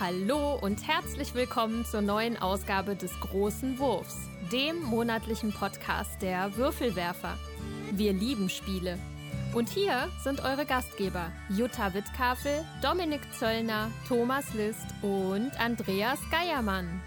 Hallo 0.00 0.54
und 0.54 0.86
herzlich 0.86 1.34
willkommen 1.34 1.84
zur 1.84 2.02
neuen 2.02 2.36
Ausgabe 2.36 2.94
des 2.94 3.18
Großen 3.18 3.80
Wurfs, 3.80 4.16
dem 4.52 4.80
monatlichen 4.80 5.52
Podcast 5.52 6.22
der 6.22 6.56
Würfelwerfer. 6.56 7.36
Wir 7.90 8.12
lieben 8.12 8.48
Spiele. 8.48 8.96
Und 9.54 9.68
hier 9.68 10.08
sind 10.22 10.38
eure 10.38 10.66
Gastgeber 10.66 11.32
Jutta 11.48 11.94
Wittkafel, 11.94 12.64
Dominik 12.80 13.22
Zöllner, 13.36 13.90
Thomas 14.06 14.54
List 14.54 14.86
und 15.02 15.50
Andreas 15.58 16.20
Geiermann. 16.30 17.00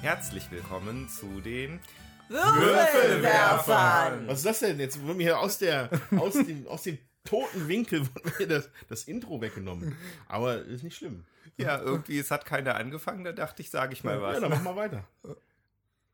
Herzlich 0.00 0.50
willkommen 0.50 1.10
zu 1.10 1.42
den 1.42 1.80
Würfelwerfern. 2.28 4.26
Was 4.26 4.38
ist 4.38 4.46
das 4.46 4.58
denn? 4.60 4.78
Jetzt 4.78 5.04
wird 5.06 5.16
mir 5.16 5.22
hier 5.22 5.38
aus 5.38 5.58
der, 5.58 5.90
aus 6.16 6.34
dem, 6.34 6.66
aus 6.66 6.82
dem 6.82 6.98
toten 7.24 7.68
Winkel 7.68 8.06
wurde 8.14 8.32
mir 8.38 8.46
das, 8.48 8.68
das 8.88 9.04
Intro 9.04 9.40
weggenommen. 9.40 9.96
Aber 10.28 10.62
ist 10.62 10.82
nicht 10.82 10.96
schlimm. 10.96 11.24
Ja, 11.56 11.80
irgendwie, 11.80 12.18
es 12.18 12.30
hat 12.30 12.46
keiner 12.46 12.76
angefangen, 12.76 13.24
da 13.24 13.32
dachte 13.32 13.62
ich, 13.62 13.70
sage 13.70 13.92
ich 13.92 14.04
mal 14.04 14.22
was. 14.22 14.34
Ja, 14.34 14.40
dann 14.40 14.50
mach 14.50 14.62
mal 14.62 14.76
weiter. 14.76 15.04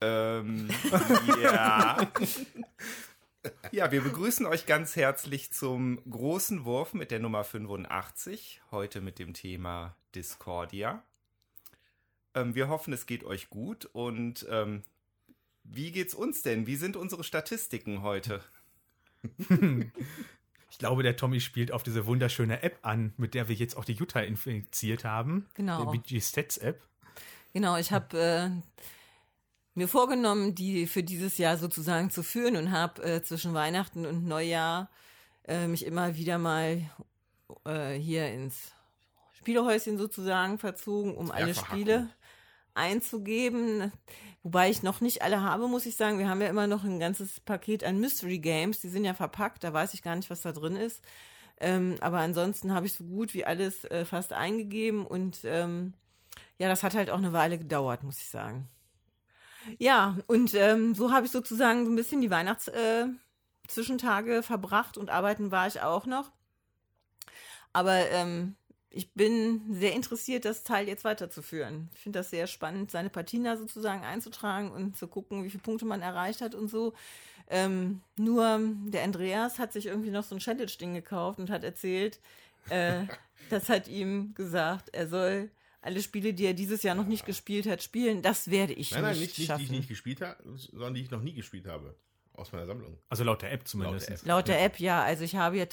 Ähm, 0.01 0.69
ja. 1.43 2.11
Ja, 3.73 3.93
wir 3.93 4.01
begrüßen 4.01 4.47
euch 4.47 4.65
ganz 4.65 4.97
herzlich 4.97 5.53
zum 5.53 6.01
großen 6.11 6.65
Wurf 6.65 6.95
mit 6.95 7.11
der 7.11 7.21
Nummer 7.21 7.45
85, 7.45 8.63
heute 8.71 9.03
mit 9.03 9.19
dem 9.19 9.35
Thema 9.35 9.97
Discordia. 10.15 11.03
Ähm, 12.35 12.55
wir 12.55 12.69
hoffen, 12.69 12.95
es 12.95 13.05
geht 13.05 13.23
euch 13.23 13.51
gut 13.51 13.85
und 13.93 14.47
ähm, 14.49 14.83
wie 15.65 15.91
geht's 15.91 16.15
uns 16.15 16.43
denn? 16.43 16.67
Wie 16.67 16.77
sind 16.77 16.97
unsere 16.97 17.25
Statistiken 17.25 18.03
heute? 18.03 18.43
Ich 20.75 20.79
glaube, 20.79 21.05
der 21.05 21.17
Tommy 21.17 21.39
spielt 21.39 21.71
auf 21.71 21.85
diese 21.85 22.05
wunderschöne 22.05 22.65
App 22.65 22.81
an, 22.83 23.15
mit 23.17 23.35
der 23.35 23.49
wir 23.49 23.55
jetzt 23.55 23.77
auch 23.77 23.85
die 23.85 23.93
Jutta 23.93 24.19
infiziert 24.19 25.05
haben. 25.05 25.47
Genau. 25.55 25.93
Die 25.93 25.99
BG 25.99 26.21
Stats 26.21 26.59
App. 26.59 26.83
Genau, 27.53 27.77
ich 27.77 27.93
habe 27.93 28.19
äh, 28.19 28.51
mir 29.75 29.87
vorgenommen, 29.87 30.57
die 30.57 30.89
für 30.89 31.05
dieses 31.05 31.39
Jahr 31.39 31.59
sozusagen 31.59 32.11
zu 32.11 32.25
führen 32.25 32.57
und 32.57 32.73
habe 32.73 33.01
äh, 33.05 33.23
zwischen 33.23 33.55
Weihnachten 33.55 34.05
und 34.05 34.27
Neujahr 34.27 34.91
äh, 35.47 35.69
mich 35.69 35.87
immer 35.87 36.17
wieder 36.17 36.39
mal 36.39 36.83
äh, 37.65 37.93
hier 37.93 38.27
ins 38.33 38.73
Spielehäuschen 39.39 39.97
sozusagen 39.97 40.59
verzogen, 40.59 41.15
um 41.15 41.31
alle. 41.31 41.55
Spiele 41.55 42.11
einzugeben. 42.75 43.93
Wobei 44.45 44.69
ich 44.69 44.83
noch 44.83 45.01
nicht 45.01 45.23
alle 45.23 45.41
habe, 45.41 45.69
muss 45.69 45.87
ich 45.87 45.97
sagen. 45.97 46.19
Wir 46.19 46.29
haben 46.29 46.43
ja 46.43 46.49
immer 46.49 46.67
noch 46.67 46.85
ein 46.85 47.01
ganzes 47.01 47.41
Paket 47.41 47.83
an 47.83 47.99
Mystery 47.99 48.39
Games. 48.39 48.81
Die 48.81 48.91
sind 48.91 49.07
ja 49.07 49.15
verpackt, 49.15 49.65
da 49.65 49.73
weiß 49.73 49.95
ich 49.95 50.03
gar 50.03 50.17
nicht, 50.17 50.29
was 50.29 50.43
da 50.43 50.53
drin 50.53 50.77
ist. 50.77 51.03
Ähm, 51.61 51.97
aber 52.01 52.19
ansonsten 52.19 52.75
habe 52.75 52.85
ich 52.85 52.93
so 52.93 53.05
gut 53.05 53.33
wie 53.33 53.47
alles 53.47 53.87
äh, 53.87 54.05
fast 54.05 54.35
eingegeben 54.35 55.07
und 55.07 55.39
ähm, 55.45 55.95
ja, 56.59 56.69
das 56.69 56.83
hat 56.83 56.95
halt 56.95 57.09
auch 57.11 57.19
eine 57.19 57.33
Weile 57.33 57.59
gedauert, 57.59 58.03
muss 58.03 58.19
ich 58.19 58.29
sagen. 58.29 58.69
Ja, 59.79 60.19
und 60.27 60.53
ähm, 60.55 60.95
so 60.95 61.11
habe 61.11 61.25
ich 61.25 61.33
sozusagen 61.33 61.87
so 61.87 61.91
ein 61.91 61.97
bisschen 61.97 62.21
die 62.21 62.31
Weihnachts-Zwischentage 62.31 64.37
äh, 64.37 64.43
verbracht 64.43 64.99
und 64.99 65.09
arbeiten 65.09 65.53
war 65.53 65.67
ich 65.69 65.81
auch 65.81 66.05
noch. 66.05 66.33
Aber 67.73 68.11
ähm, 68.11 68.57
ich 68.95 69.11
bin 69.13 69.61
sehr 69.75 69.93
interessiert, 69.93 70.45
das 70.45 70.63
Teil 70.63 70.87
jetzt 70.87 71.05
weiterzuführen. 71.05 71.89
Ich 71.95 72.01
finde 72.01 72.21
das 72.21 72.31
sehr 72.31 72.47
spannend, 72.47 72.93
seine 72.93 73.11
Patina 73.11 73.57
sozusagen 73.57 74.05
einzutragen 74.05 74.71
und 74.71 74.97
zu 74.97 75.09
gucken, 75.09 75.43
wie 75.43 75.51
viele 75.51 75.63
Punkte 75.63 75.85
man 75.85 76.01
erreicht 76.01 76.41
hat 76.41 76.55
und 76.55 76.69
so. 76.69 76.95
Ähm, 77.49 78.03
nur 78.17 78.61
der 78.87 79.03
Andreas 79.03 79.59
hat 79.59 79.73
sich 79.73 79.87
irgendwie 79.87 80.11
noch 80.11 80.23
so 80.23 80.37
ein 80.37 80.39
Challenge-Ding 80.39 80.95
gekauft 80.95 81.41
und 81.41 81.51
hat 81.51 81.65
erzählt, 81.65 82.21
äh, 82.71 83.03
das 83.51 83.69
hat 83.69 83.89
ihm 83.89 84.33
gesagt, 84.35 84.91
er 84.95 85.09
soll 85.09 85.51
alle 85.83 86.01
Spiele, 86.01 86.33
die 86.33 86.47
er 86.47 86.55
dieses 86.55 86.85
Jahr 86.85 86.95
noch 86.95 87.07
nicht 87.07 87.27
gespielt 87.27 87.67
hat, 87.67 87.83
spielen. 87.83 88.23
Das 88.23 88.49
werde 88.49 88.75
ich 88.75 88.93
Nein, 88.93 89.03
nein, 89.03 89.11
nicht 89.11 89.21
nicht, 89.21 89.29
nicht 89.29 89.39
die 89.39 89.47
schaffen. 89.47 89.65
ich 89.65 89.71
nicht 89.71 89.89
gespielt 89.89 90.21
habe, 90.21 90.37
sondern 90.57 90.95
die 90.95 91.03
ich 91.03 91.11
noch 91.11 91.21
nie 91.21 91.35
gespielt 91.35 91.67
habe. 91.67 91.97
Aus 92.33 92.53
meiner 92.53 92.67
Sammlung. 92.67 92.99
Also 93.09 93.23
laut 93.23 93.43
der 93.43 93.53
App 93.53 93.67
zumindest. 93.67 94.09
Laut 94.09 94.09
der 94.09 94.17
App. 94.17 94.27
Laut 94.27 94.49
der 94.49 94.65
App, 94.65 94.81
ja. 94.81 95.03
Also 95.05 95.25
ich 95.25 95.37
habe 95.37 95.59
ja 95.59 95.67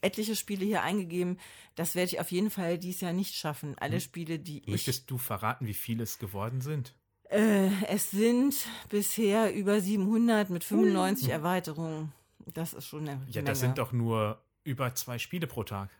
etliche 0.00 0.36
Spiele 0.36 0.64
hier 0.64 0.82
eingegeben. 0.82 1.38
Das 1.74 1.94
werde 1.94 2.12
ich 2.12 2.20
auf 2.20 2.30
jeden 2.32 2.50
Fall 2.50 2.78
dieses 2.78 3.00
Jahr 3.00 3.12
nicht 3.12 3.34
schaffen. 3.34 3.76
Alle 3.78 4.00
Spiele, 4.00 4.38
die 4.38 4.60
ich. 4.60 4.68
Möchtest 4.68 5.10
du 5.10 5.18
verraten, 5.18 5.66
wie 5.66 5.74
viele 5.74 6.02
es 6.04 6.18
geworden 6.18 6.60
sind? 6.60 6.94
Äh, 7.28 7.68
es 7.88 8.10
sind 8.12 8.54
bisher 8.88 9.52
über 9.54 9.80
700 9.80 10.48
mit 10.50 10.62
95 10.64 11.28
Erweiterungen. 11.30 12.12
Das 12.54 12.72
ist 12.74 12.86
schon 12.86 13.08
eine 13.08 13.20
Ja, 13.28 13.36
Menge. 13.36 13.44
das 13.44 13.60
sind 13.60 13.78
doch 13.78 13.92
nur 13.92 14.40
über 14.64 14.94
zwei 14.94 15.18
Spiele 15.18 15.46
pro 15.46 15.64
Tag. 15.64 15.90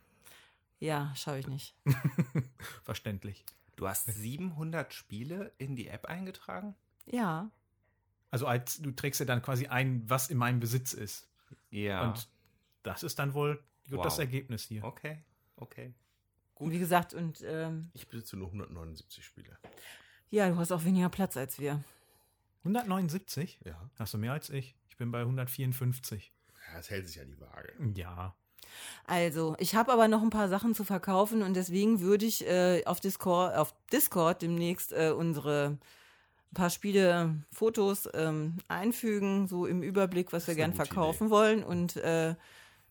Ja, 0.79 1.13
schaue 1.17 1.39
ich 1.39 1.49
nicht. 1.49 1.75
Verständlich. 2.85 3.45
Du 3.77 3.89
hast 3.89 4.07
700 4.07 4.93
Spiele 4.95 5.53
in 5.59 5.77
die 5.77 5.89
App 5.89 6.07
eingetragen? 6.07 6.75
Ja. 7.07 7.51
Also 8.31 8.47
als 8.47 8.79
du 8.81 8.91
trägst 8.91 9.21
ja 9.21 9.27
dann 9.27 9.43
quasi 9.43 9.67
ein, 9.67 10.03
was 10.09 10.29
in 10.31 10.39
meinem 10.39 10.61
Besitz 10.61 10.93
ist. 10.93 11.29
Ja. 11.71 12.09
Und 12.09 12.29
das 12.83 13.03
ist 13.03 13.19
dann 13.19 13.35
wohl 13.35 13.63
gut 13.91 14.05
das 14.05 14.15
Wow. 14.15 14.21
Ergebnis 14.21 14.65
hier. 14.65 14.85
okay, 14.85 15.19
okay. 15.57 15.95
Und 16.55 16.71
wie 16.71 16.79
gesagt, 16.79 17.13
und 17.15 17.43
ähm, 17.47 17.91
Ich 17.93 18.09
besitze 18.09 18.37
nur 18.37 18.47
179 18.49 19.25
Spiele. 19.25 19.59
ja, 20.31 20.49
du 20.49 20.57
hast 20.57 20.73
auch 20.73 20.85
weniger 20.85 21.09
Platz 21.11 21.37
als 21.37 21.59
wir. 21.59 21.83
179? 22.65 23.61
Ja. 23.65 23.91
Hast 23.99 24.15
du 24.15 24.19
mehr 24.19 24.33
als 24.33 24.51
ich? 24.51 24.75
Ich 24.89 24.97
bin 24.97 25.11
bei 25.11 25.21
154. 25.21 26.33
Ja, 26.73 26.79
es 26.79 26.91
hält 26.91 27.07
sich 27.07 27.17
ja 27.17 27.25
die 27.25 27.39
Waage. 27.41 27.73
Ja. 27.95 28.35
Also, 29.07 29.55
ich 29.59 29.75
habe 29.77 29.93
aber 29.93 30.09
noch 30.09 30.23
ein 30.23 30.31
paar 30.31 30.49
Sachen 30.49 30.75
zu 30.75 30.83
verkaufen 30.83 31.43
und 31.43 31.55
deswegen 31.55 32.01
würde 32.01 32.27
ich 32.27 32.45
äh, 32.47 32.83
auf 32.87 32.99
Discord, 33.01 33.55
auf 33.55 33.75
Discord 33.93 34.43
demnächst 34.43 34.93
äh, 34.93 35.13
unsere 35.17 35.79
paar 36.55 36.71
Spiele, 36.71 37.37
Fotos 37.53 38.09
ähm, 38.15 38.57
einfügen, 38.69 39.47
so 39.47 39.67
im 39.67 39.83
Überblick, 39.83 40.33
was 40.33 40.47
wir 40.49 40.55
gern 40.55 40.73
verkaufen 40.75 41.31
wollen 41.31 41.63
und 41.63 41.97
äh, 41.97 42.35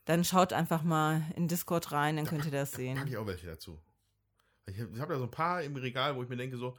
dann 0.05 0.23
schaut 0.23 0.53
einfach 0.53 0.83
mal 0.83 1.23
in 1.35 1.47
Discord 1.47 1.91
rein, 1.91 2.15
dann 2.15 2.25
könnt 2.25 2.45
ihr 2.45 2.51
das 2.51 2.71
Packe 2.71 2.83
sehen. 2.83 3.07
ich 3.07 3.17
auch 3.17 3.27
welche 3.27 3.47
dazu. 3.47 3.79
Ich 4.67 4.79
habe 4.79 4.99
hab 4.99 5.09
da 5.09 5.17
so 5.17 5.25
ein 5.25 5.31
paar 5.31 5.61
im 5.61 5.75
Regal, 5.75 6.15
wo 6.15 6.23
ich 6.23 6.29
mir 6.29 6.37
denke 6.37 6.57
so, 6.57 6.77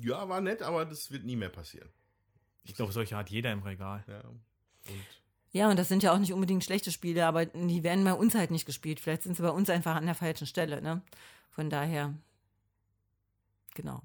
ja, 0.00 0.28
war 0.28 0.40
nett, 0.40 0.62
aber 0.62 0.84
das 0.84 1.10
wird 1.10 1.24
nie 1.24 1.36
mehr 1.36 1.48
passieren. 1.48 1.88
Ich 2.64 2.74
glaube, 2.74 2.92
solche 2.92 3.16
hat 3.16 3.30
jeder 3.30 3.52
im 3.52 3.62
Regal. 3.62 4.04
Ja. 4.06 4.20
Und 4.20 5.04
Ja, 5.52 5.70
und 5.70 5.78
das 5.78 5.88
sind 5.88 6.02
ja 6.02 6.12
auch 6.12 6.18
nicht 6.18 6.32
unbedingt 6.32 6.64
schlechte 6.64 6.90
Spiele, 6.90 7.26
aber 7.26 7.46
die 7.46 7.82
werden 7.82 8.04
bei 8.04 8.12
uns 8.12 8.34
halt 8.34 8.50
nicht 8.50 8.66
gespielt. 8.66 9.00
Vielleicht 9.00 9.22
sind 9.22 9.36
sie 9.36 9.42
bei 9.42 9.50
uns 9.50 9.70
einfach 9.70 9.96
an 9.96 10.06
der 10.06 10.14
falschen 10.14 10.46
Stelle, 10.46 10.82
ne? 10.82 11.02
Von 11.50 11.70
daher, 11.70 12.12
genau. 13.74 14.02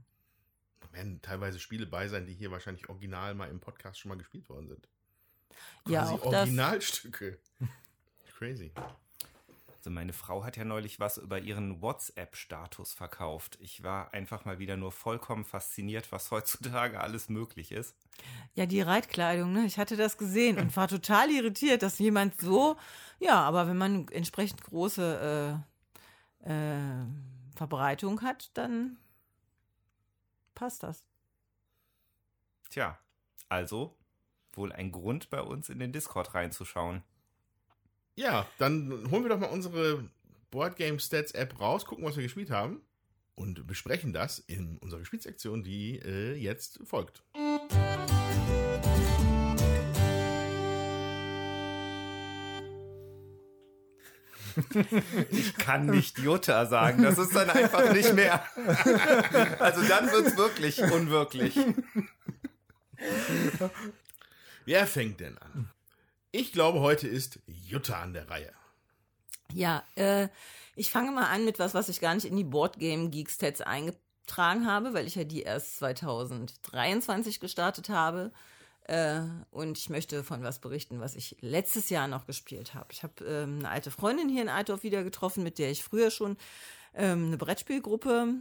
da 0.80 0.92
werden 0.94 1.22
teilweise 1.22 1.60
Spiele 1.60 1.88
bei 1.88 2.08
sein, 2.08 2.26
die 2.28 2.34
hier 2.34 2.52
wahrscheinlich 2.52 2.88
original 2.90 3.34
mal 3.34 3.50
im 3.50 3.60
Podcast 3.60 4.00
schon 4.00 4.10
mal 4.10 4.18
gespielt 4.18 4.48
worden 4.50 4.68
sind. 4.68 4.88
Ja, 5.88 6.04
Quasi 6.04 6.14
auch 6.14 6.32
das. 6.32 6.50
Crazy. 8.40 8.72
Also 9.76 9.90
meine 9.90 10.14
Frau 10.14 10.46
hat 10.46 10.56
ja 10.56 10.64
neulich 10.64 10.98
was 11.02 11.18
über 11.18 11.40
ihren 11.40 11.82
WhatsApp-Status 11.82 12.94
verkauft. 12.94 13.58
Ich 13.60 13.84
war 13.84 14.14
einfach 14.14 14.46
mal 14.46 14.60
wieder 14.60 14.78
nur 14.78 14.94
vollkommen 14.94 15.44
fasziniert, 15.44 16.10
was 16.14 16.32
heutzutage 16.32 17.02
alles 17.02 17.28
möglich 17.28 17.74
ist. 17.74 17.98
Ja, 18.54 18.66
die 18.66 18.80
Reitkleidung, 18.80 19.52
ne? 19.52 19.66
Ich 19.66 19.78
hatte 19.78 19.98
das 19.98 20.18
gesehen 20.18 20.58
und 20.58 20.74
war 20.78 20.88
total 20.88 21.30
irritiert, 21.30 21.84
dass 21.84 22.00
jemand 22.00 22.40
so, 22.40 22.78
ja, 23.20 23.42
aber 23.42 23.68
wenn 23.68 23.78
man 23.78 24.08
entsprechend 24.08 24.64
große 24.64 25.62
äh, 26.46 26.50
äh, 26.50 27.06
Verbreitung 27.58 28.22
hat, 28.22 28.52
dann 28.54 28.98
passt 30.56 30.84
das. 30.84 31.04
Tja, 32.70 32.98
also 33.50 33.98
wohl 34.54 34.72
ein 34.72 34.94
Grund 34.94 35.30
bei 35.30 35.42
uns 35.42 35.68
in 35.68 35.80
den 35.80 35.92
Discord 35.92 36.34
reinzuschauen. 36.36 37.04
Ja, 38.20 38.46
dann 38.58 39.10
holen 39.12 39.24
wir 39.24 39.30
doch 39.30 39.40
mal 39.40 39.46
unsere 39.46 40.04
Board 40.52 40.76
Game 40.76 41.00
Stats 41.00 41.32
App 41.32 41.58
raus, 41.62 41.86
gucken, 41.86 42.04
was 42.04 42.18
wir 42.18 42.24
gespielt 42.24 42.52
haben 42.52 42.82
und 43.36 43.66
besprechen 43.66 44.12
das 44.12 44.40
in 44.40 44.78
unserer 44.80 45.00
Gespielsektion, 45.00 45.64
die 45.64 46.00
äh, 46.00 46.34
jetzt 46.34 46.82
folgt. 46.84 47.24
Ich 55.32 55.56
kann 55.56 55.86
nicht 55.86 56.20
Jutta 56.20 56.66
sagen, 56.66 57.04
das 57.04 57.18
ist 57.18 57.34
dann 57.34 57.50
einfach 57.50 57.94
nicht 57.94 58.14
mehr. 58.14 58.44
Also 59.60 59.82
dann 59.88 60.12
wird's 60.12 60.36
wirklich 60.36 60.82
unwirklich. 60.82 61.58
Wer 64.66 64.86
fängt 64.88 65.22
denn 65.22 65.38
an? 65.38 65.72
Ich 66.32 66.52
glaube, 66.52 66.80
heute 66.80 67.08
ist 67.08 67.40
Jutta 67.48 68.02
an 68.02 68.14
der 68.14 68.30
Reihe. 68.30 68.54
Ja, 69.52 69.84
äh, 69.96 70.28
ich 70.76 70.92
fange 70.92 71.12
mal 71.12 71.26
an 71.26 71.44
mit 71.44 71.58
was, 71.58 71.74
was 71.74 71.90
ich 71.90 72.00
gar 72.00 72.14
nicht 72.14 72.26
in 72.26 72.38
die 72.38 72.44
Boardgame 72.44 73.10
Geek 73.10 73.32
Stats 73.32 73.62
eingetragen 73.62 74.68
habe, 74.68 74.94
weil 74.94 75.08
ich 75.08 75.16
ja 75.16 75.24
die 75.24 75.42
erst 75.42 75.78
2023 75.78 77.40
gestartet 77.40 77.90
habe. 77.90 78.32
Äh, 78.84 79.22
und 79.50 79.80
ich 79.80 79.90
möchte 79.90 80.24
von 80.24 80.44
was 80.44 80.60
berichten, 80.60 81.00
was 81.00 81.16
ich 81.16 81.38
letztes 81.42 81.90
Jahr 81.90 82.08
noch 82.08 82.28
gespielt 82.28 82.76
habe. 82.76 82.88
Ich 82.92 83.02
habe 83.02 83.26
ähm, 83.26 83.60
eine 83.60 83.70
alte 83.70 83.90
Freundin 83.90 84.30
hier 84.30 84.44
in 84.44 84.50
Altdorf 84.50 84.84
wieder 84.84 85.04
getroffen, 85.04 85.44
mit 85.44 85.58
der 85.58 85.72
ich 85.72 85.84
früher 85.84 86.12
schon 86.12 86.38
ähm, 86.94 87.28
eine 87.28 87.38
Brettspielgruppe 87.38 88.36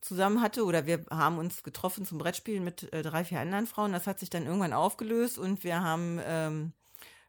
zusammen 0.00 0.40
hatte 0.40 0.64
oder 0.64 0.86
wir 0.86 1.04
haben 1.10 1.38
uns 1.38 1.62
getroffen 1.62 2.04
zum 2.04 2.18
Brettspielen 2.18 2.64
mit 2.64 2.92
äh, 2.92 3.02
drei, 3.02 3.24
vier 3.24 3.40
anderen 3.40 3.66
Frauen. 3.66 3.92
Das 3.92 4.06
hat 4.06 4.20
sich 4.20 4.30
dann 4.30 4.46
irgendwann 4.46 4.72
aufgelöst 4.72 5.38
und 5.38 5.64
wir 5.64 5.82
haben 5.82 6.20
ähm, 6.24 6.72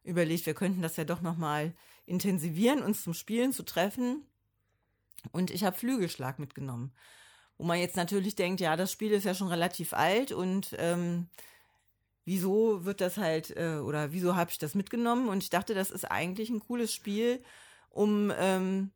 überlegt, 0.03 0.45
wir 0.45 0.53
könnten 0.53 0.81
das 0.81 0.97
ja 0.97 1.03
doch 1.03 1.21
nochmal 1.21 1.73
intensivieren, 2.05 2.83
uns 2.83 3.03
zum 3.03 3.13
Spielen 3.13 3.51
zu 3.51 3.63
treffen. 3.63 4.25
Und 5.31 5.51
ich 5.51 5.63
habe 5.63 5.75
Flügelschlag 5.75 6.39
mitgenommen. 6.39 6.93
Wo 7.57 7.65
man 7.65 7.79
jetzt 7.79 7.97
natürlich 7.97 8.35
denkt, 8.35 8.61
ja, 8.61 8.75
das 8.75 8.91
Spiel 8.91 9.11
ist 9.11 9.25
ja 9.25 9.33
schon 9.33 9.47
relativ 9.47 9.93
alt 9.93 10.31
und 10.31 10.75
ähm, 10.77 11.27
wieso 12.23 12.85
wird 12.85 13.01
das 13.01 13.17
halt, 13.17 13.55
äh, 13.57 13.77
oder 13.77 14.11
wieso 14.11 14.35
habe 14.35 14.51
ich 14.51 14.59
das 14.59 14.75
mitgenommen? 14.75 15.27
Und 15.27 15.41
ich 15.41 15.49
dachte, 15.49 15.73
das 15.73 15.89
ist 15.89 16.05
eigentlich 16.05 16.49
ein 16.49 16.59
cooles 16.59 16.93
Spiel, 16.93 17.41
um, 17.89 18.31
ähm, 18.37 18.91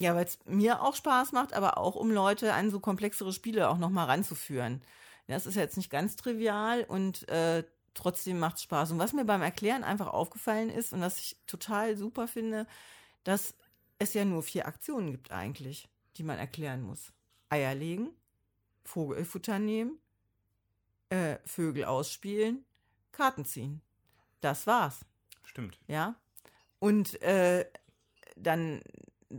ja, 0.00 0.14
weil 0.14 0.24
es 0.24 0.38
mir 0.46 0.82
auch 0.82 0.96
Spaß 0.96 1.32
macht, 1.32 1.52
aber 1.52 1.78
auch 1.78 1.94
um 1.94 2.10
Leute 2.10 2.54
an 2.54 2.70
so 2.70 2.80
komplexere 2.80 3.32
Spiele 3.32 3.68
auch 3.68 3.78
nochmal 3.78 4.06
ranzuführen. 4.06 4.82
Das 5.28 5.46
ist 5.46 5.54
jetzt 5.54 5.76
nicht 5.76 5.90
ganz 5.90 6.16
trivial 6.16 6.84
und 6.84 7.28
äh, 7.28 7.64
trotzdem 7.94 8.38
macht 8.38 8.56
es 8.56 8.62
Spaß. 8.64 8.90
Und 8.92 8.98
was 8.98 9.12
mir 9.12 9.24
beim 9.24 9.42
Erklären 9.42 9.84
einfach 9.84 10.08
aufgefallen 10.08 10.70
ist 10.70 10.92
und 10.92 11.00
was 11.00 11.18
ich 11.18 11.36
total 11.46 11.96
super 11.96 12.28
finde, 12.28 12.66
dass 13.24 13.54
es 13.98 14.14
ja 14.14 14.24
nur 14.24 14.42
vier 14.42 14.66
Aktionen 14.66 15.12
gibt 15.12 15.30
eigentlich, 15.30 15.88
die 16.16 16.24
man 16.24 16.38
erklären 16.38 16.82
muss. 16.82 17.12
Eier 17.48 17.74
legen, 17.74 18.10
Vogelfutter 18.84 19.58
nehmen, 19.58 19.98
äh, 21.10 21.38
Vögel 21.44 21.84
ausspielen, 21.84 22.64
Karten 23.12 23.44
ziehen. 23.44 23.80
Das 24.40 24.66
war's. 24.66 25.00
Stimmt. 25.44 25.78
Ja. 25.86 26.16
Und 26.78 27.22
äh, 27.22 27.66
dann 28.36 28.82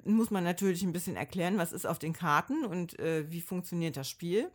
muss 0.05 0.31
man 0.31 0.43
natürlich 0.43 0.83
ein 0.83 0.93
bisschen 0.93 1.15
erklären, 1.15 1.57
was 1.57 1.73
ist 1.73 1.85
auf 1.85 1.99
den 1.99 2.13
Karten 2.13 2.65
und 2.65 2.99
äh, 2.99 3.29
wie 3.31 3.41
funktioniert 3.41 3.97
das 3.97 4.09
Spiel. 4.09 4.49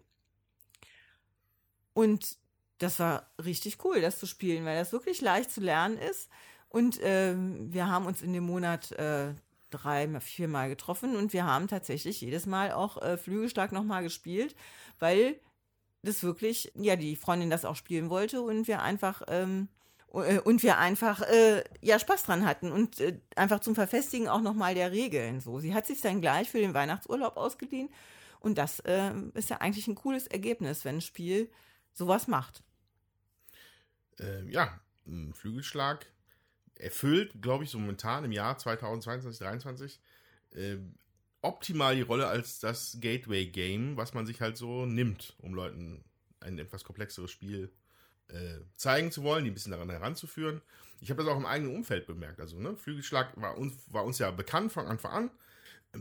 Und 1.95 2.39
das 2.79 2.99
war 2.99 3.31
richtig 3.45 3.85
cool, 3.85 4.01
das 4.01 4.19
zu 4.19 4.27
spielen, 4.27 4.65
weil 4.65 4.79
das 4.79 4.93
wirklich 4.93 5.21
leicht 5.21 5.51
zu 5.51 5.61
lernen 5.61 5.99
ist. 5.99 6.29
Und 6.69 7.01
äh, 7.01 7.35
wir 7.37 7.89
haben 7.89 8.07
uns 8.07 8.23
in 8.23 8.33
dem 8.33 8.45
Monat 8.45 8.93
äh, 8.93 9.35
drei, 9.71 10.21
viermal 10.21 10.69
getroffen 10.69 11.17
und 11.17 11.33
wir 11.33 11.45
haben 11.45 11.69
tatsächlich 11.69 12.21
jedes 12.21 12.47
Mal 12.47 12.73
auch 12.73 13.01
äh, 13.03 13.17
Flügelschlag 13.17 13.73
nochmal 13.73 14.03
gespielt, 14.03 14.55
weil 14.99 15.39
das 16.03 16.23
wirklich, 16.23 16.73
ja, 16.75 16.97
die 16.97 17.17
Freundin 17.17 17.51
das 17.51 17.65
auch 17.65 17.77
spielen 17.77 18.11
wollte 18.11 18.43
und 18.43 18.69
wir 18.69 18.83
einfach, 18.83 19.23
ähm, 19.29 19.69
äh, 19.69 19.78
und 20.11 20.63
wir 20.63 20.79
einfach, 20.79 21.21
äh, 21.23 21.63
ja, 21.83 21.99
Spaß 21.99 22.25
dran 22.25 22.47
hatten 22.47 22.73
und 22.73 22.99
äh, 23.01 23.21
einfach 23.37 23.61
zum 23.61 23.75
Verfestigen 23.75 24.29
auch 24.29 24.41
nochmal 24.41 24.75
der 24.75 24.91
Regeln 24.91 25.41
so. 25.41 25.59
Sie 25.61 25.75
hat 25.75 25.87
sich 25.87 26.01
dann 26.01 26.21
gleich 26.21 26.49
für 26.49 26.59
den 26.59 26.75
Weihnachtsurlaub 26.75 27.37
ausgeliehen 27.37 27.91
und 28.41 28.57
das 28.57 28.81
äh, 28.81 29.13
ist 29.35 29.51
ja 29.51 29.59
eigentlich 29.59 29.87
ein 29.87 29.95
cooles 29.95 30.27
Ergebnis, 30.27 30.85
wenn 30.85 30.97
ein 30.97 31.01
Spiel 31.03 31.51
sowas 31.93 32.27
macht. 32.27 32.63
Äh, 34.19 34.49
ja, 34.51 34.81
ein 35.07 35.35
Flügelschlag 35.35 36.07
erfüllt, 36.77 37.43
glaube 37.43 37.65
ich, 37.65 37.71
so 37.71 37.79
momentan 37.79 38.25
im 38.25 38.33
Jahr 38.33 38.57
2022, 38.57 39.39
2023 39.39 40.01
äh, 40.53 40.77
optimal 41.43 41.97
die 41.97 42.03
Rolle 42.03 42.29
als 42.29 42.61
das 42.61 42.99
Gateway-Game, 43.01 43.97
was 43.97 44.15
man 44.15 44.27
sich 44.27 44.41
halt 44.41 44.57
so 44.57 44.87
nimmt, 44.87 45.37
um 45.39 45.55
Leuten 45.55 46.05
ein 46.41 46.59
etwas 46.59 46.85
komplexeres 46.85 47.31
Spiel 47.31 47.65
äh, 47.65 47.88
zeigen 48.77 49.11
zu 49.11 49.23
wollen, 49.23 49.45
die 49.45 49.51
ein 49.51 49.55
bisschen 49.55 49.73
daran 49.73 49.91
heranzuführen. 49.91 50.61
Ich 51.01 51.11
habe 51.11 51.23
das 51.23 51.33
auch 51.33 51.39
im 51.39 51.47
eigenen 51.47 51.75
Umfeld 51.75 52.07
bemerkt. 52.07 52.41
Also, 52.41 52.59
ne, 52.59 52.77
Flügelschlag 52.77 53.41
war 53.41 53.57
uns, 53.57 53.75
war 53.87 54.05
uns 54.05 54.19
ja 54.19 54.31
bekannt 54.31 54.73
von 54.73 54.87
Anfang 54.87 55.13
an. 55.13 55.31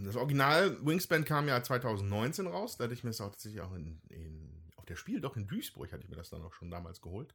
Das 0.06 0.16
Original 0.16 0.78
Wingspan 0.86 1.24
kam 1.24 1.48
ja 1.48 1.64
2019 1.64 2.48
raus. 2.48 2.78
Da 2.78 2.86
hatte 2.86 2.94
ich 2.94 3.04
mir 3.04 3.12
das 3.12 3.22
auch 3.22 3.30
tatsächlich 3.30 3.62
auch 3.62 3.74
in, 3.74 4.02
in 4.10 4.64
auf 4.76 4.86
der 4.86 4.96
Spiel, 4.96 5.22
doch 5.22 5.38
in 5.38 5.48
Duisburg 5.48 5.92
hatte 5.92 6.04
ich 6.04 6.10
mir 6.10 6.16
das 6.16 6.30
dann 6.30 6.42
auch 6.42 6.54
schon 6.54 6.70
damals 6.70 7.02
geholt. 7.02 7.34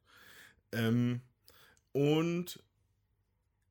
Ähm, 0.72 1.22
und 1.92 2.62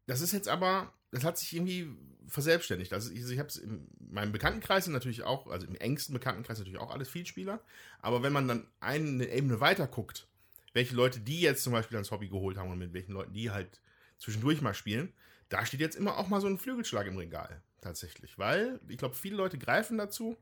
das 0.07 0.21
ist 0.21 0.31
jetzt 0.31 0.47
aber, 0.47 0.94
das 1.12 1.23
hat 1.23 1.38
sich 1.38 1.53
irgendwie 1.53 1.89
verselbstständigt. 2.27 2.94
Also 2.94 3.12
ich, 3.12 3.29
ich 3.29 3.39
habe 3.39 3.50
es 3.50 3.57
in 3.57 3.88
meinem 4.00 4.31
Bekanntenkreis 4.31 4.88
natürlich 4.88 5.23
auch, 5.23 5.47
also 5.47 5.68
im 5.68 5.75
engsten 5.75 6.13
Bekanntenkreis 6.13 6.57
natürlich 6.59 6.79
auch 6.79 6.91
alles 6.91 7.09
Vielspieler. 7.09 7.62
Aber 8.00 8.23
wenn 8.23 8.33
man 8.33 8.47
dann 8.47 8.68
eine 8.79 9.27
Ebene 9.27 9.59
weiter 9.59 9.88
guckt, 9.88 10.27
welche 10.73 10.95
Leute 10.95 11.19
die 11.19 11.41
jetzt 11.41 11.63
zum 11.63 11.73
Beispiel 11.73 11.97
ans 11.97 12.12
Hobby 12.12 12.29
geholt 12.29 12.57
haben 12.57 12.71
und 12.71 12.77
mit 12.79 12.94
welchen 12.94 13.13
Leuten 13.13 13.33
die 13.33 13.51
halt 13.51 13.81
zwischendurch 14.18 14.62
mal 14.62 14.73
spielen, 14.73 15.13
da 15.50 15.65
steht 15.65 15.79
jetzt 15.81 15.95
immer 15.95 16.18
auch 16.18 16.27
mal 16.27 16.41
so 16.41 16.47
ein 16.47 16.57
Flügelschlag 16.57 17.07
im 17.07 17.18
Regal. 17.18 17.62
Tatsächlich. 17.81 18.38
Weil 18.38 18.79
ich 18.88 18.97
glaube, 18.97 19.15
viele 19.15 19.35
Leute 19.35 19.57
greifen 19.57 19.97
dazu 19.97 20.38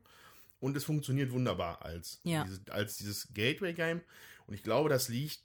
und 0.60 0.76
es 0.76 0.84
funktioniert 0.84 1.32
wunderbar 1.32 1.82
als, 1.82 2.20
Ja. 2.24 2.44
diese, 2.44 2.60
als 2.70 2.96
dieses 2.98 3.32
Gateway-Game. 3.32 4.02
Und 4.46 4.54
ich 4.54 4.62
glaube, 4.62 4.88
das 4.88 5.08
liegt 5.08 5.40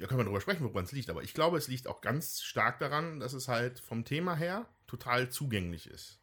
ja, 0.00 0.06
können 0.06 0.20
wir 0.20 0.24
darüber 0.24 0.40
sprechen, 0.40 0.64
woran 0.64 0.84
es 0.84 0.92
liegt, 0.92 1.10
aber 1.10 1.22
ich 1.22 1.34
glaube, 1.34 1.58
es 1.58 1.68
liegt 1.68 1.86
auch 1.86 2.00
ganz 2.00 2.40
stark 2.40 2.78
daran, 2.78 3.20
dass 3.20 3.34
es 3.34 3.48
halt 3.48 3.80
vom 3.80 4.06
Thema 4.06 4.34
her 4.34 4.66
total 4.86 5.28
zugänglich 5.28 5.88
ist. 5.88 6.18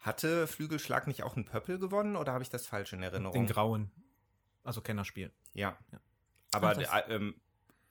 Hatte 0.00 0.48
Flügelschlag 0.48 1.06
nicht 1.06 1.22
auch 1.22 1.36
einen 1.36 1.44
Pöppel 1.44 1.78
gewonnen 1.78 2.16
oder 2.16 2.32
habe 2.32 2.42
ich 2.42 2.50
das 2.50 2.66
falsch 2.66 2.92
in 2.92 3.02
Erinnerung? 3.04 3.34
Den 3.34 3.46
grauen. 3.46 3.92
Also 4.64 4.80
Kennerspiel. 4.80 5.30
Ja. 5.52 5.78
Aber 6.52 6.70
Ach, 6.70 6.76
der, 6.76 7.10
ähm, 7.10 7.34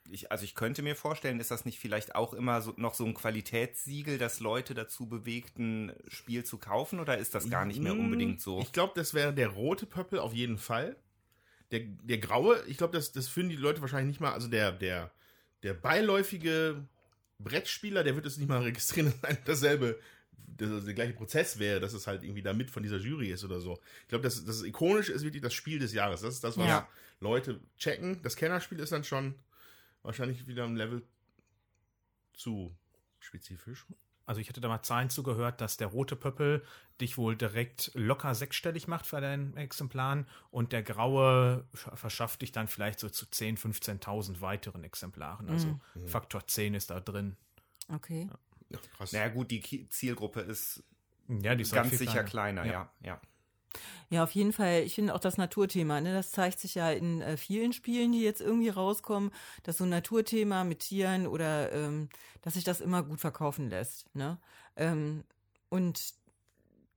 ich, 0.09 0.31
also 0.31 0.43
ich 0.43 0.55
könnte 0.55 0.81
mir 0.81 0.95
vorstellen, 0.95 1.39
ist 1.39 1.51
das 1.51 1.65
nicht 1.65 1.79
vielleicht 1.79 2.15
auch 2.15 2.33
immer 2.33 2.61
so, 2.61 2.73
noch 2.77 2.93
so 2.93 3.05
ein 3.05 3.13
Qualitätssiegel, 3.13 4.17
das 4.17 4.39
Leute 4.39 4.73
dazu 4.73 5.07
bewegt, 5.07 5.57
ein 5.59 5.93
Spiel 6.07 6.43
zu 6.43 6.57
kaufen 6.57 6.99
oder 6.99 7.17
ist 7.17 7.35
das 7.35 7.49
gar 7.49 7.65
nicht 7.65 7.81
mehr 7.81 7.93
Mm, 7.93 7.99
unbedingt 7.99 8.41
so? 8.41 8.59
Ich 8.61 8.71
glaube, 8.71 8.93
das 8.95 9.13
wäre 9.13 9.33
der 9.33 9.49
rote 9.49 9.85
Pöppel 9.85 10.19
auf 10.19 10.33
jeden 10.33 10.57
Fall. 10.57 10.95
Der, 11.71 11.81
der 11.81 12.17
graue, 12.19 12.63
ich 12.67 12.77
glaube, 12.77 12.95
das, 12.95 13.11
das 13.11 13.27
finden 13.27 13.49
die 13.49 13.55
Leute 13.57 13.81
wahrscheinlich 13.81 14.07
nicht 14.07 14.21
mal, 14.21 14.31
also 14.31 14.47
der, 14.47 14.71
der, 14.71 15.11
der 15.63 15.73
beiläufige 15.73 16.87
Brettspieler, 17.39 18.03
der 18.03 18.15
wird 18.15 18.25
es 18.25 18.37
nicht 18.37 18.47
mal 18.47 18.61
registrieren, 18.61 19.13
dass 19.21 19.43
dasselbe, 19.45 19.99
dass 20.37 20.69
es 20.69 20.85
der 20.85 20.93
gleiche 20.93 21.13
Prozess 21.13 21.59
wäre, 21.59 21.79
dass 21.79 21.93
es 21.93 22.07
halt 22.07 22.23
irgendwie 22.23 22.41
da 22.41 22.53
mit 22.53 22.71
von 22.71 22.83
dieser 22.83 22.97
Jury 22.97 23.31
ist 23.31 23.43
oder 23.43 23.59
so. 23.61 23.79
Ich 24.03 24.07
glaube, 24.09 24.23
das, 24.23 24.43
das 24.45 24.63
Ikonische 24.63 25.11
ist 25.13 25.23
wirklich 25.23 25.41
das 25.43 25.53
Spiel 25.53 25.79
des 25.79 25.93
Jahres. 25.93 26.21
Das 26.21 26.33
ist 26.35 26.43
das, 26.43 26.57
was 26.57 26.67
Ja. 26.67 26.87
Leute 27.19 27.59
checken. 27.77 28.21
Das 28.23 28.35
Kennerspiel 28.35 28.79
ist 28.79 28.91
dann 28.91 29.03
schon 29.03 29.35
wahrscheinlich 30.03 30.47
wieder 30.47 30.63
ein 30.65 30.75
Level 30.75 31.03
zu 32.33 32.75
spezifisch. 33.19 33.85
Also 34.25 34.41
ich 34.41 34.49
hatte 34.49 34.59
da 34.59 34.67
mal 34.67 34.81
Zahlen 34.83 35.09
zugehört, 35.09 35.61
dass 35.61 35.77
der 35.77 35.87
rote 35.87 36.17
Pöppel 36.17 36.61
dich 36.99 37.17
wohl 37.17 37.37
direkt 37.37 37.91
locker 37.93 38.35
sechsstellig 38.35 38.87
macht 38.87 39.05
für 39.05 39.21
deinen 39.21 39.55
Exemplaren 39.55 40.27
und 40.51 40.73
der 40.73 40.83
graue 40.83 41.65
sch- 41.73 41.95
verschafft 41.95 42.41
dich 42.41 42.51
dann 42.51 42.67
vielleicht 42.67 42.99
so 42.99 43.09
zu 43.09 43.25
10.000, 43.25 44.01
15.000 44.01 44.41
weiteren 44.41 44.83
Exemplaren. 44.83 45.49
Also 45.49 45.79
Faktor 46.07 46.45
10 46.45 46.73
ist 46.73 46.89
da 46.89 46.99
drin. 46.99 47.37
Okay. 47.87 48.27
Ja, 48.29 48.37
krass. 48.97 49.13
naja 49.13 49.29
gut, 49.29 49.51
die 49.51 49.87
Zielgruppe 49.89 50.41
ist 50.41 50.83
Ja, 51.27 51.55
die 51.55 51.61
ist 51.61 51.73
ganz 51.73 51.97
sicher 51.97 52.23
kleiner, 52.23 52.65
ja. 52.65 52.91
ja. 53.01 53.21
Ja, 54.09 54.23
auf 54.23 54.31
jeden 54.31 54.53
Fall. 54.53 54.83
Ich 54.83 54.95
finde 54.95 55.13
auch 55.13 55.19
das 55.19 55.37
Naturthema, 55.37 55.99
ne, 55.99 56.13
das 56.13 56.31
zeigt 56.31 56.59
sich 56.59 56.75
ja 56.75 56.91
in 56.91 57.21
äh, 57.21 57.35
vielen 57.35 57.73
Spielen, 57.73 58.13
die 58.13 58.21
jetzt 58.21 58.41
irgendwie 58.41 58.69
rauskommen, 58.69 59.31
dass 59.63 59.77
so 59.77 59.83
ein 59.83 59.89
Naturthema 59.89 60.63
mit 60.63 60.79
Tieren 60.79 61.27
oder 61.27 61.71
ähm, 61.73 62.09
dass 62.41 62.53
sich 62.53 62.63
das 62.63 62.79
immer 62.79 63.03
gut 63.03 63.19
verkaufen 63.19 63.69
lässt. 63.69 64.13
Ne? 64.15 64.39
Ähm, 64.77 65.23
und 65.69 66.13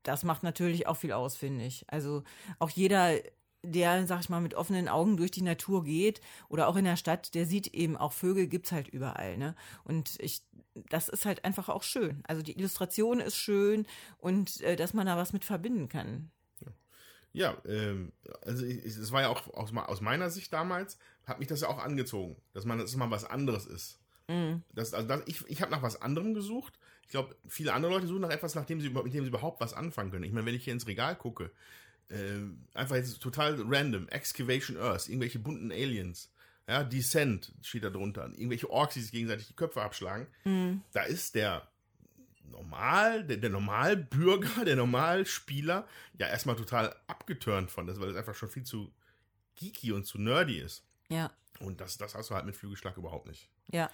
das 0.05 0.23
macht 0.23 0.43
natürlich 0.43 0.87
auch 0.87 0.97
viel 0.97 1.13
aus, 1.13 1.37
finde 1.37 1.65
ich. 1.65 1.85
Also 1.89 2.23
auch 2.59 2.71
jeder, 2.71 3.15
der, 3.63 4.07
sag 4.07 4.21
ich 4.21 4.29
mal, 4.29 4.41
mit 4.41 4.55
offenen 4.55 4.89
Augen 4.89 5.17
durch 5.17 5.31
die 5.31 5.43
Natur 5.43 5.85
geht 5.85 6.21
oder 6.49 6.69
auch 6.69 6.77
in 6.77 6.85
der 6.85 6.97
Stadt, 6.97 7.35
der 7.35 7.47
sieht 7.47 7.69
eben 7.69 7.97
auch 7.97 8.13
Vögel 8.13 8.47
gibt's 8.47 8.73
halt 8.73 8.89
überall, 8.89 9.37
ne? 9.37 9.55
Und 9.85 10.17
ich, 10.19 10.43
das 10.75 11.09
ist 11.09 11.27
halt 11.27 11.45
einfach 11.45 11.69
auch 11.69 11.83
schön. 11.83 12.23
Also 12.27 12.43
die 12.43 12.59
Illustration 12.59 13.21
ist 13.21 13.37
schön 13.37 13.87
und 14.19 14.61
äh, 14.63 14.77
dass 14.77 14.95
man 14.95 15.07
da 15.07 15.17
was 15.17 15.33
mit 15.33 15.45
verbinden 15.45 15.89
kann. 15.89 16.31
Ja, 17.33 17.57
ähm, 17.65 18.13
also 18.43 18.67
es 18.67 19.13
war 19.13 19.23
ja 19.23 19.29
auch 19.29 19.47
aus, 19.55 19.73
aus 19.75 20.01
meiner 20.01 20.31
Sicht 20.31 20.53
damals, 20.53 20.99
hat 21.25 21.39
mich 21.39 21.49
das 21.49 21.61
ja 21.61 21.69
auch 21.69 21.79
angezogen, 21.79 22.37
dass 22.55 22.65
man 22.65 22.79
dass 22.79 22.91
es 22.91 22.97
mal 22.97 23.11
was 23.11 23.25
anderes 23.25 23.67
ist. 23.67 24.01
Das, 24.75 24.95
also 24.95 25.07
das, 25.07 25.23
ich 25.27 25.45
ich 25.49 25.63
habe 25.63 25.71
nach 25.71 25.83
was 25.83 26.01
anderem 26.01 26.35
gesucht. 26.35 26.79
Ich 27.05 27.11
glaube, 27.11 27.37
viele 27.49 27.73
andere 27.73 27.93
Leute 27.93 28.07
suchen 28.07 28.23
nach 28.23 28.31
etwas, 28.31 28.55
nach 28.55 28.65
dem 28.65 28.81
sie, 28.81 28.91
mit 28.91 29.13
dem 29.13 29.25
sie 29.25 29.29
überhaupt 29.29 29.61
was 29.61 29.75
anfangen 29.75 30.11
können. 30.11 30.25
Ich 30.25 30.33
meine, 30.33 30.47
wenn 30.47 30.55
ich 30.55 30.65
hier 30.65 30.73
ins 30.73 30.87
Regal 30.87 31.17
gucke, 31.17 31.51
äh, 32.11 32.41
einfach 32.75 32.97
jetzt 32.97 33.21
total 33.21 33.61
random, 33.67 34.09
Excavation 34.09 34.77
Earth, 34.77 35.09
irgendwelche 35.09 35.39
bunten 35.39 35.73
Aliens, 35.73 36.31
ja, 36.69 36.85
Descent 36.85 37.53
steht 37.63 37.85
da 37.85 37.91
drunter, 37.91 38.31
irgendwelche 38.33 38.71
Orks, 38.71 38.95
die 38.95 39.01
sich 39.01 39.11
gegenseitig 39.11 39.49
die 39.49 39.57
Köpfe 39.57 39.83
abschlagen. 39.83 40.29
Da 40.93 41.03
ist 41.03 41.35
der 41.35 41.67
normal, 42.51 43.25
der, 43.25 43.39
der 43.39 43.51
Normalbürger, 43.51 44.65
der 44.65 44.77
Normalspieler 44.77 45.87
ja 46.19 46.29
erstmal 46.29 46.57
total 46.57 46.95
abgeturnt 47.07 47.71
von 47.71 47.87
das, 47.87 47.99
weil 47.99 48.09
das 48.09 48.17
einfach 48.17 48.35
schon 48.35 48.51
viel 48.51 48.65
zu 48.65 48.93
geeky 49.57 49.93
und 49.93 50.05
zu 50.05 50.19
nerdy 50.19 50.59
ist. 50.59 50.85
Ja. 51.09 51.31
Und 51.59 51.81
das, 51.81 51.99
das 51.99 52.15
hast 52.15 52.31
du 52.31 52.35
halt 52.35 52.47
mit 52.47 52.57
Flügelschlag 52.57 52.97
überhaupt 52.97 53.27
nicht. 53.27 53.49
Ja. 53.73 53.91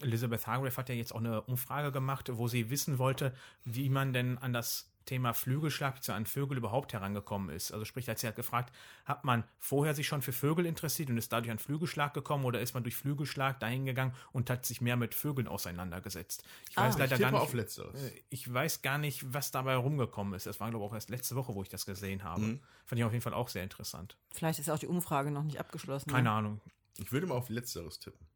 Elizabeth 0.00 0.46
Hargrave 0.46 0.76
hat 0.76 0.88
ja 0.88 0.94
jetzt 0.94 1.12
auch 1.12 1.18
eine 1.18 1.42
Umfrage 1.42 1.92
gemacht, 1.92 2.30
wo 2.32 2.48
sie 2.48 2.70
wissen 2.70 2.98
wollte, 2.98 3.34
wie 3.64 3.90
man 3.90 4.12
denn 4.12 4.38
an 4.38 4.52
das 4.52 4.89
Thema 5.06 5.32
Flügelschlag 5.32 6.02
zu 6.02 6.12
an 6.12 6.26
Vögel 6.26 6.58
überhaupt 6.58 6.92
herangekommen 6.92 7.50
ist. 7.54 7.72
Also 7.72 7.84
sprich, 7.84 8.08
als 8.08 8.20
sie 8.20 8.28
hat 8.28 8.36
gefragt, 8.36 8.72
hat 9.04 9.24
man 9.24 9.44
vorher 9.58 9.94
sich 9.94 10.06
schon 10.06 10.22
für 10.22 10.32
Vögel 10.32 10.66
interessiert 10.66 11.10
und 11.10 11.16
ist 11.18 11.32
dadurch 11.32 11.50
an 11.50 11.58
Flügelschlag 11.58 12.14
gekommen 12.14 12.44
oder 12.44 12.60
ist 12.60 12.74
man 12.74 12.82
durch 12.84 12.96
Flügelschlag 12.96 13.58
dahin 13.60 13.86
gegangen 13.86 14.14
und 14.32 14.50
hat 14.50 14.64
sich 14.66 14.80
mehr 14.80 14.96
mit 14.96 15.14
Vögeln 15.14 15.48
auseinandergesetzt? 15.48 16.44
Ich 16.68 16.76
weiß 16.76 16.94
Ah, 16.94 16.98
leider 16.98 17.16
ich 17.16 17.20
gar 17.22 17.30
nicht. 17.32 17.40
auf 17.40 17.54
Letzteres. 17.54 18.00
äh, 18.02 18.22
Ich 18.30 18.52
weiß 18.52 18.82
gar 18.82 18.98
nicht, 18.98 19.32
was 19.32 19.50
dabei 19.50 19.74
rumgekommen 19.76 20.34
ist. 20.34 20.46
Das 20.46 20.60
war, 20.60 20.70
glaube 20.70 20.84
ich, 20.84 20.90
auch 20.90 20.94
erst 20.94 21.10
letzte 21.10 21.34
Woche, 21.34 21.54
wo 21.54 21.62
ich 21.62 21.68
das 21.68 21.86
gesehen 21.86 22.22
habe. 22.22 22.40
Mhm. 22.42 22.60
Fand 22.86 22.98
ich 22.98 23.04
auf 23.04 23.12
jeden 23.12 23.22
Fall 23.22 23.34
auch 23.34 23.48
sehr 23.48 23.62
interessant. 23.64 24.16
Vielleicht 24.32 24.58
ist 24.58 24.70
auch 24.70 24.78
die 24.78 24.86
Umfrage 24.86 25.30
noch 25.30 25.42
nicht 25.44 25.58
abgeschlossen. 25.58 26.10
Keine 26.10 26.30
Ahnung. 26.30 26.60
Ich 26.98 27.10
würde 27.12 27.26
mal 27.26 27.34
auf 27.36 27.48
Letzteres 27.48 27.98
tippen. 27.98 28.26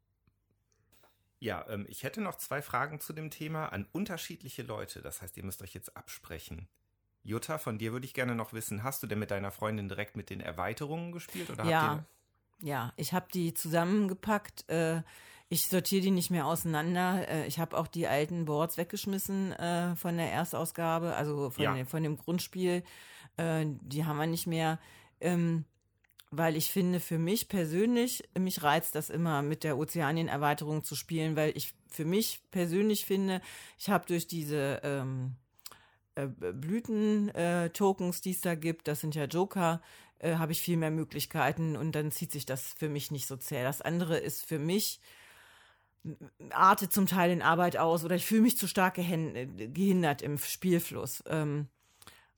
Ja, 1.39 1.65
ähm, 1.69 1.85
ich 1.89 2.03
hätte 2.03 2.21
noch 2.21 2.35
zwei 2.35 2.61
Fragen 2.61 2.99
zu 2.99 3.13
dem 3.13 3.29
Thema 3.29 3.67
an 3.67 3.87
unterschiedliche 3.91 4.63
Leute. 4.63 5.01
Das 5.01 5.21
heißt, 5.21 5.37
ihr 5.37 5.43
müsst 5.43 5.61
euch 5.61 5.73
jetzt 5.73 5.95
absprechen. 5.97 6.67
Jutta, 7.23 7.57
von 7.57 7.77
dir 7.77 7.91
würde 7.91 8.05
ich 8.05 8.13
gerne 8.13 8.35
noch 8.35 8.53
wissen, 8.53 8.83
hast 8.83 9.01
du 9.03 9.07
denn 9.07 9.19
mit 9.19 9.31
deiner 9.31 9.51
Freundin 9.51 9.89
direkt 9.89 10.15
mit 10.15 10.29
den 10.29 10.41
Erweiterungen 10.41 11.11
gespielt? 11.11 11.49
Oder 11.49 11.65
Ja, 11.65 11.81
habt 11.81 12.05
ja, 12.61 12.93
ich 12.95 13.13
habe 13.13 13.27
die 13.33 13.53
zusammengepackt. 13.53 14.69
Äh, 14.69 15.01
ich 15.49 15.67
sortiere 15.67 16.01
die 16.01 16.11
nicht 16.11 16.31
mehr 16.31 16.45
auseinander. 16.45 17.27
Äh, 17.27 17.47
ich 17.47 17.59
habe 17.59 17.77
auch 17.77 17.87
die 17.87 18.07
alten 18.07 18.45
Boards 18.45 18.77
weggeschmissen 18.77 19.51
äh, 19.53 19.95
von 19.95 20.17
der 20.17 20.31
Erstausgabe, 20.31 21.15
also 21.15 21.49
von, 21.49 21.63
Ja. 21.63 21.73
dem, 21.73 21.85
von 21.85 22.01
dem 22.01 22.17
Grundspiel. 22.17 22.83
Äh, 23.37 23.65
die 23.81 24.05
haben 24.05 24.17
wir 24.17 24.27
nicht 24.27 24.47
mehr. 24.47 24.79
Ähm, 25.19 25.65
weil 26.37 26.55
ich 26.55 26.71
finde, 26.71 26.99
für 26.99 27.17
mich 27.17 27.49
persönlich, 27.49 28.23
mich 28.37 28.63
reizt 28.63 28.95
das 28.95 29.09
immer, 29.09 29.41
mit 29.41 29.63
der 29.63 29.77
Ozeanien-Erweiterung 29.77 30.83
zu 30.83 30.95
spielen, 30.95 31.35
weil 31.35 31.55
ich 31.55 31.73
für 31.89 32.05
mich 32.05 32.41
persönlich 32.51 33.05
finde, 33.05 33.41
ich 33.77 33.89
habe 33.89 34.05
durch 34.05 34.27
diese 34.27 34.81
ähm, 34.83 35.35
äh, 36.15 36.27
Blüten-Tokens, 36.27 38.21
die 38.21 38.31
es 38.31 38.41
da 38.41 38.55
gibt, 38.55 38.87
das 38.87 39.01
sind 39.01 39.15
ja 39.15 39.25
Joker, 39.25 39.81
äh, 40.19 40.35
habe 40.35 40.51
ich 40.51 40.61
viel 40.61 40.77
mehr 40.77 40.91
Möglichkeiten 40.91 41.75
und 41.75 41.93
dann 41.93 42.11
zieht 42.11 42.31
sich 42.31 42.45
das 42.45 42.73
für 42.73 42.89
mich 42.89 43.11
nicht 43.11 43.27
so 43.27 43.37
zäh. 43.37 43.63
Das 43.63 43.81
andere 43.81 44.17
ist 44.17 44.45
für 44.45 44.59
mich 44.59 44.99
artet 46.51 46.93
zum 46.93 47.07
Teil 47.07 47.31
in 47.31 47.41
Arbeit 47.41 47.77
aus 47.77 48.03
oder 48.03 48.15
ich 48.15 48.25
fühle 48.25 48.41
mich 48.41 48.57
zu 48.57 48.67
stark 48.67 48.97
äh, 48.97 49.47
gehindert 49.67 50.21
im 50.21 50.37
Spielfluss. 50.37 51.23
Ähm, 51.27 51.67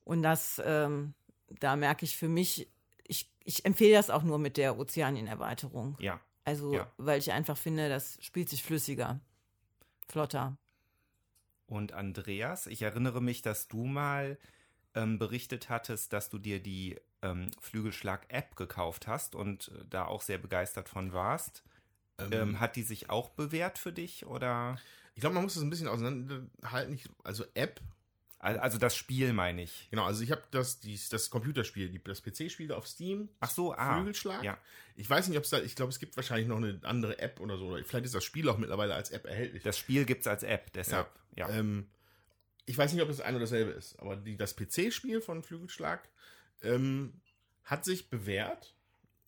und 0.04 0.24
das, 0.24 0.62
ähm, 0.66 1.14
da 1.60 1.76
merke 1.76 2.06
ich 2.06 2.16
für 2.16 2.30
mich, 2.30 2.70
ich, 3.08 3.30
ich 3.44 3.66
empfehle 3.66 3.94
das 3.94 4.10
auch 4.10 4.24
nur 4.24 4.38
mit 4.40 4.58
der 4.58 4.78
Ozeanien-Erweiterung. 4.78 5.96
Ja, 6.00 6.20
Also, 6.46 6.74
Ja. 6.74 6.92
weil 6.98 7.20
ich 7.20 7.32
einfach 7.32 7.58
finde, 7.58 7.90
das 7.90 8.18
spielt 8.22 8.50
sich 8.50 8.64
flüssiger, 8.64 9.20
flotter. 10.08 10.58
Und 11.68 11.92
Andreas, 11.92 12.68
ich 12.68 12.82
erinnere 12.82 13.22
mich, 13.22 13.42
dass 13.42 13.68
du 13.68 13.86
mal 13.86 14.38
ähm, 14.96 15.20
berichtet 15.20 15.70
hattest, 15.70 16.14
dass 16.14 16.30
du 16.30 16.38
dir 16.40 16.62
die 16.62 16.98
ähm, 17.22 17.50
Flügelschlag-App 17.60 18.56
gekauft 18.56 19.08
hast 19.08 19.36
und 19.36 19.68
äh, 19.70 19.86
da 19.90 20.06
auch 20.06 20.22
sehr 20.22 20.38
begeistert 20.38 20.88
von 20.88 21.12
warst. 21.14 21.64
Ähm, 22.20 22.32
Ähm, 22.32 22.60
hat 22.60 22.76
die 22.78 22.84
sich 22.84 23.10
auch 23.10 23.30
bewährt 23.30 23.78
für 23.78 23.92
dich 23.92 24.26
oder? 24.26 24.78
ich 25.14 25.22
glaube, 25.22 25.34
man 25.36 25.44
muss 25.44 25.56
das 25.56 25.64
ein 25.64 25.70
bisschen 25.70 25.88
auseinanderhalten. 25.88 27.00
Also 27.24 27.44
App, 27.54 27.82
Also 28.40 28.78
das 28.78 28.96
Spiel 28.96 29.34
meine 29.34 29.64
ich. 29.64 29.88
genau, 29.90 30.06
also 30.06 30.24
ich 30.24 30.32
habe 30.32 30.44
das, 30.52 30.80
dies, 30.80 31.10
das 31.10 31.32
Computerspiel, 31.32 32.00
das 32.06 32.22
PC-Spiel 32.22 32.72
auf 32.72 32.88
Steam. 32.88 33.30
Ach 33.40 33.50
so, 33.50 33.74
ah. 33.74 33.96
Flügelschlag. 33.96 34.44
Ja. 34.44 34.60
Ich 34.96 35.10
weiß 35.10 35.28
nicht, 35.28 35.38
ob 35.38 35.44
es 35.44 35.50
da, 35.50 35.60
ich 35.60 35.76
glaube, 35.76 35.92
es 35.92 35.98
gibt 35.98 36.16
wahrscheinlich 36.16 36.48
noch 36.48 36.58
eine 36.58 36.80
andere 36.84 37.18
App 37.18 37.40
oder 37.40 37.58
so. 37.58 37.68
Oder 37.68 37.84
vielleicht 37.84 38.06
ist 38.06 38.14
das 38.14 38.24
Spiel 38.24 38.48
auch 38.48 38.60
mittlerweile 38.60 38.94
als 38.94 39.10
App 39.10 39.26
erhältlich. 39.26 39.64
Das 39.64 39.78
Spiel 39.78 40.06
gibt 40.06 40.22
es 40.22 40.28
als 40.28 40.44
App, 40.44 40.72
deshalb. 40.74 41.10
Ja. 41.36 41.50
Ähm, 41.50 41.88
ich 42.68 42.78
weiß 42.78 42.94
nicht, 42.94 43.02
ob 43.02 43.10
es 43.10 43.22
ein 43.22 43.34
oder 43.34 43.46
dasselbe 43.46 43.72
ist, 43.72 43.98
aber 44.00 44.16
die, 44.16 44.38
das 44.38 44.56
PC-Spiel 44.56 45.22
von 45.22 45.42
Flügelschlag 45.42 46.08
ähm, 46.62 47.14
hat 47.64 47.86
sich 47.86 48.10
bewährt. 48.10 48.76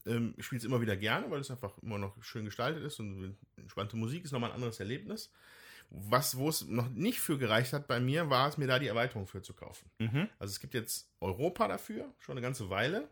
Ähm, 0.06 0.36
ich 0.38 0.46
spiele 0.46 0.60
es 0.60 0.66
immer 0.66 0.82
wieder 0.82 0.98
gerne, 0.98 1.32
weil 1.32 1.40
es 1.40 1.50
einfach 1.50 1.78
immer 1.82 1.98
noch 1.98 2.22
schön 2.24 2.46
gestaltet 2.46 2.84
ist 2.84 3.00
und 3.00 3.38
entspannte 3.58 3.96
Musik 3.96 4.24
ist 4.26 4.34
nochmal 4.34 4.52
ein 4.52 4.56
anderes 4.56 4.80
Erlebnis. 4.80 5.32
Was, 5.92 6.38
wo 6.38 6.50
es 6.50 6.68
noch 6.68 6.90
nicht 6.90 7.20
für 7.20 7.38
gereicht 7.38 7.74
hat 7.74 7.88
bei 7.88 8.00
mir, 8.00 8.30
war 8.30 8.48
es 8.48 8.58
mir 8.58 8.68
da 8.68 8.78
die 8.78 8.88
Erweiterung 8.88 9.26
für 9.26 9.42
zu 9.42 9.54
kaufen. 9.54 9.90
Mhm. 9.98 10.30
Also 10.38 10.52
es 10.52 10.60
gibt 10.60 10.76
jetzt 10.76 11.10
Europa 11.20 11.68
dafür, 11.68 12.14
schon 12.20 12.34
eine 12.34 12.42
ganze 12.42 12.70
Weile. 12.70 13.10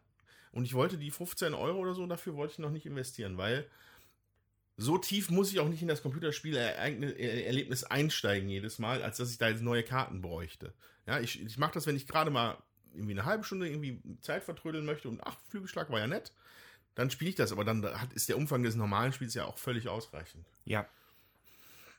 Und 0.51 0.65
ich 0.65 0.73
wollte 0.73 0.97
die 0.97 1.11
15 1.11 1.53
Euro 1.53 1.79
oder 1.79 1.93
so 1.93 2.05
dafür 2.05 2.35
wollte 2.35 2.53
ich 2.53 2.59
noch 2.59 2.71
nicht 2.71 2.85
investieren, 2.85 3.37
weil 3.37 3.67
so 4.77 4.97
tief 4.97 5.29
muss 5.31 5.51
ich 5.51 5.59
auch 5.59 5.69
nicht 5.69 5.81
in 5.81 5.87
das 5.87 6.03
Computerspiel-Erlebnis 6.03 7.83
einsteigen 7.83 8.47
jedes 8.47 8.77
Mal, 8.77 9.01
als 9.01 9.17
dass 9.17 9.31
ich 9.31 9.39
da 9.39 9.49
jetzt 9.49 9.63
neue 9.63 9.83
Karten 9.83 10.21
bräuchte. 10.21 10.73
Ja, 11.07 11.19
ich, 11.19 11.41
ich 11.41 11.57
mache 11.57 11.73
das, 11.73 11.87
wenn 11.87 11.95
ich 11.95 12.05
gerade 12.05 12.29
mal 12.29 12.57
irgendwie 12.93 13.13
eine 13.13 13.25
halbe 13.25 13.43
Stunde 13.43 13.67
irgendwie 13.67 14.01
Zeit 14.21 14.43
vertrödeln 14.43 14.85
möchte 14.85 15.09
und 15.09 15.21
ach, 15.23 15.37
Flügelschlag 15.49 15.89
war 15.89 15.99
ja 15.99 16.07
nett, 16.07 16.31
dann 16.95 17.09
spiele 17.09 17.29
ich 17.29 17.35
das. 17.35 17.51
Aber 17.51 17.63
dann 17.63 17.83
hat, 17.83 18.13
ist 18.13 18.29
der 18.29 18.37
Umfang 18.37 18.63
des 18.63 18.75
normalen 18.75 19.13
Spiels 19.13 19.33
ja 19.33 19.45
auch 19.45 19.57
völlig 19.57 19.89
ausreichend. 19.89 20.45
Ja. 20.65 20.87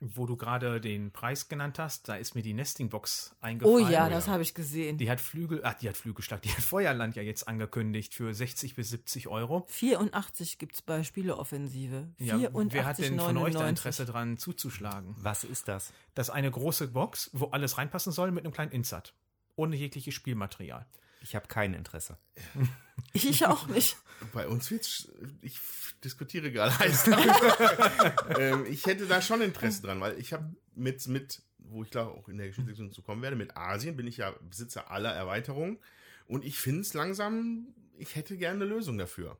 Wo 0.00 0.26
du 0.26 0.36
gerade 0.36 0.80
den 0.80 1.10
Preis 1.10 1.48
genannt 1.48 1.80
hast, 1.80 2.08
da 2.08 2.14
ist 2.14 2.36
mir 2.36 2.42
die 2.42 2.54
Nesting-Box 2.54 3.32
Oh 3.34 3.44
eingefallen. 3.44 3.90
ja, 3.90 4.06
Oh 4.06 4.10
das 4.10 4.26
ja. 4.26 4.32
habe 4.32 4.42
ich 4.44 4.54
gesehen. 4.54 4.96
Die 4.96 5.10
hat 5.10 5.20
Flügel, 5.20 5.60
ach, 5.64 5.74
die 5.74 5.88
hat 5.88 5.96
Flügelschlag, 5.96 6.40
die 6.42 6.50
hat 6.50 6.62
Feuerland 6.62 7.16
ja 7.16 7.22
jetzt 7.22 7.48
angekündigt 7.48 8.14
für 8.14 8.32
60 8.32 8.74
bis 8.76 8.90
70 8.90 9.26
Euro. 9.26 9.64
84 9.68 10.58
gibt's 10.58 10.82
bei 10.82 11.02
Spieleoffensive. 11.02 12.08
Ja, 12.18 12.38
84, 12.38 12.72
wer 12.74 12.86
hat 12.86 12.98
denn 12.98 13.18
von 13.18 13.36
euch 13.38 13.52
da 13.54 13.60
99. 13.60 13.68
Interesse 13.68 14.06
dran 14.06 14.36
zuzuschlagen? 14.38 15.16
Was 15.18 15.42
ist 15.44 15.66
das? 15.66 15.92
Das 16.14 16.28
ist 16.28 16.34
eine 16.34 16.50
große 16.50 16.88
Box, 16.88 17.30
wo 17.32 17.46
alles 17.46 17.76
reinpassen 17.78 18.12
soll 18.12 18.30
mit 18.30 18.44
einem 18.44 18.52
kleinen 18.54 18.70
Insert. 18.72 19.14
Ohne 19.56 19.74
jegliches 19.74 20.14
Spielmaterial. 20.14 20.86
Ich 21.20 21.34
habe 21.34 21.48
kein 21.48 21.74
Interesse. 21.74 22.18
Ich 23.12 23.46
auch 23.46 23.68
nicht. 23.68 23.96
Bei 24.32 24.48
uns 24.48 24.70
wird's, 24.72 25.08
ich 25.40 25.60
diskutiere 26.04 26.50
gerade 26.50 26.76
heiß 26.78 27.06
ähm, 28.38 28.66
ich 28.66 28.84
hätte 28.86 29.06
da 29.06 29.22
schon 29.22 29.40
Interesse 29.40 29.82
dran, 29.82 30.00
weil 30.00 30.18
ich 30.18 30.32
habe 30.32 30.52
mit, 30.74 31.06
mit, 31.06 31.40
wo 31.58 31.84
ich 31.84 31.90
glaube 31.90 32.10
auch 32.12 32.28
in 32.28 32.38
der 32.38 32.48
Geschichte 32.48 32.90
zu 32.90 33.02
kommen 33.02 33.22
werde, 33.22 33.36
mit 33.36 33.56
Asien 33.56 33.96
bin 33.96 34.08
ich 34.08 34.16
ja 34.18 34.34
Besitzer 34.42 34.90
aller 34.90 35.12
Erweiterungen 35.12 35.78
und 36.26 36.44
ich 36.44 36.58
finde 36.58 36.80
es 36.80 36.92
langsam, 36.92 37.68
ich 37.96 38.16
hätte 38.16 38.36
gerne 38.36 38.64
eine 38.64 38.74
Lösung 38.74 38.98
dafür. 38.98 39.38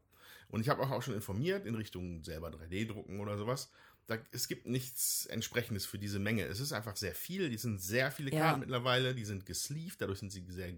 Und 0.49 0.61
ich 0.63 0.69
habe 0.69 0.83
auch, 0.83 0.91
auch 0.91 1.03
schon 1.03 1.15
informiert 1.15 1.67
in 1.67 1.75
Richtung 1.75 2.23
selber 2.25 2.49
3D-Drucken 2.49 3.21
oder 3.21 3.37
sowas. 3.37 3.71
Da, 4.07 4.17
es 4.31 4.49
gibt 4.49 4.67
nichts 4.67 5.27
entsprechendes 5.27 5.85
für 5.85 5.99
diese 5.99 6.19
Menge. 6.19 6.45
Es 6.45 6.61
ist 6.61 6.73
einfach 6.73 6.97
sehr 6.97 7.15
viel. 7.15 7.51
Die 7.51 7.59
sind 7.59 7.81
sehr 7.83 8.11
viele 8.11 8.33
Ja. 8.33 8.41
Karten 8.41 8.61
mittlerweile. 8.61 9.15
Die 9.15 9.27
sind 9.27 9.45
gesleeved, 9.45 10.01
dadurch 10.01 10.21
sind 10.21 10.31
sie 10.31 10.43
sehr 10.49 10.73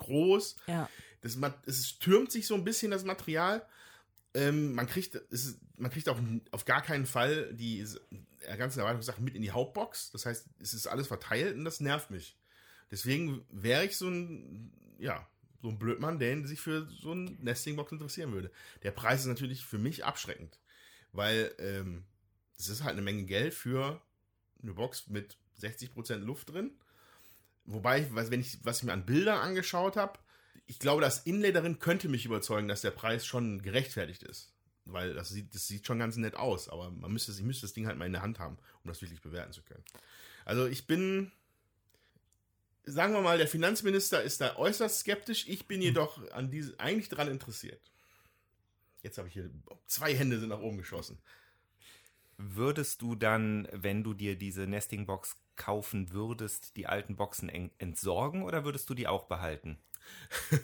groß. 0.00 0.56
Ja. 0.66 0.88
Das, 1.20 1.38
es 1.66 1.98
türmt 1.98 2.32
sich 2.32 2.46
so 2.46 2.54
ein 2.54 2.64
bisschen 2.64 2.90
das 2.90 3.04
Material. 3.04 3.66
Ähm, 4.34 4.74
man 4.74 4.86
kriegt 4.86 5.14
es, 5.30 5.58
man 5.76 5.90
kriegt 5.90 6.08
auch 6.08 6.18
auf 6.50 6.64
gar 6.64 6.82
keinen 6.82 7.06
Fall 7.06 7.52
die 7.54 7.80
äh, 7.80 8.56
ganzen 8.56 8.80
Erweiterungssachen 8.80 9.24
mit 9.24 9.34
in 9.34 9.42
die 9.42 9.50
Hauptbox. 9.50 10.10
Das 10.10 10.26
heißt, 10.26 10.46
es 10.60 10.74
ist 10.74 10.86
alles 10.86 11.08
verteilt 11.08 11.56
und 11.56 11.64
das 11.64 11.80
nervt 11.80 12.10
mich. 12.10 12.36
Deswegen 12.90 13.44
wäre 13.50 13.84
ich 13.84 13.96
so 13.96 14.08
ein, 14.08 14.72
ja, 14.98 15.28
so 15.62 15.68
ein 15.68 15.78
Blödmann, 15.78 16.18
der 16.18 16.46
sich 16.46 16.60
für 16.60 16.88
so 16.90 17.12
ein 17.12 17.38
Nesting-Box 17.40 17.92
interessieren 17.92 18.32
würde. 18.32 18.50
Der 18.82 18.90
Preis 18.92 19.20
ist 19.20 19.26
natürlich 19.26 19.64
für 19.64 19.78
mich 19.78 20.04
abschreckend, 20.04 20.58
weil 21.12 21.54
ähm, 21.58 22.04
es 22.58 22.68
ist 22.68 22.82
halt 22.82 22.92
eine 22.92 23.02
Menge 23.02 23.24
Geld 23.24 23.54
für 23.54 24.00
eine 24.62 24.74
Box 24.74 25.08
mit 25.08 25.36
60% 25.60 26.16
Luft 26.16 26.50
drin. 26.50 26.72
Wobei, 27.64 28.06
was, 28.12 28.30
wenn 28.30 28.40
ich, 28.40 28.58
was 28.64 28.78
ich 28.78 28.84
mir 28.84 28.92
an 28.92 29.06
Bildern 29.06 29.38
angeschaut 29.38 29.96
habe, 29.96 30.18
ich 30.66 30.78
glaube, 30.78 31.02
das 31.02 31.26
Inlay 31.26 31.52
darin 31.52 31.78
könnte 31.78 32.08
mich 32.08 32.24
überzeugen, 32.24 32.68
dass 32.68 32.80
der 32.80 32.92
Preis 32.92 33.26
schon 33.26 33.62
gerechtfertigt 33.62 34.22
ist. 34.22 34.52
Weil 34.84 35.14
das 35.14 35.28
sieht, 35.28 35.54
das 35.54 35.66
sieht 35.66 35.86
schon 35.86 35.98
ganz 35.98 36.16
nett 36.16 36.34
aus, 36.36 36.68
aber 36.68 36.90
man 36.90 37.12
müsste, 37.12 37.32
ich 37.32 37.42
müsste 37.42 37.66
das 37.66 37.72
Ding 37.72 37.86
halt 37.86 37.98
mal 37.98 38.06
in 38.06 38.12
der 38.12 38.22
Hand 38.22 38.38
haben, 38.38 38.56
um 38.82 38.88
das 38.88 39.02
wirklich 39.02 39.20
bewerten 39.20 39.52
zu 39.52 39.62
können. 39.62 39.84
Also 40.44 40.66
ich 40.66 40.86
bin, 40.86 41.32
sagen 42.84 43.12
wir 43.12 43.20
mal, 43.20 43.38
der 43.38 43.48
Finanzminister 43.48 44.22
ist 44.22 44.40
da 44.40 44.56
äußerst 44.56 45.00
skeptisch. 45.00 45.48
Ich 45.48 45.66
bin 45.66 45.82
jedoch 45.82 46.30
an 46.32 46.50
diese, 46.50 46.78
eigentlich 46.80 47.08
daran 47.08 47.28
interessiert. 47.28 47.80
Jetzt 49.02 49.18
habe 49.18 49.28
ich 49.28 49.34
hier, 49.34 49.50
zwei 49.86 50.14
Hände 50.14 50.38
sind 50.38 50.50
nach 50.50 50.60
oben 50.60 50.78
geschossen. 50.78 51.18
Würdest 52.42 53.02
du 53.02 53.14
dann, 53.14 53.68
wenn 53.72 54.02
du 54.02 54.14
dir 54.14 54.36
diese 54.36 54.66
Nesting-Box 54.66 55.36
kaufen 55.56 56.10
würdest, 56.12 56.76
die 56.76 56.86
alten 56.86 57.16
Boxen 57.16 57.48
en- 57.50 57.70
entsorgen 57.78 58.42
oder 58.44 58.64
würdest 58.64 58.88
du 58.88 58.94
die 58.94 59.06
auch 59.06 59.24
behalten? 59.26 59.78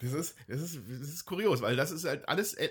Das 0.00 0.12
ist, 0.14 0.34
das 0.48 0.60
ist, 0.62 0.78
das 0.88 1.08
ist 1.08 1.24
kurios, 1.26 1.60
weil 1.60 1.76
das 1.76 1.90
ist 1.90 2.04
halt 2.04 2.26
alles, 2.28 2.54
äh, 2.54 2.70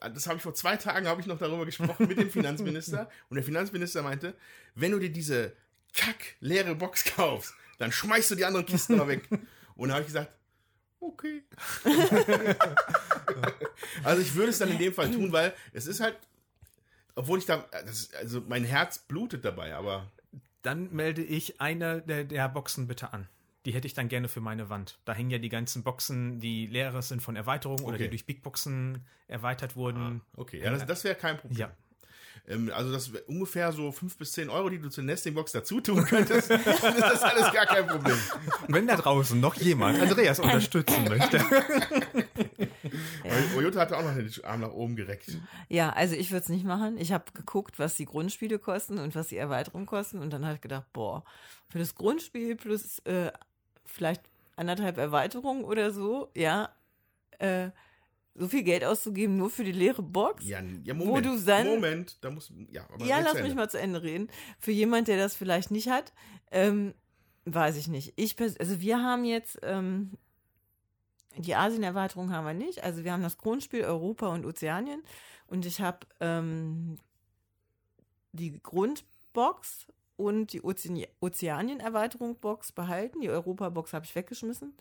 das 0.00 0.26
habe 0.26 0.36
ich 0.38 0.42
vor 0.42 0.54
zwei 0.54 0.76
Tagen, 0.76 1.06
habe 1.06 1.20
ich 1.20 1.26
noch 1.26 1.38
darüber 1.38 1.66
gesprochen 1.66 2.08
mit 2.08 2.16
dem 2.18 2.30
Finanzminister 2.30 3.10
und 3.28 3.34
der 3.34 3.44
Finanzminister 3.44 4.02
meinte, 4.02 4.34
wenn 4.74 4.92
du 4.92 4.98
dir 4.98 5.12
diese 5.12 5.52
kack 5.92 6.36
leere 6.40 6.74
Box 6.74 7.04
kaufst, 7.04 7.52
dann 7.78 7.92
schmeißt 7.92 8.30
du 8.30 8.34
die 8.36 8.44
anderen 8.46 8.64
Kisten 8.66 8.96
mal 8.96 9.08
weg. 9.08 9.28
Und 9.76 9.90
da 9.90 9.94
habe 9.94 10.02
ich 10.02 10.08
gesagt, 10.08 10.32
okay. 10.98 11.42
Also 14.02 14.22
ich 14.22 14.34
würde 14.34 14.50
es 14.50 14.58
dann 14.58 14.70
in 14.70 14.78
dem 14.78 14.92
Fall 14.92 15.10
tun, 15.10 15.30
weil 15.32 15.54
es 15.72 15.86
ist 15.86 16.00
halt, 16.00 16.16
obwohl 17.18 17.38
ich 17.38 17.46
da, 17.46 17.64
das, 17.84 18.10
also 18.14 18.42
mein 18.48 18.64
Herz 18.64 18.98
blutet 18.98 19.44
dabei, 19.44 19.74
aber 19.74 20.06
Dann 20.62 20.92
melde 20.92 21.22
ich 21.22 21.60
eine 21.60 22.00
der, 22.02 22.24
der 22.24 22.48
Boxen 22.48 22.86
bitte 22.86 23.12
an. 23.12 23.28
Die 23.66 23.72
hätte 23.74 23.86
ich 23.86 23.94
dann 23.94 24.08
gerne 24.08 24.28
für 24.28 24.40
meine 24.40 24.70
Wand. 24.70 24.98
Da 25.04 25.12
hängen 25.12 25.30
ja 25.30 25.38
die 25.38 25.48
ganzen 25.50 25.82
Boxen, 25.82 26.40
die 26.40 26.66
leere 26.66 27.02
sind 27.02 27.20
von 27.22 27.36
Erweiterungen 27.36 27.84
oder 27.84 27.94
Okay. 27.96 28.04
die 28.04 28.10
durch 28.10 28.24
Big 28.24 28.42
Boxen 28.42 29.04
erweitert 29.26 29.76
wurden. 29.76 30.22
okay, 30.36 30.62
ja, 30.62 30.70
das, 30.70 30.86
das 30.86 31.04
wäre 31.04 31.16
kein 31.16 31.36
Problem. 31.36 31.58
Ja. 31.58 31.70
Ähm, 32.46 32.70
also 32.74 32.90
das 32.92 33.12
wär 33.12 33.28
ungefähr 33.28 33.72
so 33.72 33.92
fünf 33.92 34.16
bis 34.16 34.32
zehn 34.32 34.48
Euro, 34.48 34.70
die 34.70 34.78
du 34.78 34.88
zur 34.88 35.04
Nesting-Box 35.04 35.52
dazu 35.52 35.80
tun 35.82 36.02
könntest, 36.06 36.50
dann 36.50 36.60
ist 36.62 36.82
das 36.82 37.22
alles 37.22 37.52
gar 37.52 37.66
kein 37.66 37.86
Problem. 37.86 38.16
Wenn 38.68 38.86
da 38.86 38.96
draußen 38.96 39.38
noch 39.38 39.54
jemand 39.56 40.00
Andreas 40.00 40.38
unterstützen 40.46 41.04
möchte. 41.04 41.38
Toyota 43.54 43.80
hatte 43.80 43.96
auch 43.96 44.02
noch 44.02 44.14
den 44.14 44.30
Arm 44.44 44.60
nach 44.60 44.72
oben 44.72 44.96
gereckt. 44.96 45.38
Ja, 45.68 45.90
also 45.90 46.14
ich 46.14 46.30
würde 46.30 46.42
es 46.44 46.48
nicht 46.48 46.64
machen. 46.64 46.96
Ich 46.98 47.12
habe 47.12 47.24
geguckt, 47.32 47.78
was 47.78 47.96
die 47.96 48.04
Grundspiele 48.06 48.58
kosten 48.58 48.98
und 48.98 49.14
was 49.14 49.28
die 49.28 49.36
Erweiterungen 49.36 49.86
kosten 49.86 50.18
und 50.18 50.30
dann 50.32 50.44
habe 50.44 50.56
ich 50.56 50.60
gedacht, 50.60 50.86
boah, 50.92 51.24
für 51.68 51.78
das 51.78 51.94
Grundspiel 51.94 52.56
plus 52.56 52.98
äh, 53.00 53.30
vielleicht 53.84 54.22
anderthalb 54.56 54.96
Erweiterungen 54.98 55.64
oder 55.64 55.90
so, 55.92 56.30
ja, 56.36 56.70
äh, 57.38 57.70
so 58.34 58.48
viel 58.48 58.62
Geld 58.62 58.84
auszugeben 58.84 59.36
nur 59.36 59.50
für 59.50 59.64
die 59.64 59.72
leere 59.72 60.02
Box. 60.02 60.46
Ja, 60.46 60.60
ja 60.84 60.98
Wo 60.98 61.06
Moment. 61.06 61.26
du 61.26 61.38
dann- 61.44 61.66
Moment, 61.66 62.18
da 62.24 62.30
muss, 62.30 62.52
ja, 62.70 62.86
Ja, 63.04 63.20
lass 63.20 63.42
mich 63.42 63.54
mal 63.54 63.68
zu 63.68 63.80
Ende 63.80 64.02
reden. 64.02 64.28
Für 64.60 64.70
jemand, 64.70 65.08
der 65.08 65.16
das 65.18 65.34
vielleicht 65.34 65.70
nicht 65.70 65.88
hat, 65.88 66.12
ähm, 66.52 66.94
weiß 67.44 67.76
ich 67.76 67.88
nicht. 67.88 68.12
Ich, 68.16 68.36
also 68.40 68.80
wir 68.80 69.02
haben 69.02 69.24
jetzt 69.24 69.58
ähm, 69.62 70.12
die 71.38 71.54
Asien-Erweiterung 71.54 72.32
haben 72.32 72.46
wir 72.46 72.54
nicht. 72.54 72.82
Also 72.82 73.04
wir 73.04 73.12
haben 73.12 73.22
das 73.22 73.38
Grundspiel 73.38 73.84
Europa 73.84 74.28
und 74.28 74.44
Ozeanien 74.44 75.02
und 75.46 75.64
ich 75.64 75.80
habe 75.80 76.00
ähm, 76.20 76.98
die 78.32 78.60
Grundbox 78.62 79.86
und 80.16 80.52
die 80.52 80.62
Ozean 80.62 81.06
Ozeanien-Erweiterung-Box 81.20 82.72
behalten. 82.72 83.20
Die 83.20 83.30
Europa-Box 83.30 83.92
habe 83.92 84.04
ich 84.04 84.14
weggeschmissen. 84.14 84.74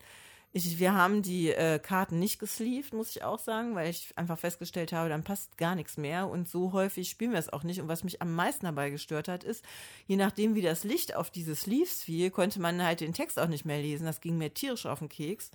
Ich, 0.53 0.79
wir 0.79 0.93
haben 0.95 1.21
die 1.21 1.49
äh, 1.51 1.77
Karten 1.77 2.19
nicht 2.19 2.39
gesleeved, 2.39 2.93
muss 2.93 3.15
ich 3.15 3.23
auch 3.23 3.37
sagen, 3.37 3.75
weil 3.75 3.89
ich 3.89 4.17
einfach 4.17 4.39
festgestellt 4.39 4.93
habe, 4.93 5.09
dann 5.09 5.23
passt 5.23 5.57
gar 5.57 5.75
nichts 5.75 5.97
mehr 5.97 6.29
und 6.29 6.47
so 6.47 6.71
häufig 6.71 7.09
spielen 7.09 7.33
wir 7.33 7.39
es 7.39 7.51
auch 7.51 7.63
nicht. 7.63 7.81
Und 7.81 7.89
was 7.89 8.03
mich 8.03 8.21
am 8.21 8.33
meisten 8.33 8.65
dabei 8.65 8.89
gestört 8.89 9.27
hat, 9.27 9.43
ist, 9.43 9.63
je 10.07 10.15
nachdem, 10.15 10.55
wie 10.55 10.61
das 10.61 10.83
Licht 10.83 11.15
auf 11.15 11.29
diese 11.29 11.55
Sleeves 11.55 12.01
fiel, 12.01 12.31
konnte 12.31 12.61
man 12.61 12.81
halt 12.81 13.01
den 13.01 13.13
Text 13.13 13.37
auch 13.37 13.49
nicht 13.49 13.65
mehr 13.65 13.81
lesen. 13.81 14.05
Das 14.05 14.21
ging 14.21 14.37
mir 14.37 14.53
tierisch 14.53 14.85
auf 14.85 14.99
den 14.99 15.09
Keks. 15.09 15.51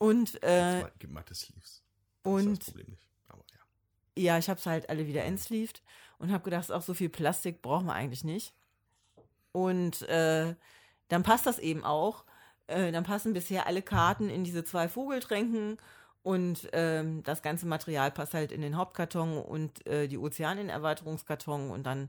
Und, 0.00 0.42
äh, 0.42 0.82
gematte 0.98 1.34
Sleeves. 1.34 1.82
Das 2.22 2.32
ist 2.32 2.46
und 2.46 2.58
das 2.58 2.64
Problem 2.64 2.86
nicht. 2.88 3.06
Aber 3.28 3.44
ja. 3.52 4.22
ja, 4.22 4.38
ich 4.38 4.48
habe 4.48 4.58
es 4.58 4.64
halt 4.64 4.88
alle 4.88 5.06
wieder 5.06 5.24
entsleeved 5.24 5.82
und 6.18 6.32
habe 6.32 6.42
gedacht, 6.42 6.72
auch 6.72 6.80
so 6.80 6.94
viel 6.94 7.10
Plastik 7.10 7.60
brauchen 7.60 7.86
wir 7.86 7.92
eigentlich 7.92 8.24
nicht. 8.24 8.54
Und 9.52 10.02
äh, 10.08 10.54
dann 11.08 11.22
passt 11.22 11.46
das 11.46 11.58
eben 11.58 11.84
auch. 11.84 12.24
Äh, 12.66 12.92
dann 12.92 13.04
passen 13.04 13.34
bisher 13.34 13.66
alle 13.66 13.82
Karten 13.82 14.30
in 14.30 14.42
diese 14.42 14.64
zwei 14.64 14.88
Vogeltränken 14.88 15.76
und 16.22 16.68
ähm, 16.72 17.22
das 17.24 17.42
ganze 17.42 17.66
Material 17.66 18.10
passt 18.10 18.32
halt 18.32 18.52
in 18.52 18.62
den 18.62 18.76
Hauptkarton 18.76 19.36
und 19.36 19.86
äh, 19.86 20.08
die 20.08 20.18
Ozeanen-Erweiterungskarton 20.18 21.70
und 21.70 21.84
dann 21.84 22.08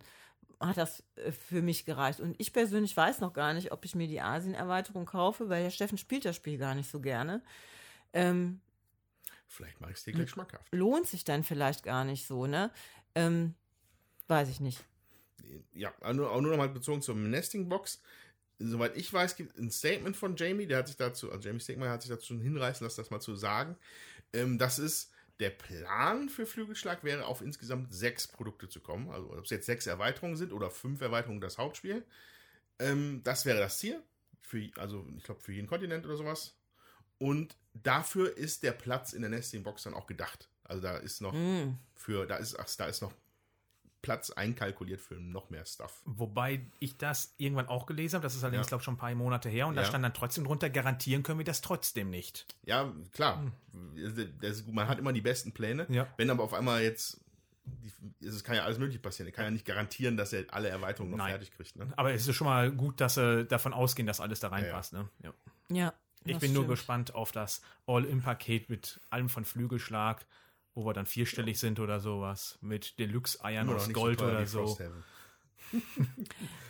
hat 0.62 0.78
das 0.78 1.04
äh, 1.16 1.34
für 1.34 1.62
mich 1.62 1.86
gereicht. 1.86 2.22
Und 2.22 2.36
ich 2.38 2.54
persönlich 2.54 2.96
weiß 2.96 3.20
noch 3.20 3.34
gar 3.34 3.54
nicht, 3.54 3.74
ob 3.74 3.84
ich 3.84 3.96
mir 3.96 4.08
die 4.08 4.22
Asien-Erweiterung 4.22 5.06
kaufe, 5.06 5.50
weil 5.50 5.64
der 5.64 5.72
Steffen 5.72 5.98
spielt 5.98 6.24
das 6.24 6.36
Spiel 6.36 6.58
gar 6.58 6.76
nicht 6.76 6.90
so 6.90 7.02
gerne. 7.02 7.42
Ähm, 8.14 8.62
Vielleicht 9.48 9.82
mache 9.82 9.92
ich 9.92 9.98
es 9.98 10.04
dir 10.04 10.14
gleich 10.14 10.30
schmackhaft. 10.30 10.68
lohnt 10.72 11.08
sich 11.08 11.24
dann 11.24 11.44
vielleicht 11.44 11.84
gar 11.84 12.06
nicht 12.06 12.26
so, 12.26 12.48
ne? 12.48 12.72
Ähm, 13.16 13.56
weiß 14.28 14.50
ich 14.50 14.62
nicht. 14.62 14.84
Ja, 15.74 15.94
auch 16.02 16.14
nur, 16.14 16.32
auch 16.32 16.40
nur 16.42 16.52
noch 16.52 16.58
mal 16.58 16.70
bezogen 16.70 17.02
zur 17.02 17.16
Nesting-Box. 17.16 18.02
Soweit 18.60 18.96
ich 18.96 19.12
weiß, 19.12 19.36
gibt 19.36 19.58
ein 19.58 19.72
Statement 19.72 20.16
von 20.16 20.36
Jamie, 20.36 20.68
der 20.68 20.78
hat 20.78 20.88
sich 20.88 20.96
dazu, 20.96 21.32
also 21.32 21.48
Jamie 21.48 21.60
Stegmaier 21.60 21.92
hat 21.92 22.02
sich 22.02 22.12
dazu 22.12 22.40
hinreißen 22.40 22.86
lassen, 22.86 23.02
das 23.02 23.10
mal 23.10 23.20
zu 23.20 23.36
sagen. 23.36 23.76
Ähm, 24.34 24.58
das 24.58 24.80
ist, 24.80 25.12
der 25.42 25.50
Plan 25.50 26.30
für 26.30 26.46
Flügelschlag 26.46 27.04
wäre, 27.04 27.26
auf 27.26 27.42
insgesamt 27.42 27.92
sechs 27.94 28.28
Produkte 28.28 28.70
zu 28.70 28.80
kommen. 28.80 29.10
Also 29.10 29.32
ob 29.34 29.44
es 29.44 29.50
jetzt 29.50 29.66
sechs 29.66 29.88
Erweiterungen 29.88 30.38
sind 30.38 30.54
oder 30.54 30.70
fünf 30.70 31.02
Erweiterungen 31.02 31.42
das 31.42 31.58
Hauptspiel. 31.58 32.06
Ähm, 32.80 33.22
das 33.24 33.46
wäre 33.46 33.60
das 33.60 33.80
Ziel. 33.80 34.02
Für, 34.42 34.70
also 34.78 35.06
ich 35.18 35.24
glaube 35.24 35.42
für 35.42 35.52
jeden 35.52 35.68
Kontinent 35.68 36.06
oder 36.06 36.16
sowas. 36.16 36.54
Und 37.22 37.56
dafür 37.74 38.36
ist 38.36 38.64
der 38.64 38.72
Platz 38.72 39.14
in 39.14 39.22
der 39.22 39.30
Nesting-Box 39.30 39.84
dann 39.84 39.94
auch 39.94 40.08
gedacht. 40.08 40.50
Also 40.64 40.82
da 40.82 40.98
ist 40.98 41.22
noch 41.22 41.34
Hm. 41.34 41.78
für, 41.96 42.26
da 42.26 42.38
ist, 42.38 42.60
ach, 42.60 42.68
da 42.78 42.86
ist 42.86 43.02
noch 43.02 43.14
Platz 44.02 44.32
einkalkuliert 44.32 45.00
für 45.00 45.14
noch 45.16 45.52
mehr 45.52 45.64
Stuff. 45.66 46.02
Wobei 46.06 46.66
ich 46.80 46.98
das 46.98 47.36
irgendwann 47.38 47.68
auch 47.68 47.86
gelesen 47.86 48.16
habe, 48.16 48.24
das 48.24 48.34
ist 48.36 48.44
allerdings, 48.44 48.66
Ja. 48.66 48.70
glaube 48.70 48.82
ich, 48.82 48.86
schon 48.86 48.96
ein 48.96 48.98
paar 48.98 49.14
Monate 49.14 49.48
her, 49.50 49.68
und 49.68 49.76
da 49.76 49.82
Ja. 49.84 49.88
stand 49.88 50.04
dann 50.04 50.16
trotzdem 50.16 50.44
drunter, 50.46 50.72
garantieren 50.72 51.22
können 51.22 51.38
wir 51.38 51.46
das 51.46 51.62
trotzdem 51.62 52.10
nicht. 52.10 52.48
Ja, 52.64 52.92
klar. 53.12 53.52
Das 54.42 54.58
ist 54.58 54.66
gut. 54.66 54.74
Man 54.74 54.88
hat 54.88 54.98
immer 54.98 55.14
die 55.14 55.22
besten 55.22 55.52
Pläne. 55.52 55.86
Ja. 55.90 56.08
Wenn 56.18 56.32
aber 56.32 56.44
auf 56.44 56.56
einmal 56.56 56.82
jetzt, 56.82 57.22
die, 57.66 58.26
es 58.26 58.44
kann 58.44 58.56
ja 58.56 58.64
alles 58.64 58.80
mögliche 58.80 58.98
passieren. 59.00 59.28
Er 59.28 59.34
kann 59.34 59.46
ja 59.46 59.52
nicht 59.52 59.66
garantieren, 59.66 60.18
dass 60.18 60.34
er 60.34 60.46
alle 60.52 60.70
Erweiterungen 60.70 61.12
noch 61.12 61.18
Nein. 61.20 61.30
fertig 61.34 61.52
kriegt. 61.52 61.76
Ne? 61.76 61.94
Aber 61.96 62.12
es 62.12 62.28
ist 62.28 62.36
schon 62.36 62.48
mal 62.48 62.72
gut, 62.72 63.00
dass 63.00 63.14
sie 63.14 63.46
davon 63.46 63.72
ausgehen, 63.72 64.08
dass 64.08 64.20
alles 64.20 64.40
da 64.40 64.48
reinpasst. 64.48 64.94
Ne? 64.94 65.08
Ja. 65.22 65.34
Ja. 65.70 65.94
Ich 66.24 66.34
das 66.34 66.42
bin 66.42 66.54
nur 66.54 66.68
gespannt 66.68 67.16
auf 67.16 67.32
das 67.32 67.62
All-In-Paket 67.88 68.70
mit 68.70 69.00
allem 69.10 69.30
von 69.30 69.44
Flügelschlag, 69.44 70.26
wo 70.74 70.86
wir 70.86 70.94
dann 70.94 71.06
vierstellig 71.06 71.60
sind 71.60 71.80
oder 71.80 72.00
sowas, 72.00 72.58
mit 72.62 73.00
Deluxe-Eiern 73.00 73.70
aus 73.70 73.88
nicht 73.88 73.96
Gold 73.96 74.20
teuer 74.20 74.32
oder 74.32 74.46
so. 74.46 74.78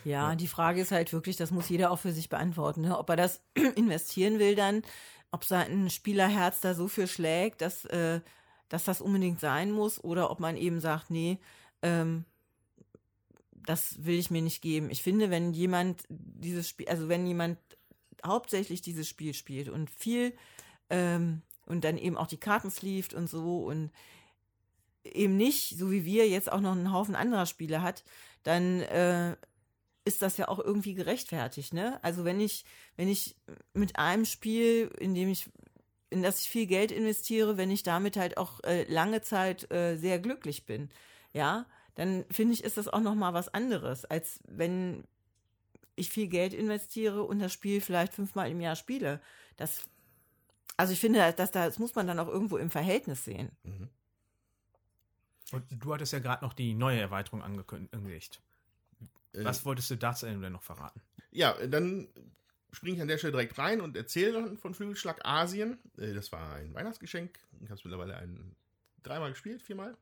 Ja, 0.04 0.36
die 0.36 0.48
Frage 0.48 0.80
ist 0.80 0.92
halt 0.92 1.12
wirklich, 1.12 1.36
das 1.36 1.50
muss 1.50 1.68
jeder 1.68 1.90
auch 1.90 1.98
für 1.98 2.12
sich 2.12 2.28
beantworten, 2.28 2.82
ne? 2.82 2.96
ob 2.96 3.08
er 3.10 3.16
das 3.16 3.40
investieren 3.76 4.38
will 4.38 4.54
dann, 4.54 4.82
ob 5.32 5.44
sein 5.44 5.90
Spielerherz 5.90 6.60
da 6.60 6.74
so 6.74 6.88
für 6.88 7.08
schlägt, 7.08 7.62
dass, 7.62 7.84
äh, 7.86 8.20
dass 8.68 8.84
das 8.84 9.00
unbedingt 9.00 9.40
sein 9.40 9.72
muss 9.72 10.02
oder 10.02 10.30
ob 10.30 10.40
man 10.40 10.56
eben 10.56 10.80
sagt, 10.80 11.10
nee, 11.10 11.38
ähm, 11.82 12.24
das 13.52 14.04
will 14.04 14.18
ich 14.18 14.30
mir 14.30 14.42
nicht 14.42 14.60
geben. 14.60 14.90
Ich 14.90 15.02
finde, 15.02 15.30
wenn 15.30 15.52
jemand 15.52 16.04
dieses 16.08 16.68
Spiel, 16.68 16.88
also 16.88 17.08
wenn 17.08 17.26
jemand 17.26 17.58
hauptsächlich 18.24 18.82
dieses 18.82 19.08
Spiel 19.08 19.34
spielt 19.34 19.68
und 19.68 19.90
viel 19.90 20.34
ähm, 20.90 21.42
und 21.66 21.84
dann 21.84 21.98
eben 21.98 22.16
auch 22.16 22.26
die 22.26 22.40
Karten 22.40 22.70
sleeved 22.70 23.14
und 23.14 23.28
so 23.28 23.64
und 23.64 23.90
eben 25.04 25.36
nicht, 25.36 25.78
so 25.78 25.90
wie 25.90 26.04
wir, 26.04 26.28
jetzt 26.28 26.50
auch 26.50 26.60
noch 26.60 26.72
einen 26.72 26.92
Haufen 26.92 27.14
anderer 27.14 27.46
Spiele 27.46 27.82
hat, 27.82 28.04
dann 28.42 28.80
äh, 28.80 29.36
ist 30.04 30.22
das 30.22 30.36
ja 30.36 30.48
auch 30.48 30.58
irgendwie 30.58 30.94
gerechtfertigt, 30.94 31.74
ne? 31.74 31.98
Also 32.02 32.24
wenn 32.24 32.40
ich, 32.40 32.64
wenn 32.96 33.08
ich 33.08 33.36
mit 33.72 33.96
einem 33.96 34.24
Spiel, 34.24 34.90
in 34.98 35.14
dem 35.14 35.28
ich, 35.28 35.48
in 36.10 36.22
das 36.22 36.40
ich 36.40 36.48
viel 36.48 36.66
Geld 36.66 36.90
investiere, 36.90 37.56
wenn 37.56 37.70
ich 37.70 37.82
damit 37.82 38.16
halt 38.16 38.36
auch 38.36 38.60
äh, 38.64 38.84
lange 38.92 39.22
Zeit 39.22 39.70
äh, 39.72 39.96
sehr 39.96 40.18
glücklich 40.18 40.66
bin, 40.66 40.90
ja, 41.32 41.66
dann 41.94 42.24
finde 42.30 42.54
ich, 42.54 42.64
ist 42.64 42.76
das 42.76 42.88
auch 42.88 43.00
noch 43.00 43.14
mal 43.14 43.34
was 43.34 43.52
anderes, 43.52 44.04
als 44.04 44.40
wenn 44.48 45.04
ich 45.96 46.10
viel 46.10 46.28
Geld 46.28 46.54
investiere 46.54 47.22
und 47.22 47.38
das 47.38 47.52
Spiel 47.52 47.80
vielleicht 47.80 48.14
fünfmal 48.14 48.50
im 48.50 48.60
Jahr 48.60 48.76
spiele. 48.76 49.20
Das, 49.56 49.82
also 50.76 50.92
ich 50.92 51.00
finde, 51.00 51.32
dass 51.32 51.50
da, 51.50 51.66
das 51.66 51.78
muss 51.78 51.94
man 51.94 52.06
dann 52.06 52.18
auch 52.18 52.28
irgendwo 52.28 52.56
im 52.56 52.70
Verhältnis 52.70 53.24
sehen. 53.24 53.50
Und 55.52 55.64
du 55.70 55.92
hattest 55.92 56.12
ja 56.12 56.18
gerade 56.18 56.44
noch 56.44 56.54
die 56.54 56.74
neue 56.74 57.00
Erweiterung 57.00 57.42
angekündigt. 57.42 58.40
Äh, 59.34 59.44
Was 59.44 59.64
wolltest 59.64 59.90
du 59.90 59.96
dazu 59.96 60.26
denn 60.26 60.40
noch 60.52 60.62
verraten? 60.62 61.00
Ja, 61.30 61.54
dann 61.66 62.08
springe 62.72 62.96
ich 62.96 63.02
an 63.02 63.08
der 63.08 63.18
Stelle 63.18 63.32
direkt 63.32 63.58
rein 63.58 63.80
und 63.82 63.96
erzähle 63.96 64.32
dann 64.32 64.56
von 64.56 64.74
Flügelschlag 64.74 65.24
Asien. 65.24 65.78
Äh, 65.98 66.14
Das 66.14 66.32
war 66.32 66.54
ein 66.54 66.72
Weihnachtsgeschenk. 66.74 67.38
Ich 67.60 67.66
habe 67.68 67.74
es 67.74 67.84
mittlerweile 67.84 68.16
ein, 68.16 68.56
dreimal 69.02 69.30
gespielt, 69.30 69.62
viermal. 69.62 69.96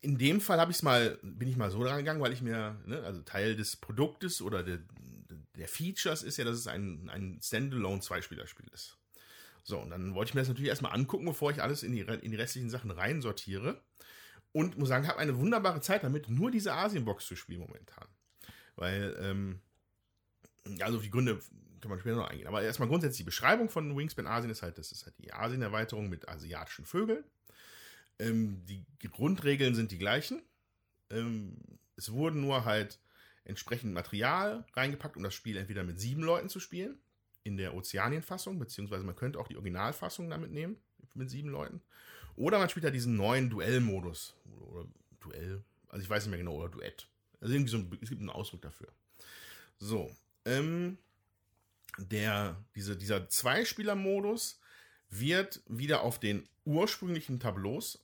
In 0.00 0.18
dem 0.18 0.40
Fall 0.40 0.60
habe 0.60 0.72
ich 0.72 0.82
mal, 0.82 1.18
bin 1.22 1.48
ich 1.48 1.56
mal 1.56 1.70
so 1.70 1.82
dran 1.82 1.98
gegangen, 1.98 2.20
weil 2.20 2.32
ich 2.32 2.42
mir, 2.42 2.80
ne, 2.86 3.02
also 3.04 3.22
Teil 3.22 3.56
des 3.56 3.76
Produktes 3.76 4.40
oder 4.42 4.62
der, 4.62 4.78
der 5.56 5.68
Features 5.68 6.22
ist 6.22 6.36
ja, 6.38 6.44
dass 6.44 6.56
es 6.56 6.66
ein, 6.66 7.08
ein 7.10 7.40
Standalone 7.42 8.00
Zweispielerspiel 8.00 8.68
ist. 8.72 8.96
So, 9.64 9.78
und 9.78 9.90
dann 9.90 10.14
wollte 10.14 10.30
ich 10.30 10.34
mir 10.34 10.40
das 10.40 10.48
natürlich 10.48 10.70
erstmal 10.70 10.92
angucken, 10.92 11.24
bevor 11.24 11.50
ich 11.50 11.62
alles 11.62 11.82
in 11.82 11.92
die, 11.92 12.00
in 12.00 12.30
die 12.30 12.36
restlichen 12.36 12.70
Sachen 12.70 12.90
reinsortiere. 12.90 13.80
Und 14.52 14.76
muss 14.76 14.88
sagen, 14.88 15.06
habe 15.06 15.18
eine 15.18 15.38
wunderbare 15.38 15.80
Zeit 15.80 16.04
damit, 16.04 16.28
nur 16.28 16.50
diese 16.50 16.74
Asien-Box 16.74 17.26
zu 17.26 17.36
spielen 17.36 17.60
momentan. 17.60 18.06
Weil, 18.76 19.16
ähm, 19.18 19.60
ja, 20.66 20.86
also 20.86 20.98
auf 20.98 21.04
die 21.04 21.10
Gründe 21.10 21.40
kann 21.80 21.90
man 21.90 21.98
später 21.98 22.16
noch 22.16 22.28
eingehen. 22.28 22.46
Aber 22.46 22.62
erstmal 22.62 22.88
grundsätzlich 22.88 23.18
die 23.18 23.24
Beschreibung 23.24 23.68
von 23.70 23.96
Wingspan 23.96 24.26
Asien 24.26 24.50
ist 24.50 24.62
halt, 24.62 24.78
das 24.78 24.92
ist 24.92 25.06
halt 25.06 25.18
die 25.18 25.32
Asien-Erweiterung 25.32 26.08
mit 26.08 26.28
asiatischen 26.28 26.84
Vögeln. 26.84 27.24
Ähm, 28.22 28.62
die 28.66 28.84
Grundregeln 29.08 29.74
sind 29.74 29.90
die 29.90 29.98
gleichen. 29.98 30.42
Ähm, 31.10 31.56
es 31.96 32.12
wurden 32.12 32.40
nur 32.40 32.64
halt 32.64 32.98
entsprechend 33.44 33.92
Material 33.92 34.64
reingepackt, 34.74 35.16
um 35.16 35.22
das 35.22 35.34
Spiel 35.34 35.56
entweder 35.56 35.82
mit 35.82 36.00
sieben 36.00 36.22
Leuten 36.22 36.48
zu 36.48 36.60
spielen, 36.60 36.98
in 37.42 37.56
der 37.56 37.74
Ozeanien-Fassung, 37.74 38.58
beziehungsweise 38.58 39.04
man 39.04 39.16
könnte 39.16 39.38
auch 39.38 39.48
die 39.48 39.56
Originalfassung 39.56 40.30
damit 40.30 40.52
nehmen, 40.52 40.76
mit 41.14 41.30
sieben 41.30 41.48
Leuten. 41.48 41.82
Oder 42.36 42.58
man 42.58 42.68
spielt 42.68 42.84
halt 42.84 42.94
diesen 42.94 43.16
neuen 43.16 43.50
Duellmodus. 43.50 44.34
Oder, 44.44 44.66
oder 44.66 44.88
Duell, 45.20 45.62
also 45.88 46.02
ich 46.02 46.10
weiß 46.10 46.24
nicht 46.24 46.30
mehr 46.30 46.38
genau, 46.38 46.54
oder 46.56 46.68
Duett. 46.68 47.08
Also 47.40 47.54
irgendwie 47.54 47.70
so 47.70 47.78
ein, 47.78 47.98
es 48.00 48.08
gibt 48.08 48.20
einen 48.20 48.30
Ausdruck 48.30 48.62
dafür. 48.62 48.88
So, 49.78 50.14
ähm, 50.44 50.98
der, 51.98 52.56
diese, 52.74 52.96
dieser 52.96 53.28
Zweispieler-Modus 53.28 54.60
wird 55.10 55.62
wieder 55.68 56.02
auf 56.02 56.18
den 56.18 56.48
ursprünglichen 56.64 57.38
Tableaus 57.38 58.01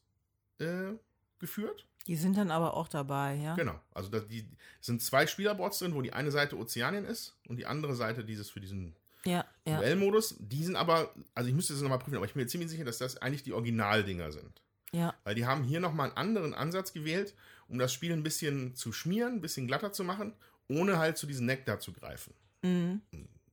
äh, 0.59 0.93
geführt. 1.39 1.87
Die 2.07 2.17
sind 2.17 2.37
dann 2.37 2.51
aber 2.51 2.75
auch 2.75 2.89
dabei, 2.89 3.35
ja? 3.35 3.55
Genau. 3.55 3.79
Also 3.93 4.09
da, 4.09 4.21
die 4.21 4.49
es 4.81 4.87
sind 4.87 5.03
zwei 5.03 5.27
Spielerboards 5.27 5.79
drin, 5.81 5.95
wo 5.95 6.01
die 6.03 6.13
eine 6.13 6.31
Seite 6.31 6.57
Ozeanien 6.57 7.05
ist 7.05 7.37
und 7.49 7.57
die 7.57 7.67
andere 7.67 7.95
Seite 7.95 8.25
dieses 8.25 8.49
für 8.49 8.61
diesen 8.61 8.97
Ja, 9.25 9.45
ja. 9.67 9.77
Duellmodus. 9.79 10.37
Die 10.39 10.65
sind 10.65 10.77
aber, 10.77 11.13
also 11.35 11.49
ich 11.49 11.55
müsste 11.55 11.75
das 11.75 11.83
nochmal 11.83 11.99
prüfen, 11.99 12.17
aber 12.17 12.25
ich 12.25 12.33
bin 12.33 12.43
mir 12.43 12.49
ziemlich 12.49 12.71
sicher, 12.71 12.85
dass 12.85 12.99
das 12.99 13.19
eigentlich 13.19 13.43
die 13.43 13.53
Originaldinger 13.53 14.33
sind. 14.33 14.63
Ja, 14.91 15.15
Weil 15.25 15.35
die 15.35 15.45
haben 15.45 15.65
hier 15.65 15.81
nochmal 15.81 16.09
einen 16.09 16.17
anderen 16.17 16.55
Ansatz 16.55 16.95
gewählt, 16.95 17.35
um 17.69 17.79
das 17.79 17.93
Spiel 17.93 18.11
ein 18.13 18.23
bisschen 18.23 18.75
zu 18.75 18.91
schmieren, 18.91 19.35
ein 19.35 19.41
bisschen 19.43 19.67
glatter 19.67 19.93
zu 19.93 20.03
machen, 20.03 20.33
ohne 20.69 20.99
halt 20.99 21.19
zu 21.19 21.27
diesem 21.27 21.45
Nektar 21.45 21.79
zu 21.81 21.93
greifen. 21.93 22.33
mhm. 22.63 23.03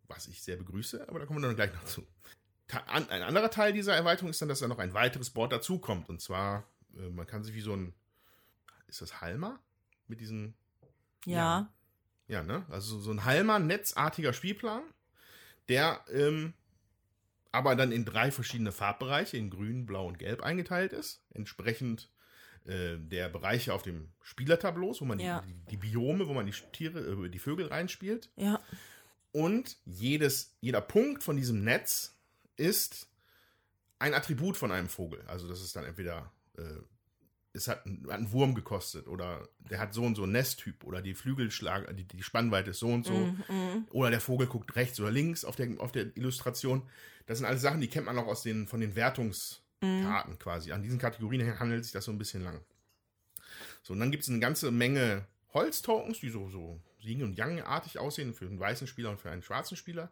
Was 0.07 0.27
ich 0.27 0.41
sehr 0.41 0.55
begrüße, 0.55 1.09
aber 1.09 1.19
da 1.19 1.25
kommen 1.25 1.41
wir 1.41 1.47
dann 1.47 1.55
gleich 1.55 1.73
noch 1.73 1.83
zu. 1.83 2.05
Ein 2.87 3.09
anderer 3.09 3.49
Teil 3.49 3.73
dieser 3.73 3.95
Erweiterung 3.95 4.29
ist 4.29 4.41
dann, 4.41 4.49
dass 4.49 4.59
da 4.59 4.67
noch 4.67 4.79
ein 4.79 4.93
weiteres 4.93 5.29
Board 5.31 5.51
dazukommt. 5.51 6.09
Und 6.09 6.21
zwar, 6.21 6.63
äh, 6.97 7.09
man 7.09 7.25
kann 7.27 7.43
sich 7.43 7.53
wie 7.55 7.61
so 7.61 7.73
ein, 7.73 7.93
ist 8.87 9.01
das 9.01 9.21
Halma? 9.21 9.59
Mit 10.07 10.19
diesen 10.21 10.53
ja. 11.25 11.71
Ja, 12.27 12.41
ne? 12.43 12.65
Also 12.69 12.99
so 12.99 13.11
ein 13.11 13.23
halmer, 13.25 13.59
netzartiger 13.59 14.33
Spielplan, 14.33 14.81
der 15.69 16.03
ähm, 16.11 16.53
aber 17.51 17.75
dann 17.75 17.91
in 17.91 18.03
drei 18.03 18.31
verschiedene 18.31 18.71
Farbbereiche, 18.71 19.37
in 19.37 19.49
grün, 19.49 19.85
blau 19.85 20.07
und 20.07 20.19
gelb 20.19 20.41
eingeteilt 20.41 20.91
ist. 20.91 21.21
Entsprechend 21.33 22.09
äh, 22.65 22.97
der 22.97 23.29
Bereiche 23.29 23.73
auf 23.73 23.81
dem 23.83 24.11
Spielertableaus, 24.21 25.01
wo 25.01 25.05
man 25.05 25.19
Ja. 25.19 25.41
die, 25.41 25.53
die, 25.53 25.65
die 25.71 25.77
Biome, 25.77 26.27
wo 26.27 26.33
man 26.33 26.45
die 26.47 26.51
Tiere, 26.73 26.99
äh, 26.99 27.29
die 27.29 27.39
Vögel 27.39 27.67
reinspielt. 27.67 28.29
Ja, 28.35 28.59
Und 29.31 29.77
jedes, 29.85 30.55
jeder 30.61 30.81
Punkt 30.81 31.23
von 31.23 31.37
diesem 31.37 31.63
Netz 31.63 32.15
ist 32.57 33.07
ein 33.99 34.13
Attribut 34.13 34.57
von 34.57 34.71
einem 34.71 34.89
Vogel. 34.89 35.21
Also 35.27 35.47
das 35.47 35.61
ist 35.61 35.75
dann 35.75 35.85
entweder, 35.85 36.31
äh, 36.57 36.81
es 37.55 37.67
hat, 37.67 37.85
hat 37.85 38.11
einen 38.11 38.31
Wurm 38.31 38.53
gekostet 38.53 39.07
oder 39.07 39.47
der 39.59 39.79
hat 39.79 39.93
so 39.93 40.03
und 40.03 40.15
so 40.15 40.23
einen 40.23 40.33
Nesttyp 40.33 40.83
oder 40.83 41.01
die 41.01 41.13
Flügelschlag, 41.13 41.95
die, 41.95 42.03
die 42.03 42.23
Spannweite 42.23 42.71
ist 42.71 42.79
so 42.79 42.89
und 42.89 43.05
so. 43.05 43.13
Mhm. 43.13 43.87
Oder 43.91 44.09
der 44.11 44.19
Vogel 44.19 44.47
guckt 44.47 44.75
rechts 44.75 44.99
oder 44.99 45.11
links 45.11 45.45
auf 45.45 45.55
der, 45.55 45.69
auf 45.79 45.91
der 45.91 46.15
Illustration. 46.17 46.83
Das 47.25 47.37
sind 47.37 47.47
alles 47.47 47.61
Sachen, 47.61 47.81
die 47.81 47.87
kennt 47.87 48.05
man 48.05 48.17
auch 48.17 48.27
aus 48.27 48.43
den, 48.43 48.67
von 48.67 48.81
den 48.81 48.95
Wertungskarten 48.95 50.37
quasi. 50.37 50.71
An 50.71 50.83
diesen 50.83 50.99
Kategorien 50.99 51.59
handelt 51.59 51.83
sich 51.83 51.93
das 51.93 52.05
so 52.05 52.11
ein 52.11 52.17
bisschen 52.17 52.43
lang. 52.43 52.59
So, 53.83 53.93
und 53.93 53.99
dann 53.99 54.11
gibt 54.11 54.23
es 54.23 54.29
eine 54.29 54.39
ganze 54.39 54.71
Menge 54.71 55.25
Holztokens, 55.53 56.19
die 56.19 56.29
so, 56.29 56.49
so 56.49 56.81
Yin- 56.99 57.23
und 57.23 57.37
Yang-artig 57.37 57.99
aussehen 57.99 58.33
für 58.33 58.45
einen 58.45 58.59
weißen 58.59 58.87
Spieler 58.87 59.11
und 59.11 59.19
für 59.19 59.31
einen 59.31 59.43
schwarzen 59.43 59.77
Spieler. 59.77 60.11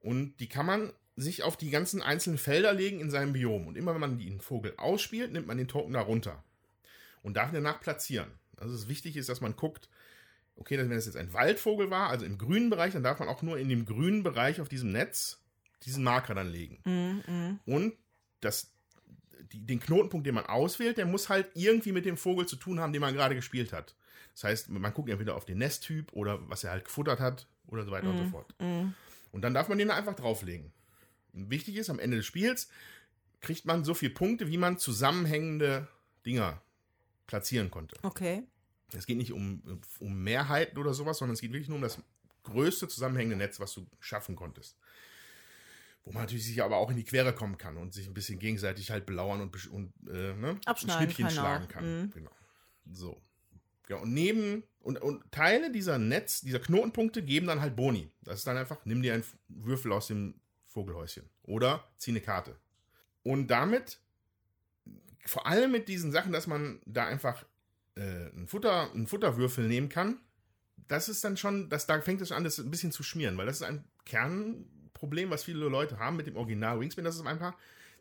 Und 0.00 0.36
die 0.40 0.48
kann 0.48 0.66
man 0.66 0.92
sich 1.16 1.42
auf 1.42 1.56
die 1.56 1.70
ganzen 1.70 2.02
einzelnen 2.02 2.38
Felder 2.38 2.72
legen 2.72 3.00
in 3.00 3.10
seinem 3.10 3.32
Biom. 3.32 3.66
Und 3.66 3.76
immer 3.76 3.94
wenn 3.94 4.00
man 4.00 4.18
den 4.18 4.40
Vogel 4.40 4.74
ausspielt, 4.76 5.32
nimmt 5.32 5.46
man 5.46 5.58
den 5.58 5.68
Token 5.68 5.92
da 5.92 6.00
runter. 6.00 6.42
Und 7.22 7.36
darf 7.36 7.50
ihn 7.50 7.54
danach 7.54 7.80
platzieren. 7.80 8.32
Also 8.56 8.74
es 8.74 8.88
wichtig 8.88 9.16
ist, 9.16 9.28
dass 9.28 9.40
man 9.40 9.56
guckt, 9.56 9.88
okay, 10.56 10.78
wenn 10.78 10.92
es 10.92 11.06
jetzt 11.06 11.16
ein 11.16 11.32
Waldvogel 11.32 11.90
war, 11.90 12.10
also 12.10 12.24
im 12.24 12.38
grünen 12.38 12.70
Bereich, 12.70 12.92
dann 12.92 13.02
darf 13.02 13.18
man 13.18 13.28
auch 13.28 13.42
nur 13.42 13.58
in 13.58 13.68
dem 13.68 13.86
grünen 13.86 14.22
Bereich 14.22 14.60
auf 14.60 14.68
diesem 14.68 14.92
Netz 14.92 15.40
diesen 15.84 16.04
Marker 16.04 16.34
dann 16.34 16.48
legen. 16.48 16.78
Mhm. 16.84 17.22
Mhm. 17.26 17.60
Und 17.66 17.94
das, 18.40 18.72
die, 19.52 19.64
den 19.64 19.80
Knotenpunkt, 19.80 20.26
den 20.26 20.34
man 20.34 20.46
auswählt, 20.46 20.98
der 20.98 21.06
muss 21.06 21.28
halt 21.28 21.50
irgendwie 21.54 21.92
mit 21.92 22.04
dem 22.04 22.16
Vogel 22.16 22.46
zu 22.46 22.56
tun 22.56 22.80
haben, 22.80 22.92
den 22.92 23.00
man 23.00 23.14
gerade 23.14 23.34
gespielt 23.34 23.72
hat. 23.72 23.94
Das 24.34 24.44
heißt, 24.44 24.70
man 24.70 24.92
guckt 24.92 25.10
entweder 25.10 25.36
auf 25.36 25.44
den 25.44 25.58
Nesttyp 25.58 26.12
oder 26.12 26.38
was 26.48 26.64
er 26.64 26.72
halt 26.72 26.84
gefuttert 26.84 27.20
hat 27.20 27.46
oder 27.68 27.84
so 27.84 27.90
weiter 27.90 28.08
und 28.08 28.18
so 28.18 28.24
fort. 28.26 28.54
Mhm. 28.60 28.94
Und 29.32 29.42
dann 29.42 29.54
darf 29.54 29.68
man 29.68 29.78
den 29.78 29.90
einfach 29.90 30.14
drauflegen. 30.14 30.72
Wichtig 31.34 31.76
ist, 31.76 31.90
am 31.90 31.98
Ende 31.98 32.16
des 32.16 32.26
Spiels 32.26 32.68
kriegt 33.40 33.66
man 33.66 33.84
so 33.84 33.94
viele 33.94 34.14
Punkte, 34.14 34.48
wie 34.48 34.56
man 34.56 34.78
zusammenhängende 34.78 35.88
Dinger 36.24 36.62
platzieren 37.26 37.70
konnte. 37.70 37.96
Okay. 38.02 38.44
Es 38.92 39.06
geht 39.06 39.16
nicht 39.16 39.32
um, 39.32 39.80
um 39.98 40.22
Mehrheiten 40.22 40.78
oder 40.78 40.94
sowas, 40.94 41.18
sondern 41.18 41.34
es 41.34 41.40
geht 41.40 41.52
wirklich 41.52 41.68
nur 41.68 41.76
um 41.76 41.82
das 41.82 41.98
größte 42.44 42.88
zusammenhängende 42.88 43.36
Netz, 43.36 43.58
was 43.60 43.74
du 43.74 43.86
schaffen 44.00 44.36
konntest. 44.36 44.76
Wo 46.04 46.12
man 46.12 46.22
natürlich 46.22 46.46
sich 46.46 46.62
aber 46.62 46.76
auch 46.76 46.90
in 46.90 46.96
die 46.96 47.04
Quere 47.04 47.34
kommen 47.34 47.56
kann 47.56 47.76
und 47.76 47.94
sich 47.94 48.06
ein 48.06 48.14
bisschen 48.14 48.38
gegenseitig 48.38 48.90
halt 48.90 49.06
belauern 49.06 49.40
und, 49.40 49.66
und 49.70 49.92
äh, 50.08 50.34
ne, 50.34 50.60
Abschneiden 50.66 51.10
Schnippchen 51.10 51.26
kann 51.26 51.32
auch. 51.32 51.40
schlagen 51.40 51.68
kann. 51.68 52.02
Mhm. 52.02 52.10
Genau. 52.10 52.30
So. 52.92 53.20
Ja, 53.88 53.96
und 53.96 54.12
neben 54.12 54.62
und, 54.80 55.00
und 55.00 55.30
Teile 55.32 55.72
dieser 55.72 55.98
Netz, 55.98 56.42
dieser 56.42 56.58
Knotenpunkte 56.58 57.22
geben 57.22 57.46
dann 57.46 57.60
halt 57.60 57.74
Boni. 57.74 58.10
Das 58.22 58.38
ist 58.38 58.46
dann 58.46 58.56
einfach, 58.56 58.84
nimm 58.84 59.02
dir 59.02 59.14
einen 59.14 59.24
Würfel 59.48 59.92
aus 59.92 60.08
dem 60.08 60.34
Vogelhäuschen 60.74 61.30
oder 61.44 61.88
zieh 61.96 62.10
eine 62.10 62.20
Karte. 62.20 62.56
Und 63.22 63.46
damit, 63.46 63.98
vor 65.24 65.46
allem 65.46 65.72
mit 65.72 65.88
diesen 65.88 66.12
Sachen, 66.12 66.32
dass 66.32 66.46
man 66.46 66.80
da 66.84 67.06
einfach 67.06 67.44
äh, 67.94 68.00
einen, 68.00 68.46
Futter, 68.46 68.90
einen 68.92 69.06
Futterwürfel 69.06 69.66
nehmen 69.66 69.88
kann, 69.88 70.20
das 70.88 71.08
ist 71.08 71.24
dann 71.24 71.36
schon, 71.36 71.70
das, 71.70 71.86
da 71.86 72.00
fängt 72.00 72.20
es 72.20 72.32
an, 72.32 72.44
das 72.44 72.58
ein 72.58 72.70
bisschen 72.70 72.92
zu 72.92 73.02
schmieren, 73.02 73.38
weil 73.38 73.46
das 73.46 73.56
ist 73.56 73.62
ein 73.62 73.84
Kernproblem, 74.04 75.30
was 75.30 75.44
viele 75.44 75.66
Leute 75.66 75.98
haben 75.98 76.16
mit 76.16 76.26
dem 76.26 76.36
Original 76.36 76.78
Wingspan, 76.80 77.04
dass 77.04 77.14
es 77.14 77.24
einfach 77.24 77.54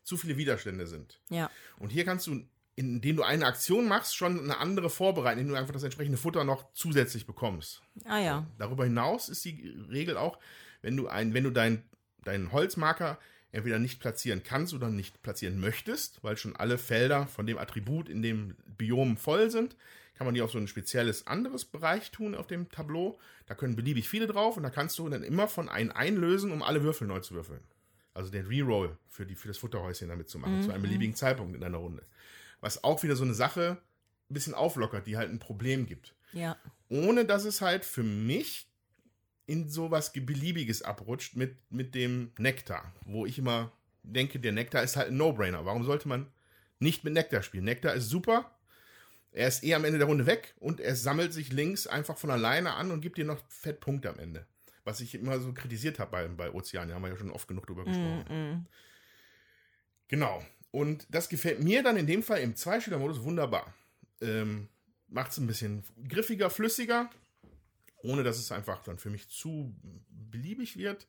zu 0.04 0.18
viele 0.18 0.36
Widerstände 0.36 0.86
sind. 0.86 1.22
Ja. 1.30 1.50
Und 1.78 1.92
hier 1.92 2.04
kannst 2.04 2.28
du, 2.28 2.46
indem 2.76 3.16
du 3.16 3.24
eine 3.24 3.46
Aktion 3.46 3.88
machst, 3.88 4.18
schon 4.18 4.40
eine 4.40 4.58
andere 4.58 4.90
vorbereiten, 4.90 5.40
indem 5.40 5.54
du 5.54 5.60
einfach 5.60 5.74
das 5.74 5.84
entsprechende 5.84 6.18
Futter 6.18 6.44
noch 6.44 6.74
zusätzlich 6.74 7.26
bekommst. 7.26 7.82
Ah 8.04 8.20
ja. 8.20 8.48
Darüber 8.58 8.84
hinaus 8.84 9.30
ist 9.30 9.46
die 9.46 9.70
Regel 9.90 10.18
auch, 10.18 10.40
wenn 10.82 10.98
du 10.98 11.08
ein, 11.08 11.34
wenn 11.34 11.46
du 11.46 11.52
dein, 11.52 11.84
deinen 12.24 12.52
Holzmarker 12.52 13.18
entweder 13.52 13.80
nicht 13.80 14.00
platzieren 14.00 14.44
kannst 14.44 14.74
oder 14.74 14.90
nicht 14.90 15.22
platzieren 15.22 15.60
möchtest, 15.60 16.24
weil 16.24 16.38
schon 16.38 16.56
alle 16.56 16.78
Felder 16.78 17.28
von 17.28 17.46
dem 17.46 17.58
Attribut 17.58 18.10
in 18.10 18.22
dem 18.22 18.56
Biom 18.78 19.16
voll 19.18 19.52
sind, 19.52 19.76
kann 20.16 20.26
man 20.26 20.34
die 20.34 20.42
auf 20.42 20.52
so 20.52 20.58
ein 20.58 20.68
spezielles 20.68 21.28
anderes 21.28 21.66
Bereich 21.66 22.12
tun 22.12 22.36
auf 22.36 22.48
dem 22.48 22.70
Tableau. 22.70 23.20
Da 23.46 23.56
können 23.56 23.76
beliebig 23.76 24.10
viele 24.10 24.28
drauf 24.28 24.58
und 24.58 24.64
da 24.64 24.70
kannst 24.70 24.98
du 25.00 25.08
dann 25.10 25.24
immer 25.24 25.48
von 25.48 25.70
einem 25.70 25.92
einlösen, 25.92 26.52
um 26.52 26.64
alle 26.64 26.84
Würfel 26.84 27.08
neu 27.08 27.20
zu 27.20 27.34
würfeln. 27.36 27.62
Also 28.16 28.30
den 28.32 28.46
Reroll 28.46 28.96
für, 29.10 29.26
die, 29.26 29.36
für 29.36 29.48
das 29.48 29.58
Futterhäuschen 29.58 30.08
damit 30.10 30.30
zu 30.30 30.38
machen, 30.38 30.62
zu 30.62 30.72
einem 30.72 30.84
beliebigen 30.84 31.16
Zeitpunkt 31.16 31.56
in 31.56 31.62
deiner 31.62 31.80
Runde. 31.80 32.04
Was 32.62 32.84
auch 32.84 33.02
wieder 33.04 33.16
so 33.16 33.24
eine 33.24 33.34
Sache 33.34 33.78
ein 34.30 34.34
bisschen 34.34 34.54
auflockert, 34.54 35.08
die 35.08 35.18
halt 35.18 35.32
ein 35.32 35.40
Problem 35.40 35.86
gibt 35.88 36.16
Ja. 36.32 36.56
ohne 36.90 37.26
dass 37.26 37.44
es 37.46 37.62
halt 37.62 37.84
für 37.86 38.04
mich 38.04 38.68
in 39.46 39.70
sowas 39.70 40.14
Beliebiges 40.14 40.82
abrutscht 40.82 41.36
mit, 41.36 41.58
mit 41.72 41.96
dem 41.96 42.32
Nektar, 42.38 42.94
wo 43.06 43.26
ich 43.26 43.38
immer 43.38 43.72
denke, 44.04 44.40
der 44.40 44.52
Nektar 44.52 44.84
ist 44.84 44.96
halt 44.96 45.10
ein 45.10 45.18
No-Brainer. 45.18 45.66
Warum 45.66 45.84
sollte 45.84 46.08
man 46.08 46.28
nicht 46.80 47.04
mit 47.04 47.14
Nektar 47.14 47.42
spielen? 47.42 47.66
Nektar 47.66 47.94
ist 47.94 48.10
super, 48.10 48.52
er 49.32 49.48
ist 49.48 49.64
eh 49.64 49.74
am 49.74 49.84
Ende 49.84 49.98
der 49.98 50.08
Runde 50.08 50.26
weg 50.26 50.54
und 50.60 50.80
er 50.80 50.96
sammelt 50.96 51.34
sich 51.34 51.52
links 51.52 51.88
einfach 51.88 52.18
von 52.18 52.30
alleine 52.30 52.74
an 52.76 52.92
und 52.92 53.02
gibt 53.02 53.18
dir 53.18 53.26
noch 53.26 53.42
fett 53.50 53.80
Punkte 53.80 54.10
am 54.10 54.20
Ende. 54.20 54.46
Was 54.84 55.00
ich 55.00 55.16
immer 55.16 55.40
so 55.40 55.54
kritisiert 55.54 56.00
habe 56.00 56.12
bei, 56.12 56.28
bei 56.28 56.52
Ozean, 56.52 56.94
haben 56.94 57.02
wir 57.02 57.10
ja 57.10 57.18
schon 57.18 57.32
oft 57.32 57.48
genug 57.48 57.66
drüber 57.66 57.86
gesprochen. 57.86 58.26
Mhm. 58.30 58.66
Genau. 60.08 60.44
Und 60.72 61.08
das 61.10 61.30
gefällt 61.30 61.64
mir 61.64 61.84
dann 61.84 61.98
in 61.98 62.08
dem 62.08 62.22
Fall 62.22 62.42
im 62.42 62.56
Zweispieler-Modus 62.56 63.24
wunderbar. 63.24 63.74
Ähm, 64.22 64.70
Macht 65.08 65.32
es 65.32 65.38
ein 65.38 65.46
bisschen 65.46 65.84
griffiger, 66.08 66.50
flüssiger, 66.50 67.10
ohne 68.04 68.24
dass 68.24 68.38
es 68.38 68.52
einfach 68.52 68.84
dann 68.84 69.00
für 69.00 69.10
mich 69.10 69.28
zu 69.30 69.76
beliebig 70.10 70.78
wird. 70.78 71.08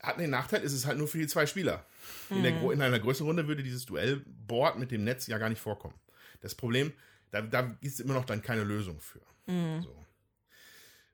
Hat 0.00 0.20
den 0.20 0.30
Nachteil, 0.30 0.62
ist 0.62 0.72
es 0.74 0.86
halt 0.86 0.96
nur 0.96 1.08
für 1.08 1.18
die 1.18 1.26
zwei 1.26 1.46
Spieler. 1.46 1.84
In, 2.30 2.44
der, 2.44 2.52
Gro- 2.52 2.70
in 2.70 2.80
einer 2.80 3.00
größeren 3.00 3.26
Runde 3.26 3.48
würde 3.48 3.64
dieses 3.64 3.84
Duellboard 3.86 4.78
mit 4.78 4.92
dem 4.92 5.02
Netz 5.02 5.26
ja 5.26 5.38
gar 5.38 5.48
nicht 5.48 5.60
vorkommen. 5.60 5.94
Das 6.40 6.54
Problem, 6.54 6.92
da, 7.32 7.42
da 7.42 7.62
gibt 7.62 7.84
es 7.84 7.98
immer 7.98 8.14
noch 8.14 8.24
dann 8.24 8.40
keine 8.40 8.62
Lösung 8.62 9.00
für. 9.00 9.20
So. 9.82 10.04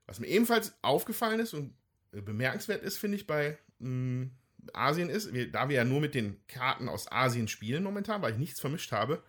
Was 0.07 0.21
mir 0.21 0.27
ebenfalls 0.27 0.75
aufgefallen 0.83 1.41
ist 1.41 1.55
und 1.55 1.75
bemerkenswert 2.13 2.83
ist, 2.83 2.99
finde 2.99 3.17
ich, 3.17 3.27
bei 3.27 3.57
mh, 3.79 4.29
Asien 4.75 5.09
ist, 5.09 5.33
wir, 5.33 5.51
da 5.51 5.69
wir 5.71 5.77
ja 5.77 5.85
nur 5.85 6.01
mit 6.01 6.15
den 6.15 6.47
Karten 6.47 6.89
aus 6.91 7.11
Asien 7.11 7.49
spielen 7.49 7.83
momentan, 7.85 8.21
weil 8.21 8.33
ich 8.33 8.39
nichts 8.39 8.61
vermischt 8.61 8.93
habe, 8.93 9.23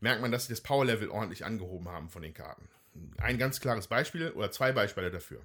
merkt 0.00 0.20
man, 0.22 0.30
dass 0.30 0.46
sie 0.46 0.52
das 0.52 0.60
Power-Level 0.60 1.08
ordentlich 1.08 1.44
angehoben 1.44 1.88
haben 1.88 2.08
von 2.08 2.22
den 2.22 2.34
Karten. 2.34 2.68
Ein 3.18 3.38
ganz 3.38 3.60
klares 3.60 3.86
Beispiel 3.86 4.30
oder 4.30 4.50
zwei 4.50 4.72
Beispiele 4.72 5.10
dafür. 5.10 5.44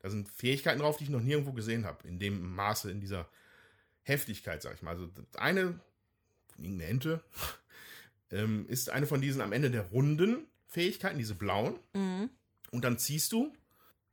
Da 0.00 0.10
sind 0.10 0.28
Fähigkeiten 0.28 0.80
drauf, 0.80 0.96
die 0.96 1.04
ich 1.04 1.10
noch 1.10 1.20
nirgendwo 1.20 1.52
gesehen 1.52 1.86
habe, 1.86 2.06
in 2.06 2.18
dem 2.18 2.54
Maße, 2.54 2.90
in 2.90 3.00
dieser 3.00 3.28
Heftigkeit, 4.02 4.60
sag 4.60 4.74
ich 4.74 4.82
mal. 4.82 4.90
Also 4.90 5.08
eine, 5.36 5.78
irgendeine 6.58 6.90
Ente, 6.90 7.24
ähm, 8.30 8.66
ist 8.68 8.90
eine 8.90 9.06
von 9.06 9.20
diesen 9.20 9.40
am 9.40 9.52
Ende 9.52 9.70
der 9.70 9.82
runden 9.90 10.46
Fähigkeiten, 10.66 11.18
diese 11.18 11.34
blauen. 11.34 11.78
Mhm. 11.94 12.30
Und 12.70 12.84
dann 12.84 12.98
ziehst 12.98 13.32
du 13.32 13.52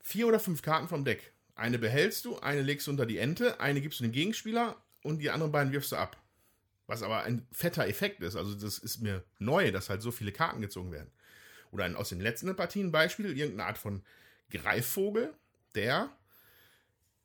vier 0.02 0.28
oder 0.28 0.40
fünf 0.40 0.62
Karten 0.62 0.88
vom 0.88 1.06
Deck. 1.06 1.34
Eine 1.56 1.80
behältst 1.80 2.24
du, 2.26 2.40
eine 2.40 2.62
legst 2.62 2.88
du 2.88 2.92
unter 2.92 3.06
die 3.06 3.18
Ente, 3.18 3.60
eine 3.60 3.82
gibst 3.82 4.00
du 4.00 4.04
dem 4.04 4.12
Gegenspieler 4.12 4.78
und 5.04 5.20
die 5.20 5.30
anderen 5.30 5.52
beiden 5.52 5.74
wirfst 5.74 5.92
du 5.92 5.96
ab. 5.98 6.18
was 6.88 7.04
aber 7.04 7.24
ein 7.24 7.46
fetter 7.52 7.88
Effekt 7.88 8.22
ist. 8.22 8.36
Also 8.36 8.56
das 8.56 8.80
ist 8.80 9.02
mir 9.02 9.24
neu, 9.38 9.72
dass 9.72 9.90
halt 9.90 10.02
so 10.02 10.12
viele 10.12 10.32
Karten 10.32 10.60
gezogen 10.60 10.92
werden. 10.92 11.12
Oder 11.72 11.86
ein, 11.86 11.96
aus 11.96 12.10
den 12.10 12.20
letzten 12.20 12.56
Partien 12.56 12.92
Beispiel, 12.92 13.38
irgendeine 13.38 13.68
Art 13.68 13.78
von 13.78 14.04
Greifvogel, 14.50 15.34
der, 15.76 16.10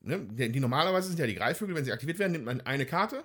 ne, 0.00 0.20
die 0.20 0.60
normalerweise 0.60 1.08
sind 1.08 1.18
ja 1.18 1.26
die 1.26 1.34
Greifvögel, 1.34 1.74
wenn 1.74 1.84
sie 1.84 1.92
aktiviert 1.92 2.18
werden, 2.18 2.32
nimmt 2.32 2.44
man 2.44 2.60
eine 2.60 2.86
Karte, 2.86 3.24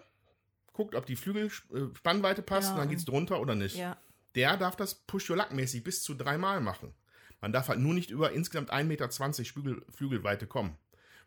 guckt, 0.72 0.96
ob 0.96 1.06
die 1.06 1.18
Flügelspannweite 1.18 2.42
passt 2.42 2.70
Ja. 2.70 2.74
und 2.74 2.80
dann 2.80 2.90
geht's 2.90 3.06
drunter 3.06 3.42
oder 3.42 3.56
nicht. 3.56 3.76
Ja. 3.76 3.98
Der 4.36 4.56
darf 4.56 4.76
das 4.76 4.96
Push-Your-Luck-mäßig 4.96 5.84
bis 5.84 6.04
zu 6.04 6.14
dreimal 6.14 6.62
machen. 6.62 6.94
Man 7.42 7.52
darf 7.52 7.68
halt 7.68 7.80
nur 7.80 7.94
nicht 7.94 8.12
über 8.12 8.32
insgesamt 8.32 8.72
1,20 8.72 8.84
Meter 8.86 9.10
Flügel, 9.46 9.86
Flügelweite 9.90 10.48
kommen. 10.48 10.78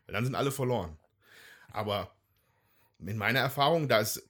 Weil 0.05 0.13
dann 0.13 0.25
sind 0.25 0.35
alle 0.35 0.51
verloren. 0.51 0.97
Aber 1.71 2.15
in 2.99 3.17
meiner 3.17 3.39
Erfahrung, 3.39 3.87
da 3.87 3.99
ist 3.99 4.29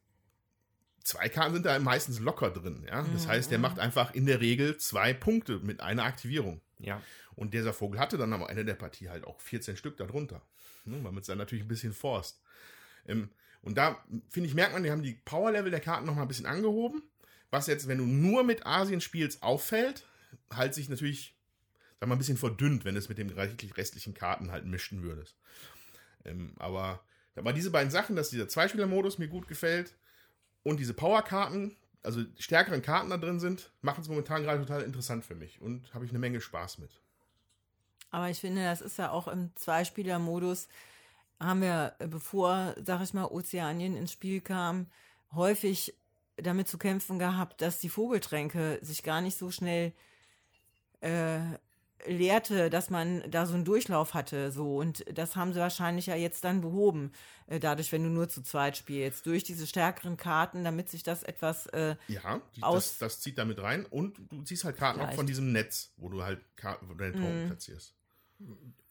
zwei 1.03 1.29
Karten 1.29 1.53
sind 1.53 1.65
da 1.65 1.77
meistens 1.79 2.19
locker 2.19 2.49
drin. 2.49 2.85
Ja? 2.87 3.05
Das 3.13 3.27
heißt, 3.27 3.51
der 3.51 3.59
macht 3.59 3.79
einfach 3.79 4.13
in 4.13 4.25
der 4.25 4.39
Regel 4.41 4.77
zwei 4.77 5.13
Punkte 5.13 5.59
mit 5.59 5.81
einer 5.81 6.03
Aktivierung. 6.03 6.61
Ja. 6.79 7.01
Und 7.35 7.53
dieser 7.53 7.73
Vogel 7.73 7.99
hatte 7.99 8.17
dann 8.17 8.33
am 8.33 8.41
Ende 8.47 8.65
der 8.65 8.75
Partie 8.75 9.09
halt 9.09 9.25
auch 9.25 9.39
14 9.41 9.77
Stück 9.77 9.97
darunter. 9.97 10.41
Ne, 10.85 11.01
weil 11.03 11.17
es 11.17 11.27
dann 11.27 11.37
natürlich 11.37 11.63
ein 11.63 11.69
bisschen 11.69 11.93
forst. 11.93 12.41
Ähm, 13.07 13.29
und 13.61 13.77
da, 13.77 14.03
finde 14.29 14.49
ich, 14.49 14.55
merkt 14.55 14.73
man, 14.73 14.83
die 14.83 14.91
haben 14.91 15.03
die 15.03 15.13
Power-Level 15.25 15.71
der 15.71 15.79
Karten 15.79 16.05
noch 16.05 16.15
mal 16.15 16.23
ein 16.23 16.27
bisschen 16.27 16.45
angehoben. 16.45 17.01
Was 17.49 17.67
jetzt, 17.67 17.87
wenn 17.87 17.99
du 17.99 18.05
nur 18.05 18.43
mit 18.43 18.65
Asien 18.65 18.99
spielst, 18.99 19.43
auffällt, 19.43 20.05
halt 20.51 20.73
sich 20.73 20.89
natürlich, 20.89 21.37
sag 21.99 22.09
mal, 22.09 22.15
ein 22.15 22.17
bisschen 22.17 22.37
verdünnt, 22.37 22.83
wenn 22.83 22.95
du 22.95 22.99
es 22.99 23.07
mit 23.07 23.17
den 23.17 23.29
restlichen 23.29 24.13
Karten 24.13 24.51
halt 24.51 24.65
mischen 24.65 25.03
würdest. 25.03 25.37
Ähm, 26.25 26.53
aber, 26.57 27.03
aber 27.35 27.53
diese 27.53 27.71
beiden 27.71 27.91
Sachen, 27.91 28.15
dass 28.17 28.29
dieser 28.29 28.49
Zweispieler-Modus 28.49 29.17
mir 29.17 29.29
gut 29.29 29.47
gefällt 29.47 29.95
und 30.63 30.80
diese 30.80 30.93
Power-Karten, 30.93 31.76
also 32.02 32.23
die 32.23 32.41
stärkeren 32.41 32.82
Karten 32.82 33.10
da 33.10 33.17
drin 33.17 33.39
sind, 33.39 33.71
machen 33.82 34.02
es 34.02 34.10
momentan 34.10 34.43
gerade 34.43 34.60
total 34.60 34.82
interessant 34.84 35.26
für 35.26 35.36
mich 35.36 35.62
und 35.62 35.93
habe 35.93 36.06
ich 36.06 36.12
eine 36.12 36.19
Menge 36.19 36.41
Spaß 36.41 36.80
mit. 36.80 36.91
Aber 38.12 38.30
ich 38.30 38.39
finde, 38.39 38.63
das 38.63 38.82
ist 38.82 38.97
ja 38.97 39.12
auch 39.12 39.28
im 39.28 39.56
Zweispieler-Modus, 39.56 40.67
haben 41.39 41.62
wir, 41.62 41.95
äh, 41.99 42.08
bevor, 42.08 42.76
sag 42.84 43.02
ich 43.02 43.13
mal, 43.13 43.26
Ozeanien 43.26 43.97
ins 43.97 44.12
Spiel 44.12 44.39
kam, 44.41 44.88
häufig 45.34 45.95
damit 46.38 46.67
zu 46.67 46.78
kämpfen 46.78 47.19
gehabt, 47.19 47.62
dass 47.62 47.80
die 47.80 47.89
Vogeltränke 47.89 48.80
sich 48.82 49.04
gar 49.04 49.21
nicht 49.21 49.38
so 49.38 49.52
schnell 49.52 49.93
äh, 51.02 51.39
lehrte, 52.06 52.69
dass 52.69 52.89
man 52.89 53.23
da 53.32 53.45
so 53.45 53.53
einen 53.53 53.65
Durchlauf 53.65 54.13
hatte, 54.13 54.51
so. 54.51 54.77
Und 54.77 55.06
das 55.17 55.36
haben 55.36 55.53
sie 55.53 55.60
wahrscheinlich 55.60 56.08
ja 56.08 56.15
jetzt 56.15 56.43
dann 56.43 56.62
behoben, 56.62 57.12
äh, 57.47 57.60
dadurch, 57.60 57.91
wenn 57.91 58.03
du 58.03 58.10
nur 58.10 58.27
zu 58.29 58.41
zweit 58.43 58.75
spielst. 58.77 59.25
Durch 59.25 59.43
diese 59.43 59.67
stärkeren 59.67 60.17
Karten, 60.17 60.63
damit 60.63 60.89
sich 60.89 61.03
das 61.03 61.23
etwas, 61.23 61.67
äh, 61.67 61.95
Ja, 62.08 62.41
die, 62.56 62.63
Aus- 62.63 62.89
das, 62.89 62.97
das 62.97 63.19
zieht 63.21 63.38
damit 63.38 63.62
rein 63.62 63.86
und 63.86 64.19
du 64.29 64.41
ziehst 64.43 64.63
halt 64.65 64.77
Karten 64.77 64.99
auch 64.99 65.13
von 65.13 65.27
diesem 65.27 65.51
Netz, 65.51 65.93
wo 65.97 66.10
du 66.10 66.23
halt 66.23 66.41
Karten, 66.58 66.88
wo 66.89 66.93
du 66.93 66.97
deine 66.99 67.13
Mhm. 67.15 67.21
Token 67.21 67.45
platzierst. 67.47 67.93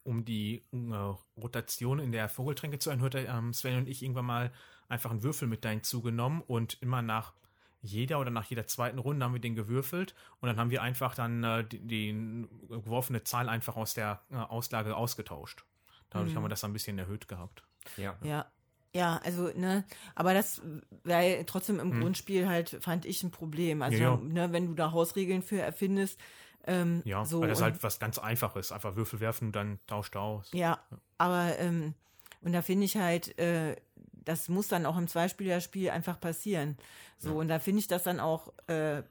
um 0.05 0.25
die 0.25 0.65
äh, 0.73 1.15
Rotation 1.41 1.99
in 1.99 2.11
der 2.13 2.29
Vogeltränke 2.29 2.79
zu 2.79 2.91
erhöhen, 2.91 3.05
hat 3.05 3.15
ähm, 3.15 3.53
Sven 3.53 3.77
und 3.79 3.89
ich 3.89 4.03
irgendwann 4.03 4.25
mal 4.25 4.53
einfach 4.89 5.11
einen 5.11 5.23
Würfel 5.23 5.47
mit 5.47 5.65
dahin 5.65 5.83
zugenommen 5.83 6.43
und 6.43 6.79
immer 6.81 7.03
nach 7.03 7.35
jeder 7.83 8.21
oder 8.21 8.31
nach 8.31 8.45
jeder 8.45 8.67
zweiten 8.67 8.99
Runde 8.99 9.25
haben 9.27 9.33
wir 9.35 9.41
den 9.41 9.55
gewürfelt 9.57 10.15
und 10.41 10.47
dann 10.49 10.57
haben 10.59 10.71
wir 10.71 10.83
einfach 10.83 11.15
dann 11.15 11.43
äh, 11.45 11.65
die, 11.65 11.81
die 11.81 12.47
geworfene 12.69 13.25
Zahl 13.25 13.49
einfach 13.49 13.77
aus 13.77 13.95
der 13.95 14.23
äh, 14.31 14.37
Auslage 14.37 14.97
ausgetauscht. 14.97 15.65
Dadurch 16.11 16.35
haben 16.37 16.45
wir 16.45 16.49
das 16.49 16.63
ein 16.65 16.73
bisschen 16.73 16.99
erhöht 16.99 17.27
gehabt. 17.29 17.63
Ja. 17.97 18.17
Ja. 18.23 18.47
Ja, 18.95 19.19
also, 19.25 19.49
ne, 19.57 19.85
aber 20.15 20.35
das 20.35 20.61
wäre 21.03 21.47
trotzdem 21.47 21.81
im 21.81 21.99
Grundspiel 21.99 22.47
halt, 22.47 22.77
fand 22.83 23.07
ich, 23.07 23.23
ein 23.23 23.31
Problem. 23.31 23.81
Also, 23.81 23.97
Ja, 23.97 24.11
ja. 24.11 24.17
ne, 24.23 24.53
wenn 24.53 24.67
du 24.67 24.75
da 24.75 24.93
Hausregeln 24.93 25.41
für 25.41 25.59
erfindest, 25.63 26.21
ähm, 26.67 27.01
Ja, 27.07 27.25
so. 27.25 27.41
weil 27.41 27.49
das 27.49 27.59
und- 27.61 27.65
halt 27.65 27.83
was 27.83 27.99
ganz 27.99 28.19
Einfaches. 28.19 28.71
Einfach 28.71 28.95
Würfel 28.95 29.21
werfen, 29.21 29.51
dann 29.51 29.79
tauscht 29.87 30.15
aus. 30.15 30.51
Ja, 30.53 30.79
aber, 31.17 31.59
ähm, 31.59 31.95
und 32.43 32.53
da 32.53 32.61
finde 32.61 32.85
ich 32.85 32.99
halt, 32.99 33.39
äh, 33.39 33.77
das 34.25 34.49
muss 34.49 34.69
dann 34.69 34.87
auch 34.87 34.97
im 34.97 35.09
Zweispielerspiel 35.09 35.91
einfach 35.91 36.21
passieren. 36.21 36.77
So, 37.19 37.39
und 37.39 37.49
da 37.49 37.59
finde 37.59 37.81
ich 37.81 37.89
das 37.89 38.03
dann 38.03 38.21
auch 38.21 38.53
äh, 38.67 39.03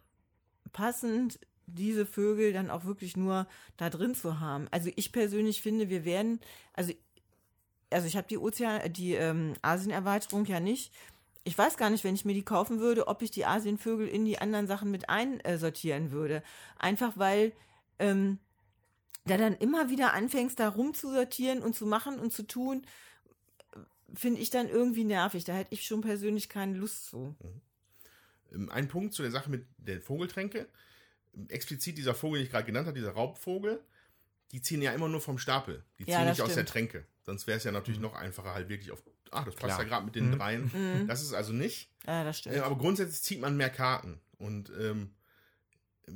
passend, 0.72 1.40
diese 1.68 2.06
Vögel 2.06 2.54
dann 2.54 2.70
auch 2.70 2.86
wirklich 2.86 3.16
nur 3.16 3.48
da 3.78 3.90
drin 3.90 4.16
zu 4.16 4.40
haben. 4.40 4.68
Also 4.72 4.90
ich 4.96 5.12
persönlich 5.12 5.62
finde, 5.62 5.90
wir 5.90 6.06
werden, 6.06 6.40
also, 6.74 6.94
also 7.90 8.08
ich 8.08 8.18
habe 8.18 8.28
die 8.28 8.38
Ozean, 8.38 8.92
die 8.92 9.14
ähm, 9.14 9.54
Asienerweiterung 9.62 10.46
ja 10.46 10.60
nicht. 10.60 10.94
Ich 11.44 11.58
weiß 11.58 11.78
gar 11.78 11.90
nicht, 11.90 12.04
wenn 12.04 12.16
ich 12.16 12.26
mir 12.26 12.34
die 12.34 12.44
kaufen 12.44 12.80
würde, 12.80 13.08
ob 13.08 13.22
ich 13.22 13.32
die 13.32 13.46
Asienvögel 13.46 14.08
in 14.08 14.26
die 14.26 14.40
anderen 14.40 14.68
Sachen 14.68 14.92
mit 14.92 15.10
einsortieren 15.10 16.12
würde. 16.12 16.44
Einfach 16.78 17.14
weil 17.16 17.54
ähm, 18.00 18.40
da 19.26 19.38
dann 19.38 19.56
immer 19.56 19.90
wieder 19.90 20.14
anfängst, 20.14 20.60
da 20.60 20.70
rumzusortieren 20.70 21.62
und 21.62 21.76
zu 21.76 21.86
machen 21.86 22.20
und 22.20 22.32
zu 22.32 22.46
tun, 22.46 22.86
finde 24.16 24.40
ich 24.42 24.50
dann 24.50 24.68
irgendwie 24.68 25.04
nervig. 25.04 25.44
Da 25.44 25.54
hätte 25.54 25.74
ich 25.74 25.86
schon 25.86 26.02
persönlich 26.02 26.50
keine 26.50 26.76
Lust 26.78 27.08
zu. 27.08 27.36
Ähm, 28.52 28.70
Ein 28.70 28.88
Punkt 28.88 29.14
zu 29.14 29.22
der 29.22 29.32
Sache 29.32 29.50
mit 29.50 29.66
der 29.78 30.02
Vogeltränke. 30.02 30.68
Explizit 31.48 31.98
dieser 31.98 32.14
Vogel, 32.14 32.40
den 32.40 32.46
ich 32.46 32.52
gerade 32.52 32.66
genannt 32.66 32.88
habe, 32.88 32.98
dieser 32.98 33.12
Raubvogel, 33.12 33.82
die 34.52 34.62
ziehen 34.62 34.82
ja 34.82 34.92
immer 34.92 35.08
nur 35.08 35.22
vom 35.22 35.38
Stapel. 35.38 35.84
Die 35.98 36.04
Ja, 36.04 36.18
ziehen 36.18 36.28
das 36.28 36.38
nicht 36.38 36.42
aus 36.42 36.48
der 36.50 36.54
stimmt. 36.66 36.70
Tränke. 36.70 37.06
Sonst 37.24 37.48
wäre 37.48 37.58
es 37.58 37.64
ja 37.64 37.72
natürlich 37.72 38.02
noch 38.02 38.14
einfacher, 38.16 38.54
halt 38.54 38.68
wirklich 38.70 38.92
auf. 38.92 39.02
Ah, 39.32 39.46
das 39.46 39.56
passt 39.56 39.76
Klar. 39.76 39.80
ja 39.84 39.88
gerade 39.88 40.06
mit 40.06 40.16
den 40.16 40.32
dreien. 40.34 41.06
Das 41.08 41.22
ist 41.22 41.34
also 41.34 41.54
nicht. 41.54 41.90
Ja, 42.06 42.26
das 42.26 42.40
stimmt. 42.40 42.58
Äh, 42.58 42.60
aber 42.60 42.78
grundsätzlich 42.78 43.22
zieht 43.22 43.40
man 43.40 43.56
mehr 43.56 43.70
Karten. 43.70 44.20
Und 44.38 44.70
ähm, 44.78 45.14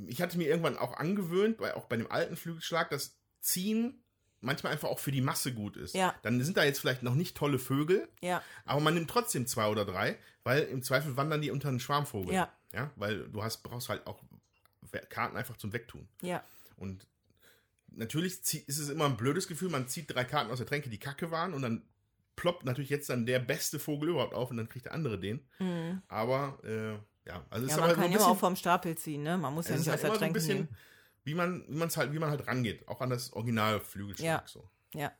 ich 0.06 0.20
hatte 0.20 0.36
mir 0.36 0.48
irgendwann 0.48 0.76
auch 0.76 0.98
angewöhnt, 0.98 1.56
bei, 1.56 1.74
auch 1.74 1.86
bei 1.86 1.96
dem 1.96 2.10
alten 2.10 2.36
Flügelschlag, 2.36 2.90
dass 2.90 3.16
Ziehen 3.40 4.02
manchmal 4.40 4.72
einfach 4.72 4.88
auch 4.88 4.98
für 4.98 5.12
die 5.12 5.20
Masse 5.20 5.52
gut 5.52 5.76
ist. 5.76 5.94
Ja. 5.94 6.14
Dann 6.22 6.42
sind 6.42 6.56
da 6.56 6.64
jetzt 6.64 6.80
vielleicht 6.80 7.02
noch 7.02 7.14
nicht 7.14 7.36
tolle 7.36 7.58
Vögel, 7.58 8.08
ja, 8.20 8.42
aber 8.64 8.80
man 8.80 8.94
nimmt 8.94 9.10
trotzdem 9.10 9.46
zwei 9.46 9.68
oder 9.68 9.84
drei, 9.84 10.18
weil 10.44 10.62
im 10.64 10.82
Zweifel 10.82 11.16
wandern 11.16 11.40
die 11.40 11.50
unter 11.50 11.68
einen 11.68 11.80
Schwarmvogel. 11.80 12.34
Ja. 12.34 12.52
Ja, 12.72 12.90
weil 12.96 13.28
du 13.28 13.42
hast, 13.42 13.62
brauchst 13.62 13.88
halt 13.88 14.06
auch 14.06 14.20
Karten 15.08 15.36
einfach 15.36 15.56
zum 15.56 15.72
Wegtun. 15.72 16.08
ja, 16.20 16.42
Und 16.76 17.06
natürlich 17.88 18.34
ist 18.42 18.78
es 18.78 18.88
immer 18.88 19.06
ein 19.06 19.16
blödes 19.16 19.48
Gefühl, 19.48 19.70
man 19.70 19.88
zieht 19.88 20.12
drei 20.14 20.24
Karten 20.24 20.50
aus 20.50 20.58
der 20.58 20.66
Tränke, 20.66 20.90
die 20.90 20.98
kacke 20.98 21.30
waren 21.30 21.54
und 21.54 21.62
dann 21.62 21.82
ploppt 22.36 22.64
natürlich 22.64 22.90
jetzt 22.90 23.08
dann 23.08 23.24
der 23.26 23.38
beste 23.38 23.78
Vogel 23.78 24.10
überhaupt 24.10 24.34
auf 24.34 24.50
und 24.50 24.58
dann 24.58 24.68
kriegt 24.68 24.84
der 24.84 24.92
andere 24.92 25.18
den. 25.18 25.40
Aber, 26.08 26.58
äh, 26.64 26.92
ja, 27.28 27.44
also 27.50 27.66
es 27.66 27.72
ja 27.72 27.76
ist 27.76 27.80
man 27.80 27.84
aber 27.84 27.88
so 27.88 27.94
kann 27.94 28.04
ein 28.04 28.12
ja 28.12 28.18
bisschen, 28.18 28.32
auch 28.32 28.38
vom 28.38 28.56
Stapel 28.56 28.96
ziehen, 28.96 29.22
ne? 29.22 29.36
Man 29.38 29.54
muss 29.54 29.68
ja 29.68 29.76
nicht 29.76 29.88
halt 29.88 29.96
aus 29.96 30.00
der 30.02 30.10
immer 30.10 30.18
so 30.18 30.24
ein 30.24 30.32
Tränke 30.32 30.38
bisschen, 30.38 30.56
nehmen. 30.58 30.76
Wie 31.26 31.34
man, 31.34 31.64
wie 31.68 31.74
man 31.76 31.88
es 31.88 31.96
halt, 31.96 32.12
wie 32.12 32.18
man 32.18 32.30
halt 32.30 32.46
rangeht, 32.46 32.86
auch 32.88 33.00
an 33.02 33.10
das 33.10 33.32
Original 33.34 33.80
Flügelschlag 33.80 34.42
Ja. 34.42 34.42
so. 34.46 34.68
Ja, 34.94 35.12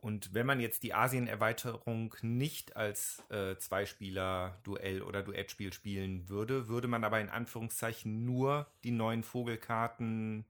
Und 0.00 0.32
wenn 0.34 0.46
man 0.46 0.60
jetzt 0.60 0.82
die 0.84 0.94
Asien-Erweiterung 0.94 2.14
nicht 2.22 2.76
als 2.76 3.22
äh, 3.30 3.56
Zweispieler-Duell 3.56 5.02
oder 5.02 5.22
Duettspiel 5.22 5.72
spielen 5.72 6.28
würde, 6.28 6.68
würde 6.68 6.86
man 6.86 7.02
aber 7.02 7.20
in 7.20 7.28
Anführungszeichen 7.30 8.24
nur 8.24 8.70
die 8.84 8.92
neuen 8.92 9.24
Vogelkarten 9.24 10.44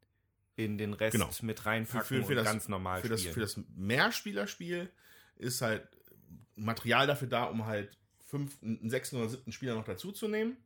in 0.56 0.76
den 0.76 0.92
Rest 0.92 1.12
Genau. 1.12 1.30
mit 1.42 1.64
reinpacken 1.64 2.04
für, 2.06 2.22
für 2.24 2.28
und 2.30 2.34
das, 2.36 2.44
ganz 2.44 2.68
normal 2.68 3.00
für 3.00 3.08
das, 3.08 3.20
spielen. 3.20 3.34
für 3.34 3.40
das 3.40 3.58
Mehrspielerspiel 3.76 4.90
ist 5.36 5.62
halt 5.62 5.86
Material 6.56 7.06
dafür 7.06 7.28
da, 7.28 7.44
um 7.44 7.64
halt 7.64 7.96
fünf, 8.26 8.60
einen 8.62 8.90
sechsten 8.90 9.16
oder 9.16 9.28
siebten 9.28 9.52
Spieler 9.52 9.76
noch 9.76 9.84
dazuzunehmen 9.84 10.56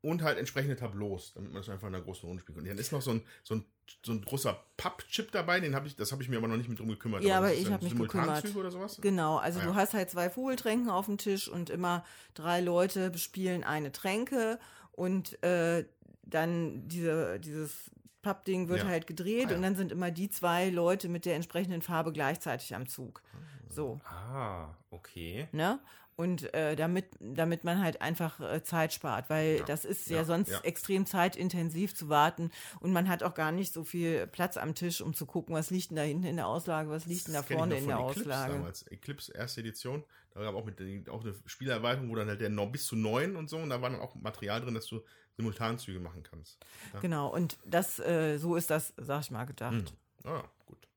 und 0.00 0.22
halt 0.22 0.38
entsprechende 0.38 0.76
Tableaus, 0.76 1.32
damit 1.34 1.52
man 1.52 1.60
das 1.62 1.68
einfach 1.68 1.88
in 1.88 1.94
einer 1.94 2.04
großen 2.04 2.26
Runde 2.28 2.40
spielen 2.42 2.56
kann. 2.56 2.62
Und 2.64 2.68
dann 2.70 2.78
ist 2.78 2.92
noch 2.92 3.02
so 3.02 3.10
ein, 3.12 3.22
so 3.42 3.56
ein, 3.56 3.64
so 4.04 4.12
ein 4.12 4.22
großer 4.22 4.56
Papp-Chip 4.76 5.32
dabei, 5.32 5.58
den 5.60 5.74
habe 5.74 5.86
ich, 5.88 5.96
das 5.96 6.12
habe 6.12 6.22
ich 6.22 6.28
mir 6.28 6.36
aber 6.36 6.46
noch 6.48 6.56
nicht 6.56 6.68
mit 6.68 6.78
drum 6.78 6.88
gekümmert. 6.88 7.24
Ja, 7.24 7.38
aber 7.38 7.52
ist 7.52 7.58
ich 7.58 7.64
dann 7.64 7.74
hab 7.74 7.82
mich 7.82 7.96
gekümmert. 7.96 8.54
oder 8.54 8.70
sowas? 8.70 8.98
genau. 9.00 9.38
Also 9.38 9.58
Ah, 9.60 9.64
du 9.64 9.68
ja. 9.70 9.74
hast 9.74 9.94
halt 9.94 10.08
zwei 10.10 10.30
Vogeltränken 10.30 10.88
auf 10.90 11.06
dem 11.06 11.18
Tisch 11.18 11.48
und 11.48 11.68
immer 11.70 12.04
drei 12.34 12.60
Leute 12.60 13.10
bespielen 13.10 13.64
eine 13.64 13.90
Tränke 13.90 14.58
und 14.92 15.42
äh, 15.42 15.84
dann 16.22 16.86
diese, 16.86 17.40
dieses 17.40 17.90
Pappding 18.22 18.68
wird 18.68 18.80
Ja. 18.80 18.86
halt 18.88 19.06
gedreht 19.06 19.46
Ah, 19.46 19.50
ja. 19.50 19.56
und 19.56 19.62
dann 19.62 19.74
sind 19.76 19.90
immer 19.90 20.10
die 20.10 20.28
zwei 20.30 20.68
Leute 20.70 21.08
mit 21.08 21.24
der 21.24 21.34
entsprechenden 21.36 21.82
Farbe 21.82 22.12
gleichzeitig 22.12 22.74
am 22.74 22.86
Zug. 22.86 23.22
So. 23.70 24.00
ah, 24.04 24.74
okay. 24.90 25.48
ne? 25.52 25.78
Und 26.18 26.52
äh, 26.52 26.74
damit, 26.74 27.06
damit 27.20 27.62
man 27.62 27.80
halt 27.80 28.02
einfach 28.02 28.40
äh, 28.40 28.60
Zeit 28.64 28.92
spart, 28.92 29.30
weil 29.30 29.58
Ja. 29.58 29.64
das 29.66 29.84
ist 29.84 30.10
ja, 30.10 30.16
Ja, 30.16 30.24
sonst 30.24 30.48
ja. 30.50 30.58
extrem 30.62 31.06
zeitintensiv 31.06 31.94
zu 31.94 32.08
warten 32.08 32.50
und 32.80 32.92
man 32.92 33.08
hat 33.08 33.22
auch 33.22 33.34
gar 33.34 33.52
nicht 33.52 33.72
so 33.72 33.84
viel 33.84 34.26
Platz 34.26 34.56
am 34.56 34.74
Tisch, 34.74 35.00
um 35.00 35.14
zu 35.14 35.26
gucken, 35.26 35.54
was 35.54 35.70
liegt 35.70 35.90
denn 35.90 35.96
da 35.96 36.02
hinten 36.02 36.24
in 36.26 36.34
der 36.34 36.48
Auslage, 36.48 36.90
was 36.90 37.06
liegt 37.06 37.28
denn 37.28 37.34
da 37.34 37.44
vorne 37.44 37.78
in 37.78 37.86
der 37.86 37.98
Eclipse 37.98 38.20
Auslage. 38.22 38.52
Damals. 38.54 38.82
Eclipse, 38.88 39.32
erste 39.32 39.60
Edition. 39.60 40.02
Da 40.34 40.40
gab 40.42 40.56
auch, 40.56 40.64
mit, 40.64 41.08
auch 41.08 41.22
eine 41.22 41.36
Spielerweiterung, 41.46 42.10
wo 42.10 42.16
dann 42.16 42.26
halt 42.26 42.40
der 42.40 42.48
noch 42.48 42.66
bis 42.72 42.86
zu 42.86 42.96
neun 42.96 43.36
und 43.36 43.48
so, 43.48 43.56
und 43.58 43.70
da 43.70 43.80
war 43.80 43.88
dann 43.88 44.00
auch 44.00 44.16
Material 44.16 44.60
drin, 44.60 44.74
dass 44.74 44.86
du 44.88 45.00
Simultanzüge 45.36 46.00
machen 46.00 46.24
kannst. 46.24 46.58
Ja. 46.94 46.98
Genau, 46.98 47.28
und 47.32 47.58
das, 47.64 48.00
äh, 48.00 48.38
so 48.38 48.56
ist 48.56 48.70
das, 48.70 48.92
sag 48.96 49.20
ich 49.20 49.30
mal, 49.30 49.44
gedacht. 49.44 49.94
Hm. 50.24 50.32
Ah, 50.32 50.42
gut. 50.66 50.88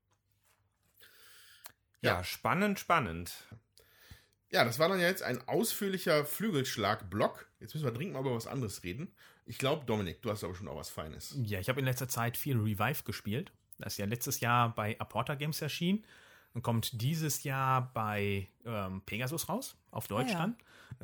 Ja, 2.02 2.14
Ja. 2.18 2.24
spannend, 2.24 2.80
spannend. 2.80 3.32
Ja, 4.52 4.66
das 4.66 4.80
war 4.80 4.90
dann 4.90 5.00
ja 5.00 5.08
jetzt 5.08 5.24
ein 5.24 5.48
ausführlicher 5.48 6.26
Flügelschlag-Block. 6.26 7.48
Jetzt 7.60 7.74
müssen 7.74 7.86
wir 7.86 7.92
dringend 7.94 8.14
mal 8.14 8.20
über 8.22 8.36
was 8.36 8.48
anderes 8.48 8.84
reden. 8.84 9.14
Ich 9.46 9.58
glaube, 9.58 9.86
Dominik, 9.86 10.22
du 10.22 10.30
hast 10.30 10.44
aber 10.44 10.56
schon 10.56 10.68
auch 10.68 10.76
was 10.76 10.90
Feines. 10.90 11.38
Ja, 11.44 11.60
ich 11.60 11.70
habe 11.70 11.80
in 11.80 11.86
letzter 11.86 12.08
Zeit 12.08 12.38
viel 12.38 12.58
Revive 12.58 13.04
gespielt. 13.04 13.52
Das 13.80 13.94
ist 13.94 13.98
ja 13.98 14.06
letztes 14.06 14.40
Jahr 14.42 14.76
bei 14.76 15.00
Aporta 15.00 15.36
Games 15.36 15.62
erschienen 15.62 16.04
und 16.54 16.62
kommt 16.64 17.02
dieses 17.02 17.44
Jahr 17.44 17.94
bei 17.94 18.50
ähm, 18.66 19.02
Pegasus 19.06 19.48
raus, 19.50 19.78
auf 19.90 20.08
Deutsch 20.08 20.30
Ah, 20.30 20.34
ja. 20.34 20.40
dann. 20.40 20.56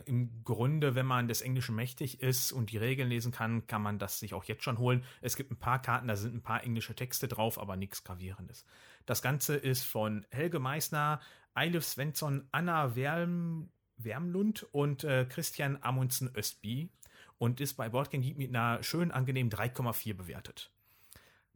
Im 0.05 0.43
Grunde, 0.43 0.93
wenn 0.93 1.05
man 1.05 1.27
des 1.27 1.41
Englischen 1.41 1.73
mächtig 1.73 2.21
ist 2.21 2.51
und 2.51 2.71
die 2.71 2.77
Regeln 2.77 3.09
lesen 3.09 3.31
kann, 3.31 3.65
kann 3.65 3.81
man 3.81 3.97
das 3.97 4.19
sich 4.19 4.33
auch 4.33 4.43
jetzt 4.43 4.63
schon 4.63 4.77
holen. 4.77 5.03
Es 5.21 5.37
gibt 5.37 5.49
ein 5.49 5.57
paar 5.57 5.81
Karten, 5.81 6.07
da 6.09 6.15
sind 6.17 6.35
ein 6.35 6.43
paar 6.43 6.63
englische 6.63 6.93
Texte 6.93 7.27
drauf, 7.27 7.57
aber 7.57 7.77
nichts 7.77 8.03
Gravierendes. 8.03 8.65
Das 9.05 9.21
Ganze 9.21 9.55
ist 9.55 9.83
von 9.83 10.27
Helge 10.29 10.59
Meissner, 10.59 11.21
Eilif 11.57 11.85
Svensson, 11.85 12.47
Anna 12.51 12.95
Werm, 12.95 13.69
Wermlund 13.97 14.63
und 14.71 15.03
äh, 15.03 15.25
Christian 15.27 15.79
Amundsen 15.81 16.29
Östby 16.35 16.89
und 17.37 17.59
ist 17.59 17.75
bei 17.75 17.89
Boardgame 17.89 18.23
Geek 18.23 18.37
mit 18.37 18.49
einer 18.55 18.83
schön 18.83 19.11
angenehmen 19.11 19.51
3,4 19.51 20.13
bewertet. 20.13 20.71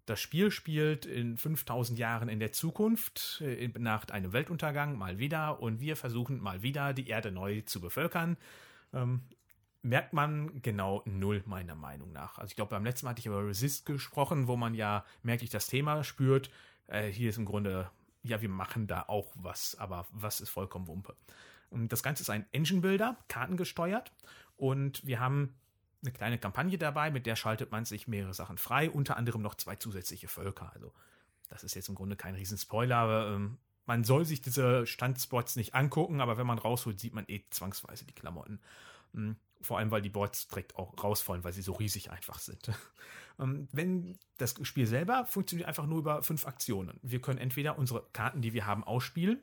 Das 0.07 0.19
Spiel 0.19 0.49
spielt 0.49 1.05
in 1.05 1.37
5000 1.37 1.99
Jahren 1.99 2.29
in 2.29 2.39
der 2.39 2.51
Zukunft, 2.51 3.41
äh, 3.45 3.69
nach 3.77 4.07
einem 4.09 4.33
Weltuntergang 4.33 4.97
mal 4.97 5.19
wieder 5.19 5.61
und 5.61 5.79
wir 5.79 5.95
versuchen 5.95 6.41
mal 6.41 6.63
wieder 6.63 6.93
die 6.93 7.07
Erde 7.07 7.31
neu 7.31 7.61
zu 7.61 7.79
bevölkern. 7.79 8.37
Ähm, 8.93 9.21
merkt 9.83 10.13
man 10.13 10.61
genau 10.61 11.03
null 11.05 11.43
meiner 11.45 11.75
Meinung 11.75 12.11
nach. 12.11 12.39
Also 12.39 12.49
ich 12.49 12.55
glaube, 12.55 12.71
beim 12.71 12.83
letzten 12.83 13.05
Mal 13.05 13.11
hatte 13.11 13.19
ich 13.19 13.27
über 13.27 13.45
Resist 13.45 13.85
gesprochen, 13.85 14.47
wo 14.47 14.55
man 14.55 14.73
ja 14.73 15.05
merklich 15.21 15.49
das 15.51 15.67
Thema 15.67 16.03
spürt. 16.03 16.49
Äh, 16.87 17.07
hier 17.07 17.29
ist 17.29 17.37
im 17.37 17.45
Grunde, 17.45 17.89
ja, 18.23 18.41
wir 18.41 18.49
machen 18.49 18.87
da 18.87 19.03
auch 19.07 19.31
was, 19.35 19.75
aber 19.75 20.07
was 20.11 20.41
ist 20.41 20.49
vollkommen 20.49 20.87
Wumpe. 20.87 21.15
Und 21.69 21.91
das 21.91 22.03
Ganze 22.03 22.23
ist 22.23 22.29
ein 22.29 22.45
Engine 22.51 22.81
Builder, 22.81 23.17
kartengesteuert 23.27 24.11
und 24.57 25.05
wir 25.05 25.19
haben 25.19 25.55
eine 26.03 26.11
kleine 26.11 26.37
Kampagne 26.37 26.77
dabei, 26.77 27.11
mit 27.11 27.25
der 27.25 27.35
schaltet 27.35 27.71
man 27.71 27.85
sich 27.85 28.07
mehrere 28.07 28.33
Sachen 28.33 28.57
frei, 28.57 28.89
unter 28.89 29.17
anderem 29.17 29.41
noch 29.41 29.55
zwei 29.55 29.75
zusätzliche 29.75 30.27
Völker. 30.27 30.71
Also 30.73 30.91
das 31.49 31.63
ist 31.63 31.75
jetzt 31.75 31.89
im 31.89 31.95
Grunde 31.95 32.15
kein 32.15 32.35
Riesenspoiler, 32.35 32.95
aber 32.95 33.27
ähm, 33.27 33.57
man 33.85 34.03
soll 34.03 34.25
sich 34.25 34.41
diese 34.41 34.85
Standspots 34.85 35.55
nicht 35.55 35.75
angucken, 35.75 36.21
aber 36.21 36.37
wenn 36.37 36.47
man 36.47 36.59
rausholt, 36.59 36.99
sieht 36.99 37.13
man 37.13 37.25
eh 37.27 37.43
zwangsweise 37.49 38.05
die 38.05 38.13
Klamotten. 38.13 38.59
Vor 39.61 39.77
allem, 39.77 39.91
weil 39.91 40.01
die 40.01 40.09
Boards 40.09 40.47
direkt 40.47 40.75
auch 40.75 40.93
rausfallen, 41.03 41.43
weil 41.43 41.53
sie 41.53 41.61
so 41.61 41.73
riesig 41.73 42.11
einfach 42.11 42.39
sind. 42.39 42.71
Ähm, 43.39 43.69
Wenn 43.71 44.19
das 44.37 44.55
Spiel 44.61 44.85
selber 44.85 45.25
funktioniert 45.25 45.69
einfach 45.69 45.85
nur 45.85 45.99
über 45.99 46.21
fünf 46.21 46.45
Aktionen. 46.45 46.99
Wir 47.01 47.21
können 47.21 47.39
entweder 47.39 47.77
unsere 47.77 48.05
Karten, 48.11 48.41
die 48.41 48.51
wir 48.51 48.65
haben, 48.65 48.83
ausspielen. 48.83 49.41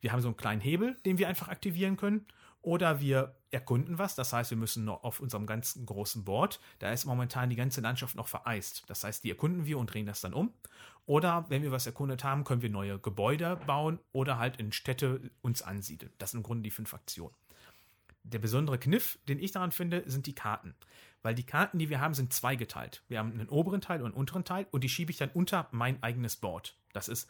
Wir 0.00 0.10
haben 0.10 0.20
so 0.20 0.26
einen 0.26 0.36
kleinen 0.36 0.60
Hebel, 0.60 0.96
den 1.06 1.16
wir 1.16 1.28
einfach 1.28 1.46
aktivieren 1.48 1.96
können. 1.96 2.26
Oder 2.62 3.00
wir 3.00 3.36
erkunden 3.50 3.98
was. 3.98 4.14
Das 4.14 4.32
heißt, 4.32 4.50
wir 4.50 4.58
müssen 4.58 4.84
noch 4.84 5.02
auf 5.02 5.20
unserem 5.20 5.46
ganzen 5.46 5.86
großen 5.86 6.24
Board, 6.24 6.60
da 6.78 6.92
ist 6.92 7.04
momentan 7.04 7.50
die 7.50 7.56
ganze 7.56 7.80
Landschaft 7.80 8.16
noch 8.16 8.28
vereist. 8.28 8.84
Das 8.88 9.04
heißt, 9.04 9.24
die 9.24 9.30
erkunden 9.30 9.64
wir 9.64 9.78
und 9.78 9.92
drehen 9.92 10.06
das 10.06 10.20
dann 10.20 10.34
um. 10.34 10.52
Oder 11.06 11.46
wenn 11.48 11.62
wir 11.62 11.72
was 11.72 11.86
erkundet 11.86 12.22
haben, 12.22 12.44
können 12.44 12.62
wir 12.62 12.70
neue 12.70 12.98
Gebäude 12.98 13.56
bauen 13.66 13.98
oder 14.12 14.38
halt 14.38 14.58
in 14.58 14.72
Städte 14.72 15.30
uns 15.40 15.62
ansiedeln. 15.62 16.12
Das 16.18 16.32
sind 16.32 16.40
im 16.40 16.44
Grunde 16.44 16.62
die 16.62 16.70
fünf 16.70 16.92
Aktionen. 16.94 17.34
Der 18.22 18.38
besondere 18.38 18.78
Kniff, 18.78 19.18
den 19.28 19.38
ich 19.38 19.52
daran 19.52 19.72
finde, 19.72 20.02
sind 20.06 20.26
die 20.26 20.34
Karten. 20.34 20.74
Weil 21.22 21.34
die 21.34 21.44
Karten, 21.44 21.78
die 21.78 21.90
wir 21.90 22.00
haben, 22.00 22.14
sind 22.14 22.32
zweigeteilt. 22.32 23.02
Wir 23.08 23.18
haben 23.18 23.32
einen 23.32 23.48
oberen 23.48 23.80
Teil 23.80 24.00
und 24.00 24.06
einen 24.06 24.14
unteren 24.14 24.44
Teil 24.44 24.66
und 24.70 24.84
die 24.84 24.88
schiebe 24.88 25.10
ich 25.10 25.18
dann 25.18 25.30
unter 25.30 25.68
mein 25.70 26.02
eigenes 26.02 26.36
Board. 26.36 26.76
Das 26.92 27.08
ist 27.08 27.28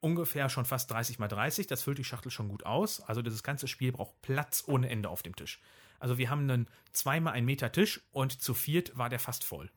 ungefähr 0.00 0.48
schon 0.48 0.64
fast 0.64 0.90
30 0.90 1.18
mal 1.18 1.28
30. 1.28 1.66
Das 1.68 1.82
füllt 1.82 1.98
die 1.98 2.04
Schachtel 2.04 2.30
schon 2.30 2.48
gut 2.48 2.66
aus. 2.66 3.00
Also 3.00 3.22
dieses 3.22 3.42
ganze 3.42 3.68
Spiel 3.68 3.92
braucht 3.92 4.20
Platz 4.22 4.64
ohne 4.66 4.88
Ende 4.88 5.08
auf 5.08 5.22
dem 5.22 5.36
Tisch. 5.36 5.60
Also 6.00 6.18
wir 6.18 6.30
haben 6.30 6.50
einen 6.50 6.68
zweimal 6.92 7.34
ein 7.34 7.44
Meter 7.44 7.70
Tisch 7.70 8.00
und 8.10 8.42
zu 8.42 8.54
viert 8.54 8.96
war 8.98 9.08
der 9.08 9.20
fast 9.20 9.44
voll. 9.44 9.70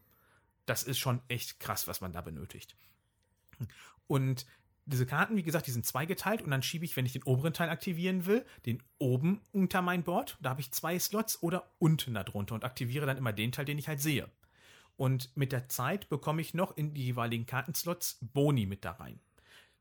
Das 0.66 0.82
ist 0.82 0.98
schon 0.98 1.22
echt 1.28 1.60
krass, 1.60 1.88
was 1.88 2.02
man 2.02 2.12
da 2.12 2.22
benötigt. 2.22 2.76
Und 4.08 4.48
diese 4.86 5.06
Karten, 5.06 5.36
wie 5.36 5.44
gesagt, 5.44 5.68
die 5.68 5.72
sind 5.72 5.86
zweigeteilt 5.86 6.42
und 6.42 6.52
dann 6.52 6.62
schiebe 6.62 6.86
ich, 6.86 6.96
wenn 6.96 7.06
ich 7.06 7.14
den 7.14 7.24
oberen 7.24 7.54
Teil 7.54 7.70
aktivieren 7.70 8.26
will, 8.26 8.46
den 8.66 8.84
oben 9.00 9.42
unter 9.52 9.82
mein 9.82 10.04
Board. 10.04 10.38
Da 10.42 10.52
habe 10.52 10.62
ich 10.62 10.72
zwei 10.72 11.00
Slots 11.00 11.42
oder 11.42 11.72
unten 11.80 12.14
darunter 12.14 12.56
und 12.56 12.64
aktiviere 12.64 13.06
dann 13.06 13.18
immer 13.18 13.34
den 13.34 13.52
Teil, 13.52 13.66
den 13.66 13.80
ich 13.80 13.88
halt 13.88 14.00
sehe. 14.00 14.30
Und 14.98 15.36
mit 15.36 15.52
der 15.52 15.68
Zeit 15.68 16.08
bekomme 16.10 16.42
ich 16.42 16.54
noch 16.54 16.78
in 16.78 16.94
die 16.94 17.06
jeweiligen 17.06 17.46
Kartenslots 17.46 18.20
Boni 18.22 18.66
mit 18.66 18.86
da 18.86 18.92
rein. 18.92 19.20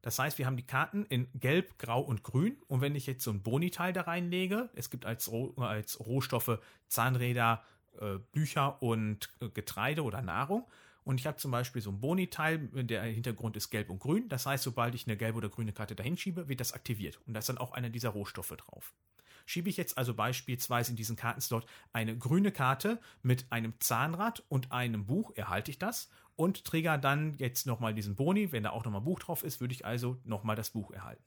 Das 0.03 0.19
heißt, 0.19 0.39
wir 0.39 0.45
haben 0.47 0.57
die 0.57 0.67
Karten 0.67 1.07
in 1.07 1.29
Gelb, 1.35 1.79
Grau 1.79 2.01
und 2.01 2.23
Grün. 2.23 2.59
Und 2.67 2.81
wenn 2.83 2.95
ich 2.95 3.07
jetzt 3.07 3.25
so 3.25 3.31
ein 3.31 3.43
Boni-Teil 3.43 3.95
da 3.95 4.03
reinlege, 4.03 4.69
es 4.75 4.91
gibt 4.91 5.07
als, 5.07 5.31
Roh 5.31 5.55
als 5.57 5.99
Rohstoffe 5.99 6.59
Zahnräder, 6.89 7.63
äh, 8.01 8.19
Bücher 8.33 8.83
und 8.83 9.31
äh, 9.41 9.49
Getreide 9.49 10.03
oder 10.03 10.21
Nahrung. 10.21 10.67
Und 11.05 11.21
ich 11.21 11.27
habe 11.27 11.37
zum 11.37 11.51
Beispiel 11.51 11.83
so 11.83 11.91
ein 11.91 12.01
Boni-Teil, 12.01 12.59
der 12.73 13.03
Hintergrund 13.03 13.57
ist 13.57 13.71
gelb 13.71 13.91
und 13.91 14.01
grün. 14.01 14.29
Das 14.29 14.47
heißt, 14.47 14.65
sobald 14.65 14.95
ich 14.95 15.07
eine 15.07 15.17
gelbe 15.17 15.39
oder 15.39 15.51
grüne 15.51 15.73
Karte 15.73 15.95
dahin 15.95 16.17
schiebe, 16.17 16.49
wird 16.49 16.61
das 16.61 16.73
aktiviert. 16.73 17.21
Und 17.27 17.35
da 17.35 17.41
ist 17.41 17.49
dann 17.49 17.59
auch 17.59 17.73
einer 17.73 17.91
dieser 17.91 18.11
Rohstoffe 18.11 18.57
drauf. 18.57 18.95
Schiebe 19.47 19.69
ich 19.69 19.77
jetzt 19.77 19.99
also 19.99 20.15
beispielsweise 20.15 20.93
in 20.93 20.97
diesen 20.97 21.17
Kartenslot 21.17 21.67
eine 21.93 22.17
grüne 22.17 22.51
Karte 22.51 22.99
mit 23.23 23.47
einem 23.51 23.75
Zahnrad 23.81 24.43
und 24.49 24.73
einem 24.73 25.05
Buch, 25.05 25.33
erhalte 25.35 25.71
ich 25.71 25.79
das 25.79 26.09
und 26.37 26.65
trigger 26.65 26.97
dann 26.97 27.35
jetzt 27.35 27.67
nochmal 27.67 27.95
diesen 27.95 28.17
Boni. 28.17 28.53
Wenn 28.53 28.63
da 28.63 28.71
auch 28.71 28.85
nochmal 28.85 29.03
Buch 29.03 29.19
drauf 29.19 29.45
ist, 29.45 29.61
würde 29.61 29.75
ich 29.75 29.85
also 29.85 30.19
nochmal 30.25 30.57
das 30.57 30.71
Buch 30.71 30.91
erhalten. 30.91 31.23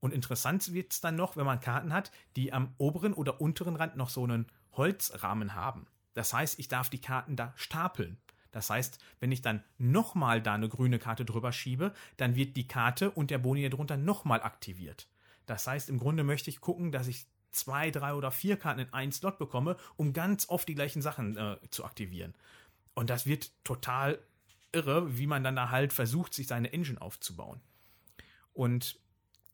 Und 0.00 0.12
interessant 0.12 0.72
wird 0.72 0.92
es 0.92 1.00
dann 1.00 1.16
noch, 1.16 1.36
wenn 1.36 1.46
man 1.46 1.60
Karten 1.60 1.92
hat, 1.92 2.10
die 2.36 2.52
am 2.52 2.74
oberen 2.78 3.12
oder 3.12 3.40
unteren 3.40 3.76
Rand 3.76 3.96
noch 3.96 4.10
so 4.10 4.24
einen 4.24 4.46
Holzrahmen 4.72 5.54
haben. 5.54 5.86
Das 6.14 6.32
heißt, 6.32 6.58
ich 6.58 6.68
darf 6.68 6.90
die 6.90 7.00
Karten 7.00 7.36
da 7.36 7.52
stapeln. 7.56 8.18
Das 8.54 8.70
heißt, 8.70 9.02
wenn 9.18 9.32
ich 9.32 9.42
dann 9.42 9.64
nochmal 9.78 10.40
da 10.40 10.54
eine 10.54 10.68
grüne 10.68 11.00
Karte 11.00 11.24
drüber 11.24 11.50
schiebe, 11.50 11.92
dann 12.18 12.36
wird 12.36 12.56
die 12.56 12.68
Karte 12.68 13.10
und 13.10 13.32
der 13.32 13.38
Boni 13.38 13.68
darunter 13.68 13.96
nochmal 13.96 14.42
aktiviert. 14.42 15.08
Das 15.44 15.66
heißt, 15.66 15.88
im 15.88 15.98
Grunde 15.98 16.22
möchte 16.22 16.50
ich 16.50 16.60
gucken, 16.60 16.92
dass 16.92 17.08
ich 17.08 17.26
zwei, 17.50 17.90
drei 17.90 18.14
oder 18.14 18.30
vier 18.30 18.56
Karten 18.56 18.78
in 18.78 18.92
einen 18.92 19.10
Slot 19.10 19.38
bekomme, 19.38 19.76
um 19.96 20.12
ganz 20.12 20.48
oft 20.48 20.68
die 20.68 20.76
gleichen 20.76 21.02
Sachen 21.02 21.36
äh, 21.36 21.56
zu 21.70 21.84
aktivieren. 21.84 22.32
Und 22.94 23.10
das 23.10 23.26
wird 23.26 23.50
total 23.64 24.20
irre, 24.70 25.18
wie 25.18 25.26
man 25.26 25.42
dann 25.42 25.56
da 25.56 25.70
halt 25.70 25.92
versucht, 25.92 26.32
sich 26.32 26.46
seine 26.46 26.72
Engine 26.72 27.00
aufzubauen. 27.00 27.60
Und 28.52 29.00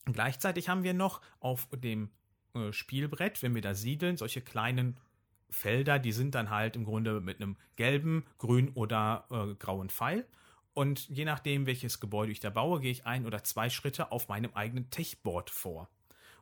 gleichzeitig 0.04 0.68
haben 0.68 0.82
wir 0.82 0.92
noch 0.92 1.22
auf 1.40 1.68
dem 1.72 2.10
äh, 2.54 2.70
Spielbrett, 2.70 3.42
wenn 3.42 3.54
wir 3.54 3.62
da 3.62 3.72
siedeln, 3.74 4.18
solche 4.18 4.42
kleinen 4.42 4.98
Felder, 5.50 5.98
die 5.98 6.12
sind 6.12 6.34
dann 6.34 6.50
halt 6.50 6.76
im 6.76 6.84
Grunde 6.84 7.20
mit 7.20 7.40
einem 7.40 7.56
gelben, 7.76 8.24
grün 8.38 8.70
oder 8.70 9.26
äh, 9.30 9.54
grauen 9.54 9.90
Pfeil. 9.90 10.26
Und 10.72 11.08
je 11.08 11.24
nachdem, 11.24 11.66
welches 11.66 12.00
Gebäude 12.00 12.32
ich 12.32 12.40
da 12.40 12.50
baue, 12.50 12.80
gehe 12.80 12.92
ich 12.92 13.06
ein 13.06 13.26
oder 13.26 13.42
zwei 13.44 13.70
Schritte 13.70 14.12
auf 14.12 14.28
meinem 14.28 14.52
eigenen 14.54 14.90
Techboard 14.90 15.50
vor. 15.50 15.88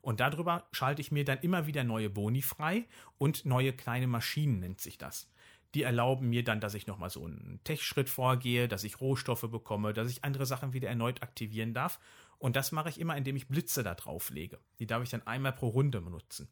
Und 0.00 0.20
darüber 0.20 0.68
schalte 0.72 1.00
ich 1.00 1.10
mir 1.10 1.24
dann 1.24 1.38
immer 1.40 1.66
wieder 1.66 1.84
neue 1.84 2.10
Boni 2.10 2.42
frei 2.42 2.86
und 3.18 3.44
neue 3.44 3.72
kleine 3.72 4.06
Maschinen 4.06 4.60
nennt 4.60 4.80
sich 4.80 4.98
das. 4.98 5.30
Die 5.74 5.82
erlauben 5.82 6.30
mir 6.30 6.44
dann, 6.44 6.60
dass 6.60 6.74
ich 6.74 6.86
nochmal 6.86 7.10
so 7.10 7.24
einen 7.24 7.60
Tech-Schritt 7.64 8.08
vorgehe, 8.08 8.68
dass 8.68 8.84
ich 8.84 9.00
Rohstoffe 9.00 9.46
bekomme, 9.50 9.92
dass 9.92 10.10
ich 10.10 10.24
andere 10.24 10.46
Sachen 10.46 10.72
wieder 10.72 10.88
erneut 10.88 11.22
aktivieren 11.22 11.74
darf. 11.74 11.98
Und 12.38 12.56
das 12.56 12.72
mache 12.72 12.88
ich 12.88 13.00
immer, 13.00 13.16
indem 13.16 13.36
ich 13.36 13.48
Blitze 13.48 13.82
da 13.82 13.94
drauf 13.94 14.30
lege. 14.30 14.58
Die 14.78 14.86
darf 14.86 15.02
ich 15.02 15.10
dann 15.10 15.26
einmal 15.26 15.52
pro 15.52 15.68
Runde 15.68 16.00
benutzen. 16.00 16.48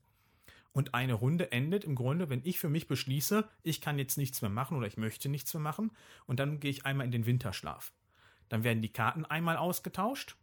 Und 0.76 0.92
eine 0.92 1.14
Runde 1.14 1.52
endet 1.52 1.84
im 1.84 1.94
Grunde, 1.94 2.28
wenn 2.28 2.42
ich 2.44 2.58
für 2.58 2.68
mich 2.68 2.86
beschließe, 2.86 3.48
ich 3.62 3.80
kann 3.80 3.98
jetzt 3.98 4.18
nichts 4.18 4.42
mehr 4.42 4.50
machen 4.50 4.76
oder 4.76 4.86
ich 4.86 4.98
möchte 4.98 5.30
nichts 5.30 5.54
mehr 5.54 5.62
machen. 5.62 5.90
Und 6.26 6.38
dann 6.38 6.61
gehe 6.61 6.70
ich 6.70 6.84
einmal 6.84 7.07
in 7.07 7.12
den 7.12 7.24
Winterschlaf. 7.24 7.94
Dann 8.51 8.62
werden 8.62 8.82
die 8.82 8.92
Karten 8.92 9.24
einmal 9.24 9.57
ausgetauscht. 9.57 10.36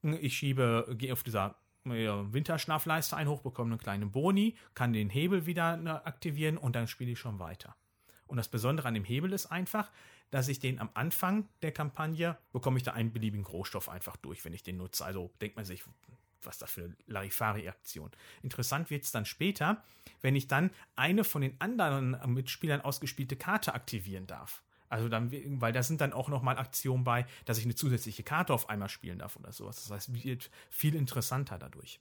Ich 0.00 0.38
schiebe, 0.38 0.94
gehe 0.96 1.12
auf 1.12 1.22
dieser 1.22 1.56
Winterschlafleiste 1.84 3.18
ein, 3.18 3.28
hochbekomme 3.28 3.72
einen 3.72 3.78
kleinen 3.78 4.12
Boni, 4.12 4.56
kann 4.72 4.94
den 4.94 5.10
Hebel 5.10 5.44
wieder 5.44 5.78
äh, 5.84 5.88
aktivieren 6.08 6.56
und 6.56 6.74
dann 6.74 6.88
spiele 6.88 7.10
ich 7.10 7.18
schon 7.18 7.38
weiter. 7.38 7.76
Und 8.26 8.38
das 8.38 8.48
Besondere 8.48 8.88
an 8.88 8.94
dem 8.94 9.04
Hebel 9.04 9.34
ist 9.34 9.44
einfach, 9.44 9.92
dass 10.30 10.48
ich 10.48 10.58
den 10.58 10.78
am 10.78 10.88
Anfang 10.94 11.50
der 11.60 11.72
Kampagne 11.72 12.38
bekomme 12.50 12.78
ich 12.78 12.82
da 12.82 12.94
einen 12.94 13.12
beliebigen 13.12 13.44
Rohstoff 13.44 13.90
einfach 13.90 14.16
durch, 14.16 14.42
wenn 14.46 14.54
ich 14.54 14.62
den 14.62 14.78
nutze. 14.78 15.04
Also 15.04 15.34
denkt 15.42 15.56
man 15.56 15.66
sich, 15.66 15.84
was 16.46 16.58
da 16.58 16.66
für 16.66 16.84
eine 16.84 16.96
Larifari-Aktion. 17.06 18.10
Interessant 18.42 18.90
wird 18.90 19.04
es 19.04 19.12
dann 19.12 19.26
später, 19.26 19.84
wenn 20.20 20.36
ich 20.36 20.46
dann 20.46 20.70
eine 20.94 21.24
von 21.24 21.42
den 21.42 21.60
anderen 21.60 22.16
Mitspielern 22.32 22.80
ausgespielte 22.80 23.36
Karte 23.36 23.74
aktivieren 23.74 24.26
darf. 24.26 24.62
Also 24.88 25.08
dann, 25.08 25.32
weil 25.60 25.72
da 25.72 25.82
sind 25.82 26.00
dann 26.00 26.12
auch 26.12 26.28
nochmal 26.28 26.58
Aktionen 26.58 27.04
bei, 27.04 27.26
dass 27.44 27.58
ich 27.58 27.64
eine 27.64 27.74
zusätzliche 27.74 28.22
Karte 28.22 28.54
auf 28.54 28.68
einmal 28.68 28.88
spielen 28.88 29.18
darf 29.18 29.36
oder 29.36 29.52
sowas. 29.52 29.82
Das 29.82 29.90
heißt, 29.90 30.24
wird 30.24 30.50
viel 30.70 30.94
interessanter 30.94 31.58
dadurch. 31.58 32.00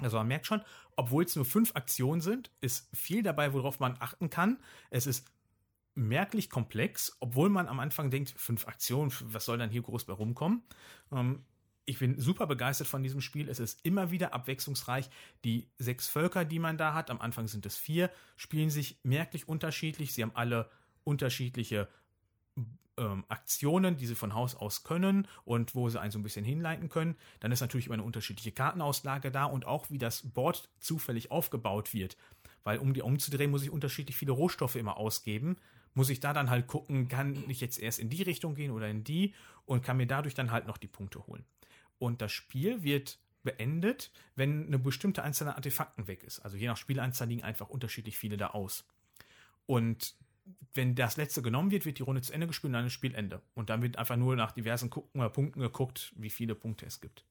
Also 0.00 0.18
man 0.18 0.28
merkt 0.28 0.46
schon, 0.46 0.62
obwohl 0.96 1.24
es 1.24 1.36
nur 1.36 1.44
fünf 1.44 1.74
Aktionen 1.74 2.20
sind, 2.20 2.50
ist 2.60 2.88
viel 2.94 3.22
dabei, 3.22 3.52
worauf 3.52 3.80
man 3.80 3.96
achten 4.00 4.30
kann. 4.30 4.58
Es 4.90 5.06
ist 5.06 5.30
merklich 5.94 6.50
komplex, 6.50 7.16
obwohl 7.20 7.48
man 7.48 7.68
am 7.68 7.80
Anfang 7.80 8.10
denkt, 8.10 8.34
fünf 8.36 8.68
Aktionen, 8.68 9.12
was 9.22 9.46
soll 9.46 9.56
dann 9.58 9.70
hier 9.70 9.82
groß 9.82 10.04
bei 10.04 10.12
rumkommen? 10.12 10.62
Ähm, 11.12 11.44
ich 11.86 12.00
bin 12.00 12.20
super 12.20 12.46
begeistert 12.46 12.88
von 12.88 13.02
diesem 13.02 13.20
Spiel. 13.20 13.48
Es 13.48 13.60
ist 13.60 13.84
immer 13.84 14.10
wieder 14.10 14.34
abwechslungsreich. 14.34 15.08
Die 15.44 15.68
sechs 15.78 16.08
Völker, 16.08 16.44
die 16.44 16.58
man 16.58 16.76
da 16.76 16.94
hat, 16.94 17.10
am 17.10 17.20
Anfang 17.20 17.46
sind 17.46 17.64
es 17.64 17.76
vier, 17.76 18.10
spielen 18.36 18.70
sich 18.70 18.98
merklich 19.04 19.48
unterschiedlich. 19.48 20.12
Sie 20.12 20.22
haben 20.22 20.34
alle 20.34 20.68
unterschiedliche 21.04 21.88
ähm, 22.98 23.24
Aktionen, 23.28 23.96
die 23.96 24.06
sie 24.06 24.16
von 24.16 24.34
Haus 24.34 24.56
aus 24.56 24.82
können 24.82 25.28
und 25.44 25.76
wo 25.76 25.88
sie 25.88 26.00
einen 26.00 26.10
so 26.10 26.18
ein 26.18 26.24
bisschen 26.24 26.44
hinleiten 26.44 26.88
können. 26.88 27.14
Dann 27.38 27.52
ist 27.52 27.60
natürlich 27.60 27.86
immer 27.86 27.94
eine 27.94 28.02
unterschiedliche 28.02 28.50
Kartenauslage 28.50 29.30
da 29.30 29.44
und 29.44 29.64
auch 29.64 29.88
wie 29.88 29.98
das 29.98 30.22
Board 30.22 30.68
zufällig 30.80 31.30
aufgebaut 31.30 31.94
wird. 31.94 32.16
Weil 32.64 32.78
um 32.78 32.94
die 32.94 33.02
umzudrehen, 33.02 33.52
muss 33.52 33.62
ich 33.62 33.70
unterschiedlich 33.70 34.16
viele 34.16 34.32
Rohstoffe 34.32 34.74
immer 34.74 34.96
ausgeben. 34.96 35.56
Muss 35.94 36.10
ich 36.10 36.18
da 36.18 36.32
dann 36.32 36.50
halt 36.50 36.66
gucken, 36.66 37.06
kann 37.06 37.48
ich 37.48 37.60
jetzt 37.60 37.78
erst 37.78 38.00
in 38.00 38.10
die 38.10 38.22
Richtung 38.22 38.56
gehen 38.56 38.72
oder 38.72 38.88
in 38.88 39.04
die 39.04 39.34
und 39.66 39.84
kann 39.84 39.98
mir 39.98 40.06
dadurch 40.06 40.34
dann 40.34 40.50
halt 40.50 40.66
noch 40.66 40.78
die 40.78 40.88
Punkte 40.88 41.26
holen. 41.28 41.44
Und 41.98 42.20
das 42.20 42.32
Spiel 42.32 42.82
wird 42.82 43.18
beendet, 43.42 44.10
wenn 44.34 44.66
eine 44.66 44.78
bestimmte 44.78 45.22
Anzahl 45.22 45.48
an 45.48 45.54
Artefakten 45.54 46.08
weg 46.08 46.24
ist. 46.24 46.40
Also 46.40 46.56
je 46.56 46.66
nach 46.66 46.76
Spielanzahl 46.76 47.28
liegen 47.28 47.44
einfach 47.44 47.68
unterschiedlich 47.70 48.18
viele 48.18 48.36
da 48.36 48.48
aus. 48.48 48.84
Und 49.66 50.14
wenn 50.74 50.94
das 50.94 51.16
letzte 51.16 51.42
genommen 51.42 51.70
wird, 51.70 51.86
wird 51.86 51.98
die 51.98 52.02
Runde 52.02 52.22
zu 52.22 52.32
Ende 52.32 52.46
gespielt 52.46 52.70
und 52.70 52.74
dann 52.74 52.86
ist 52.86 52.92
Spielende. 52.92 53.40
Und 53.54 53.70
dann 53.70 53.82
wird 53.82 53.96
einfach 53.96 54.16
nur 54.16 54.36
nach 54.36 54.52
diversen 54.52 54.90
Gucken, 54.90 55.32
Punkten 55.32 55.60
geguckt, 55.60 56.12
wie 56.16 56.30
viele 56.30 56.54
Punkte 56.54 56.86
es 56.86 57.00
gibt. 57.00 57.24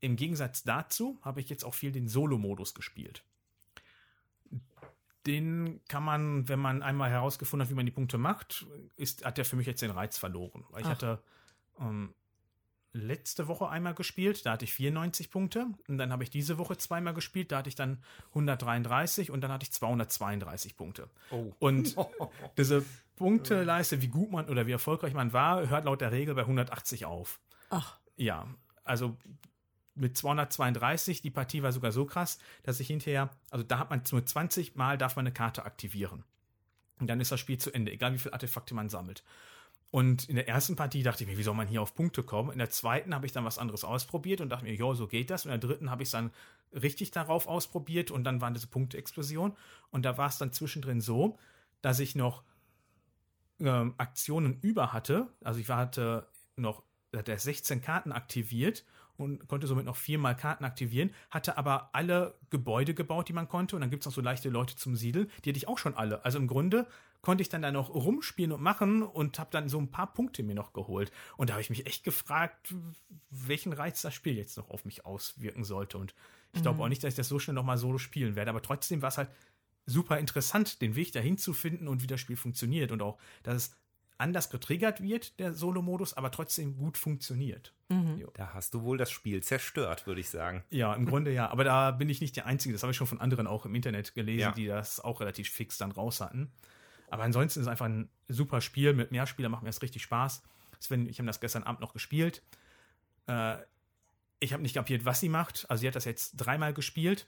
Im 0.00 0.16
Gegensatz 0.16 0.64
dazu 0.64 1.18
habe 1.22 1.40
ich 1.40 1.48
jetzt 1.48 1.64
auch 1.64 1.74
viel 1.74 1.92
den 1.92 2.08
Solo-Modus 2.08 2.74
gespielt. 2.74 3.22
Den 5.26 5.80
kann 5.86 6.02
man, 6.02 6.48
wenn 6.48 6.58
man 6.58 6.82
einmal 6.82 7.08
herausgefunden 7.08 7.64
hat, 7.64 7.70
wie 7.70 7.76
man 7.76 7.86
die 7.86 7.92
Punkte 7.92 8.18
macht, 8.18 8.66
ist, 8.96 9.24
hat 9.24 9.38
der 9.38 9.44
für 9.44 9.54
mich 9.54 9.68
jetzt 9.68 9.80
den 9.80 9.92
Reiz 9.92 10.18
verloren. 10.18 10.64
Weil 10.70 10.80
ich 10.80 10.86
Ach. 10.86 10.90
hatte 10.90 11.22
ähm, 11.78 12.12
letzte 12.92 13.48
Woche 13.48 13.68
einmal 13.68 13.94
gespielt, 13.94 14.44
da 14.44 14.52
hatte 14.52 14.64
ich 14.64 14.74
94 14.74 15.30
Punkte. 15.30 15.66
Und 15.88 15.98
dann 15.98 16.12
habe 16.12 16.22
ich 16.24 16.30
diese 16.30 16.58
Woche 16.58 16.76
zweimal 16.76 17.14
gespielt, 17.14 17.52
da 17.52 17.58
hatte 17.58 17.68
ich 17.68 17.74
dann 17.74 18.02
133 18.30 19.30
und 19.30 19.40
dann 19.40 19.50
hatte 19.50 19.64
ich 19.64 19.72
232 19.72 20.76
Punkte. 20.76 21.08
Oh. 21.30 21.52
Und 21.58 21.96
diese 22.56 22.84
Punkteleiste, 23.16 24.02
wie 24.02 24.08
gut 24.08 24.30
man 24.30 24.48
oder 24.48 24.66
wie 24.66 24.72
erfolgreich 24.72 25.14
man 25.14 25.32
war, 25.32 25.68
hört 25.68 25.86
laut 25.86 26.00
der 26.00 26.12
Regel 26.12 26.34
bei 26.34 26.42
180 26.42 27.06
auf. 27.06 27.40
Ach, 27.70 27.98
Ja, 28.16 28.46
also 28.84 29.16
mit 29.94 30.16
232, 30.16 31.22
die 31.22 31.30
Partie 31.30 31.62
war 31.62 31.72
sogar 31.72 31.92
so 31.92 32.04
krass, 32.04 32.38
dass 32.62 32.80
ich 32.80 32.86
hinterher, 32.86 33.30
also 33.50 33.64
da 33.64 33.78
hat 33.78 33.90
man 33.90 34.02
nur 34.10 34.24
20 34.24 34.74
Mal 34.74 34.98
darf 34.98 35.16
man 35.16 35.26
eine 35.26 35.34
Karte 35.34 35.64
aktivieren. 35.64 36.24
Und 36.98 37.08
dann 37.08 37.20
ist 37.20 37.32
das 37.32 37.40
Spiel 37.40 37.58
zu 37.58 37.72
Ende, 37.72 37.92
egal 37.92 38.12
wie 38.12 38.18
viele 38.18 38.32
Artefakte 38.32 38.74
man 38.74 38.88
sammelt. 38.88 39.24
Und 39.92 40.26
in 40.30 40.36
der 40.36 40.48
ersten 40.48 40.74
Partie 40.74 41.02
dachte 41.02 41.22
ich 41.22 41.28
mir, 41.28 41.36
wie 41.36 41.42
soll 41.42 41.54
man 41.54 41.68
hier 41.68 41.82
auf 41.82 41.94
Punkte 41.94 42.22
kommen? 42.22 42.50
In 42.50 42.58
der 42.58 42.70
zweiten 42.70 43.14
habe 43.14 43.26
ich 43.26 43.32
dann 43.32 43.44
was 43.44 43.58
anderes 43.58 43.84
ausprobiert 43.84 44.40
und 44.40 44.48
dachte 44.48 44.64
mir, 44.64 44.74
ja, 44.74 44.94
so 44.94 45.06
geht 45.06 45.28
das. 45.28 45.44
Und 45.44 45.52
in 45.52 45.60
der 45.60 45.68
dritten 45.68 45.90
habe 45.90 46.02
ich 46.02 46.06
es 46.06 46.12
dann 46.12 46.30
richtig 46.72 47.10
darauf 47.10 47.46
ausprobiert 47.46 48.10
und 48.10 48.24
dann 48.24 48.40
waren 48.40 48.54
diese 48.54 48.68
Punkte-Explosion. 48.68 49.54
Und 49.90 50.06
da 50.06 50.16
war 50.16 50.30
es 50.30 50.38
dann 50.38 50.50
zwischendrin 50.50 51.02
so, 51.02 51.38
dass 51.82 52.00
ich 52.00 52.14
noch 52.14 52.42
ähm, 53.60 53.92
Aktionen 53.98 54.58
über 54.62 54.94
hatte. 54.94 55.28
Also 55.44 55.60
ich 55.60 55.68
hatte 55.68 56.26
noch 56.56 56.82
der 57.12 57.38
16 57.38 57.82
Karten 57.82 58.12
aktiviert 58.12 58.86
und 59.16 59.46
konnte 59.48 59.66
somit 59.66 59.84
noch 59.84 59.96
viermal 59.96 60.36
Karten 60.36 60.64
aktivieren, 60.64 61.14
hatte 61.30 61.58
aber 61.58 61.90
alle 61.94 62.34
Gebäude 62.50 62.94
gebaut, 62.94 63.28
die 63.28 63.32
man 63.32 63.48
konnte. 63.48 63.76
Und 63.76 63.80
dann 63.82 63.90
gibt 63.90 64.02
es 64.02 64.06
noch 64.06 64.14
so 64.14 64.20
leichte 64.20 64.48
Leute 64.48 64.76
zum 64.76 64.96
Siedeln, 64.96 65.30
die 65.44 65.50
hatte 65.50 65.58
ich 65.58 65.68
auch 65.68 65.78
schon 65.78 65.94
alle. 65.94 66.24
Also 66.24 66.38
im 66.38 66.46
Grunde 66.46 66.86
konnte 67.20 67.42
ich 67.42 67.48
dann 67.48 67.62
da 67.62 67.70
noch 67.70 67.94
rumspielen 67.94 68.52
und 68.52 68.62
machen 68.62 69.02
und 69.02 69.38
habe 69.38 69.50
dann 69.52 69.68
so 69.68 69.78
ein 69.78 69.90
paar 69.90 70.12
Punkte 70.12 70.42
mir 70.42 70.54
noch 70.54 70.72
geholt. 70.72 71.12
Und 71.36 71.50
da 71.50 71.54
habe 71.54 71.62
ich 71.62 71.70
mich 71.70 71.86
echt 71.86 72.04
gefragt, 72.04 72.74
welchen 73.30 73.72
Reiz 73.72 74.02
das 74.02 74.12
Spiel 74.12 74.36
jetzt 74.36 74.56
noch 74.56 74.70
auf 74.70 74.84
mich 74.84 75.06
auswirken 75.06 75.64
sollte. 75.64 75.98
Und 75.98 76.14
ich 76.54 76.62
glaube 76.62 76.82
auch 76.82 76.88
nicht, 76.88 77.02
dass 77.02 77.14
ich 77.14 77.16
das 77.16 77.28
so 77.28 77.38
schnell 77.38 77.54
nochmal 77.54 77.78
solo 77.78 77.96
spielen 77.96 78.36
werde. 78.36 78.50
Aber 78.50 78.60
trotzdem 78.60 79.00
war 79.00 79.08
es 79.08 79.18
halt 79.18 79.30
super 79.86 80.18
interessant, 80.18 80.82
den 80.82 80.96
Weg 80.96 81.12
dahin 81.12 81.38
zu 81.38 81.54
finden 81.54 81.88
und 81.88 82.02
wie 82.02 82.06
das 82.06 82.20
Spiel 82.20 82.36
funktioniert. 82.36 82.92
Und 82.92 83.02
auch, 83.02 83.18
dass 83.42 83.56
es 83.56 83.76
anders 84.22 84.48
getriggert 84.48 85.02
wird, 85.02 85.38
der 85.38 85.52
Solo-Modus, 85.52 86.14
aber 86.14 86.30
trotzdem 86.30 86.76
gut 86.78 86.96
funktioniert. 86.96 87.74
Jo. 87.90 88.30
Da 88.34 88.54
hast 88.54 88.72
du 88.72 88.82
wohl 88.82 88.96
das 88.96 89.10
Spiel 89.10 89.42
zerstört, 89.42 90.06
würde 90.06 90.20
ich 90.22 90.30
sagen. 90.30 90.64
Ja, 90.70 90.94
im 90.94 91.04
Grunde 91.04 91.30
ja. 91.30 91.50
Aber 91.50 91.62
da 91.64 91.90
bin 91.90 92.08
ich 92.08 92.22
nicht 92.22 92.34
der 92.36 92.46
Einzige. 92.46 92.72
Das 92.72 92.82
habe 92.82 92.92
ich 92.92 92.96
schon 92.96 93.06
von 93.06 93.20
anderen 93.20 93.46
auch 93.46 93.66
im 93.66 93.74
Internet 93.74 94.14
gelesen, 94.14 94.40
Ja. 94.40 94.52
die 94.52 94.66
das 94.66 94.98
auch 94.98 95.20
relativ 95.20 95.50
fix 95.50 95.76
dann 95.76 95.92
raus 95.92 96.20
hatten. 96.22 96.50
Aber 97.10 97.24
ansonsten 97.24 97.60
ist 97.60 97.66
es 97.66 97.70
einfach 97.70 97.84
ein 97.84 98.08
super 98.28 98.62
Spiel. 98.62 98.94
Mit 98.94 99.10
mehr 99.12 99.26
Spielern 99.26 99.52
macht 99.52 99.62
mir 99.62 99.68
das 99.68 99.82
richtig 99.82 100.02
Spaß. 100.02 100.42
Sven, 100.80 101.06
ich 101.06 101.18
habe 101.18 101.26
das 101.26 101.40
gestern 101.40 101.64
Abend 101.64 101.80
noch 101.82 101.92
gespielt. 101.92 102.42
Äh, 103.26 103.56
ich 104.40 104.54
habe 104.54 104.62
nicht 104.62 104.74
kapiert, 104.74 105.04
was 105.04 105.20
sie 105.20 105.28
macht. 105.28 105.66
Also 105.68 105.82
sie 105.82 105.86
hat 105.88 105.94
das 105.94 106.06
jetzt 106.06 106.32
dreimal 106.36 106.72
gespielt. 106.72 107.26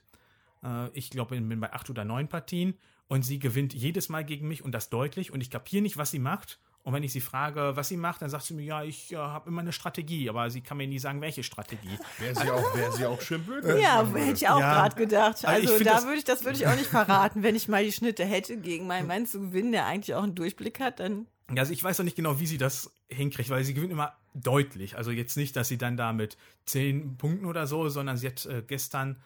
Äh, 0.63 0.89
ich 0.97 1.11
glaube, 1.11 1.35
ich 1.35 1.47
bin 1.47 1.59
bei 1.59 1.71
acht 1.71 1.89
oder 1.91 2.03
neun 2.05 2.27
Partien. 2.27 2.73
Und 3.07 3.21
sie 3.21 3.37
gewinnt 3.37 3.75
jedes 3.75 4.09
Mal 4.09 4.25
gegen 4.25 4.47
mich 4.47 4.63
und 4.63 4.71
das 4.71 4.89
deutlich. 4.89 5.31
Und 5.31 5.41
ich 5.41 5.51
kapiere 5.51 5.83
nicht, 5.83 5.97
was 5.97 6.09
sie 6.09 6.17
macht. 6.17 6.59
Und 6.85 6.93
wenn 6.93 7.01
ich 7.03 7.11
sie 7.11 7.19
frage, 7.19 7.75
was 7.75 7.87
sie 7.89 7.97
macht, 7.97 8.21
dann 8.21 8.29
sagt 8.29 8.43
sie 8.45 8.53
mir, 8.53 8.61
ja, 8.63 8.83
ich 8.83 9.11
äh, 9.11 9.15
habe 9.17 9.49
immer 9.49 9.61
eine 9.61 9.73
Strategie, 9.73 10.29
aber 10.29 10.49
sie 10.51 10.61
kann 10.61 10.77
mir 10.77 10.85
nie 10.87 10.99
sagen, 10.99 11.19
welche 11.19 11.41
Strategie. 11.43 11.97
Wäre 12.19 12.35
sie 12.35 12.49
auch, 12.51 12.75
wäre 12.75 12.91
sie 12.91 13.05
auch 13.07 13.19
schön 13.21 13.43
blöd. 13.43 13.65
ja, 13.81 14.05
hätte 14.05 14.31
ich 14.33 14.47
auch 14.47 14.59
Ja. 14.59 14.73
gerade 14.75 14.95
gedacht. 14.95 15.43
Also 15.45 15.63
ich 15.63 15.71
Also 15.71 15.83
da 15.83 15.93
das- 15.95 16.03
würde 16.05 16.17
ich, 16.19 16.23
das 16.23 16.43
würde 16.45 16.57
ich 16.59 16.67
auch 16.67 16.75
nicht 16.75 16.85
verraten. 16.85 17.41
Wenn 17.41 17.55
ich 17.55 17.67
mal 17.67 17.83
die 17.83 17.91
Schnitte 17.91 18.23
hätte, 18.23 18.55
gegen 18.57 18.85
meinen 18.85 19.07
Mann 19.07 19.25
zu 19.25 19.41
gewinnen, 19.41 19.71
der 19.71 19.87
eigentlich 19.87 20.13
auch 20.13 20.21
einen 20.23 20.35
Durchblick 20.35 20.79
hat, 20.79 20.99
dann 20.99 21.25
Also 21.57 21.73
ich 21.73 21.83
weiß 21.83 21.97
noch 21.97 22.05
nicht 22.05 22.15
genau, 22.17 22.39
wie 22.39 22.45
sie 22.45 22.59
das 22.59 22.91
hinkriegt, 23.09 23.49
weil 23.49 23.63
sie 23.63 23.73
gewinnt 23.73 23.91
immer 23.91 24.15
deutlich. 24.35 24.95
Also 24.95 25.09
jetzt 25.09 25.37
nicht, 25.37 25.55
dass 25.55 25.67
sie 25.67 25.79
dann 25.79 25.97
da 25.97 26.13
mit 26.13 26.37
10 26.67 27.17
Punkten 27.17 27.45
oder 27.47 27.65
so, 27.65 27.89
sondern 27.89 28.15
sie 28.17 28.27
hat 28.27 28.45
äh, 28.45 28.61
gestern, 28.61 29.19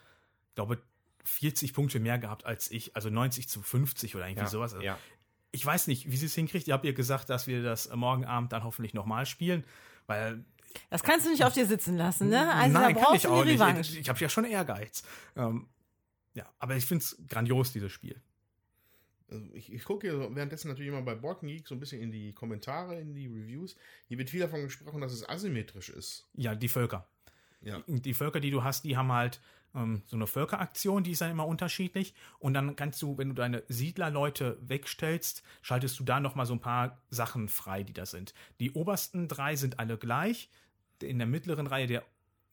glaube 0.55 0.79
40 1.25 1.73
Punkte 1.73 1.99
mehr 1.99 2.17
gehabt 2.19 2.45
als 2.45 2.71
ich, 2.71 2.95
also 2.95 3.09
90 3.09 3.49
zu 3.49 3.61
50 3.61 4.15
oder 4.15 4.27
irgendwie 4.29 4.47
sowas. 4.47 4.73
Also 4.73 4.85
ja. 4.85 4.97
Ich 5.51 5.65
weiß 5.65 5.87
nicht, 5.87 6.11
wie 6.11 6.17
sie 6.17 6.27
es 6.27 6.35
hinkriegt. 6.35 6.67
Ich 6.67 6.73
habe 6.73 6.85
ihr 6.85 6.93
gesagt, 6.93 7.29
dass 7.29 7.47
wir 7.47 7.63
das 7.63 7.89
morgen 7.95 8.25
Abend 8.25 8.51
dann 8.51 8.63
hoffentlich 8.63 8.93
nochmal 8.93 9.25
spielen, 9.25 9.63
weil 10.07 10.43
das 10.89 11.03
kannst 11.03 11.25
du 11.25 11.31
nicht 11.31 11.43
auf 11.43 11.53
dir 11.53 11.65
sitzen 11.65 11.97
lassen, 11.97 12.29
ne? 12.29 12.53
Also 12.53 12.73
nein, 12.73 12.73
da 12.73 12.93
kann 12.93 13.03
brauchst 13.03 13.15
ich 13.15 13.21
du 13.23 13.29
auch 13.29 13.43
die 13.43 13.51
nicht. 13.51 13.61
Revanche. 13.61 13.91
Ich, 13.93 13.99
ich 13.99 14.09
habe 14.09 14.19
ja 14.19 14.29
schon 14.29 14.45
Ehrgeiz. 14.45 15.03
Ähm, 15.35 15.67
ja, 16.35 16.45
aber 16.59 16.75
ich 16.75 16.85
finde 16.85 17.03
es 17.03 17.17
grandios, 17.27 17.73
dieses 17.73 17.91
Spiel. 17.91 18.21
Also 19.31 19.45
ich, 19.53 19.71
ich 19.71 19.83
gucke 19.83 20.07
hier 20.07 20.35
währenddessen 20.35 20.69
natürlich 20.69 20.89
immer 20.89 21.01
bei 21.01 21.15
Borken 21.15 21.47
Geek 21.47 21.67
so 21.67 21.75
ein 21.75 21.79
bisschen 21.79 22.01
in 22.01 22.11
die 22.11 22.33
Kommentare, 22.33 22.99
in 22.99 23.13
die 23.13 23.27
Reviews. 23.27 23.75
Hier 24.07 24.17
wird 24.17 24.29
viel 24.29 24.39
davon 24.39 24.63
gesprochen, 24.63 25.01
dass 25.01 25.11
es 25.11 25.27
asymmetrisch 25.27 25.89
ist. 25.89 26.27
Ja, 26.33 26.55
die 26.55 26.67
Völker. 26.67 27.07
Ja. 27.61 27.83
die 27.87 28.13
Völker, 28.13 28.39
die 28.39 28.51
du 28.51 28.63
hast, 28.63 28.85
die 28.85 28.95
haben 28.95 29.11
halt 29.11 29.41
ähm, 29.75 30.03
so 30.05 30.15
eine 30.15 30.27
Völkeraktion, 30.27 31.03
die 31.03 31.11
ist 31.11 31.21
dann 31.21 31.31
immer 31.31 31.47
unterschiedlich. 31.47 32.13
Und 32.39 32.53
dann 32.53 32.75
kannst 32.75 33.01
du, 33.01 33.17
wenn 33.17 33.29
du 33.29 33.35
deine 33.35 33.63
Siedlerleute 33.67 34.57
wegstellst, 34.61 35.43
schaltest 35.61 35.99
du 35.99 36.03
da 36.03 36.19
nochmal 36.19 36.45
so 36.45 36.53
ein 36.53 36.61
paar 36.61 37.01
Sachen 37.09 37.49
frei, 37.49 37.83
die 37.83 37.93
da 37.93 38.05
sind. 38.05 38.33
Die 38.59 38.71
obersten 38.71 39.27
drei 39.27 39.55
sind 39.55 39.79
alle 39.79 39.97
gleich. 39.97 40.49
In 41.01 41.17
der 41.17 41.27
mittleren 41.27 41.67
Reihe 41.67 41.87
der 41.87 42.03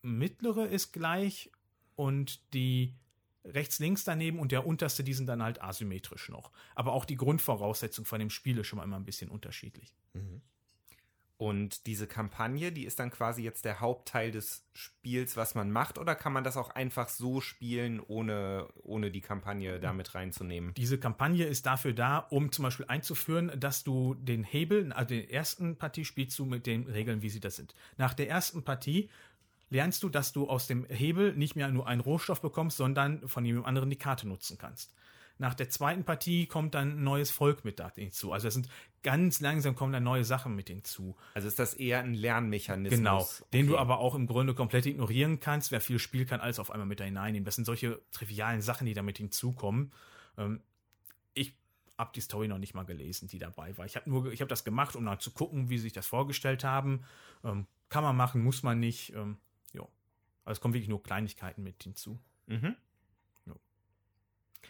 mittlere 0.02 0.66
ist 0.66 0.92
gleich 0.92 1.50
und 1.96 2.40
die 2.54 2.94
rechts, 3.44 3.78
links 3.78 4.04
daneben 4.04 4.38
und 4.38 4.52
der 4.52 4.66
unterste, 4.66 5.04
die 5.04 5.14
sind 5.14 5.26
dann 5.26 5.42
halt 5.42 5.62
asymmetrisch 5.62 6.28
noch. 6.28 6.50
Aber 6.74 6.92
auch 6.92 7.04
die 7.04 7.16
Grundvoraussetzung 7.16 8.04
von 8.04 8.18
dem 8.18 8.30
Spiel 8.30 8.58
ist 8.58 8.66
schon 8.66 8.78
mal 8.78 8.84
immer 8.84 8.96
ein 8.96 9.04
bisschen 9.04 9.30
unterschiedlich. 9.30 9.94
Und 11.38 11.86
diese 11.86 12.06
Kampagne, 12.06 12.72
die 12.72 12.86
ist 12.86 12.98
dann 12.98 13.10
quasi 13.10 13.42
jetzt 13.42 13.66
der 13.66 13.80
Hauptteil 13.80 14.30
des 14.30 14.64
Spiels, 14.72 15.36
was 15.36 15.54
man 15.54 15.70
macht, 15.70 15.98
oder 15.98 16.14
kann 16.14 16.32
man 16.32 16.44
das 16.44 16.56
auch 16.56 16.70
einfach 16.70 17.10
so 17.10 17.42
spielen, 17.42 18.00
ohne, 18.00 18.68
ohne 18.82 19.10
die 19.10 19.20
Kampagne 19.20 19.78
da 19.78 19.92
mit 19.92 20.14
reinzunehmen? 20.14 20.72
Diese 20.74 20.98
Kampagne 20.98 21.44
ist 21.44 21.66
dafür 21.66 21.92
da, 21.92 22.18
um 22.18 22.52
zum 22.52 22.62
Beispiel 22.62 22.86
einzuführen, 22.88 23.52
dass 23.58 23.84
du 23.84 24.14
den 24.14 24.44
Hebel, 24.44 24.92
also 24.94 25.08
den 25.08 25.28
ersten 25.28 25.76
Partie 25.76 26.06
spielst 26.06 26.38
du 26.38 26.46
mit 26.46 26.66
den 26.66 26.84
Regeln, 26.84 27.20
wie 27.20 27.30
sie 27.30 27.40
das 27.40 27.56
sind. 27.56 27.74
Nach 27.98 28.14
der 28.14 28.30
ersten 28.30 28.64
Partie 28.64 29.10
lernst 29.68 30.02
du, 30.02 30.08
dass 30.08 30.32
du 30.32 30.48
aus 30.48 30.66
dem 30.66 30.86
Hebel 30.86 31.34
nicht 31.34 31.54
mehr 31.54 31.68
nur 31.68 31.86
einen 31.86 32.00
Rohstoff 32.00 32.40
bekommst, 32.40 32.78
sondern 32.78 33.28
von 33.28 33.44
jemand 33.44 33.66
anderen 33.66 33.90
die 33.90 33.96
Karte 33.96 34.26
nutzen 34.26 34.56
kannst. 34.56 34.94
Nach 35.38 35.54
der 35.54 35.68
zweiten 35.68 36.04
Partie 36.04 36.46
kommt 36.46 36.74
dann 36.74 36.98
ein 36.98 37.04
neues 37.04 37.30
Volk 37.30 37.64
mit 37.64 37.78
da 37.78 37.92
hinzu. 37.94 38.32
Also 38.32 38.48
es 38.48 38.54
sind 38.54 38.68
ganz 39.02 39.40
langsam 39.40 39.74
kommen 39.76 39.92
dann 39.92 40.02
neue 40.02 40.24
Sachen 40.24 40.56
mit 40.56 40.68
hinzu. 40.68 41.14
Also 41.34 41.46
ist 41.46 41.58
das 41.58 41.74
eher 41.74 42.00
ein 42.00 42.14
Lernmechanismus? 42.14 42.98
Genau, 42.98 43.28
den 43.52 43.66
du 43.66 43.74
Okay. 43.74 43.80
aber 43.82 43.98
auch 43.98 44.14
im 44.14 44.26
Grunde 44.26 44.54
komplett 44.54 44.86
ignorieren 44.86 45.38
kannst. 45.38 45.70
Wer 45.72 45.80
viel 45.80 45.98
spielt, 45.98 46.28
kann 46.28 46.40
alles 46.40 46.58
auf 46.58 46.70
einmal 46.70 46.86
mit 46.86 47.00
da 47.00 47.04
hineinnehmen. 47.04 47.44
Das 47.44 47.54
sind 47.56 47.64
solche 47.66 48.00
trivialen 48.12 48.62
Sachen, 48.62 48.86
die 48.86 48.94
damit 48.94 49.18
hinzukommen. 49.18 49.92
Ähm, 50.38 50.62
ich 51.34 51.54
habe 51.98 52.10
die 52.14 52.20
Story 52.20 52.48
noch 52.48 52.58
nicht 52.58 52.74
mal 52.74 52.84
gelesen, 52.84 53.28
die 53.28 53.38
dabei 53.38 53.76
war. 53.78 53.84
Ich 53.86 53.96
habe 53.96 54.08
nur, 54.08 54.32
ich 54.32 54.40
habe 54.40 54.48
das 54.48 54.64
gemacht, 54.64 54.96
um 54.96 55.04
mal 55.04 55.18
zu 55.18 55.30
gucken, 55.30 55.68
wie 55.68 55.76
sie 55.76 55.82
sich 55.82 55.92
das 55.92 56.06
vorgestellt 56.06 56.64
haben. 56.64 57.04
Ähm, 57.44 57.66
kann 57.90 58.02
man 58.02 58.16
machen, 58.16 58.42
muss 58.42 58.62
man 58.62 58.80
nicht. 58.80 59.14
Ähm, 59.14 59.36
jo. 59.72 59.88
Also 60.44 60.58
es 60.58 60.60
kommen 60.60 60.74
wirklich 60.74 60.88
nur 60.88 61.02
Kleinigkeiten 61.02 61.62
mit 61.62 61.82
hinzu. 61.82 62.18
Mhm. 62.46 62.74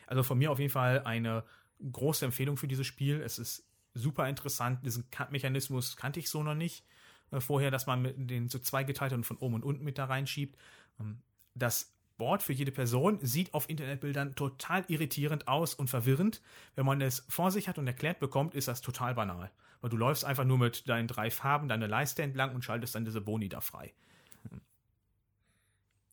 Also 0.07 0.23
von 0.23 0.39
mir 0.39 0.51
auf 0.51 0.59
jeden 0.59 0.73
Fall 0.73 1.03
eine 1.05 1.45
große 1.93 2.25
Empfehlung 2.25 2.57
für 2.57 2.69
dieses 2.69 2.87
Spiel. 2.87 3.21
Es 3.21 3.39
ist 3.39 3.67
super 3.95 4.29
interessant. 4.29 4.85
Diesen 4.85 5.05
Mechanismus 5.31 5.97
kannte 5.97 6.21
ich 6.21 6.31
so 6.31 6.43
noch 6.43 6.55
nicht. 6.55 6.85
äh, 7.31 7.41
vorher, 7.41 7.71
dass 7.71 7.87
man 7.87 8.03
mit 8.03 8.31
den 8.31 8.49
so 8.49 8.59
zweigeteilt 8.59 9.13
und 9.13 9.25
von 9.25 9.37
oben 9.39 9.55
und 9.55 9.65
unten 9.65 9.85
mit 9.85 9.99
da 9.99 10.05
reinschiebt. 10.07 10.57
Ähm, 11.01 11.23
das 11.55 11.93
Board 12.19 12.43
für 12.43 12.53
jede 12.53 12.73
Person 12.73 13.19
sieht 13.23 13.53
auf 13.53 13.69
Internetbildern 13.69 14.35
total 14.35 14.85
irritierend 14.89 15.49
aus 15.49 15.75
und 15.75 15.89
verwirrend. 15.91 16.41
Wenn 16.75 16.87
man 16.87 17.01
es 17.01 17.27
vor 17.29 17.51
sich 17.51 17.69
hat 17.69 17.79
und 17.79 17.87
erklärt 17.87 18.21
bekommt, 18.21 18.55
ist 18.55 18.69
das 18.69 18.81
total 18.81 19.15
banal. 19.15 19.51
Weil 19.81 19.91
du 19.91 19.97
läufst 19.97 20.25
einfach 20.25 20.45
nur 20.45 20.59
mit 20.59 20.89
deinen 20.89 21.09
drei 21.09 21.31
Farben 21.31 21.69
deine 21.69 21.87
Leiste 21.87 22.23
entlang 22.23 22.55
und 22.55 22.65
schaltest 22.65 22.95
dann 22.95 23.05
diese 23.05 23.21
Boni 23.21 23.49
da 23.49 23.61
frei. 23.61 23.93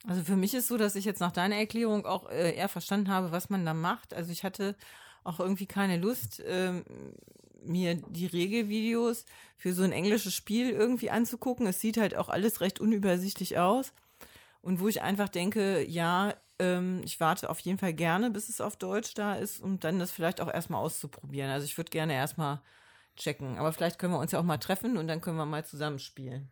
Also 0.05 0.23
für 0.23 0.35
mich 0.35 0.53
ist 0.53 0.67
so, 0.67 0.77
dass 0.77 0.95
ich 0.95 1.05
jetzt 1.05 1.21
nach 1.21 1.31
deiner 1.31 1.55
Erklärung 1.55 2.05
auch 2.05 2.29
äh, 2.29 2.55
eher 2.55 2.69
verstanden 2.69 3.09
habe, 3.09 3.31
was 3.31 3.49
man 3.49 3.65
da 3.65 3.73
macht. 3.73 4.13
Also 4.13 4.31
ich 4.31 4.43
hatte 4.43 4.75
auch 5.23 5.39
irgendwie 5.39 5.65
keine 5.65 5.97
Lust, 5.97 6.41
ähm, 6.45 6.83
mir 7.63 7.95
die 7.95 8.25
Regelvideos 8.25 9.25
für 9.57 9.73
so 9.73 9.83
ein 9.83 9.93
englisches 9.93 10.33
Spiel 10.33 10.69
irgendwie 10.71 11.09
anzugucken. 11.09 11.65
Es 11.67 11.79
sieht 11.79 11.97
halt 11.97 12.17
auch 12.17 12.27
alles 12.29 12.59
recht 12.61 12.81
unübersichtlich 12.81 13.57
aus. 13.57 13.93
Und 14.61 14.79
wo 14.81 14.87
ich 14.89 15.01
einfach 15.01 15.29
denke, 15.29 15.83
ja, 15.87 16.33
ähm, 16.59 17.01
ich 17.05 17.19
warte 17.19 17.49
auf 17.49 17.59
jeden 17.61 17.77
Fall 17.77 17.93
gerne, 17.93 18.31
bis 18.31 18.49
es 18.49 18.61
auf 18.61 18.77
Deutsch 18.77 19.13
da 19.13 19.35
ist, 19.35 19.61
um 19.61 19.79
dann 19.79 19.99
das 19.99 20.11
vielleicht 20.11 20.41
auch 20.41 20.53
erstmal 20.53 20.81
auszuprobieren. 20.81 21.51
Also 21.51 21.65
ich 21.65 21.77
würde 21.77 21.91
gerne 21.91 22.13
erstmal 22.13 22.61
checken. 23.17 23.57
Aber 23.57 23.73
vielleicht 23.73 23.99
können 23.99 24.13
wir 24.13 24.19
uns 24.19 24.31
ja 24.33 24.39
auch 24.39 24.43
mal 24.43 24.57
treffen 24.57 24.97
und 24.97 25.07
dann 25.07 25.21
können 25.21 25.37
wir 25.37 25.45
mal 25.45 25.65
zusammenspielen. 25.65 26.51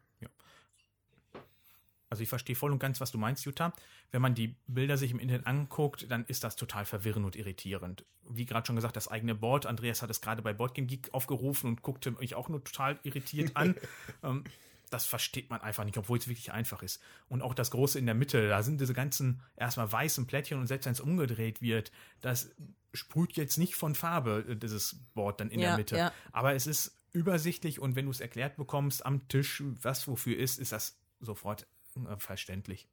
Also 2.11 2.23
ich 2.23 2.29
verstehe 2.29 2.57
voll 2.57 2.73
und 2.73 2.79
ganz, 2.79 2.99
was 2.99 3.11
du 3.11 3.17
meinst, 3.17 3.45
Jutta. 3.45 3.73
Wenn 4.11 4.21
man 4.21 4.35
die 4.35 4.57
Bilder 4.67 4.97
sich 4.97 5.11
im 5.11 5.19
Internet 5.19 5.47
anguckt, 5.47 6.11
dann 6.11 6.25
ist 6.25 6.43
das 6.43 6.57
total 6.57 6.83
verwirrend 6.83 7.25
und 7.25 7.35
irritierend. 7.37 8.05
Wie 8.29 8.45
gerade 8.45 8.67
schon 8.67 8.75
gesagt, 8.75 8.97
das 8.97 9.07
eigene 9.07 9.33
Board. 9.33 9.65
Andreas 9.65 10.01
hat 10.01 10.09
es 10.09 10.19
gerade 10.19 10.41
bei 10.41 10.51
Boardgame 10.51 10.87
Geek 10.87 11.13
aufgerufen 11.13 11.69
und 11.69 11.81
guckte 11.81 12.11
mich 12.11 12.35
auch 12.35 12.49
nur 12.49 12.61
total 12.65 12.99
irritiert 13.03 13.55
an. 13.55 13.75
ähm, 14.23 14.43
das 14.89 15.05
versteht 15.05 15.49
man 15.49 15.61
einfach 15.61 15.85
nicht, 15.85 15.97
obwohl 15.97 16.17
es 16.17 16.27
wirklich 16.27 16.51
einfach 16.51 16.83
ist. 16.83 17.01
Und 17.29 17.41
auch 17.41 17.53
das 17.53 17.71
Große 17.71 17.97
in 17.97 18.05
der 18.05 18.13
Mitte, 18.13 18.49
da 18.49 18.61
sind 18.61 18.81
diese 18.81 18.93
ganzen 18.93 19.41
erstmal 19.55 19.89
weißen 19.89 20.27
Plättchen 20.27 20.59
und 20.59 20.67
selbst 20.67 20.85
wenn 20.85 20.91
es 20.91 20.99
umgedreht 20.99 21.61
wird, 21.61 21.93
das 22.19 22.53
sprüht 22.93 23.37
jetzt 23.37 23.57
nicht 23.57 23.75
von 23.75 23.95
Farbe, 23.95 24.45
äh, 24.49 24.55
dieses 24.57 24.99
Board 25.13 25.39
dann 25.39 25.49
in 25.49 25.61
Ja, 25.61 25.69
der 25.69 25.77
Mitte. 25.77 25.95
ja. 25.95 26.11
Aber 26.33 26.55
es 26.55 26.67
ist 26.67 26.97
übersichtlich 27.13 27.79
und 27.79 27.95
wenn 27.95 28.03
du 28.03 28.11
es 28.11 28.19
erklärt 28.19 28.57
bekommst 28.57 29.05
am 29.05 29.29
Tisch, 29.29 29.63
was 29.81 30.09
wofür 30.09 30.37
ist, 30.37 30.59
ist 30.59 30.73
das 30.73 30.97
sofort 31.21 31.67
verständlich. 32.17 32.87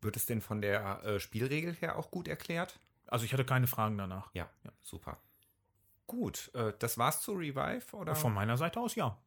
Wird 0.00 0.16
es 0.16 0.26
denn 0.26 0.40
von 0.40 0.60
der 0.60 1.02
äh, 1.04 1.20
Spielregel 1.20 1.74
her 1.74 1.96
auch 1.96 2.10
gut 2.10 2.28
erklärt? 2.28 2.78
Also 3.06 3.24
ich 3.24 3.32
hatte 3.32 3.44
keine 3.44 3.66
Fragen 3.66 3.98
danach. 3.98 4.30
Ja, 4.34 4.50
super. 4.82 5.18
Gut, 6.06 6.50
äh, 6.54 6.72
das 6.78 6.98
war's 6.98 7.22
zu 7.22 7.32
Revive, 7.32 7.96
oder? 7.96 8.14
Von 8.14 8.34
meiner 8.34 8.56
Seite 8.56 8.80
aus 8.80 8.94
ja. 8.94 9.18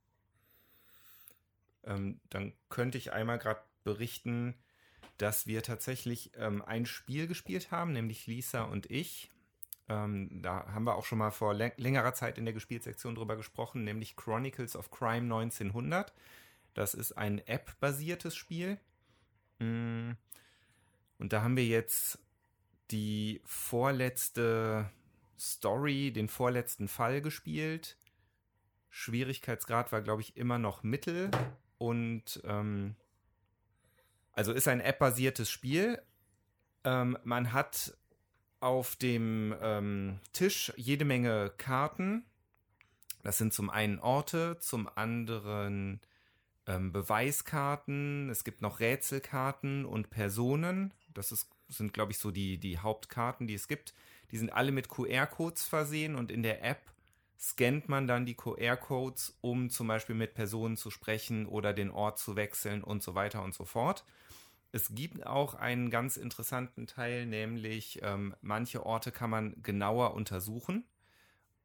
Ähm, 1.83 2.19
dann 2.29 2.53
könnte 2.69 2.97
ich 2.97 3.13
einmal 3.13 3.39
gerade 3.39 3.61
berichten, 3.83 4.55
dass 5.17 5.47
wir 5.47 5.63
tatsächlich 5.63 6.31
ähm, 6.35 6.61
ein 6.61 6.85
Spiel 6.85 7.27
gespielt 7.27 7.71
haben, 7.71 7.93
nämlich 7.93 8.27
Lisa 8.27 8.63
und 8.63 8.91
ich. 8.91 9.31
Ähm, 9.89 10.41
da 10.41 10.67
haben 10.67 10.83
wir 10.83 10.95
auch 10.95 11.05
schon 11.05 11.17
mal 11.17 11.31
vor 11.31 11.53
läng 11.53 11.71
längerer 11.77 12.13
Zeit 12.13 12.37
in 12.37 12.45
der 12.45 12.53
Gespielsektion 12.53 13.15
drüber 13.15 13.37
gesprochen, 13.37 13.83
nämlich 13.83 14.15
Chronicles 14.15 14.75
of 14.75 14.91
Crime 14.91 15.33
1900. 15.33 16.13
Das 16.73 16.93
ist 16.93 17.13
ein 17.13 17.39
App-basiertes 17.47 18.35
Spiel. 18.35 18.79
Mm. 19.59 20.11
Und 21.19 21.33
da 21.33 21.41
haben 21.41 21.57
wir 21.57 21.65
jetzt 21.65 22.19
die 22.91 23.41
vorletzte 23.45 24.89
Story, 25.39 26.11
den 26.11 26.29
vorletzten 26.29 26.87
Fall 26.87 27.21
gespielt. 27.21 27.97
Schwierigkeitsgrad 28.89 29.91
war, 29.91 30.01
glaube 30.01 30.21
ich, 30.21 30.37
immer 30.37 30.57
noch 30.57 30.83
Mittel. 30.83 31.29
Und 31.77 32.41
ähm, 32.43 32.95
also 34.33 34.53
ist 34.53 34.67
ein 34.67 34.81
App-basiertes 34.81 35.49
Spiel. 35.49 36.01
Ähm, 36.83 37.17
man 37.23 37.53
hat 37.53 37.97
auf 38.59 38.95
dem 38.95 39.55
ähm, 39.61 40.19
Tisch 40.33 40.73
jede 40.77 41.05
Menge 41.05 41.51
Karten. 41.57 42.25
Das 43.23 43.37
sind 43.37 43.53
zum 43.53 43.69
einen 43.69 43.99
Orte, 43.99 44.57
zum 44.59 44.89
anderen 44.95 45.99
ähm, 46.67 46.91
Beweiskarten. 46.91 48.29
Es 48.29 48.43
gibt 48.43 48.61
noch 48.61 48.79
Rätselkarten 48.79 49.85
und 49.85 50.09
Personen. 50.09 50.93
Das 51.13 51.31
ist, 51.31 51.49
sind, 51.69 51.93
glaube 51.93 52.11
ich, 52.11 52.19
so 52.19 52.31
die, 52.31 52.57
die 52.57 52.77
Hauptkarten, 52.77 53.47
die 53.47 53.55
es 53.55 53.67
gibt. 53.67 53.93
Die 54.31 54.37
sind 54.37 54.51
alle 54.51 54.71
mit 54.71 54.89
QR-Codes 54.89 55.65
versehen 55.65 56.15
und 56.15 56.31
in 56.31 56.43
der 56.43 56.63
App 56.63 56.81
scannt 57.39 57.87
man 57.87 58.07
dann 58.07 58.25
die 58.25 58.35
QR-Codes, 58.35 59.37
um 59.41 59.69
zum 59.69 59.87
Beispiel 59.87 60.15
mit 60.15 60.33
Personen 60.33 60.75
zu 60.75 60.91
sprechen 60.91 61.45
oder 61.45 61.73
den 61.73 61.91
Ort 61.91 62.19
zu 62.19 62.35
wechseln 62.35 62.83
und 62.83 63.03
so 63.03 63.15
weiter 63.15 63.43
und 63.43 63.53
so 63.53 63.63
fort. 63.63 64.03
Es 64.71 64.93
gibt 64.93 65.25
auch 65.25 65.55
einen 65.55 65.89
ganz 65.89 66.17
interessanten 66.17 66.87
Teil, 66.87 67.25
nämlich 67.25 67.99
ähm, 68.03 68.35
manche 68.41 68.85
Orte 68.85 69.11
kann 69.11 69.29
man 69.29 69.55
genauer 69.63 70.13
untersuchen 70.13 70.83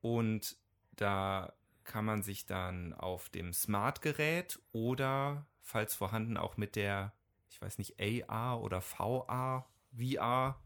und 0.02 0.56
da 0.94 1.52
kann 1.84 2.04
man 2.04 2.22
sich 2.22 2.46
dann 2.46 2.92
auf 2.92 3.28
dem 3.28 3.52
Smart-Gerät 3.52 4.60
oder, 4.72 5.46
falls 5.60 5.94
vorhanden, 5.94 6.36
auch 6.36 6.56
mit 6.56 6.76
der, 6.76 7.12
ich 7.50 7.60
weiß 7.60 7.78
nicht, 7.78 7.96
AR 8.00 8.60
oder 8.60 8.80
VR, 8.80 9.66
VR, 9.96 10.60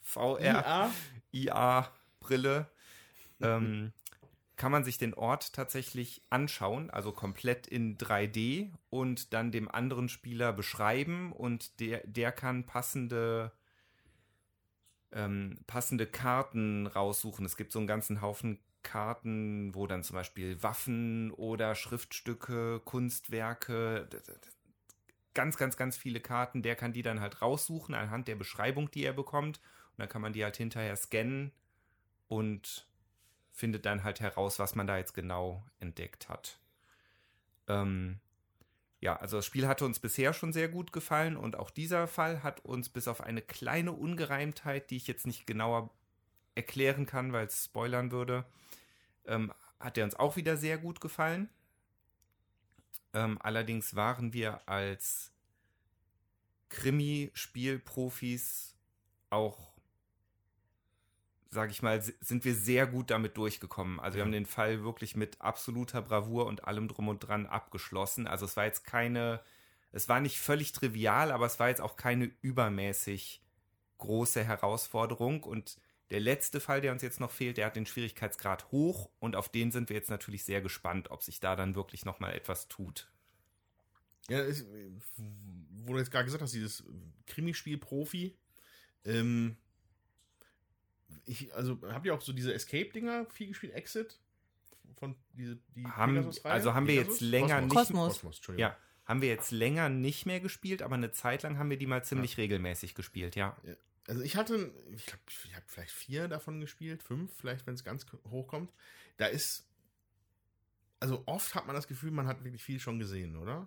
VR, 0.00 0.90
IA-Brille, 1.32 2.70
ähm, 3.40 3.92
kann 4.56 4.72
man 4.72 4.84
sich 4.84 4.96
den 4.96 5.14
Ort 5.14 5.52
tatsächlich 5.52 6.22
anschauen, 6.30 6.90
also 6.90 7.12
komplett 7.12 7.66
in 7.66 7.98
3D 7.98 8.72
und 8.88 9.34
dann 9.34 9.52
dem 9.52 9.70
anderen 9.70 10.08
Spieler 10.08 10.52
beschreiben 10.52 11.32
und 11.32 11.78
der, 11.80 12.02
der 12.06 12.32
kann 12.32 12.64
passende, 12.64 13.52
ähm, 15.12 15.58
passende 15.66 16.06
Karten 16.06 16.86
raussuchen. 16.86 17.44
Es 17.44 17.56
gibt 17.56 17.72
so 17.72 17.78
einen 17.78 17.88
ganzen 17.88 18.22
Haufen 18.22 18.58
Karten, 18.86 19.74
wo 19.74 19.86
dann 19.86 20.04
zum 20.04 20.14
Beispiel 20.14 20.62
Waffen 20.62 21.32
oder 21.32 21.74
Schriftstücke, 21.74 22.80
Kunstwerke, 22.84 24.08
ganz, 25.34 25.56
ganz, 25.56 25.76
ganz 25.76 25.96
viele 25.96 26.20
Karten. 26.20 26.62
Der 26.62 26.76
kann 26.76 26.92
die 26.92 27.02
dann 27.02 27.20
halt 27.20 27.42
raussuchen 27.42 27.94
anhand 27.94 28.28
der 28.28 28.36
Beschreibung, 28.36 28.90
die 28.90 29.04
er 29.04 29.12
bekommt. 29.12 29.58
Und 29.58 29.98
dann 29.98 30.08
kann 30.08 30.22
man 30.22 30.32
die 30.32 30.44
halt 30.44 30.56
hinterher 30.56 30.96
scannen 30.96 31.52
und 32.28 32.86
findet 33.52 33.86
dann 33.86 34.04
halt 34.04 34.20
heraus, 34.20 34.58
was 34.58 34.76
man 34.76 34.86
da 34.86 34.98
jetzt 34.98 35.14
genau 35.14 35.66
entdeckt 35.80 36.28
hat. 36.28 36.60
Ähm, 37.66 38.20
ja, 39.00 39.16
also 39.16 39.38
das 39.38 39.46
Spiel 39.46 39.66
hatte 39.66 39.84
uns 39.84 39.98
bisher 39.98 40.32
schon 40.32 40.52
sehr 40.52 40.68
gut 40.68 40.92
gefallen 40.92 41.36
und 41.36 41.56
auch 41.56 41.70
dieser 41.70 42.06
Fall 42.06 42.42
hat 42.42 42.64
uns 42.64 42.88
bis 42.88 43.08
auf 43.08 43.20
eine 43.20 43.42
kleine 43.42 43.92
Ungereimtheit, 43.92 44.90
die 44.90 44.96
ich 44.96 45.06
jetzt 45.06 45.26
nicht 45.26 45.46
genauer 45.46 45.90
erklären 46.56 47.06
kann, 47.06 47.32
weil 47.32 47.46
es 47.46 47.66
spoilern 47.66 48.10
würde, 48.10 48.44
ähm, 49.26 49.52
hat 49.78 49.98
er 49.98 50.04
uns 50.04 50.16
auch 50.16 50.36
wieder 50.36 50.56
sehr 50.56 50.78
gut 50.78 51.00
gefallen. 51.00 51.48
Ähm, 53.12 53.38
allerdings 53.40 53.94
waren 53.94 54.32
wir 54.32 54.66
als 54.68 55.32
Krimi-Spielprofis 56.70 58.74
auch, 59.30 59.72
sage 61.50 61.70
ich 61.70 61.82
mal, 61.82 62.02
sind 62.02 62.44
wir 62.44 62.54
sehr 62.54 62.86
gut 62.86 63.10
damit 63.10 63.36
durchgekommen. 63.36 64.00
Also 64.00 64.16
wir 64.16 64.24
haben 64.24 64.32
den 64.32 64.46
Fall 64.46 64.82
wirklich 64.82 65.16
mit 65.16 65.40
absoluter 65.40 66.02
Bravour 66.02 66.46
und 66.46 66.64
allem 66.64 66.88
drum 66.88 67.08
und 67.08 67.20
dran 67.20 67.46
abgeschlossen. 67.46 68.26
Also 68.26 68.44
es 68.44 68.56
war 68.56 68.64
jetzt 68.64 68.84
keine, 68.84 69.40
es 69.92 70.08
war 70.08 70.20
nicht 70.20 70.38
völlig 70.38 70.72
trivial, 70.72 71.32
aber 71.32 71.46
es 71.46 71.60
war 71.60 71.68
jetzt 71.68 71.80
auch 71.80 71.96
keine 71.96 72.30
übermäßig 72.42 73.42
große 73.98 74.44
Herausforderung 74.44 75.44
und 75.44 75.78
der 76.10 76.20
letzte 76.20 76.60
Fall, 76.60 76.80
der 76.80 76.92
uns 76.92 77.02
jetzt 77.02 77.20
noch 77.20 77.30
fehlt, 77.30 77.56
der 77.56 77.66
hat 77.66 77.76
den 77.76 77.86
Schwierigkeitsgrad 77.86 78.70
hoch 78.70 79.10
und 79.18 79.34
auf 79.34 79.48
den 79.48 79.72
sind 79.72 79.88
wir 79.88 79.96
jetzt 79.96 80.10
natürlich 80.10 80.44
sehr 80.44 80.60
gespannt, 80.60 81.10
ob 81.10 81.22
sich 81.22 81.40
da 81.40 81.56
dann 81.56 81.74
wirklich 81.74 82.04
noch 82.04 82.20
mal 82.20 82.32
etwas 82.32 82.68
tut. 82.68 83.10
Ja, 84.28 84.40
ist, 84.40 84.66
wo 85.16 85.92
du 85.92 85.98
jetzt 85.98 86.10
gerade 86.10 86.24
gesagt 86.24 86.42
hast, 86.42 86.52
dieses 86.52 86.84
Krimispiel-Profi, 87.26 88.36
ähm, 89.04 89.56
ich, 91.24 91.54
also 91.54 91.78
habt 91.82 92.06
ihr 92.06 92.14
auch 92.14 92.20
so 92.20 92.32
diese 92.32 92.52
Escape-Dinger 92.52 93.26
viel 93.26 93.48
gespielt, 93.48 93.74
Exit? 93.74 94.18
Von 94.96 95.16
diese, 95.32 95.58
die 95.74 95.84
Haben, 95.84 96.30
also 96.44 96.74
haben 96.74 96.86
wir 96.86 96.94
Pegasus? 96.94 97.20
jetzt 97.20 97.30
länger 97.30 97.60
Kosmos. 97.62 97.62
nicht 97.62 97.74
Kosmos. 97.74 98.12
Kosmos, 98.14 98.36
Entschuldigung. 98.36 98.70
ja, 98.70 98.78
haben 99.04 99.22
wir 99.22 99.28
jetzt 99.28 99.50
länger 99.50 99.88
nicht 99.88 100.26
mehr 100.26 100.40
gespielt, 100.40 100.82
aber 100.82 100.94
eine 100.94 101.12
Zeit 101.12 101.42
lang 101.42 101.58
haben 101.58 101.70
wir 101.70 101.76
die 101.76 101.86
mal 101.86 102.04
ziemlich 102.04 102.36
regelmäßig 102.38 102.94
gespielt, 102.94 103.36
ja. 103.36 103.56
Also 104.08 104.22
ich 104.22 104.36
hatte, 104.36 104.72
ich 104.94 105.06
glaube, 105.06 105.22
ich 105.28 105.54
habe 105.54 105.64
vielleicht 105.66 105.90
vier 105.90 106.28
davon 106.28 106.60
gespielt, 106.60 107.02
fünf, 107.02 107.32
vielleicht, 107.36 107.66
wenn 107.66 107.74
es 107.74 107.84
ganz 107.84 108.06
hoch 108.30 108.46
kommt. 108.46 108.72
Da 109.16 109.26
ist, 109.26 109.66
also 111.00 111.22
oft 111.26 111.54
hat 111.54 111.66
man 111.66 111.74
das 111.74 111.88
Gefühl, 111.88 112.10
man 112.12 112.26
hat 112.26 112.44
wirklich 112.44 112.62
viel 112.62 112.78
schon 112.78 112.98
gesehen, 112.98 113.36
oder? 113.36 113.66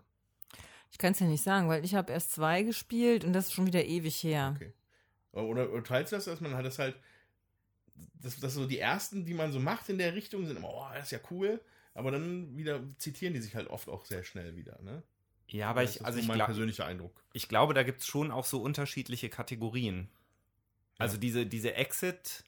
Ich 0.92 0.98
kann 0.98 1.12
es 1.12 1.20
ja 1.20 1.28
nicht 1.28 1.44
sagen, 1.44 1.68
weil 1.68 1.84
ich 1.84 1.94
habe 1.94 2.12
erst 2.12 2.32
zwei 2.32 2.64
gespielt 2.64 3.24
und 3.24 3.34
das 3.34 3.48
ist 3.48 3.54
schon 3.54 3.68
wieder 3.68 3.86
ewig 3.86 4.24
her. 4.24 4.54
Okay. 4.56 4.74
Oder, 5.34 5.72
oder 5.72 5.84
teilst 5.84 6.12
du 6.12 6.16
das, 6.16 6.26
dass 6.26 6.42
man 6.42 6.56
hat 6.56 6.66
das 6.66 6.80
halt, 6.80 6.96
dass, 8.22 8.40
dass 8.40 8.54
so 8.54 8.66
die 8.66 8.80
ersten, 8.80 9.26
die 9.26 9.34
man 9.34 9.52
so 9.52 9.60
macht 9.60 9.90
in 9.90 9.98
der 9.98 10.16
Richtung, 10.16 10.46
sind 10.46 10.58
immer, 10.58 10.70
oh, 10.70 10.88
das 10.94 11.06
ist 11.06 11.12
ja 11.12 11.20
cool, 11.30 11.62
aber 11.94 12.12
dann 12.12 12.58
wieder 12.58 12.82
zitieren 12.98 13.34
die 13.34 13.42
sich 13.42 13.56
halt 13.56 13.68
oft 13.68 13.90
auch 13.90 14.06
sehr 14.06 14.24
schnell 14.24 14.56
wieder, 14.56 14.82
ne? 14.82 15.04
Ja, 15.50 15.70
aber 15.70 15.82
Das 15.82 15.92
ich, 15.92 15.96
ist 15.98 16.06
also 16.06 16.20
ich, 16.20 16.28
mein 16.28 16.38
glaub, 16.38 16.48
persönlicher 16.48 16.86
Eindruck. 16.86 17.24
ich 17.34 17.48
glaube, 17.50 17.74
da 17.74 17.84
gibt 17.84 18.02
es 18.02 18.08
schon 18.08 18.32
auch 18.32 18.46
so 18.46 18.62
unterschiedliche 18.62 19.30
Kategorien. 19.30 20.10
Also 21.00 21.18
diese, 21.18 21.45
diese 21.47 21.74
Exit- 21.76 22.43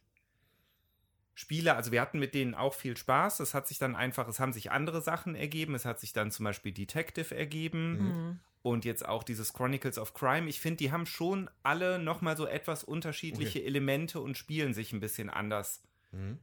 Spiele, 1.34 1.76
also 1.76 1.92
wir 1.92 2.02
hatten 2.02 2.20
mit 2.20 2.36
denen 2.36 2.54
auch 2.54 2.74
viel 2.74 2.96
Spaß. 2.98 3.40
Es 3.40 3.54
hat 3.54 3.68
sich 3.68 3.80
dann 3.80 3.96
einfach, 3.96 4.28
es 4.28 4.40
haben 4.40 4.54
sich 4.54 4.70
andere 4.72 5.02
Sachen 5.02 5.34
ergeben. 5.34 5.74
Es 5.74 5.86
hat 5.86 6.00
sich 6.00 6.14
dann 6.14 6.30
zum 6.30 6.44
Beispiel 6.44 6.72
Detective 6.72 7.34
ergeben 7.36 7.94
Mhm. 7.94 8.40
und 8.62 8.86
jetzt 8.86 9.08
auch 9.08 9.24
dieses 9.24 9.54
Chronicles 9.54 9.98
of 9.98 10.14
Crime. 10.14 10.48
Ich 10.50 10.60
finde, 10.60 10.78
die 10.78 10.92
haben 10.92 11.06
schon 11.08 11.50
alle 11.64 11.98
nochmal 11.98 12.38
so 12.38 12.46
etwas 12.46 12.84
unterschiedliche 12.84 13.64
Elemente 13.64 14.20
und 14.20 14.38
spielen 14.38 14.74
sich 14.76 14.92
ein 14.94 15.00
bisschen 15.00 15.30
anders. 15.32 15.82
Mhm. 16.12 16.38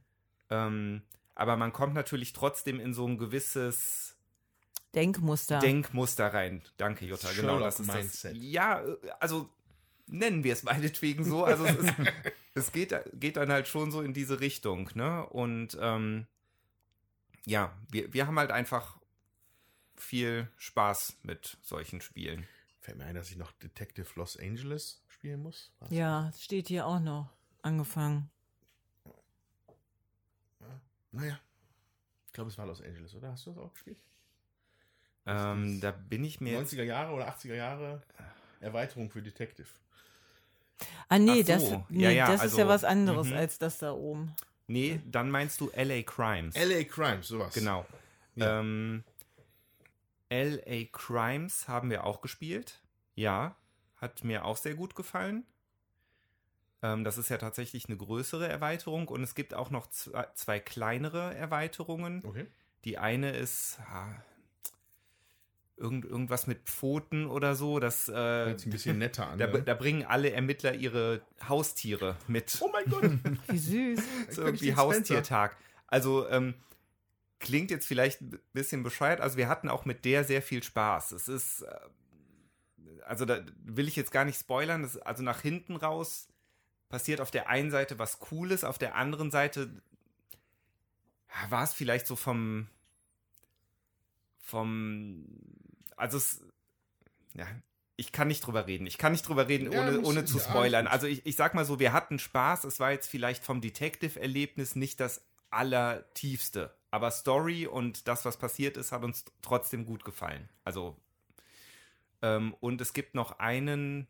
Ähm, 0.49 1.01
aber 1.35 1.55
man 1.55 1.71
kommt 1.71 1.93
natürlich 1.93 2.33
trotzdem 2.33 2.79
in 2.81 2.93
so 2.93 3.07
ein 3.07 3.17
gewisses 3.17 4.17
Denkmuster. 4.95 5.59
Denkmuster 5.59 6.33
rein. 6.33 6.63
Danke, 6.77 7.05
Jutta. 7.05 7.29
Genau, 7.29 7.41
Sherlock 7.53 7.61
das 7.61 7.79
ist 7.79 7.87
Mindset. 7.87 8.35
das. 8.35 8.43
Ja, 8.43 8.81
äh, 8.83 8.97
also 9.19 9.49
nennen 10.11 10.43
wir 10.43 10.53
es 10.53 10.63
meinetwegen 10.63 11.23
so. 11.23 11.45
Also 11.45 11.65
es, 11.65 11.75
ist, 11.75 11.93
es 12.53 12.71
geht, 12.71 12.93
geht 13.13 13.37
dann 13.37 13.51
halt 13.51 13.67
schon 13.67 13.91
so 13.91 14.01
in 14.01 14.13
diese 14.13 14.39
Richtung, 14.39 14.89
ne? 14.93 15.25
Und 15.27 15.77
ähm, 15.79 16.27
ja, 17.45 17.73
wir, 17.89 18.13
wir 18.13 18.27
haben 18.27 18.37
halt 18.37 18.51
einfach 18.51 18.97
viel 19.95 20.47
Spaß 20.57 21.17
mit 21.23 21.57
solchen 21.61 22.01
Spielen. 22.01 22.47
Fällt 22.81 22.97
mir 22.97 23.05
ein, 23.05 23.15
dass 23.15 23.29
ich 23.29 23.37
noch 23.37 23.51
Detective 23.53 24.07
Los 24.15 24.37
Angeles 24.37 25.03
spielen 25.07 25.43
muss. 25.43 25.71
Was? 25.79 25.91
ja, 25.91 26.31
steht 26.37 26.67
hier 26.67 26.85
auch 26.85 26.99
noch. 26.99 27.29
Angefangen. 27.61 28.29
Naja. 31.11 31.39
Ich 32.27 32.33
glaube, 32.33 32.49
es 32.49 32.57
war 32.57 32.67
Los 32.67 32.81
Angeles, 32.81 33.13
oder? 33.15 33.31
Hast 33.31 33.45
du 33.45 33.51
das 33.51 33.59
auch 33.59 33.73
gespielt? 33.73 33.97
Ähm, 35.25 35.81
da 35.81 35.91
bin 35.91 36.23
ich 36.23 36.39
mir 36.39 36.53
jetzt. 36.53 36.73
90er 36.73 36.83
Jahre 36.83 37.13
oder 37.13 37.27
80er 37.27 37.55
Jahre 37.55 38.01
Erweiterung 38.59 39.09
für 39.09 39.21
Detective. 39.21 39.67
Ah, 41.07 41.19
nee, 41.19 41.41
so. 41.41 41.53
das, 41.53 41.69
Ja, 41.69 41.85
nee, 41.89 42.15
ja, 42.15 42.27
das 42.27 42.35
ist 42.35 42.41
also, 42.41 42.59
ja 42.59 42.67
was 42.67 42.83
anderes 42.83 43.27
mhm. 43.27 43.37
als 43.37 43.59
das 43.59 43.79
da 43.79 43.93
oben. 43.93 44.35
Nee, 44.67 45.01
dann 45.05 45.31
meinst 45.31 45.59
du 45.61 45.71
LA 45.75 46.03
Crimes. 46.03 46.55
LA 46.55 46.83
Crimes, 46.83 47.27
sowas. 47.27 47.53
Genau. 47.53 47.85
Ja. 48.35 48.59
Ähm, 48.59 49.03
LA 50.29 50.85
Crimes 50.91 51.67
haben 51.67 51.89
wir 51.89 52.05
auch 52.05 52.21
gespielt. 52.21 52.81
Ja, 53.15 53.55
hat 53.97 54.23
mir 54.23 54.45
auch 54.45 54.57
sehr 54.57 54.75
gut 54.75 54.95
gefallen. 54.95 55.45
Ähm, 56.81 57.03
das 57.03 57.17
ist 57.17 57.29
ja 57.29 57.37
tatsächlich 57.37 57.87
eine 57.87 57.97
größere 57.97 58.47
Erweiterung 58.47 59.07
und 59.07 59.23
es 59.23 59.35
gibt 59.35 59.53
auch 59.53 59.69
noch 59.69 59.87
zwei, 59.87 60.27
zwei 60.35 60.59
kleinere 60.59 61.35
Erweiterungen. 61.35 62.23
Okay. 62.23 62.45
Die 62.85 62.97
eine 62.97 63.31
ist 63.31 63.79
ah, 63.89 64.15
irgend, 65.79 66.05
irgendwas 66.05 66.47
mit 66.47 66.69
Pfoten 66.69 67.25
oder 67.25 67.55
so. 67.55 67.79
Das, 67.79 68.09
äh, 68.09 68.13
Hört 68.13 68.59
sich 68.59 68.67
ein 68.67 68.71
bisschen 68.71 68.97
netter 68.99 69.27
an. 69.29 69.39
da, 69.39 69.47
ne? 69.47 69.61
da 69.61 69.73
bringen 69.73 70.03
alle 70.03 70.31
Ermittler 70.31 70.75
ihre 70.75 71.21
Haustiere 71.47 72.15
mit 72.27 72.57
oh 72.61 72.69
mein 72.71 72.85
Gott. 72.85 73.11
Wie 73.47 73.57
süß. 73.57 73.99
so 74.29 74.43
irgendwie. 74.43 74.75
Haustiertag. 74.75 75.57
Also 75.87 76.27
ähm, 76.29 76.53
klingt 77.39 77.71
jetzt 77.71 77.87
vielleicht 77.87 78.21
ein 78.21 78.39
bisschen 78.53 78.83
bescheuert. 78.83 79.21
Also 79.21 79.37
wir 79.37 79.47
hatten 79.47 79.69
auch 79.69 79.85
mit 79.85 80.05
der 80.05 80.23
sehr 80.23 80.41
viel 80.41 80.61
Spaß. 80.61 81.13
Es 81.13 81.27
ist, 81.27 81.61
äh, 81.61 81.79
also 83.05 83.25
da 83.25 83.41
will 83.63 83.87
ich 83.87 83.95
jetzt 83.95 84.11
gar 84.11 84.25
nicht 84.25 84.39
spoilern. 84.39 84.83
Das, 84.83 84.97
also 84.97 85.23
nach 85.23 85.41
hinten 85.41 85.75
raus 85.75 86.27
passiert 86.89 87.21
auf 87.21 87.31
der 87.31 87.47
einen 87.47 87.71
Seite 87.71 87.99
was 87.99 88.19
Cooles, 88.19 88.63
auf 88.63 88.77
der 88.77 88.95
anderen 88.95 89.31
Seite 89.31 89.69
ja, 91.29 91.51
war 91.51 91.63
es 91.63 91.73
vielleicht 91.73 92.07
so 92.07 92.15
vom, 92.15 92.67
vom, 94.41 95.25
also 95.99 96.17
es, 96.17 96.41
ja, 97.35 97.47
ich 97.95 98.11
kann 98.11 98.27
nicht 98.29 98.45
drüber 98.45 98.65
reden. 98.67 98.87
Ich 98.87 98.97
kann 98.97 99.11
nicht 99.11 99.27
drüber 99.27 99.47
reden, 99.47 99.71
Ja, 99.71 99.81
ohne, 99.81 99.91
muss- 99.99 100.07
ohne 100.07 100.25
zu 100.25 100.37
ja, 100.37 100.43
spoilern. 100.43 100.87
Also 100.87 101.05
ich, 101.07 101.25
ich 101.25 101.35
sag 101.35 101.53
mal 101.53 101.65
so, 101.65 101.79
wir 101.79 101.91
hatten 101.93 102.17
Spaß. 102.19 102.63
Es 102.63 102.79
war 102.79 102.91
jetzt 102.91 103.07
vielleicht 103.07 103.43
vom 103.43 103.61
Detective-Erlebnis 103.61 104.75
nicht 104.75 104.99
das 104.99 105.21
allertiefste. 105.49 106.73
Aber 106.91 107.11
Story 107.11 107.67
und 107.67 108.07
das, 108.07 108.25
was 108.25 108.37
passiert 108.37 108.77
ist, 108.77 108.91
hat 108.91 109.03
uns 109.03 109.25
trotzdem 109.41 109.85
gut 109.85 110.03
gefallen. 110.05 110.47
Also, 110.63 110.95
ähm, 112.21 112.55
und 112.59 112.81
es 112.81 112.93
gibt 112.93 113.15
noch 113.15 113.39
einen, 113.39 114.07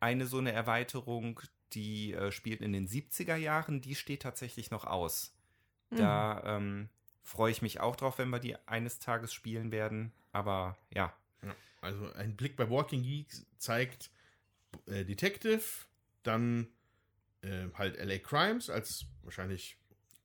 eine 0.00 0.26
so 0.26 0.38
eine 0.38 0.52
Erweiterung, 0.52 1.40
die 1.72 2.12
äh, 2.12 2.30
spielt 2.30 2.60
in 2.60 2.72
den 2.72 2.86
70er 2.86 3.36
Jahren. 3.36 3.80
Die 3.80 3.94
steht 3.94 4.22
tatsächlich 4.22 4.70
noch 4.70 4.84
aus. 4.84 5.32
Da 5.90 6.42
ähm, 6.44 6.88
freue 7.22 7.50
ich 7.52 7.62
mich 7.62 7.80
auch 7.80 7.94
drauf, 7.96 8.18
wenn 8.18 8.30
wir 8.30 8.38
die 8.40 8.56
eines 8.66 8.98
Tages 8.98 9.32
spielen 9.32 9.70
werden. 9.72 10.12
Aber 10.34 10.76
ja, 10.92 11.14
Ja, 11.42 11.54
Also 11.80 12.12
ein 12.14 12.36
Blick 12.36 12.56
bei 12.56 12.68
Walking 12.68 13.02
Geeks 13.02 13.46
zeigt 13.58 14.10
äh, 14.86 15.04
Detective, 15.04 15.62
dann 16.22 16.66
äh, 17.42 17.68
halt 17.74 17.96
LA 17.98 18.18
Crimes 18.18 18.68
als 18.70 19.06
wahrscheinlich 19.22 19.76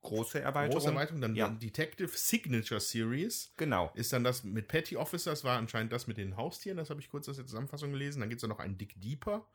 große 0.01 0.39
Erweiterung. 0.39 0.78
große 0.80 0.89
Erweiterung, 0.89 1.22
dann 1.22 1.36
Ja. 1.36 1.49
Detective 1.49 2.10
Signature 2.18 2.80
Series 2.80 3.51
Genau. 3.57 3.91
ist 3.95 4.12
dann 4.14 4.24
das 4.24 4.43
mit 4.43 4.68
Petty 4.70 4.95
Officer, 4.97 5.32
das 5.32 5.43
war 5.43 5.57
anscheinend 5.57 5.91
das 5.91 6.07
mit 6.07 6.18
den 6.18 6.38
Haustieren, 6.38 6.78
das 6.78 6.89
habe 6.89 7.01
ich 7.01 7.10
kurz 7.10 7.28
aus 7.30 7.36
der 7.36 7.45
Zusammenfassung 7.45 7.91
gelesen. 7.91 8.22
Dann 8.22 8.30
gibt 8.30 8.41
es 8.41 8.47
noch 8.47 8.60
einen 8.60 8.78
Dick 8.78 8.99
Deeper, 9.01 9.45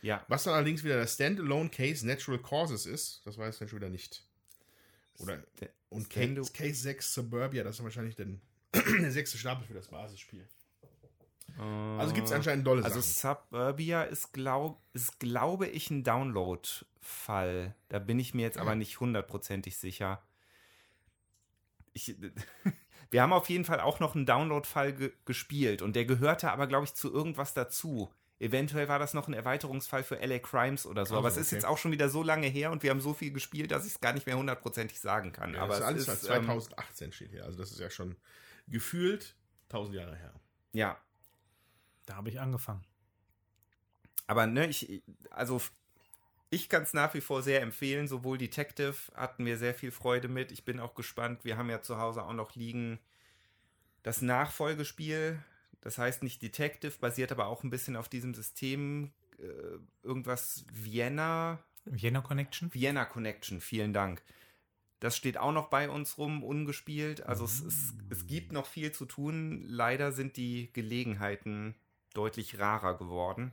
Ja. 0.00 0.24
was 0.28 0.44
dann 0.44 0.54
allerdings 0.54 0.84
wieder 0.84 0.96
das 0.98 1.14
Standalone 1.14 1.68
Case 1.68 2.06
Natural 2.06 2.38
Causes 2.40 2.86
ist. 2.86 3.20
Das 3.26 3.36
weiß 3.36 3.54
ich 3.56 3.58
dann 3.58 3.68
schon 3.68 3.78
wieder 3.80 3.88
nicht. 3.90 4.24
Oder 5.18 5.42
Sta- 5.56 5.66
und 5.90 6.08
Case, 6.08 6.52
Case 6.52 6.80
6 6.80 7.12
Suburbia, 7.12 7.64
das 7.64 7.78
ist 7.78 7.84
wahrscheinlich 7.84 8.14
dann 8.16 8.40
der 8.74 9.10
sechste 9.10 9.38
Stapel 9.38 9.66
für 9.66 9.74
das 9.74 9.88
Basisspiel. 9.88 10.48
Also 11.58 12.14
gibt 12.14 12.26
es 12.26 12.32
anscheinend 12.32 12.66
dolle 12.66 12.84
Also 12.84 13.00
Sachen. 13.00 13.36
Suburbia 13.50 14.02
ist, 14.04 14.32
glaub, 14.32 14.80
ist 14.94 15.20
glaube 15.20 15.66
ich, 15.66 15.90
ein 15.90 16.02
Download-Fall. 16.02 17.74
Da 17.88 17.98
bin 17.98 18.18
ich 18.18 18.32
mir 18.34 18.42
jetzt 18.42 18.58
aber 18.58 18.74
nicht 18.74 19.00
hundertprozentig 19.00 19.76
sicher. 19.76 20.22
Ich, 21.92 22.16
wir 23.10 23.22
haben 23.22 23.34
auf 23.34 23.50
jeden 23.50 23.64
Fall 23.66 23.80
auch 23.80 24.00
noch 24.00 24.14
einen 24.14 24.24
Download-Fall 24.24 24.94
ge 24.94 25.12
gespielt 25.26 25.82
und 25.82 25.94
der 25.94 26.06
gehörte 26.06 26.50
aber, 26.50 26.66
glaube 26.66 26.84
ich, 26.84 26.94
zu 26.94 27.12
irgendwas 27.12 27.52
dazu. 27.52 28.10
Eventuell 28.38 28.88
war 28.88 28.98
das 28.98 29.14
noch 29.14 29.28
ein 29.28 29.34
Erweiterungsfall 29.34 30.02
für 30.02 30.16
LA 30.16 30.38
Crimes 30.40 30.86
oder 30.86 31.06
so, 31.06 31.14
Also, 31.14 31.18
aber 31.18 31.28
es 31.28 31.36
ist 31.36 31.48
okay. 31.48 31.56
jetzt 31.56 31.64
auch 31.64 31.78
schon 31.78 31.92
wieder 31.92 32.08
so 32.08 32.24
lange 32.24 32.48
her 32.48 32.72
und 32.72 32.82
wir 32.82 32.90
haben 32.90 33.00
so 33.00 33.14
viel 33.14 33.32
gespielt, 33.32 33.70
dass 33.70 33.86
ich 33.86 33.92
es 33.92 34.00
gar 34.00 34.14
nicht 34.14 34.26
mehr 34.26 34.36
hundertprozentig 34.36 34.98
sagen 34.98 35.30
kann. 35.32 35.54
Ja, 35.54 35.62
aber 35.62 35.78
das 35.78 35.78
ist 35.78 35.82
es 35.82 36.08
alles 36.08 36.08
ist, 36.08 36.22
seit 36.22 36.38
ähm, 36.38 36.46
2018 36.46 37.12
steht 37.12 37.30
hier. 37.30 37.44
Also 37.44 37.58
das 37.58 37.70
ist 37.70 37.78
ja 37.78 37.90
schon 37.90 38.16
gefühlt 38.68 39.36
1000 39.68 39.96
Jahre 39.96 40.16
her. 40.16 40.34
ja, 40.72 40.98
Da 42.06 42.16
habe 42.16 42.28
ich 42.28 42.40
angefangen. 42.40 42.84
Aber 44.26 44.46
ne, 44.46 44.66
ich, 44.66 45.02
also 45.30 45.60
ich 46.50 46.68
kann 46.68 46.82
es 46.82 46.92
nach 46.92 47.14
wie 47.14 47.20
vor 47.20 47.42
sehr 47.42 47.62
empfehlen. 47.62 48.08
Sowohl 48.08 48.38
Detective 48.38 48.94
hatten 49.14 49.46
wir 49.46 49.56
sehr 49.56 49.74
viel 49.74 49.90
Freude 49.90 50.28
mit. 50.28 50.52
Ich 50.52 50.64
bin 50.64 50.80
auch 50.80 50.94
gespannt. 50.94 51.44
Wir 51.44 51.56
haben 51.56 51.70
ja 51.70 51.82
zu 51.82 51.98
Hause 51.98 52.22
auch 52.24 52.32
noch 52.32 52.54
liegen 52.54 52.98
das 54.02 54.20
Nachfolgespiel. 54.20 55.42
Das 55.80 55.98
heißt 55.98 56.22
nicht 56.22 56.42
Detective, 56.42 56.92
basiert 57.00 57.32
aber 57.32 57.46
auch 57.46 57.64
ein 57.64 57.70
bisschen 57.70 57.96
auf 57.96 58.08
diesem 58.08 58.34
System. 58.34 59.12
Äh, 59.38 59.78
irgendwas 60.02 60.64
Vienna, 60.72 61.58
Vienna 61.84 62.20
Connection? 62.20 62.72
Vienna 62.72 63.04
Connection, 63.04 63.60
vielen 63.60 63.92
Dank. 63.92 64.22
Das 65.02 65.16
steht 65.16 65.36
auch 65.36 65.50
noch 65.50 65.66
bei 65.66 65.90
uns 65.90 66.16
rum, 66.16 66.44
ungespielt. 66.44 67.26
Also 67.26 67.44
es, 67.44 67.60
es, 67.60 67.92
es 68.08 68.28
gibt 68.28 68.52
noch 68.52 68.66
viel 68.66 68.92
zu 68.92 69.04
tun. 69.04 69.64
Leider 69.66 70.12
sind 70.12 70.36
die 70.36 70.72
Gelegenheiten 70.72 71.74
deutlich 72.14 72.60
rarer 72.60 72.96
geworden. 72.96 73.50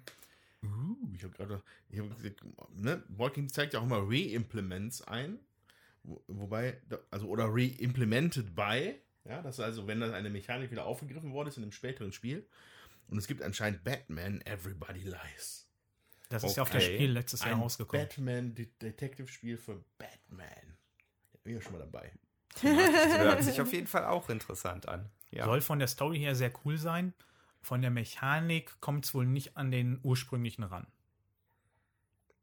Uh, 0.62 0.96
ich 1.16 1.24
habe 1.24 1.34
gerade, 1.34 1.64
hab, 1.98 2.76
ne, 2.76 3.02
Walking 3.08 3.50
zeigt 3.50 3.74
ja 3.74 3.80
auch 3.80 3.86
immer 3.86 4.08
Re-Implements 4.08 5.02
ein, 5.02 5.40
wo, 6.04 6.22
wobei, 6.28 6.80
also 7.10 7.26
oder 7.28 7.46
Re-Implemented 7.52 8.56
by, 8.56 8.94
ja, 9.26 9.42
das 9.42 9.58
ist 9.58 9.66
also, 9.66 9.88
wenn 9.88 10.02
dann 10.02 10.14
eine 10.14 10.30
Mechanik 10.30 10.70
wieder 10.70 10.86
aufgegriffen 10.86 11.34
worden 11.34 11.50
ist 11.50 11.58
in 11.58 11.64
einem 11.64 11.72
späteren 11.72 12.12
Spiel. 12.12 12.46
Und 13.08 13.18
es 13.18 13.26
gibt 13.26 13.42
anscheinend 13.42 13.84
Batman 13.84 14.42
Everybody 14.42 15.02
Lies. 15.02 15.68
Das 16.30 16.44
ist 16.44 16.58
ja 16.58 16.62
auf 16.62 16.70
das 16.70 16.84
Okay. 16.84 16.94
Spiel 16.94 17.12
letztes 17.12 17.40
Jahr 17.40 17.56
Ein 17.56 17.62
rausgekommen. 17.62 18.06
Batman 18.06 18.54
De 18.54 18.68
Detective 18.80 19.28
Spiel 19.28 19.58
für 19.58 19.84
Batman. 19.98 20.78
Bin 21.50 21.56
ja 21.56 21.64
schon 21.64 21.74
mal 21.74 21.80
dabei. 21.80 22.12
Das 22.62 23.18
hört 23.18 23.44
sich 23.44 23.60
auf 23.60 23.74
jeden 23.74 23.88
Fall 23.88 24.06
auch 24.06 24.30
interessant 24.30 24.88
an. 24.88 25.10
Ja. 25.32 25.46
Soll 25.46 25.62
von 25.62 25.80
der 25.80 25.88
Story 25.88 26.20
her 26.20 26.36
sehr 26.36 26.52
cool 26.64 26.78
sein. 26.78 27.16
Von 27.60 27.82
der 27.82 27.90
Mechanik 27.90 28.80
kommt 28.82 29.06
es 29.06 29.16
wohl 29.16 29.26
nicht 29.26 29.58
an 29.58 29.72
den 29.72 30.00
ursprünglichen 30.04 30.64
ran. 30.64 30.86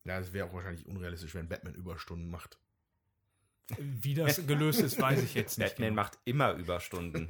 Ja, 0.03 0.19
es 0.19 0.33
wäre 0.33 0.49
auch 0.49 0.53
wahrscheinlich 0.53 0.87
unrealistisch, 0.87 1.37
wenn 1.37 1.49
Batman 1.49 1.75
Überstunden 1.75 2.29
macht. 2.29 2.59
Wie 3.79 4.15
das 4.15 4.45
gelöst 4.49 4.81
ist, 4.81 5.01
weiß 5.01 5.23
ich 5.23 5.35
jetzt 5.35 5.57
nicht. 5.57 5.69
Batman 5.69 5.91
genau. 5.91 6.03
macht 6.03 6.19
immer 6.25 6.55
Überstunden. 6.55 7.29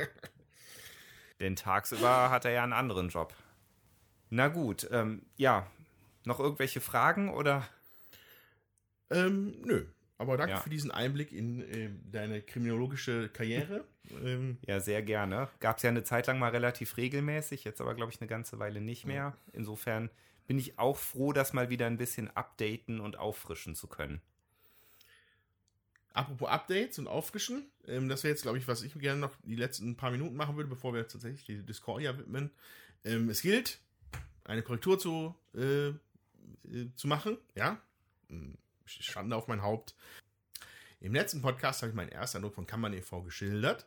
Denn 1.41 1.57
tagsüber 1.57 2.31
hat 2.31 2.47
er 2.47 2.53
ja 2.53 2.63
einen 2.63 2.73
anderen 2.73 3.11
Job. 3.11 3.35
Na 4.31 4.49
gut, 4.49 4.89
ähm, 4.93 5.27
ja. 5.37 5.71
Noch 6.25 6.41
irgendwelche 6.41 6.81
Fragen 6.81 7.29
oder? 7.35 7.69
Ähm, 9.11 9.61
nö. 9.63 9.85
Aber 10.19 10.37
danke 10.37 10.55
Ja. 10.55 10.61
für 10.61 10.71
diesen 10.71 10.91
Einblick 10.91 11.33
in 11.33 11.61
äh, 11.63 11.91
deine 12.11 12.41
kriminologische 12.41 13.29
Karriere. 13.29 13.85
ähm, 14.25 14.57
Ja, 14.67 14.81
sehr 14.81 15.03
gerne. 15.03 15.49
Gab 15.61 15.77
es 15.77 15.83
ja 15.83 15.91
eine 15.91 16.05
Zeit 16.05 16.27
lang 16.27 16.39
mal 16.39 16.51
relativ 16.51 16.97
regelmäßig, 16.97 17.65
jetzt 17.65 17.81
aber, 17.81 17.95
glaube 17.95 18.13
ich, 18.13 18.21
eine 18.21 18.29
ganze 18.29 18.59
Weile 18.59 18.81
nicht 18.81 19.05
mehr. 19.05 19.37
Insofern 19.53 20.09
bin 20.47 20.59
ich 20.59 20.79
auch 20.79 20.97
froh, 20.97 21.33
das 21.33 21.53
mal 21.53 21.69
wieder 21.71 21.87
ein 21.87 21.99
bisschen 21.99 22.31
updaten 22.35 23.01
und 23.01 23.19
auffrischen 23.19 23.75
zu 23.75 23.89
können. 23.89 24.21
apropos 26.15 26.49
Updates 26.49 26.99
und 26.99 27.09
Auffrischen, 27.09 27.67
ähm, 27.87 28.09
das 28.09 28.25
wäre 28.25 28.33
jetzt, 28.33 28.41
glaube 28.43 28.57
ich, 28.57 28.67
was 28.67 28.83
ich 28.83 28.95
gerne 28.99 29.21
noch 29.21 29.33
die 29.43 29.55
letzten 29.57 29.97
paar 29.97 30.11
Minuten 30.11 30.35
machen 30.35 30.57
würde, 30.57 30.69
bevor 30.71 30.95
wir 30.95 31.07
tatsächlich 31.07 31.45
die 31.45 31.63
Discordia 31.63 32.17
widmen. 32.17 32.51
Ähm, 33.05 33.29
es 33.29 33.43
gilt, 33.43 33.81
eine 34.45 34.63
Korrektur 34.63 34.99
zu, 34.99 35.35
äh, 35.55 35.89
äh, 35.89 35.95
zu 36.95 37.07
machen, 37.07 37.37
ja. 37.55 37.79
Schande 38.87 39.37
auf 39.37 39.49
mein 39.49 39.63
Haupt. 39.63 39.95
Im 41.01 41.13
letzten 41.13 41.43
Podcast 41.43 41.83
habe 41.83 41.91
ich 41.91 41.97
meinen 41.97 42.09
ersten 42.09 42.39
Eindruck 42.39 42.55
von 42.55 42.67
Kammern 42.67 42.95
e.V. 42.95 43.23
geschildert. 43.23 43.87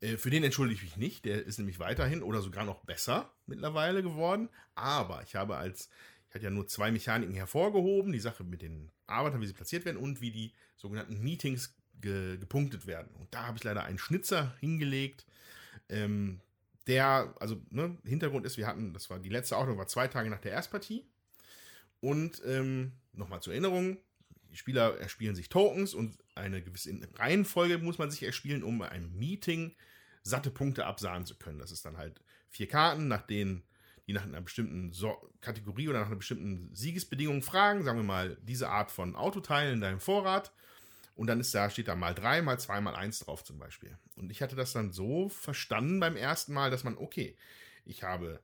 Äh, 0.00 0.16
Für 0.16 0.30
den 0.30 0.44
entschuldige 0.44 0.76
ich 0.76 0.84
mich 0.84 0.96
nicht. 0.96 1.24
Der 1.24 1.44
ist 1.44 1.58
nämlich 1.58 1.78
weiterhin 1.78 2.22
oder 2.22 2.40
sogar 2.40 2.64
noch 2.64 2.84
besser 2.84 3.32
mittlerweile 3.46 4.02
geworden. 4.02 4.48
Aber 4.74 5.22
ich 5.22 5.34
habe 5.34 5.56
als, 5.56 5.88
ich 6.28 6.34
hatte 6.34 6.44
ja 6.44 6.50
nur 6.50 6.68
zwei 6.68 6.90
Mechaniken 6.90 7.34
hervorgehoben. 7.34 8.12
Die 8.12 8.20
Sache 8.20 8.44
mit 8.44 8.62
den 8.62 8.90
Arbeitern, 9.06 9.40
wie 9.40 9.46
sie 9.46 9.52
platziert 9.52 9.84
werden 9.84 9.96
und 9.96 10.20
wie 10.20 10.30
die 10.30 10.52
sogenannten 10.76 11.20
Meetings 11.20 11.74
ge, 12.00 12.36
gepunktet 12.38 12.86
werden. 12.86 13.14
Und 13.16 13.32
da 13.34 13.46
habe 13.46 13.58
ich 13.58 13.64
leider 13.64 13.84
einen 13.84 13.98
Schnitzer 13.98 14.54
hingelegt. 14.60 15.26
Ähm, 15.88 16.40
der, 16.86 17.34
also, 17.40 17.60
ne, 17.70 17.98
Hintergrund 18.04 18.46
ist, 18.46 18.56
wir 18.56 18.66
hatten, 18.66 18.94
das 18.94 19.10
war 19.10 19.18
die 19.18 19.28
letzte 19.28 19.56
Ordnung, 19.56 19.76
war 19.76 19.88
zwei 19.88 20.08
Tage 20.08 20.30
nach 20.30 20.40
der 20.40 20.52
Erstpartie. 20.52 21.04
Und 22.00 22.40
ähm, 22.46 22.92
nochmal 23.12 23.42
zur 23.42 23.52
Erinnerung, 23.52 23.98
die 24.50 24.56
Spieler 24.56 24.98
erspielen 24.98 25.34
sich 25.34 25.48
Tokens 25.48 25.94
und 25.94 26.18
eine 26.34 26.62
gewisse 26.62 26.98
Reihenfolge 27.16 27.78
muss 27.78 27.98
man 27.98 28.10
sich 28.10 28.22
erspielen, 28.22 28.62
um 28.62 28.78
bei 28.78 28.88
einem 28.88 29.16
Meeting 29.18 29.74
satte 30.22 30.50
Punkte 30.50 30.86
absahen 30.86 31.26
zu 31.26 31.36
können. 31.36 31.58
Das 31.58 31.72
ist 31.72 31.84
dann 31.84 31.96
halt 31.96 32.20
vier 32.50 32.68
Karten, 32.68 33.08
nach 33.08 33.22
denen 33.22 33.62
die 34.06 34.14
nach 34.14 34.24
einer 34.24 34.40
bestimmten 34.40 34.92
so 34.92 35.30
Kategorie 35.42 35.88
oder 35.88 36.00
nach 36.00 36.06
einer 36.06 36.16
bestimmten 36.16 36.74
Siegesbedingung 36.74 37.42
fragen. 37.42 37.84
Sagen 37.84 37.98
wir 37.98 38.04
mal, 38.04 38.38
diese 38.42 38.70
Art 38.70 38.90
von 38.90 39.14
Autoteilen 39.14 39.74
in 39.74 39.80
deinem 39.82 40.00
Vorrat. 40.00 40.50
Und 41.14 41.26
dann 41.26 41.40
ist 41.40 41.54
da, 41.54 41.68
steht 41.68 41.88
da 41.88 41.94
mal 41.94 42.14
drei, 42.14 42.40
mal 42.40 42.58
zwei, 42.58 42.80
mal 42.80 42.94
eins 42.94 43.18
drauf 43.18 43.44
zum 43.44 43.58
Beispiel. 43.58 43.98
Und 44.16 44.30
ich 44.30 44.40
hatte 44.40 44.56
das 44.56 44.72
dann 44.72 44.92
so 44.92 45.28
verstanden 45.28 46.00
beim 46.00 46.16
ersten 46.16 46.54
Mal, 46.54 46.70
dass 46.70 46.84
man, 46.84 46.96
okay, 46.96 47.36
ich 47.84 48.02
habe 48.02 48.40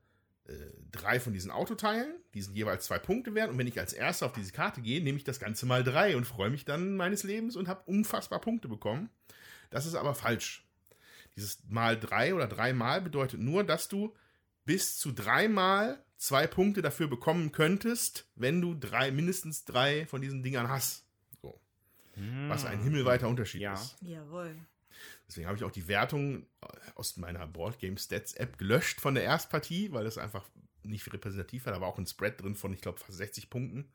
drei 0.92 1.18
von 1.20 1.32
diesen 1.32 1.51
Autoteilen, 1.51 2.14
die 2.34 2.42
sind 2.42 2.55
jeweils 2.55 2.84
zwei 2.84 2.99
Punkte 2.99 3.34
wert. 3.34 3.51
Und 3.51 3.59
wenn 3.59 3.66
ich 3.66 3.80
als 3.80 3.92
erster 3.92 4.26
auf 4.26 4.32
diese 4.32 4.53
Karte 4.53 4.82
gehe, 4.82 5.03
nehme 5.03 5.16
ich 5.16 5.24
das 5.24 5.40
Ganze 5.40 5.64
mal 5.66 5.82
drei 5.82 6.16
und 6.16 6.26
freue 6.26 6.51
mich 6.51 6.64
dann 6.64 6.97
meines 6.97 7.22
Lebens 7.22 7.57
und 7.57 7.66
habe 7.68 7.82
unfassbar 7.86 8.40
Punkte 8.40 8.68
bekommen. 8.68 9.09
Das 9.70 9.86
ist 9.86 9.95
aber 9.95 10.14
falsch. 10.14 10.66
Dieses 11.36 11.59
mal 11.68 11.99
drei 11.99 12.34
oder 12.34 12.47
dreimal 12.47 13.01
bedeutet 13.01 13.40
nur, 13.40 13.64
dass 13.64 13.88
du 13.88 14.14
bis 14.66 14.99
zu 14.99 15.12
dreimal 15.12 16.03
zwei 16.16 16.47
Punkte 16.47 16.80
dafür 16.82 17.09
bekommen 17.09 17.51
könntest, 17.51 18.26
wenn 18.36 18.61
du 18.61 18.74
drei, 18.74 19.11
mindestens 19.11 19.64
drei 19.64 20.07
von 20.07 20.20
diesen 20.20 20.42
Dingern 20.42 20.68
hast. 20.68 21.05
So. 21.42 21.59
Was 22.49 22.64
ein 22.64 22.80
himmelweiter 22.82 23.28
Unterschied 23.28 23.62
Ja. 23.62 23.74
ist. 23.74 23.97
Jawohl. 24.03 24.55
Deswegen 25.27 25.47
habe 25.47 25.57
ich 25.57 25.64
auch 25.64 25.70
die 25.70 25.89
Wertung 25.89 26.43
äh, 26.61 26.66
aus 26.95 27.16
meiner 27.16 27.47
Board 27.47 27.79
Game 27.79 27.97
Stats 27.97 28.35
App 28.35 28.59
gelöscht 28.59 29.01
von 29.01 29.14
der 29.14 29.25
Erstpartie, 29.25 29.93
weil 29.93 30.05
das 30.05 30.18
einfach 30.18 30.45
nicht 30.83 31.11
repräsentativ 31.12 31.66
war. 31.66 31.72
Da 31.72 31.81
war 31.81 31.89
auch 31.89 31.99
ein 31.99 32.07
Spread 32.07 32.41
drin 32.41 32.57
von, 32.57 32.72
ich 32.72 32.81
glaube, 32.81 32.99
fast 32.99 33.18
60 33.18 33.49
Punkten. 33.51 33.89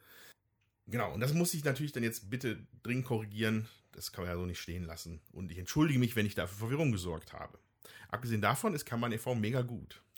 Genau, 0.87 1.13
und 1.13 1.19
das 1.19 1.33
muss 1.33 1.53
ich 1.53 1.63
natürlich 1.63 1.91
dann 1.91 2.03
jetzt 2.03 2.29
bitte 2.29 2.65
dringend 2.81 3.05
korrigieren. 3.05 3.67
Das 3.91 4.11
kann 4.11 4.23
man 4.23 4.33
ja 4.33 4.39
so 4.39 4.45
nicht 4.45 4.59
stehen 4.59 4.83
lassen. 4.85 5.21
Und 5.31 5.51
ich 5.51 5.59
entschuldige 5.59 5.99
mich, 5.99 6.15
wenn 6.15 6.25
ich 6.25 6.35
dafür 6.35 6.57
Verwirrung 6.57 6.91
gesorgt 6.91 7.33
habe. 7.33 7.59
Abgesehen 8.09 8.41
davon 8.41 8.73
ist 8.73 8.85
Kanban 8.85 9.11
e.V. 9.11 9.35
mega 9.35 9.61
gut. 9.61 10.01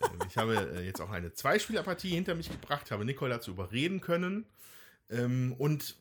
Ähm, 0.00 0.18
ich 0.28 0.36
habe 0.36 0.54
äh, 0.76 0.84
jetzt 0.84 1.00
auch 1.00 1.10
eine 1.10 1.32
Zweispielerpartie 1.32 2.10
hinter 2.10 2.36
mich 2.36 2.50
gebracht, 2.50 2.90
habe 2.90 3.04
Nicole 3.04 3.34
dazu 3.34 3.50
überreden 3.50 4.00
können. 4.00 4.46
Ähm, 5.10 5.54
Und 5.58 5.96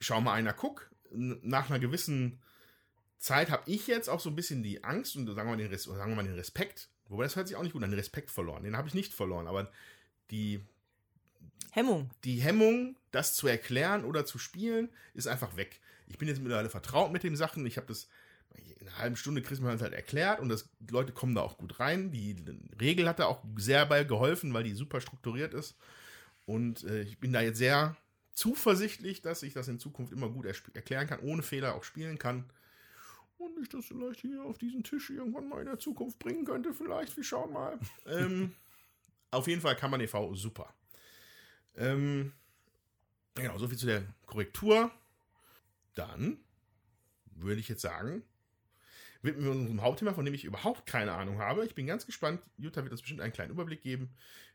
schau 0.00 0.20
mal 0.20 0.34
einer, 0.34 0.52
guck, 0.52 0.88
nach 1.10 1.68
einer 1.68 1.78
gewissen 1.78 2.40
Zeit 3.18 3.50
habe 3.50 3.62
ich 3.66 3.86
jetzt 3.86 4.08
auch 4.08 4.20
so 4.20 4.30
ein 4.30 4.36
bisschen 4.36 4.62
die 4.62 4.84
Angst 4.84 5.16
und 5.16 5.26
sagen 5.26 5.48
wir 5.48 5.56
mal 5.56 5.56
den, 5.56 5.70
Res 5.70 5.84
sagen 5.84 6.12
wir 6.12 6.16
mal 6.16 6.24
den 6.24 6.34
Respekt, 6.34 6.88
wobei 7.08 7.24
das 7.24 7.36
hört 7.36 7.48
sich 7.48 7.56
auch 7.56 7.62
nicht 7.62 7.72
gut 7.72 7.82
an, 7.82 7.90
den 7.90 7.98
Respekt 7.98 8.30
verloren. 8.30 8.62
Den 8.62 8.76
habe 8.76 8.88
ich 8.88 8.94
nicht 8.94 9.12
verloren, 9.12 9.48
aber 9.48 9.70
die, 10.30 10.60
Hemmung. 11.72 12.10
die 12.24 12.40
Hemmung, 12.40 12.96
das 13.10 13.34
zu 13.34 13.48
erklären 13.48 14.04
oder 14.04 14.24
zu 14.24 14.38
spielen, 14.38 14.88
ist 15.14 15.26
einfach 15.26 15.56
weg. 15.56 15.80
Ich 16.06 16.18
bin 16.18 16.28
jetzt 16.28 16.40
mittlerweile 16.40 16.70
vertraut 16.70 17.12
mit 17.12 17.22
den 17.22 17.36
Sachen. 17.36 17.66
Ich 17.66 17.76
habe 17.76 17.86
das 17.86 18.08
in 18.80 18.88
einer 18.88 18.98
halben 18.98 19.16
Stunde 19.16 19.42
kriegst 19.42 19.62
man 19.62 19.78
halt 19.80 19.92
erklärt 19.92 20.40
und 20.40 20.48
das, 20.48 20.68
die 20.78 20.92
Leute 20.92 21.12
kommen 21.12 21.34
da 21.34 21.42
auch 21.42 21.58
gut 21.58 21.80
rein. 21.80 22.10
Die 22.10 22.36
Regel 22.80 23.08
hat 23.08 23.18
da 23.18 23.26
auch 23.26 23.42
sehr 23.56 23.84
bei 23.86 24.04
geholfen, 24.04 24.54
weil 24.54 24.64
die 24.64 24.74
super 24.74 25.00
strukturiert 25.00 25.54
ist. 25.54 25.76
Und 26.46 26.84
äh, 26.84 27.02
ich 27.02 27.18
bin 27.18 27.32
da 27.32 27.40
jetzt 27.40 27.58
sehr 27.58 27.96
zuversichtlich, 28.32 29.20
dass 29.20 29.42
ich 29.42 29.52
das 29.52 29.68
in 29.68 29.78
Zukunft 29.78 30.12
immer 30.12 30.28
gut 30.28 30.46
erklären 30.46 31.06
kann, 31.06 31.20
ohne 31.20 31.42
Fehler 31.42 31.74
auch 31.74 31.84
spielen 31.84 32.18
kann. 32.18 32.44
Und 33.38 33.56
ich 33.62 33.68
das 33.68 33.86
vielleicht 33.86 34.20
hier 34.20 34.42
auf 34.42 34.58
diesen 34.58 34.82
Tisch 34.82 35.10
irgendwann 35.10 35.48
mal 35.48 35.60
in 35.60 35.66
der 35.66 35.78
Zukunft 35.78 36.18
bringen 36.18 36.44
könnte, 36.44 36.74
vielleicht. 36.74 37.16
Wir 37.16 37.24
schauen 37.24 37.52
mal. 37.52 37.78
ähm, 38.06 38.54
auf 39.30 39.46
jeden 39.46 39.60
Fall 39.60 39.76
kann 39.76 39.90
man 39.90 40.00
e.V. 40.00 40.34
super. 40.34 40.74
Ähm, 41.76 42.32
genau, 43.34 43.56
soviel 43.58 43.78
zu 43.78 43.86
der 43.86 44.02
Korrektur. 44.26 44.90
Dann 45.94 46.38
würde 47.26 47.60
ich 47.60 47.68
jetzt 47.68 47.82
sagen, 47.82 48.24
widmen 49.22 49.44
wir 49.44 49.50
uns 49.52 49.60
unserem 49.60 49.82
Hauptthema, 49.82 50.14
von 50.14 50.24
dem 50.24 50.34
ich 50.34 50.44
überhaupt 50.44 50.86
keine 50.86 51.12
Ahnung 51.12 51.38
habe. 51.38 51.64
Ich 51.64 51.74
bin 51.74 51.86
ganz 51.86 52.06
gespannt. 52.06 52.42
Jutta 52.56 52.82
wird 52.82 52.92
uns 52.92 53.02
bestimmt 53.02 53.20
einen 53.20 53.32
kleinen 53.32 53.52
Überblick 53.52 53.82
geben 53.82 54.10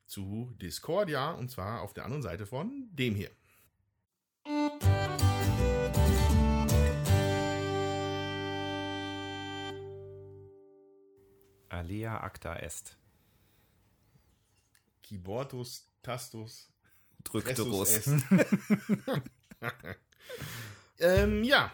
zu 0.06 0.54
Discordia 0.62 1.32
und 1.32 1.50
zwar 1.50 1.82
auf 1.82 1.94
der 1.94 2.04
anderen 2.04 2.24
Seite 2.24 2.46
von 2.46 2.90
dem 2.92 3.16
hier. 3.16 3.32
Alea 11.74 12.18
acta 12.18 12.56
est. 12.56 12.98
Keyboardus, 15.02 15.88
Tastus, 16.02 16.70
Drückterus. 17.24 18.10
Ähm, 21.00 21.44
ja, 21.44 21.72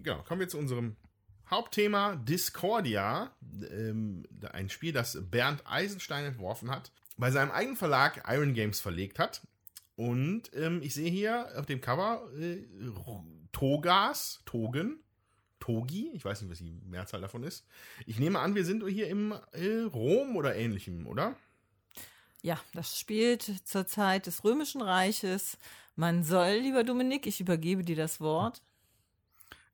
genau. 0.00 0.22
Kommen 0.22 0.40
wir 0.40 0.48
zu 0.48 0.58
unserem 0.58 0.96
Hauptthema 1.48 2.16
Discordia. 2.16 3.30
Ähm, 3.70 4.26
ein 4.52 4.68
Spiel, 4.68 4.92
das 4.92 5.18
Bernd 5.30 5.62
Eisenstein 5.66 6.24
entworfen 6.24 6.70
hat, 6.70 6.90
bei 7.16 7.30
seinem 7.30 7.52
eigenen 7.52 7.76
Verlag 7.76 8.24
Iron 8.28 8.54
Games 8.54 8.80
verlegt 8.80 9.18
hat. 9.18 9.46
Und 9.94 10.50
ähm, 10.54 10.80
ich 10.82 10.94
sehe 10.94 11.10
hier 11.10 11.48
auf 11.56 11.66
dem 11.66 11.80
Cover 11.80 12.28
äh, 12.38 12.66
Togas, 13.52 14.42
Togen, 14.44 14.98
Togi, 15.66 16.12
ich 16.14 16.24
weiß 16.24 16.42
nicht, 16.42 16.50
was 16.50 16.58
die 16.58 16.70
Mehrzahl 16.86 17.20
davon 17.20 17.42
ist. 17.42 17.66
Ich 18.06 18.20
nehme 18.20 18.38
an, 18.38 18.54
wir 18.54 18.64
sind 18.64 18.86
hier 18.86 19.08
im 19.08 19.34
äh, 19.50 19.80
Rom 19.92 20.36
oder 20.36 20.54
ähnlichem, 20.54 21.08
oder? 21.08 21.34
Ja, 22.40 22.60
das 22.72 23.00
spielt 23.00 23.42
zur 23.42 23.84
Zeit 23.88 24.26
des 24.26 24.44
Römischen 24.44 24.80
Reiches. 24.80 25.58
Man 25.96 26.22
soll, 26.22 26.58
lieber 26.60 26.84
Dominik, 26.84 27.26
ich 27.26 27.40
übergebe 27.40 27.82
dir 27.82 27.96
das 27.96 28.20
Wort. 28.20 28.62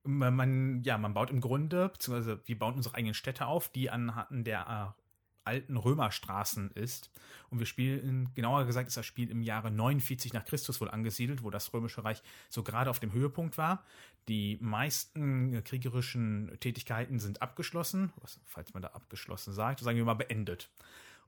Man, 0.03 0.35
man, 0.35 0.83
ja, 0.83 0.97
man 0.97 1.13
baut 1.13 1.31
im 1.31 1.43
Grunde, 1.43 1.91
beziehungsweise 1.91 2.41
wir 2.47 2.59
bauen 2.59 2.75
unsere 2.75 2.95
eigenen 2.95 3.15
Städte 3.15 3.47
auf, 3.47 3.69
die 3.69 3.91
anhand 3.91 4.47
der 4.47 4.95
äh, 4.97 5.02
alten 5.45 5.77
Römerstraßen 5.77 6.71
ist. 6.73 7.11
Und 7.51 7.59
wir 7.59 7.67
spielen, 7.67 8.33
genauer 8.35 8.65
gesagt 8.65 8.89
ist 8.89 8.97
das 8.97 9.07
Spiel 9.07 9.31
im 9.31 9.43
Jahre 9.43 9.71
49 9.71 10.33
nach 10.33 10.45
Christus 10.45 10.81
wohl 10.81 10.91
angesiedelt, 10.91 11.43
wo 11.43 11.51
das 11.51 11.73
Römische 11.73 12.05
Reich 12.05 12.23
so 12.49 12.63
gerade 12.63 12.91
auf 12.91 13.01
dem 13.01 13.13
Höhepunkt 13.13 13.59
war. 13.59 13.85
Die 14.29 14.59
meisten 14.61 15.65
kriegerischen 15.65 16.57
Tätigkeiten 16.61 17.19
sind 17.19 17.43
abgeschlossen, 17.43 18.13
falls 18.45 18.73
man 18.73 18.83
da 18.83 18.91
abgeschlossen 18.91 19.53
sagt, 19.53 19.81
sagen 19.81 19.99
wir 19.99 20.05
mal 20.05 20.15
beendet. 20.15 20.71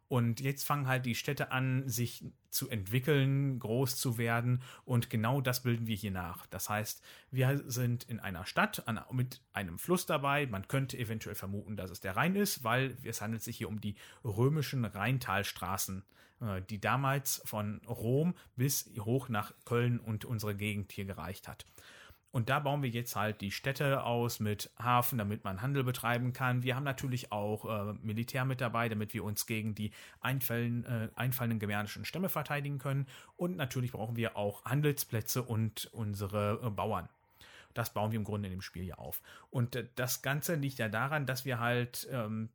Und 0.09 0.41
jetzt 0.41 0.65
fangen 0.65 0.87
halt 0.87 1.07
die 1.07 1.15
Städte 1.15 1.51
an, 1.51 1.89
sich 1.89 2.25
zu 2.51 2.69
entwickeln, 2.69 3.59
groß 3.59 3.97
zu 3.97 4.19
werden. 4.19 4.63
Und 4.85 5.11
genau 5.11 5.41
das 5.41 5.63
bilden 5.63 5.87
wir 5.87 5.97
hier 5.97 6.11
nach. 6.11 6.47
Das 6.47 6.69
heißt, 6.69 7.03
wir 7.31 7.63
sind 7.67 8.05
in 8.05 8.21
einer 8.21 8.47
Stadt 8.47 8.87
an, 8.87 9.01
mit 9.13 9.41
einem 9.53 9.79
Fluss 9.79 10.07
dabei. 10.07 10.47
Man 10.47 10.69
könnte 10.69 10.99
eventuell 10.99 11.35
vermuten, 11.35 11.77
dass 11.77 11.91
es 11.91 12.01
der 12.01 12.17
Rhein 12.17 12.37
ist, 12.37 12.65
weil 12.65 12.97
es 13.03 13.21
handelt 13.21 13.43
sich 13.43 13.57
hier 13.57 13.69
um 13.69 13.81
die 13.81 13.97
römischen 14.25 14.85
Rheintalstraßen, 14.85 16.05
äh, 16.41 16.63
die 16.63 16.81
damals 16.81 17.43
von 17.45 17.81
Rom 17.89 18.35
bis 18.57 18.91
hoch 19.01 19.29
nach 19.29 19.53
Köln 19.65 19.99
und 19.99 20.25
unsere 20.25 20.55
Gegend 20.55 20.93
hier 20.93 21.07
gereicht 21.07 21.49
hat. 21.49 21.67
Und 22.35 22.49
da 22.49 22.59
bauen 22.59 22.83
wir 22.83 22.91
jetzt 22.91 23.15
halt 23.15 23.41
die 23.41 23.53
Städte 23.53 24.03
aus 24.03 24.41
mit 24.41 24.69
Hafen, 24.77 25.19
damit 25.19 25.45
man 25.45 25.63
Handel 25.63 25.85
betreiben 25.85 26.33
kann. 26.33 26.65
Wir 26.65 26.75
haben 26.75 26.83
natürlich 26.83 27.31
auch 27.31 27.65
äh, 27.65 27.93
Militär 28.03 28.45
mit 28.45 28.61
dabei, 28.61 28.89
damit 28.89 29.15
wir 29.15 29.23
uns 29.23 29.47
gegen 29.47 29.77
die 29.77 29.93
einfallen, 30.21 30.85
äh, 30.85 31.11
einfallenden 31.15 31.61
germanischen 31.61 32.05
Stämme 32.05 32.29
verteidigen 32.29 32.79
können. 32.79 33.07
Und 33.37 33.57
natürlich 33.57 33.93
brauchen 33.93 34.17
wir 34.17 34.37
auch 34.37 34.65
Handelsplätze 34.65 35.45
und 35.45 35.89
unsere 35.93 36.61
äh, 36.61 36.71
Bauern. 36.71 37.09
das 37.73 37.95
bauen 37.95 38.11
wir 38.11 38.19
im 38.19 38.25
Grunde 38.25 38.49
in 38.49 38.55
dem 38.55 38.63
Spiel 38.63 38.83
ja 38.83 38.97
auf. 38.97 39.23
Und 39.51 39.77
äh, 39.77 39.87
das 39.95 40.21
Ganze 40.21 40.57
liegt 40.57 40.81
ja 40.81 40.89
daran, 40.89 41.27
dass 41.27 41.45
wir 41.45 41.61
halt 41.61 42.09
ähm, 42.11 42.49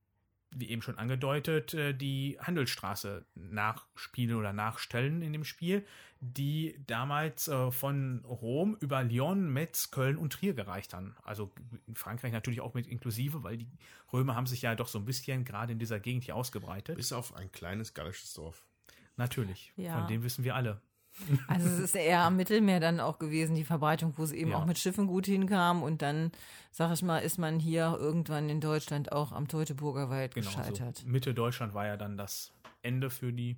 wie 0.51 0.69
eben 0.69 0.81
schon 0.81 0.97
angedeutet, 0.97 1.73
äh, 1.73 1.93
die 1.93 2.37
Handelsstraße 2.41 3.25
nachspielen 3.35 4.35
oder 4.35 4.53
nachstellen 4.53 5.21
in 5.21 5.33
dem 5.33 5.43
Spiel, 5.43 5.85
die 6.21 6.75
damals 6.87 7.47
äh, 7.47 7.71
von 7.71 8.23
Rom 8.25 8.75
über 8.79 9.03
Lyon, 9.03 9.51
Metz, 9.51 9.91
Köln 9.91 10.17
und 10.17 10.33
Trier 10.33 10.53
gereicht 10.53 10.93
haben. 10.93 11.15
Also 11.23 11.51
in 11.87 11.95
Frankreich 11.95 12.31
natürlich 12.33 12.61
auch 12.61 12.73
mit 12.73 12.87
inklusive, 12.87 13.43
weil 13.43 13.57
die 13.57 13.67
Römer 14.11 14.35
haben 14.35 14.47
sich 14.47 14.61
ja 14.63 14.75
doch 14.75 14.87
so 14.87 14.97
ein 14.99 15.05
bisschen 15.05 15.45
gerade 15.45 15.71
in 15.73 15.79
dieser 15.79 15.99
Gegend 15.99 16.23
hier 16.23 16.35
ausgebreitet. 16.35 16.95
Bis 16.97 17.13
auf 17.13 17.35
ein 17.35 17.51
kleines 17.51 17.93
gallisches 17.93 18.33
Dorf. 18.33 18.65
Natürlich, 19.17 19.73
Ja. 19.75 19.99
von 19.99 20.07
dem 20.07 20.23
wissen 20.23 20.43
wir 20.43 20.55
alle. 20.55 20.81
Also 21.47 21.67
es 21.67 21.79
ist 21.79 21.95
eher 21.95 22.21
am 22.21 22.35
Mittelmeer 22.37 22.79
dann 22.79 22.99
auch 22.99 23.19
gewesen, 23.19 23.55
die 23.55 23.63
Verbreitung, 23.63 24.13
wo 24.17 24.23
es 24.23 24.31
eben 24.31 24.51
Ja. 24.51 24.57
auch 24.57 24.65
mit 24.65 24.77
Schiffen 24.79 25.07
gut 25.07 25.25
hinkam 25.25 25.83
und 25.83 26.01
dann, 26.01 26.31
sag 26.71 26.91
ich 26.93 27.01
mal, 27.03 27.19
ist 27.19 27.37
man 27.37 27.59
hier 27.59 27.95
irgendwann 27.99 28.49
in 28.49 28.61
Deutschland 28.61 29.11
auch 29.11 29.31
am 29.31 29.47
Teutoburger 29.47 30.09
Wald 30.09 30.33
Genau, 30.35 30.47
gescheitert. 30.47 30.97
so 30.97 31.07
Mitte 31.07 31.33
Deutschland 31.33 31.73
war 31.73 31.85
ja 31.85 31.97
dann 31.97 32.17
das 32.17 32.51
Ende 32.81 33.09
für 33.09 33.33
die. 33.33 33.57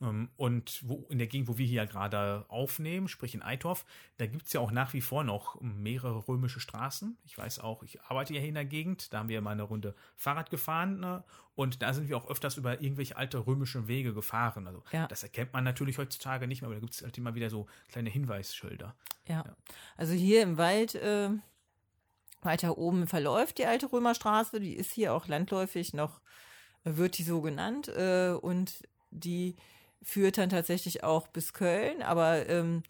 Ähm, 0.00 0.30
Und 0.36 0.80
wo, 0.86 1.06
in 1.10 1.18
der 1.18 1.26
Gegend, 1.26 1.48
wo 1.48 1.58
wir 1.58 1.66
hier 1.66 1.86
gerade 1.86 2.44
aufnehmen, 2.48 3.08
sprich 3.08 3.34
in 3.34 3.42
Eitorf, 3.42 3.84
da 4.16 4.26
gibt's 4.26 4.52
ja 4.52 4.60
auch 4.60 4.70
nach 4.70 4.92
wie 4.94 5.00
vor 5.00 5.24
noch 5.24 5.60
mehrere 5.60 6.26
römische 6.26 6.60
Straßen. 6.60 7.18
Ich 7.24 7.36
weiß 7.36 7.58
auch, 7.58 7.82
ich 7.82 8.00
arbeite 8.02 8.32
ja 8.32 8.40
hier 8.40 8.48
in 8.48 8.54
der 8.54 8.64
Gegend, 8.64 9.12
da 9.12 9.18
haben 9.18 9.28
wir 9.28 9.40
mal 9.40 9.50
eine 9.52 9.62
Runde 9.62 9.94
Fahrrad 10.16 10.50
gefahren 10.50 11.00
ne? 11.00 11.22
und 11.54 11.82
da 11.82 11.92
sind 11.92 12.08
wir 12.08 12.16
auch 12.16 12.28
öfters 12.28 12.56
über 12.56 12.80
irgendwelche 12.80 13.16
alte 13.16 13.46
römische 13.46 13.88
Wege 13.88 14.14
gefahren. 14.14 14.66
Also 14.66 14.82
Ja. 14.92 15.06
das 15.06 15.22
erkennt 15.22 15.52
man 15.52 15.64
natürlich 15.64 15.98
heutzutage 15.98 16.46
nicht 16.46 16.62
mehr, 16.62 16.68
aber 16.68 16.76
da 16.76 16.80
gibt's 16.80 17.02
halt 17.02 17.18
immer 17.18 17.34
wieder 17.34 17.50
so 17.50 17.66
kleine 17.88 18.10
Hinweisschilder. 18.10 18.94
Ja. 19.26 19.44
Also 19.96 20.14
hier 20.14 20.42
im 20.42 20.56
Wald 20.56 20.94
äh, 20.94 21.28
weiter 22.42 22.78
oben 22.78 23.06
verläuft 23.06 23.58
die 23.58 23.66
alte 23.66 23.92
Römerstraße, 23.92 24.60
die 24.60 24.74
ist 24.74 24.92
hier 24.92 25.12
auch 25.12 25.28
landläufig 25.28 25.92
noch, 25.92 26.20
wird 26.84 27.18
die 27.18 27.22
so 27.22 27.42
genannt 27.42 27.88
äh, 27.88 28.30
und 28.30 28.82
die 29.10 29.56
führt 30.02 30.38
dann 30.38 30.48
tatsächlich 30.48 31.04
auch 31.04 31.28
bis 31.28 31.52
Köln, 31.52 32.02
aber 32.02 32.48
ähm, 32.48 32.82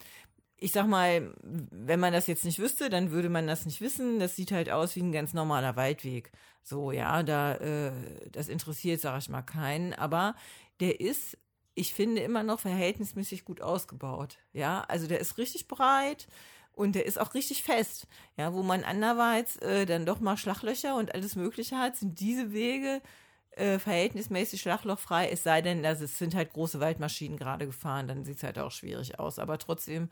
ich 0.60 0.72
sag 0.72 0.86
mal, 0.86 1.34
wenn 1.42 2.00
man 2.00 2.12
das 2.12 2.26
jetzt 2.26 2.44
nicht 2.44 2.58
wüsste, 2.58 2.90
dann 2.90 3.10
würde 3.10 3.30
man 3.30 3.46
das 3.46 3.64
nicht 3.64 3.80
wissen. 3.80 4.20
Das 4.20 4.36
sieht 4.36 4.52
halt 4.52 4.70
aus 4.70 4.94
wie 4.94 5.00
ein 5.00 5.12
ganz 5.12 5.32
normaler 5.32 5.74
Waldweg. 5.74 6.30
So, 6.62 6.92
ja, 6.92 7.22
da, 7.22 7.54
äh, 7.54 7.92
das 8.30 8.48
interessiert, 8.48 9.00
sag 9.00 9.18
ich 9.18 9.30
mal, 9.30 9.42
keinen. 9.42 9.94
Aber 9.94 10.34
der 10.80 11.00
ist, 11.00 11.38
ich 11.74 11.94
finde, 11.94 12.20
immer 12.20 12.42
noch 12.42 12.60
verhältnismäßig 12.60 13.46
gut 13.46 13.62
ausgebaut. 13.62 14.36
Ja, 14.52 14.84
also 14.86 15.06
der 15.06 15.20
ist 15.20 15.38
richtig 15.38 15.66
breit 15.66 16.28
und 16.72 16.94
der 16.94 17.06
ist 17.06 17.18
auch 17.18 17.32
richtig 17.32 17.62
fest. 17.62 18.06
Ja, 18.36 18.52
wo 18.52 18.62
man 18.62 18.84
anderweitig 18.84 19.62
äh, 19.62 19.86
dann 19.86 20.04
doch 20.04 20.20
mal 20.20 20.36
Schlaglöcher 20.36 20.94
und 20.94 21.14
alles 21.14 21.36
Mögliche 21.36 21.78
hat, 21.78 21.96
sind 21.96 22.20
diese 22.20 22.52
Wege 22.52 23.00
äh, 23.60 23.78
verhältnismäßig 23.78 24.60
schlaglochfrei, 24.62 25.28
es 25.28 25.42
sei 25.42 25.60
denn, 25.60 25.82
dass 25.82 26.00
es 26.00 26.18
sind 26.18 26.34
halt 26.34 26.52
große 26.52 26.80
Waldmaschinen 26.80 27.36
gerade 27.36 27.66
gefahren, 27.66 28.08
dann 28.08 28.24
sieht 28.24 28.38
es 28.38 28.42
halt 28.42 28.58
auch 28.58 28.72
schwierig 28.72 29.18
aus. 29.18 29.38
Aber 29.38 29.58
trotzdem, 29.58 30.08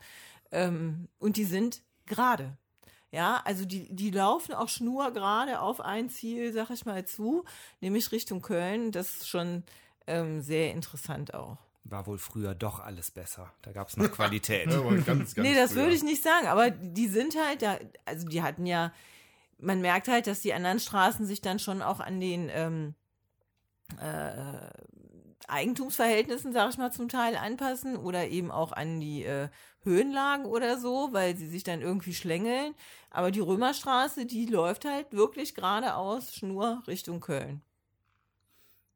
ähm, 0.51 1.07
und 1.17 1.35
die 1.35 1.45
sind 1.45 1.81
gerade. 2.05 2.57
Ja, 3.11 3.41
also 3.43 3.65
die, 3.65 3.93
die 3.93 4.11
laufen 4.11 4.53
auch 4.53 4.69
schnurgerade 4.69 5.61
auf 5.61 5.81
ein 5.81 6.09
Ziel, 6.09 6.53
sag 6.53 6.69
ich 6.69 6.85
mal, 6.85 7.05
zu, 7.05 7.43
nämlich 7.81 8.11
Richtung 8.11 8.43
Köln. 8.43 8.91
Das 8.91 9.15
ist 9.15 9.27
schon 9.27 9.63
ähm, 10.05 10.41
sehr 10.41 10.71
interessant 10.71 11.33
auch. 11.33 11.57
War 11.85 12.05
wohl 12.05 12.19
früher 12.19 12.53
doch 12.53 12.79
alles 12.79 13.09
besser. 13.09 13.51
Da 13.63 13.71
gab 13.71 13.87
es 13.87 13.97
noch 13.97 14.11
Qualität. 14.11 14.67
Ja, 14.71 14.79
ganz, 14.81 15.05
ganz 15.05 15.37
nee, 15.37 15.55
das 15.55 15.71
früher. 15.71 15.83
würde 15.83 15.95
ich 15.95 16.03
nicht 16.03 16.21
sagen, 16.21 16.45
aber 16.45 16.69
die 16.69 17.07
sind 17.07 17.35
halt 17.35 17.63
da, 17.63 17.79
also 18.05 18.27
die 18.27 18.43
hatten 18.43 18.67
ja, 18.67 18.93
man 19.57 19.81
merkt 19.81 20.07
halt, 20.07 20.27
dass 20.27 20.41
die 20.41 20.53
anderen 20.53 20.79
Straßen 20.79 21.25
sich 21.25 21.41
dann 21.41 21.57
schon 21.57 21.81
auch 21.81 21.99
an 21.99 22.19
den 22.19 22.49
ähm, 22.53 22.93
äh, 24.01 24.69
Eigentumsverhältnissen, 25.47 26.53
sag 26.53 26.69
ich 26.71 26.77
mal, 26.77 26.91
zum 26.91 27.09
Teil 27.09 27.35
anpassen 27.35 27.97
oder 27.97 28.27
eben 28.27 28.51
auch 28.51 28.71
an 28.71 28.99
die 28.99 29.23
äh, 29.23 29.49
Höhenlagen 29.83 30.45
oder 30.45 30.79
so, 30.79 31.09
weil 31.11 31.35
sie 31.37 31.47
sich 31.47 31.63
dann 31.63 31.81
irgendwie 31.81 32.13
schlängeln. 32.13 32.75
Aber 33.09 33.31
die 33.31 33.39
Römerstraße, 33.39 34.25
die 34.25 34.45
läuft 34.45 34.85
halt 34.85 35.11
wirklich 35.11 35.55
geradeaus, 35.55 36.35
Schnur 36.35 36.83
Richtung 36.87 37.19
Köln. 37.19 37.61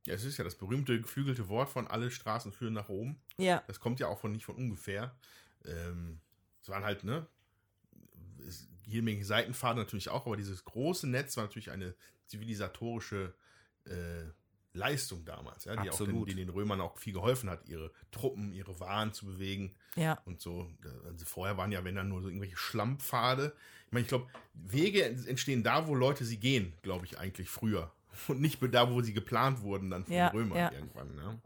Ja, 0.06 0.14
es 0.14 0.26
ist 0.26 0.38
ja 0.38 0.44
das 0.44 0.56
berühmte 0.56 1.00
geflügelte 1.00 1.48
Wort 1.48 1.70
von 1.70 1.88
alle 1.88 2.12
Straßen 2.12 2.52
führen 2.52 2.74
nach 2.74 2.90
Rom. 2.90 3.16
Ja, 3.38 3.64
Das 3.68 3.80
kommt 3.80 4.00
ja 4.00 4.08
auch 4.08 4.20
von 4.20 4.34
nicht 4.34 4.46
von 4.46 4.56
ungefähr. 4.56 5.16
Ähm, 5.66 6.20
es 6.62 6.68
waren 6.70 6.84
halt, 6.84 7.04
ne, 7.06 7.26
jede 8.86 9.02
Menge 9.02 9.24
Seitenpfade 9.24 9.80
natürlich 9.80 10.10
auch, 10.10 10.26
aber 10.26 10.36
dieses 10.36 10.66
große 10.66 11.08
Netz 11.08 11.38
war 11.38 11.46
natürlich 11.46 11.72
eine 11.72 11.96
zivilisatorische 12.28 13.34
äh, 13.86 14.26
Leistung 14.74 15.24
damals, 15.24 15.66
ja, 15.66 15.74
die 15.74 15.90
auch 15.92 15.98
den, 15.98 16.08
Absolut. 16.08 16.30
die 16.30 16.36
den 16.36 16.50
Römern 16.50 16.82
auch 16.82 16.98
viel 16.98 17.14
geholfen 17.14 17.50
hat, 17.50 17.68
ihre 17.68 17.92
Truppen, 18.12 18.52
ihre 18.54 18.80
Waren 18.80 19.14
zu 19.14 19.28
bewegen 19.28 19.76
ja. 19.96 20.20
und 20.26 20.42
so. 20.42 20.68
Also 21.06 21.26
vorher 21.26 21.58
waren 21.58 21.72
ja, 21.72 21.84
wenn 21.84 21.96
dann 21.96 22.10
nur 22.10 22.22
so 22.22 22.28
irgendwelche 22.28 22.58
Schlammpfade. 22.58 23.54
Ich 23.86 23.92
meine, 23.92 24.02
ich 24.02 24.10
glaube, 24.10 24.28
Wege 24.54 25.04
entstehen 25.04 25.64
da, 25.64 25.88
wo 25.88 25.94
Leute 25.94 26.26
sie 26.26 26.38
gehen, 26.38 26.74
glaube 26.82 27.06
ich, 27.06 27.20
eigentlich 27.20 27.50
früher. 27.50 27.92
Und 28.28 28.42
nicht 28.42 28.60
da, 28.72 28.92
wo 28.92 29.02
sie 29.02 29.14
geplant 29.14 29.62
wurden 29.62 29.90
dann 29.90 30.06
von 30.06 30.14
Ja, 30.14 30.30
den 30.30 30.38
Römern 30.38 30.58
ja. 30.58 30.72
irgendwann. 30.72 31.16
Ne? 31.16 31.42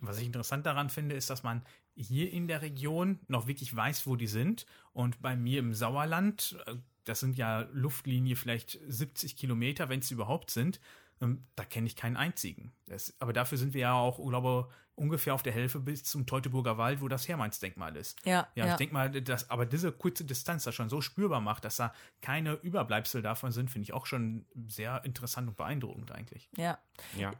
Was 0.00 0.18
ich 0.18 0.26
interessant 0.26 0.64
daran 0.64 0.90
finde, 0.90 1.14
ist, 1.14 1.28
dass 1.28 1.42
man 1.42 1.62
hier 1.94 2.32
in 2.32 2.46
der 2.46 2.62
Region 2.62 3.18
noch 3.28 3.46
wirklich 3.46 3.74
weiß, 3.74 4.06
wo 4.06 4.16
die 4.16 4.26
sind. 4.26 4.64
Und 4.92 5.20
bei 5.20 5.36
mir 5.36 5.58
im 5.58 5.74
Sauerland, 5.74 6.56
äh, 6.66 6.76
das 7.04 7.20
sind 7.20 7.36
ja 7.36 7.68
Luftlinie 7.72 8.36
vielleicht 8.36 8.78
70 8.86 9.36
Kilometer, 9.36 9.88
wenn 9.88 10.00
es 10.00 10.10
überhaupt 10.10 10.50
sind, 10.50 10.80
ähm, 11.20 11.46
da 11.56 11.64
kenne 11.64 11.86
ich 11.86 11.96
keinen 11.96 12.16
einzigen. 12.16 12.72
Das, 12.86 13.14
aber 13.18 13.32
dafür 13.32 13.58
sind 13.58 13.74
wir 13.74 13.80
ja 13.82 13.94
auch, 13.94 14.18
glaube 14.18 14.68
ungefähr 14.98 15.34
auf 15.34 15.42
der 15.42 15.52
Hälfte 15.52 15.78
bis 15.78 16.02
zum 16.04 16.26
Teutoburger 16.26 16.76
Wald, 16.76 17.00
wo 17.00 17.08
das 17.08 17.28
Hermannsdenkmal 17.28 17.96
ist. 17.96 18.18
Ja, 18.24 18.48
Ja, 18.54 18.66
ja. 18.66 18.72
ich 18.72 18.76
denke 18.78 18.94
mal, 18.94 19.08
dass 19.08 19.48
aber 19.50 19.64
diese 19.64 19.92
kurze 19.92 20.24
Distanz 20.24 20.64
das 20.64 20.74
schon 20.74 20.88
so 20.88 21.00
spürbar 21.00 21.40
macht, 21.40 21.64
dass 21.64 21.76
da 21.76 21.92
keine 22.20 22.54
Überbleibsel 22.54 23.22
davon 23.22 23.52
sind, 23.52 23.70
finde 23.70 23.84
ich 23.84 23.92
auch 23.92 24.06
schon 24.06 24.44
sehr 24.66 25.04
interessant 25.04 25.48
und 25.48 25.56
beeindruckend 25.56 26.12
eigentlich. 26.12 26.48
ja. 26.56 26.78
Ja. 27.16 27.32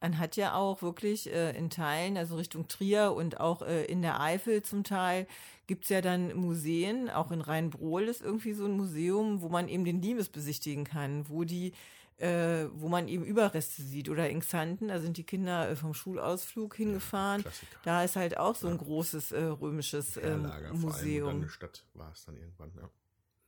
Man 0.00 0.18
hat 0.18 0.36
ja 0.36 0.54
auch 0.54 0.82
wirklich 0.82 1.32
äh, 1.32 1.56
in 1.56 1.70
Teilen, 1.70 2.18
also 2.18 2.36
Richtung 2.36 2.68
Trier 2.68 3.14
und 3.14 3.40
auch 3.40 3.62
äh, 3.62 3.86
in 3.86 4.02
der 4.02 4.20
Eifel 4.20 4.60
zum 4.62 4.84
Teil, 4.84 5.26
gibt's 5.66 5.88
ja 5.88 6.02
dann 6.02 6.36
Museen, 6.36 7.08
auch 7.08 7.30
in 7.30 7.40
Rheinbrohl 7.40 8.02
ist 8.02 8.20
irgendwie 8.20 8.52
so 8.52 8.66
ein 8.66 8.76
Museum, 8.76 9.40
wo 9.40 9.48
man 9.48 9.66
eben 9.66 9.86
den 9.86 10.02
Limes 10.02 10.28
besichtigen 10.28 10.84
kann, 10.84 11.26
wo 11.30 11.44
die, 11.44 11.72
äh, 12.18 12.66
wo 12.72 12.88
man 12.88 13.08
eben 13.08 13.24
Überreste 13.24 13.82
sieht 13.82 14.08
oder 14.08 14.28
in 14.30 14.40
Xanten, 14.40 14.88
da 14.88 15.00
sind 15.00 15.16
die 15.16 15.24
Kinder 15.24 15.68
äh, 15.68 15.76
vom 15.76 15.94
Schulausflug 15.94 16.76
hingefahren. 16.76 17.42
Klassiker. 17.42 17.76
da 17.82 18.04
ist 18.04 18.16
halt 18.16 18.38
auch 18.38 18.54
so 18.54 18.68
ein 18.68 18.78
großes 18.78 19.32
äh, 19.32 19.42
römisches 19.42 20.16
ähm, 20.16 20.22
Herlager, 20.22 20.68
vor 20.68 20.74
allem, 20.74 20.80
Museum. 20.80 21.36
eine 21.36 21.48
Stadt 21.48 21.84
war 21.94 22.12
es 22.12 22.24
dann 22.24 22.36
irgendwann, 22.36 22.72
ja. 22.76 22.88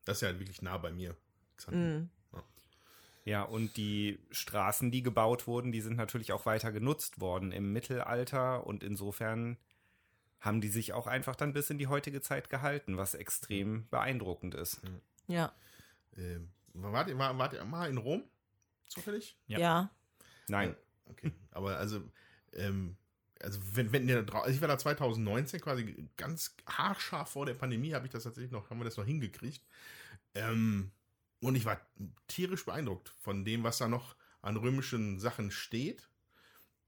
Das 0.04 0.18
ist 0.18 0.22
ja 0.22 0.38
wirklich 0.38 0.62
nah 0.62 0.78
bei 0.78 0.92
mir. 0.92 1.16
Xanten. 1.56 1.96
Mm. 2.02 2.10
Ja, 3.24 3.42
und 3.42 3.76
die 3.76 4.20
Straßen, 4.30 4.92
die 4.92 5.02
gebaut 5.02 5.48
wurden, 5.48 5.72
die 5.72 5.80
sind 5.80 5.96
natürlich 5.96 6.32
auch 6.32 6.46
weiter 6.46 6.70
genutzt 6.70 7.20
worden 7.20 7.50
im 7.50 7.72
Mittelalter 7.72 8.64
und 8.64 8.84
insofern 8.84 9.56
haben 10.38 10.60
die 10.60 10.68
sich 10.68 10.92
auch 10.92 11.08
einfach 11.08 11.34
dann 11.34 11.52
bis 11.52 11.68
in 11.68 11.78
die 11.78 11.88
heutige 11.88 12.20
Zeit 12.20 12.50
gehalten, 12.50 12.96
was 12.96 13.14
extrem 13.14 13.88
beeindruckend 13.88 14.54
ist. 14.54 14.80
Ja, 15.26 15.52
Ähm, 16.16 16.50
wart, 16.72 17.08
ihr, 17.08 17.18
war, 17.18 17.36
wart 17.36 17.52
ihr 17.52 17.64
mal 17.64 17.90
in 17.90 17.98
Rom? 17.98 18.22
Zufällig? 18.88 19.36
Ja. 19.46 19.58
ja, 19.58 19.90
Nein, 20.48 20.76
Okay. 21.08 21.32
Aber 21.52 21.76
also, 21.78 22.02
ähm, 22.52 22.96
also 23.40 23.60
wenn, 23.74 23.92
wenn 23.92 24.08
ihr 24.08 24.22
drau- 24.24 24.40
also 24.42 24.54
ich 24.54 24.60
war 24.60 24.68
da 24.68 24.76
2019 24.78 25.60
quasi 25.60 26.08
ganz 26.16 26.56
haarscharf 26.66 27.30
vor 27.30 27.46
der 27.46 27.54
Pandemie, 27.54 27.92
habe 27.94 28.06
ich 28.06 28.12
das 28.12 28.24
tatsächlich 28.24 28.50
noch, 28.50 28.70
haben 28.70 28.78
wir 28.80 28.84
das 28.84 28.96
noch 28.96 29.04
hingekriegt. 29.04 29.64
Ähm, 30.34 30.90
und 31.40 31.54
ich 31.54 31.64
war 31.64 31.80
tierisch 32.26 32.64
beeindruckt 32.64 33.10
von 33.20 33.44
dem, 33.44 33.62
was 33.62 33.78
da 33.78 33.86
noch 33.88 34.16
an 34.42 34.56
römischen 34.56 35.20
Sachen 35.20 35.50
steht 35.52 36.08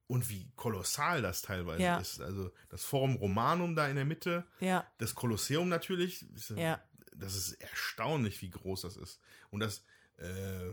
und 0.09 0.29
wie 0.31 0.51
kolossal 0.57 1.23
das 1.23 1.43
teilweise 1.43 1.83
Ja. 1.83 1.99
ist. 1.99 2.21
Also 2.21 2.51
das 2.71 2.85
Forum 2.85 3.17
Romanum 3.17 3.77
da 3.77 3.87
in 3.89 3.97
der 3.97 4.05
Mitte, 4.05 4.47
ja, 4.61 4.85
das 4.99 5.15
Kolosseum 5.15 5.69
natürlich. 5.69 6.23
ist- 6.35 6.51
ja. 6.51 6.83
Das 7.15 7.35
ist 7.35 7.53
erstaunlich, 7.55 8.43
wie 8.43 8.51
groß 8.51 8.83
das 8.83 8.97
ist. 8.97 9.21
Und 9.51 9.61
das, 9.61 9.85
äh, 10.19 10.71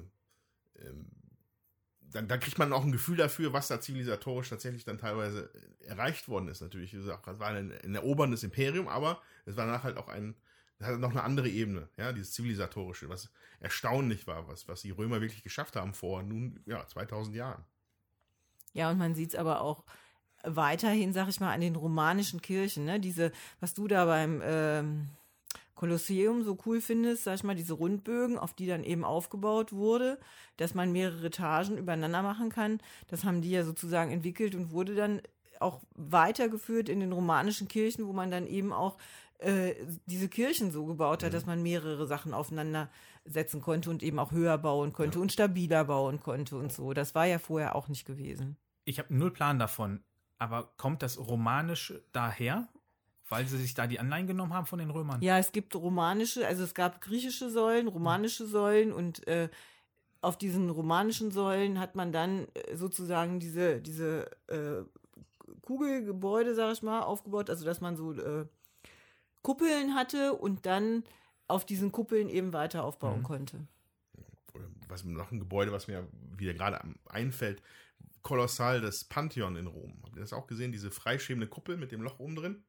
dann, 2.16 2.28
dann 2.28 2.40
kriegt 2.40 2.58
man 2.58 2.72
auch 2.74 2.84
ein 2.84 2.92
Gefühl 2.92 3.18
dafür, 3.18 3.54
was 3.54 3.68
da 3.68 3.82
zivilisatorisch 3.82 4.50
tatsächlich 4.50 4.86
dann 4.86 4.98
teilweise 4.98 5.50
erreicht 5.80 6.28
worden 6.28 6.48
ist. 6.48 6.62
Natürlich, 6.62 6.94
wie 6.94 6.98
gesagt, 6.98 7.28
das 7.28 7.40
war 7.40 7.50
ein, 7.50 7.72
ein 7.84 7.96
eroberndes 7.96 8.44
Imperium, 8.44 8.88
aber 8.88 9.22
es 9.46 9.58
war 9.58 9.66
danach 9.66 9.84
halt 9.84 9.98
auch 9.98 10.08
ein, 10.08 10.36
hatte 10.82 10.98
noch 10.98 11.12
eine 11.12 11.24
andere 11.24 11.50
Ebene, 11.50 11.90
ja, 11.98 12.12
dieses 12.12 12.32
zivilisatorische, 12.32 13.10
was 13.10 13.30
erstaunlich 13.60 14.28
war, 14.28 14.48
was, 14.48 14.68
was 14.68 14.82
die 14.82 14.92
Römer 14.92 15.22
wirklich 15.22 15.44
geschafft 15.44 15.76
haben 15.76 15.94
vor 15.94 16.24
nun, 16.24 16.62
ja, 16.66 16.86
2000 16.88 17.36
Jahren. 17.36 17.64
Ja, 18.74 18.92
und 18.92 18.98
man 18.98 19.16
sieht 19.16 19.30
es 19.30 19.36
aber 19.36 19.62
auch 19.62 19.86
weiterhin, 20.44 21.14
sag 21.14 21.28
ich 21.28 21.40
mal, 21.40 21.54
an 21.54 21.62
den 21.62 21.76
romanischen 21.76 22.42
Kirchen, 22.42 22.86
ne? 22.86 23.00
Diese, 23.00 23.32
was 23.60 23.74
du 23.74 23.88
da 23.88 24.06
beim, 24.06 24.42
ähm, 24.44 25.10
Kolosseum 25.76 26.44
so 26.44 26.58
cool 26.66 26.82
findest, 26.82 27.26
sag 27.26 27.36
ich 27.36 27.44
mal, 27.44 27.56
diese 27.56 27.74
Rundbögen, 27.74 28.38
auf 28.38 28.54
die 28.54 28.66
dann 28.66 28.84
eben 28.84 29.04
aufgebaut 29.04 29.74
wurde, 29.74 30.18
dass 30.58 30.74
man 30.74 30.92
mehrere 30.92 31.28
Etagen 31.28 31.78
übereinander 31.78 32.24
machen 32.24 32.50
kann. 32.50 32.80
Das 33.08 33.24
haben 33.24 33.42
die 33.42 33.52
ja 33.52 33.64
sozusagen 33.64 34.12
entwickelt 34.12 34.56
und 34.56 34.72
wurde 34.72 34.96
dann 34.96 35.22
auch 35.60 35.82
weitergeführt 35.96 36.90
in 36.90 37.00
den 37.00 37.12
romanischen 37.12 37.68
Kirchen, 37.68 38.08
wo 38.08 38.14
man 38.14 38.32
dann 38.32 38.48
eben 38.48 38.74
auch 38.74 38.98
äh, 39.40 39.76
diese 40.06 40.30
Kirchen 40.30 40.72
so 40.72 40.86
gebaut 40.86 41.24
hat, 41.24 41.34
dass 41.34 41.46
man 41.46 41.62
mehrere 41.62 42.08
Sachen 42.08 42.34
aufeinander 42.34 42.90
setzen 43.26 43.62
konnte 43.62 43.90
und 43.90 44.04
eben 44.04 44.20
auch 44.20 44.32
höher 44.32 44.58
bauen 44.58 44.94
konnte 44.94 45.20
und 45.20 45.32
stabiler 45.32 45.86
bauen 45.86 46.22
konnte 46.22 46.56
und 46.56 46.72
so. 46.72 46.94
Das 46.94 47.16
war 47.16 47.26
ja 47.26 47.40
vorher 47.40 47.76
auch 47.76 47.88
nicht 47.88 48.06
gewesen. 48.06 48.58
Ich 48.86 49.00
habe 49.00 49.14
null 49.14 49.32
Plan 49.32 49.60
davon. 49.60 50.04
Aber 50.38 50.74
kommt 50.78 51.02
das 51.02 51.18
Romanische 51.18 52.04
daher? 52.12 52.68
Weil 53.30 53.48
sie 53.48 53.58
sich 53.58 53.74
da 53.74 53.88
die 53.88 54.00
Anleihen 54.00 54.28
genommen 54.28 54.54
haben 54.54 54.68
von 54.68 54.78
den 54.80 54.92
Römern? 54.92 55.22
Ja, 55.22 55.40
es 55.40 55.52
gibt 55.52 55.76
romanische, 55.76 56.46
also 56.46 56.64
es 56.64 56.74
gab 56.76 57.02
griechische 57.02 57.50
Säulen, 57.50 57.88
romanische 57.88 58.46
Säulen 58.46 58.94
und 58.94 59.28
äh, 59.28 59.50
auf 60.22 60.38
diesen 60.38 60.70
romanischen 60.70 61.32
Säulen 61.32 61.80
hat 61.80 61.96
man 61.96 62.12
dann 62.12 62.48
äh, 62.54 62.76
sozusagen 62.76 63.40
diese, 63.40 63.82
diese 63.82 64.30
äh, 64.48 64.84
Kugelgebäude, 65.62 66.56
sag 66.56 66.74
ich 66.74 66.84
mal, 66.84 67.02
aufgebaut, 67.02 67.50
also 67.50 67.66
dass 67.66 67.82
man 67.82 67.96
so 67.96 68.14
äh, 68.14 68.46
Kuppeln 69.42 69.96
hatte 69.96 70.34
und 70.34 70.66
dann 70.66 71.04
auf 71.48 71.66
diesen 71.66 71.92
Kuppeln 71.92 72.30
eben 72.30 72.54
weiter 72.54 72.84
aufbauen 72.84 73.24
konnte. 73.24 73.68
Oder 74.54 74.66
was 74.88 75.04
noch 75.04 75.32
ein 75.32 75.40
Gebäude, 75.40 75.72
was 75.72 75.88
mir 75.88 76.08
wieder 76.38 76.54
gerade 76.54 76.82
am- 76.82 76.96
einfällt, 77.08 77.62
kolossal 78.24 78.82
das 78.82 79.04
Pantheon 79.04 79.56
in 79.56 79.68
Rom. 79.68 79.94
Habt 80.04 80.16
ihr 80.16 80.22
das 80.22 80.34
auch 80.34 80.48
gesehen? 80.48 80.72
Diese 80.72 80.90
freischwebende 80.90 81.48
Kuppel 81.48 81.78
mit 81.78 81.92
dem 81.92 82.02
Loch 82.02 82.20
oben 82.20 82.36
drin? 82.36 82.64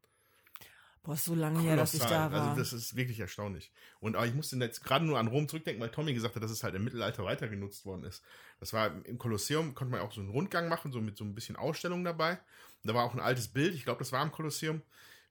Boah, 1.06 1.14
ist 1.14 1.24
so 1.24 1.34
lange 1.36 1.60
her, 1.60 1.76
dass 1.76 1.94
ich 1.94 2.02
da 2.02 2.32
war. 2.32 2.48
Also 2.48 2.58
das 2.58 2.72
ist 2.72 2.96
wirklich 2.96 3.20
erstaunlich. 3.20 3.72
Und 4.00 4.16
aber 4.16 4.26
ich 4.26 4.34
musste 4.34 4.56
jetzt 4.56 4.82
gerade 4.82 5.04
nur 5.04 5.18
an 5.18 5.28
Rom 5.28 5.48
zurückdenken, 5.48 5.80
weil 5.80 5.90
Tommy 5.90 6.12
gesagt 6.12 6.34
hat, 6.34 6.42
dass 6.42 6.50
es 6.50 6.64
halt 6.64 6.74
im 6.74 6.82
Mittelalter 6.84 7.24
weiter 7.24 7.46
genutzt 7.48 7.86
worden 7.86 8.04
ist. 8.04 8.24
Das 8.58 8.72
war 8.72 8.90
im 9.04 9.16
Kolosseum, 9.16 9.74
konnte 9.74 9.92
man 9.92 10.00
auch 10.00 10.12
so 10.12 10.20
einen 10.20 10.30
Rundgang 10.30 10.68
machen, 10.68 10.90
so 10.90 11.00
mit 11.00 11.16
so 11.16 11.24
ein 11.24 11.34
bisschen 11.34 11.54
Ausstellung 11.56 12.02
dabei. 12.02 12.32
Und 12.32 12.88
da 12.90 12.94
war 12.94 13.04
auch 13.04 13.14
ein 13.14 13.20
altes 13.20 13.48
Bild, 13.48 13.74
ich 13.74 13.84
glaube, 13.84 14.00
das 14.00 14.10
war 14.10 14.22
im 14.22 14.32
Kolosseum, 14.32 14.82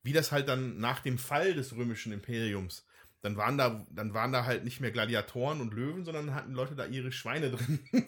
wie 0.01 0.13
das 0.13 0.32
halt 0.32 0.47
dann 0.47 0.80
nach 0.80 1.01
dem 1.01 1.17
Fall 1.17 1.53
des 1.53 1.76
römischen 1.76 2.13
Imperiums, 2.13 2.86
dann 3.21 3.38
waren 3.38 3.57
da, 3.57 3.86
dann 3.89 4.13
waren 4.13 4.32
da 4.32 4.45
halt 4.45 4.63
nicht 4.63 4.80
mehr 4.80 4.91
Gladiatoren 4.91 5.59
und 5.59 5.73
Löwen, 5.73 6.05
sondern 6.05 6.36
hatten 6.36 6.53
Leute 6.53 6.76
da 6.76 6.86
ihre 6.86 7.11
Schweine 7.11 7.51
drin. 7.51 7.80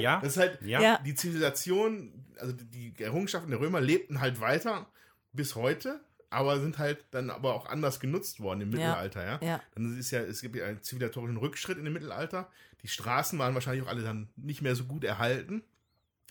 Ja, 0.00 0.20
Das 0.20 0.32
ist 0.32 0.38
halt, 0.38 0.62
ja. 0.62 0.80
Ja. 0.80 0.98
die 1.04 1.14
Zivilisation, 1.14 2.24
also 2.38 2.52
die 2.52 2.94
Errungenschaften 2.98 3.50
der 3.50 3.60
Römer 3.60 3.80
lebten 3.80 4.20
halt 4.20 4.40
weiter 4.40 4.86
bis 5.32 5.54
heute, 5.54 6.00
aber 6.30 6.60
sind 6.60 6.78
halt 6.78 7.04
dann 7.10 7.30
aber 7.30 7.54
auch 7.54 7.66
anders 7.66 8.00
genutzt 8.00 8.40
worden 8.40 8.62
im 8.62 8.70
Mittelalter, 8.70 9.24
ja. 9.24 9.40
Ja. 9.42 9.62
Dann 9.74 9.98
ist 9.98 10.10
ja, 10.10 10.20
es 10.20 10.40
gibt 10.40 10.56
ja 10.56 10.66
einen 10.66 10.82
zivilisatorischen 10.82 11.36
Rückschritt 11.36 11.78
in 11.78 11.84
dem 11.84 11.92
Mittelalter. 11.92 12.50
Die 12.82 12.88
Straßen 12.88 13.38
waren 13.38 13.54
wahrscheinlich 13.54 13.84
auch 13.84 13.90
alle 13.90 14.02
dann 14.02 14.28
nicht 14.36 14.62
mehr 14.62 14.74
so 14.74 14.84
gut 14.84 15.04
erhalten. 15.04 15.62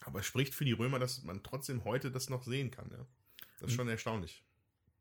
Aber 0.02 0.20
es 0.20 0.26
spricht 0.26 0.54
für 0.54 0.66
die 0.66 0.74
Römer, 0.74 1.00
dass 1.00 1.24
man 1.24 1.42
trotzdem 1.42 1.84
heute 1.84 2.12
das 2.12 2.30
noch 2.30 2.44
sehen 2.44 2.72
kann, 2.72 2.90
ja. 2.92 3.06
Das 3.60 3.70
ist 3.70 3.76
schon 3.76 3.88
erstaunlich. 3.88 4.44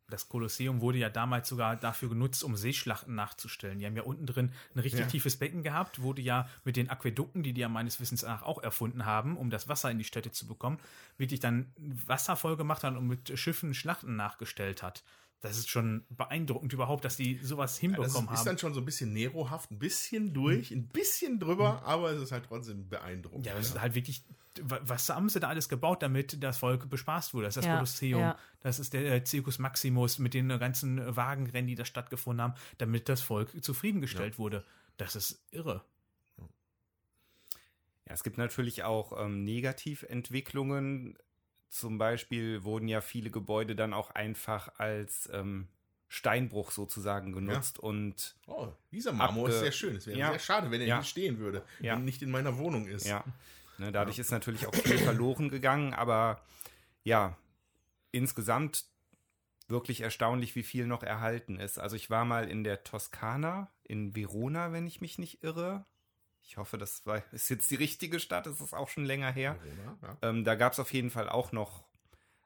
Das 0.08 0.28
Kolosseum 0.28 0.80
wurde 0.80 0.98
ja 0.98 1.08
damals 1.08 1.48
sogar 1.48 1.76
dafür 1.76 2.10
genutzt, 2.10 2.44
um 2.44 2.56
Seeschlachten 2.56 3.14
nachzustellen. 3.14 3.78
Die 3.78 3.86
haben 3.86 3.96
ja 3.96 4.02
unten 4.02 4.26
drin 4.26 4.52
ein 4.74 4.78
richtig 4.80 5.00
Ja. 5.00 5.06
tiefes 5.06 5.36
Becken 5.36 5.62
gehabt, 5.62 6.02
wurde 6.02 6.20
ja 6.20 6.48
mit 6.64 6.76
den 6.76 6.90
Aquädukten, 6.90 7.42
die 7.42 7.52
die 7.54 7.62
ja 7.62 7.68
meines 7.68 8.00
Wissens 8.00 8.22
nach 8.22 8.42
auch 8.42 8.62
erfunden 8.62 9.06
haben, 9.06 9.36
um 9.36 9.48
das 9.50 9.66
Wasser 9.68 9.90
in 9.90 9.98
die 9.98 10.04
Städte 10.04 10.30
zu 10.30 10.46
bekommen, 10.46 10.78
wirklich 11.16 11.40
dann 11.40 11.72
Wasser 11.76 12.36
voll 12.36 12.56
gemacht 12.56 12.84
hat 12.84 12.96
und 12.96 13.06
mit 13.06 13.38
Schiffen 13.38 13.72
Schlachten 13.74 14.14
nachgestellt 14.16 14.82
hat. 14.82 15.02
Das 15.44 15.58
ist 15.58 15.68
schon 15.68 16.06
beeindruckend 16.08 16.72
überhaupt, 16.72 17.04
dass 17.04 17.16
die 17.18 17.38
sowas 17.42 17.72
Ja, 17.82 17.88
das 17.88 17.96
hinbekommen 17.96 18.28
ist 18.32 18.38
haben. 18.38 18.44
dann 18.46 18.58
schon 18.58 18.72
so 18.72 18.80
ein 18.80 18.86
bisschen 18.86 19.12
Nerohaft, 19.12 19.70
ein 19.70 19.78
bisschen 19.78 20.32
durch, 20.32 20.70
ein 20.70 20.88
bisschen 20.88 21.38
drüber, 21.38 21.82
aber 21.84 22.12
es 22.12 22.22
ist 22.22 22.32
halt 22.32 22.46
trotzdem 22.48 22.88
beeindruckend. 22.88 23.44
Ja, 23.44 23.54
das 23.54 23.66
ist 23.66 23.78
halt 23.78 23.94
wirklich, 23.94 24.24
wa- 24.62 24.80
was 24.82 25.10
haben 25.10 25.28
sie 25.28 25.40
da 25.40 25.48
alles 25.48 25.68
gebaut, 25.68 26.02
damit 26.02 26.42
das 26.42 26.56
Volk 26.56 26.88
bespaßt 26.88 27.34
wurde? 27.34 27.44
Das 27.48 27.58
ist 27.58 27.64
das 27.66 27.72
Kolosseum, 27.74 28.20
ja. 28.20 28.38
das 28.60 28.78
ist 28.78 28.94
der 28.94 29.04
äh, 29.16 29.22
Circus 29.26 29.58
Maximus 29.58 30.18
mit 30.18 30.32
den 30.32 30.48
ganzen 30.48 31.14
Wagenrennen, 31.14 31.66
die 31.68 31.74
da 31.74 31.84
stattgefunden 31.84 32.42
haben, 32.42 32.54
damit 32.78 33.10
das 33.10 33.20
Volk 33.20 33.62
zufriedengestellt 33.62 34.38
wurde. 34.38 34.64
Das 34.96 35.14
ist 35.14 35.44
irre. 35.50 35.84
Ja, 38.06 38.12
es 38.14 38.22
gibt 38.22 38.38
natürlich 38.38 38.82
auch 38.82 39.12
ähm, 39.22 39.44
Negativentwicklungen. 39.44 41.18
Zum 41.74 41.98
Beispiel 41.98 42.62
wurden 42.62 42.86
ja 42.86 43.00
viele 43.00 43.30
Gebäude 43.30 43.74
dann 43.74 43.94
auch 43.94 44.12
einfach 44.12 44.78
als 44.78 45.28
ähm, 45.32 45.66
Steinbruch 46.06 46.70
sozusagen 46.70 47.32
genutzt 47.32 47.80
und 47.80 48.36
Oh, 48.46 48.68
dieser 48.92 49.12
Marmor 49.12 49.48
ist 49.48 49.58
sehr 49.58 49.72
schön. 49.72 49.96
Es 49.96 50.06
wäre 50.06 50.16
Ja. 50.16 50.30
sehr 50.30 50.38
schade, 50.38 50.70
wenn 50.70 50.80
er 50.80 50.86
Ja. 50.86 50.98
nicht 50.98 51.08
stehen 51.08 51.40
würde 51.40 51.64
Ja. 51.80 51.96
und 51.96 52.04
nicht 52.04 52.22
in 52.22 52.30
meiner 52.30 52.58
Wohnung 52.58 52.86
ist. 52.86 53.06
ja, 53.06 53.24
ne, 53.78 53.90
dadurch 53.90 54.20
ist 54.20 54.30
natürlich 54.30 54.66
auch 54.68 54.74
viel 54.76 54.98
verloren 54.98 55.48
gegangen, 55.48 55.94
aber 55.94 56.40
ja, 57.02 57.36
insgesamt 58.12 58.84
wirklich 59.66 60.00
erstaunlich, 60.02 60.54
wie 60.54 60.62
viel 60.62 60.86
noch 60.86 61.02
erhalten 61.02 61.58
ist. 61.58 61.80
Also 61.80 61.96
ich 61.96 62.08
war 62.08 62.24
mal 62.24 62.48
in 62.48 62.62
der 62.62 62.84
Toskana, 62.84 63.68
in 63.82 64.14
Verona, 64.14 64.70
wenn 64.70 64.86
ich 64.86 65.00
mich 65.00 65.18
nicht 65.18 65.42
irre. 65.42 65.86
Ich 66.46 66.56
hoffe, 66.56 66.78
das 66.78 67.04
war, 67.06 67.22
ist 67.32 67.48
jetzt 67.48 67.70
die 67.70 67.76
richtige 67.76 68.20
Stadt, 68.20 68.46
das 68.46 68.60
ist 68.60 68.74
auch 68.74 68.88
schon 68.88 69.04
länger 69.04 69.32
her. 69.32 69.56
Verona, 69.62 69.98
ja. 70.02 70.28
Ähm, 70.28 70.44
da 70.44 70.54
gab 70.54 70.72
es 70.72 70.80
auf 70.80 70.92
jeden 70.92 71.10
Fall 71.10 71.28
auch 71.28 71.52
noch 71.52 71.84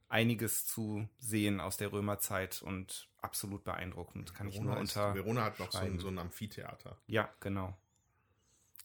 einiges 0.09 0.67
zu 0.67 1.07
sehen 1.19 1.61
aus 1.61 1.77
der 1.77 1.93
Römerzeit 1.93 2.63
und 2.63 3.09
absolut 3.21 3.65
beeindruckend. 3.65 4.35
Kann 4.35 4.49
ich 4.49 4.55
Verona, 4.55 4.75
nur 4.75 4.83
ist, 4.83 4.97
unter. 4.97 5.15
Verona 5.15 5.45
hat 5.45 5.59
noch 5.59 5.71
so 5.71 5.79
ein, 5.79 5.99
so 5.99 6.09
ein 6.09 6.19
Amphitheater. 6.19 6.97
Ja, 7.07 7.29
genau. 7.41 7.77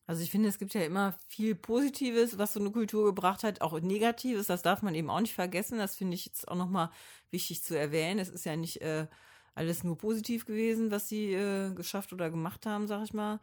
Also 0.06 0.22
ich 0.22 0.32
finde, 0.32 0.50
es 0.50 0.60
gibt 0.60 0.74
ja 0.74 0.82
immer 0.82 1.14
viel 1.30 1.56
Positives, 1.56 2.38
was 2.38 2.54
so 2.54 2.60
eine 2.60 2.72
Kultur 2.72 3.06
gebracht 3.06 3.44
hat, 3.44 3.62
auch 3.62 3.80
Negatives. 3.80 4.48
Das 4.48 4.62
darf 4.62 4.82
man 4.82 4.96
eben 4.96 5.10
auch 5.10 5.22
nicht 5.22 5.34
vergessen. 5.34 5.78
Das 5.78 5.96
finde 5.96 6.16
ich 6.16 6.26
jetzt 6.26 6.48
auch 6.50 6.58
nochmal 6.58 6.90
wichtig 7.32 7.64
zu 7.64 7.78
erwähnen. 7.78 8.20
Es 8.20 8.28
ist 8.28 8.44
ja 8.44 8.58
nicht 8.58 8.82
äh, 8.82 9.08
alles 9.56 9.86
nur 9.86 9.98
positiv 9.98 10.46
gewesen, 10.46 10.92
was 10.92 11.08
sie 11.08 11.34
äh, 11.34 11.74
geschafft 11.74 12.12
oder 12.12 12.30
gemacht 12.30 12.66
haben, 12.66 12.88
sag 12.88 13.04
ich 13.06 13.14
mal. 13.14 13.40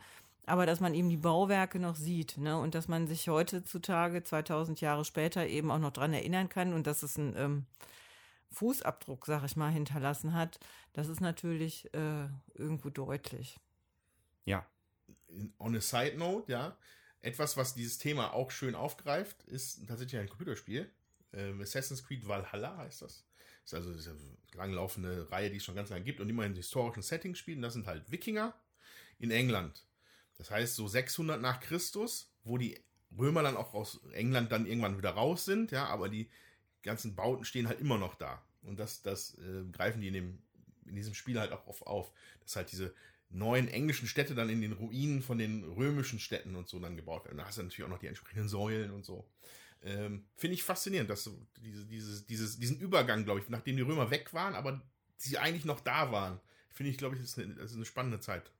Aber 0.46 0.66
dass 0.66 0.80
man 0.80 0.94
eben 0.94 1.08
die 1.08 1.16
Bauwerke 1.16 1.78
noch 1.78 1.96
sieht, 1.96 2.38
ne? 2.38 2.58
Und 2.58 2.74
dass 2.74 2.88
man 2.88 3.06
sich 3.06 3.28
heutzutage, 3.28 4.22
2000 4.22 4.80
Jahre 4.80 5.04
später, 5.04 5.46
eben 5.46 5.70
auch 5.70 5.78
noch 5.78 5.92
dran 5.92 6.12
erinnern 6.12 6.48
kann 6.48 6.72
und 6.72 6.86
dass 6.86 7.02
es 7.02 7.16
ein 7.18 7.34
ähm, 7.36 7.66
Fußabdruck, 8.52 9.26
sag 9.26 9.44
ich 9.44 9.56
mal, 9.56 9.70
hinterlassen 9.70 10.34
hat. 10.34 10.58
Das 10.92 11.08
ist 11.08 11.20
natürlich 11.20 11.92
äh, 11.94 12.26
irgendwo 12.54 12.90
deutlich. 12.90 13.60
Ja. 14.44 14.66
On 15.58 15.76
a 15.76 15.80
side 15.80 16.16
note, 16.16 16.50
ja, 16.50 16.76
etwas, 17.22 17.56
was 17.56 17.74
dieses 17.74 17.98
Thema 17.98 18.32
auch 18.32 18.50
schön 18.50 18.74
aufgreift, 18.74 19.44
ist 19.44 19.86
tatsächlich 19.86 20.20
ein 20.20 20.28
Computerspiel. 20.28 20.90
Ähm, 21.32 21.60
Assassin's 21.60 22.02
Creed 22.04 22.26
Valhalla 22.26 22.76
heißt 22.78 23.02
das. 23.02 23.24
Ist 23.64 23.74
also 23.74 23.92
diese 23.92 24.16
langlaufende 24.54 25.30
Reihe, 25.30 25.50
die 25.50 25.58
es 25.58 25.64
schon 25.64 25.76
ganz 25.76 25.90
lange 25.90 26.04
gibt 26.04 26.20
und 26.20 26.28
immer 26.28 26.44
in 26.44 26.54
historischen 26.54 27.02
Settings 27.02 27.38
spielt. 27.38 27.58
Und 27.58 27.62
das 27.62 27.74
sind 27.74 27.86
halt 27.86 28.10
Wikinger 28.10 28.54
in 29.18 29.30
England. 29.30 29.84
Das 30.40 30.50
heißt, 30.50 30.74
so 30.74 30.88
600 30.88 31.38
nach 31.38 31.60
Christus, 31.60 32.32
wo 32.44 32.56
die 32.56 32.82
Römer 33.16 33.42
dann 33.42 33.58
auch 33.58 33.74
aus 33.74 34.00
England 34.12 34.50
dann 34.50 34.64
irgendwann 34.64 34.96
wieder 34.96 35.10
raus 35.10 35.44
sind, 35.44 35.70
ja, 35.70 35.84
aber 35.84 36.08
die 36.08 36.30
ganzen 36.82 37.14
Bauten 37.14 37.44
stehen 37.44 37.68
halt 37.68 37.78
immer 37.78 37.98
noch 37.98 38.14
da. 38.14 38.42
Und 38.62 38.80
das, 38.80 39.02
das 39.02 39.34
äh, 39.34 39.64
greifen 39.70 40.00
die 40.00 40.08
in, 40.08 40.14
dem, 40.14 40.38
in 40.86 40.96
diesem 40.96 41.12
Spiel 41.12 41.38
halt 41.38 41.52
auch 41.52 41.66
oft 41.66 41.86
auf. 41.86 42.10
Dass 42.40 42.56
halt 42.56 42.72
diese 42.72 42.94
neuen 43.28 43.68
englischen 43.68 44.08
Städte 44.08 44.34
dann 44.34 44.48
in 44.48 44.62
den 44.62 44.72
Ruinen 44.72 45.20
von 45.20 45.36
den 45.36 45.62
römischen 45.62 46.18
Städten 46.18 46.56
und 46.56 46.70
so 46.70 46.78
dann 46.78 46.96
gebaut 46.96 47.26
werden. 47.26 47.36
Da 47.36 47.44
hast 47.44 47.58
du 47.58 47.62
natürlich 47.62 47.84
auch 47.84 47.92
noch 47.92 48.00
die 48.00 48.06
entsprechenden 48.06 48.48
Säulen 48.48 48.92
und 48.92 49.04
so. 49.04 49.28
Ähm, 49.82 50.24
Finde 50.36 50.54
ich 50.54 50.62
faszinierend, 50.62 51.10
dass 51.10 51.28
diese, 51.58 51.84
dieses, 51.84 52.24
dieses, 52.24 52.58
diesen 52.58 52.80
Übergang, 52.80 53.24
glaube 53.24 53.40
ich, 53.40 53.48
nachdem 53.50 53.76
die 53.76 53.82
Römer 53.82 54.10
weg 54.10 54.32
waren, 54.32 54.54
aber 54.54 54.80
sie 55.18 55.36
eigentlich 55.36 55.66
noch 55.66 55.80
da 55.80 56.10
waren. 56.10 56.40
Finde 56.70 56.92
ich, 56.92 56.96
glaube 56.96 57.16
ich, 57.16 57.20
das 57.20 57.32
ist, 57.32 57.38
eine, 57.38 57.54
das 57.56 57.72
ist 57.72 57.76
eine 57.76 57.84
spannende 57.84 58.20
Zeit. 58.20 58.50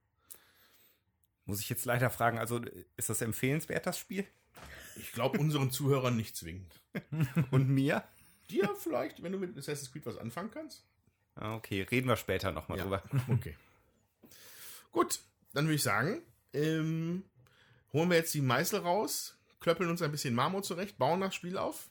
Muss 1.51 1.61
ich 1.61 1.69
jetzt 1.69 1.85
leider 1.85 2.11
fragen, 2.11 2.39
also 2.39 2.61
ist 2.97 3.11
das 3.11 3.23
empfehlenswert, 3.23 3.85
das 3.85 3.99
Spiel? 3.99 4.25
Ich 4.95 5.11
glaube, 5.11 5.37
unseren 5.41 5.73
Zuhörern 5.73 6.17
nicht 6.17 6.37
zwingend. 6.37 6.81
Und 7.51 7.69
mir? 7.69 8.05
Dir 8.51 8.73
vielleicht, 8.79 9.21
wenn 9.21 9.33
du 9.33 9.39
mit 9.39 9.59
Assassin's 9.59 9.91
Creed 9.91 10.07
was 10.07 10.17
anfangen 10.17 10.53
kannst? 10.53 10.85
Ah, 11.35 11.57
Okay, 11.57 11.83
reden 11.83 12.07
wir 12.07 12.17
später 12.17 12.53
nochmal 12.53 12.79
Ja. 12.79 12.85
drüber. 12.85 13.03
Okay. 13.29 13.57
Gut, 14.93 15.19
dann 15.53 15.65
würde 15.65 15.75
ich 15.75 15.83
sagen, 15.83 16.23
ähm, 16.53 17.25
holen 17.93 18.11
wir 18.11 18.17
jetzt 18.17 18.33
die 18.35 18.43
Meißel 18.43 18.79
raus, 18.79 19.37
klöppeln 19.59 19.91
uns 19.91 20.03
ein 20.03 20.13
bisschen 20.13 20.35
Marmor 20.35 20.63
zurecht, 20.63 20.99
bauen 20.99 21.21
das 21.21 21.35
Spiel 21.35 21.59
auf 21.59 21.91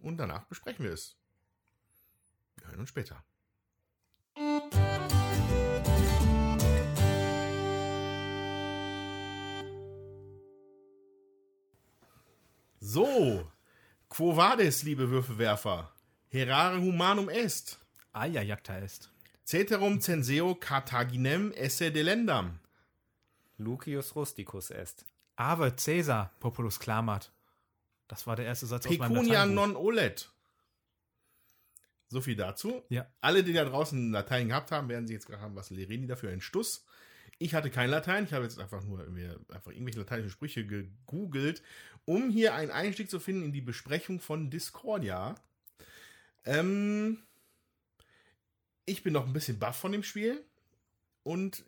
und 0.00 0.16
danach 0.16 0.46
besprechen 0.46 0.84
wir 0.84 0.92
es. 0.92 1.16
Wir 2.56 2.66
hören 2.68 2.80
uns 2.80 2.88
später. 2.88 3.24
So, 12.86 13.50
quo 14.10 14.36
vadis, 14.36 14.82
liebe 14.82 15.08
Würfelwerfer? 15.08 15.90
Herare 16.28 16.82
humanum 16.82 17.30
est. 17.30 17.78
Aja, 18.12 18.42
Jagda 18.42 18.76
ist. 18.76 19.10
Ceterum 19.42 20.02
censeo 20.02 20.54
Carthaginem 20.54 21.50
esse 21.52 21.90
delendam. 21.90 22.58
Lucius 23.56 24.14
rusticus 24.14 24.68
est. 24.70 25.06
Ave 25.36 25.72
Caesar, 25.72 26.30
Populus 26.40 26.78
clamat. 26.78 27.32
Das 28.06 28.26
war 28.26 28.36
der 28.36 28.44
erste 28.44 28.66
Satz 28.66 28.86
aus 28.86 28.98
meinem 28.98 29.14
Pecunia 29.14 29.46
non 29.46 29.76
olet. 29.76 30.30
So 32.10 32.20
viel 32.20 32.36
dazu. 32.36 32.82
Ja. 32.90 33.06
Alle, 33.22 33.44
die 33.44 33.54
da 33.54 33.64
draußen 33.64 34.12
Latein 34.12 34.48
gehabt 34.48 34.72
haben, 34.72 34.90
werden 34.90 35.06
sie 35.06 35.14
jetzt 35.14 35.26
gerade 35.26 35.40
haben, 35.40 35.56
was 35.56 35.70
Lerini 35.70 36.06
dafür 36.06 36.32
ein 36.32 36.42
Stuss. 36.42 36.84
Ich 37.38 37.54
hatte 37.54 37.70
kein 37.70 37.90
Latein, 37.90 38.24
ich 38.24 38.32
habe 38.32 38.44
jetzt 38.44 38.58
einfach 38.58 38.82
nur 38.84 39.00
einfach 39.00 39.72
irgendwelche 39.72 39.98
lateinischen 39.98 40.30
Sprüche 40.30 40.66
gegoogelt, 40.66 41.62
um 42.04 42.30
hier 42.30 42.54
einen 42.54 42.70
Einstieg 42.70 43.10
zu 43.10 43.18
finden 43.18 43.44
in 43.44 43.52
die 43.52 43.60
Besprechung 43.60 44.20
von 44.20 44.50
Discordia. 44.50 45.34
Ähm, 46.44 47.18
ich 48.86 49.02
bin 49.02 49.12
noch 49.12 49.26
ein 49.26 49.32
bisschen 49.32 49.58
baff 49.58 49.76
von 49.76 49.92
dem 49.92 50.02
Spiel 50.02 50.44
und 51.22 51.64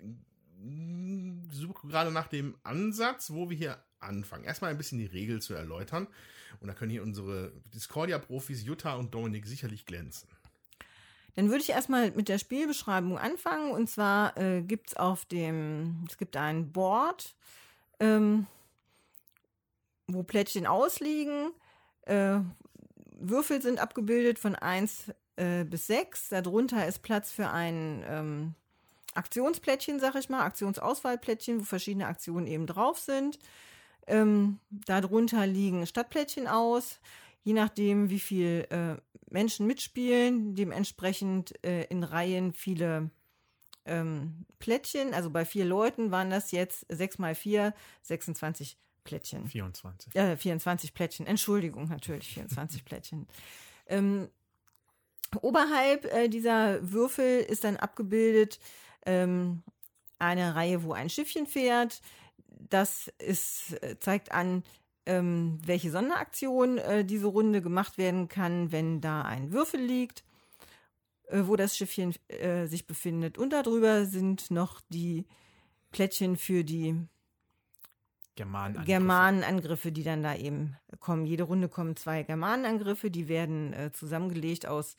suche 1.50 1.88
gerade 1.88 2.10
nach 2.10 2.28
dem 2.28 2.56
Ansatz, 2.62 3.30
wo 3.30 3.50
wir 3.50 3.56
hier 3.56 3.82
anfangen. 4.00 4.44
Erstmal 4.44 4.70
ein 4.70 4.78
bisschen 4.78 4.98
die 4.98 5.06
Regel 5.06 5.40
zu 5.40 5.54
erläutern. 5.54 6.06
Und 6.60 6.68
da 6.68 6.74
können 6.74 6.90
hier 6.90 7.02
unsere 7.02 7.52
Discordia-Profis 7.74 8.64
Jutta 8.64 8.94
und 8.94 9.12
Dominik 9.14 9.46
sicherlich 9.46 9.84
glänzen. 9.84 10.28
Dann 11.37 11.51
würde 11.51 11.62
ich 11.62 11.70
erstmal 11.70 12.11
mit 12.12 12.28
der 12.28 12.39
Spielbeschreibung 12.39 13.18
anfangen. 13.18 13.70
Und 13.70 13.89
zwar 13.89 14.37
äh, 14.39 14.62
gibt 14.62 14.89
es 14.89 14.97
auf 14.97 15.26
dem, 15.26 16.05
es 16.09 16.16
gibt 16.16 16.37
ein 16.37 16.72
Board, 16.72 17.34
ähm, 18.01 18.47
wo 20.07 20.22
Plättchen 20.22 20.66
ausliegen. 20.66 21.53
Äh, 22.03 22.39
Würfel 23.18 23.61
sind 23.61 23.78
abgebildet 23.78 24.39
von 24.39 24.55
1 24.55 25.12
äh, 25.37 25.64
bis 25.64 25.87
6. 25.87 26.30
Darunter 26.30 26.87
ist 26.87 27.03
Platz 27.03 27.32
für 27.32 27.51
ein 27.51 28.03
ähm, 28.09 28.55
Aktionsplättchen, 29.14 30.01
sag 30.01 30.14
ich 30.14 30.30
mal, 30.30 30.43
Aktionsauswahlplättchen, 30.43 31.61
wo 31.61 31.64
verschiedene 31.64 32.07
Aktionen 32.07 32.47
eben 32.47 32.66
drauf 32.66 32.99
sind. 32.99 33.39
Ähm, 34.07 34.59
darunter 34.70 35.47
liegen 35.47 35.87
Stadtplättchen 35.87 36.47
aus, 36.47 37.01
je 37.43 37.53
nachdem, 37.53 38.09
wie 38.09 38.20
viel 38.20 38.66
äh, 38.70 38.97
Menschen 39.31 39.66
mitspielen, 39.66 40.55
dementsprechend 40.55 41.55
äh, 41.64 41.85
in 41.85 42.05
Reihen 42.05 42.53
viele 42.53 43.11
ähm, 43.85 44.47
Plättchen. 44.59 45.14
Also 45.14 45.31
bei 45.31 45.45
vier 45.45 45.64
Leuten 45.64 46.11
waren 46.11 46.31
das 46.31 46.51
jetzt 46.51 46.87
6 46.89 47.18
mal 47.18 47.35
4, 47.35 47.74
26 48.03 48.79
Plättchen. 49.05 49.47
24. 49.47 50.14
Äh, 50.14 50.37
24 50.37 50.95
Plättchen, 50.95 51.27
Entschuldigung, 51.27 51.89
natürlich 51.89 52.29
24 52.35 52.85
Plättchen. 52.85 53.27
Ähm, 53.87 54.29
oberhalb 55.41 56.05
äh, 56.07 56.29
dieser 56.29 56.79
Würfel 56.93 57.41
ist 57.41 57.64
dann 57.64 57.77
abgebildet 57.77 58.59
ähm, 59.07 59.62
eine 60.18 60.55
Reihe, 60.55 60.83
wo 60.83 60.93
ein 60.93 61.11
Schiffchen 61.11 61.47
fährt. 61.47 62.01
Das 62.49 63.09
ist, 63.18 63.81
äh, 63.83 63.99
zeigt 64.01 64.33
an, 64.33 64.64
ähm, 65.07 65.59
welche 65.64 65.90
Sonderaktion 65.90 66.78
äh, 66.78 67.04
diese 67.04 67.26
Runde 67.26 67.62
gemacht 67.62 67.98
werden 67.98 68.28
kann, 68.28 68.72
wenn 68.72 69.00
da 69.00 69.22
ein 69.22 69.52
Würfel 69.52 69.80
liegt, 69.80 70.24
äh, 71.28 71.42
wo 71.44 71.57
das 71.57 71.76
Schiffchen 71.76 72.14
äh, 72.28 72.66
sich 72.66 72.86
befindet. 72.86 73.38
Und 73.38 73.52
darüber 73.52 74.04
sind 74.04 74.50
noch 74.50 74.80
die 74.88 75.26
Plättchen 75.92 76.36
für 76.36 76.64
die 76.64 77.07
Germanen. 78.36 78.84
Germanenangriffe, 78.84 79.92
die 79.92 80.02
dann 80.02 80.22
da 80.22 80.34
eben 80.34 80.76
kommen. 81.00 81.24
Jede 81.24 81.44
Runde 81.44 81.68
kommen 81.68 81.96
zwei 81.96 82.22
Germanenangriffe, 82.22 83.11
die 83.11 83.28
werden 83.28 83.72
äh, 83.72 83.92
zusammengelegt 83.92 84.66
aus 84.66 84.96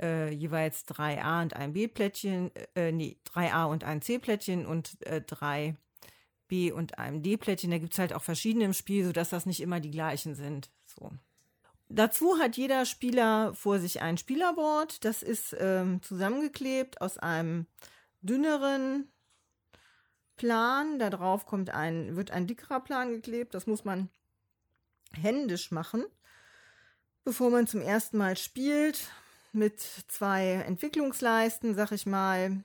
äh, 0.00 0.30
jeweils 0.30 0.84
drei 0.84 1.22
A 1.22 1.40
und 1.42 1.56
ein 1.56 1.72
B-Plättchen, 1.72 2.50
äh, 2.74 2.92
nee, 2.92 3.16
drei 3.24 3.52
A 3.52 3.64
und 3.64 3.84
ein 3.84 4.02
C-Plättchen 4.02 4.66
und 4.66 5.04
äh, 5.06 5.22
drei 5.22 5.76
Und 6.72 6.98
einem 6.98 7.22
D-Plättchen. 7.22 7.70
Da 7.70 7.78
gibt's 7.78 7.98
halt 7.98 8.12
auch 8.12 8.22
verschiedene 8.22 8.64
im 8.64 8.72
Spiel, 8.72 9.04
sodass 9.04 9.30
das 9.30 9.46
nicht 9.46 9.60
immer 9.60 9.80
die 9.80 9.90
gleichen 9.90 10.34
sind. 10.34 10.70
So. 10.86 11.10
Dazu 11.88 12.38
hat 12.38 12.56
jeder 12.56 12.86
Spieler 12.86 13.54
vor 13.54 13.78
sich 13.78 14.00
ein 14.00 14.18
Spielerboard. 14.18 15.04
Das 15.04 15.22
ist 15.22 15.54
ähm, 15.58 16.02
zusammengeklebt 16.02 17.00
aus 17.00 17.18
einem 17.18 17.66
dünneren 18.22 19.08
Plan. 20.36 20.98
Da 20.98 21.10
drauf 21.10 21.46
kommt 21.46 21.70
ein, 21.70 22.16
wird 22.16 22.30
ein 22.30 22.46
dickerer 22.46 22.80
Plan 22.80 23.10
geklebt. 23.10 23.54
Das 23.54 23.66
muss 23.66 23.84
man 23.84 24.08
händisch 25.12 25.70
machen, 25.70 26.04
bevor 27.24 27.50
man 27.50 27.66
zum 27.66 27.80
ersten 27.80 28.18
Mal 28.18 28.36
spielt. 28.36 29.10
Mit 29.52 29.80
zwei 30.08 30.64
Entwicklungsleisten, 30.66 31.76
sag 31.76 31.92
ich 31.92 32.06
mal, 32.06 32.64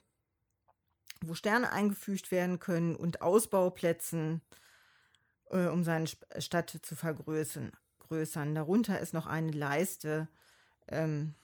wo 1.21 1.33
Sterne 1.33 1.71
eingefügt 1.71 2.31
werden 2.31 2.59
können 2.59 2.95
und 2.95 3.21
Ausbauplätzen, 3.21 4.41
äh, 5.49 5.67
um 5.67 5.83
seine 5.83 6.05
Sp- 6.07 6.25
Stadt 6.39 6.69
zu 6.81 6.95
vergrößern. 6.95 7.71
Größern. 7.99 8.55
Darunter 8.55 8.99
ist 8.99 9.13
noch 9.13 9.27
eine 9.27 9.51
Leiste, 9.51 10.27
ähm, 10.87 11.35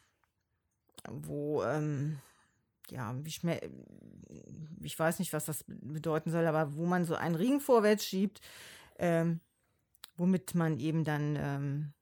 wo 1.07 1.63
ähm, 1.63 2.19
ja, 2.89 3.13
wie 3.23 3.31
schme 3.31 3.59
ich 4.81 4.97
weiß 4.97 5.19
nicht, 5.19 5.33
was 5.33 5.45
das 5.45 5.63
bedeuten 5.67 6.31
soll, 6.31 6.45
aber 6.45 6.75
wo 6.75 6.85
man 6.85 7.05
so 7.05 7.15
einen 7.15 7.35
Ring 7.35 7.59
vorwärts 7.59 8.05
schiebt, 8.05 8.41
ähm, 8.97 9.39
womit 10.17 10.55
man 10.55 10.79
eben 10.79 11.03
dann 11.03 11.35
ähm, 11.35 11.93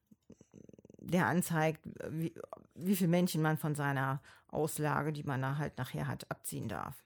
der 0.99 1.27
anzeigt, 1.27 1.81
wie, 2.09 2.33
wie 2.75 2.95
viel 2.95 3.07
Männchen 3.07 3.41
man 3.41 3.57
von 3.57 3.75
seiner 3.75 4.21
Auslage, 4.47 5.13
die 5.13 5.23
man 5.23 5.41
da 5.41 5.57
halt 5.57 5.77
nachher 5.77 6.07
hat, 6.07 6.29
abziehen 6.31 6.67
darf. 6.67 7.03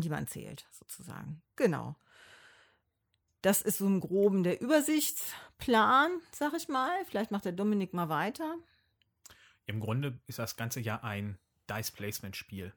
Die 0.00 0.08
man 0.08 0.26
zählt, 0.26 0.66
sozusagen. 0.70 1.42
Genau. 1.56 1.96
Das 3.42 3.62
ist 3.62 3.78
so 3.78 3.86
im 3.86 4.00
Groben 4.00 4.42
der 4.42 4.60
Übersichtsplan, 4.60 6.10
sag 6.32 6.52
ich 6.54 6.68
mal. 6.68 6.92
Vielleicht 7.06 7.30
macht 7.30 7.46
der 7.46 7.52
Dominik 7.52 7.94
mal 7.94 8.08
weiter. 8.08 8.56
Im 9.66 9.80
Grunde 9.80 10.18
ist 10.26 10.38
das 10.38 10.56
ganze 10.56 10.80
ja 10.80 11.02
ein 11.02 11.38
Dice 11.70 11.92
Placement 11.92 12.36
Spiel. 12.36 12.72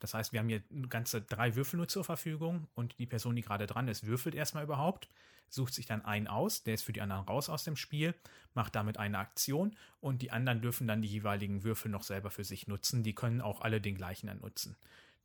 Das 0.00 0.12
heißt, 0.12 0.32
wir 0.32 0.40
haben 0.40 0.48
hier 0.48 0.62
ganze 0.90 1.22
drei 1.22 1.54
Würfel 1.54 1.78
nur 1.78 1.88
zur 1.88 2.04
Verfügung 2.04 2.68
und 2.74 2.98
die 2.98 3.06
Person, 3.06 3.36
die 3.36 3.42
gerade 3.42 3.66
dran 3.66 3.88
ist, 3.88 4.06
würfelt 4.06 4.34
erstmal 4.34 4.64
überhaupt, 4.64 5.08
sucht 5.48 5.72
sich 5.72 5.86
dann 5.86 6.04
einen 6.04 6.26
aus, 6.26 6.62
der 6.62 6.74
ist 6.74 6.82
für 6.82 6.92
die 6.92 7.00
anderen 7.00 7.24
raus 7.24 7.48
aus 7.48 7.64
dem 7.64 7.76
Spiel, 7.76 8.14
macht 8.52 8.74
damit 8.74 8.98
eine 8.98 9.18
Aktion 9.18 9.76
und 10.00 10.20
die 10.20 10.30
anderen 10.30 10.60
dürfen 10.60 10.86
dann 10.86 11.00
die 11.00 11.08
jeweiligen 11.08 11.62
Würfel 11.64 11.90
noch 11.90 12.02
selber 12.02 12.30
für 12.30 12.44
sich 12.44 12.66
nutzen. 12.66 13.02
Die 13.02 13.14
können 13.14 13.40
auch 13.40 13.60
alle 13.60 13.80
den 13.80 13.94
gleichen 13.94 14.26
dann 14.26 14.40
nutzen. 14.40 14.76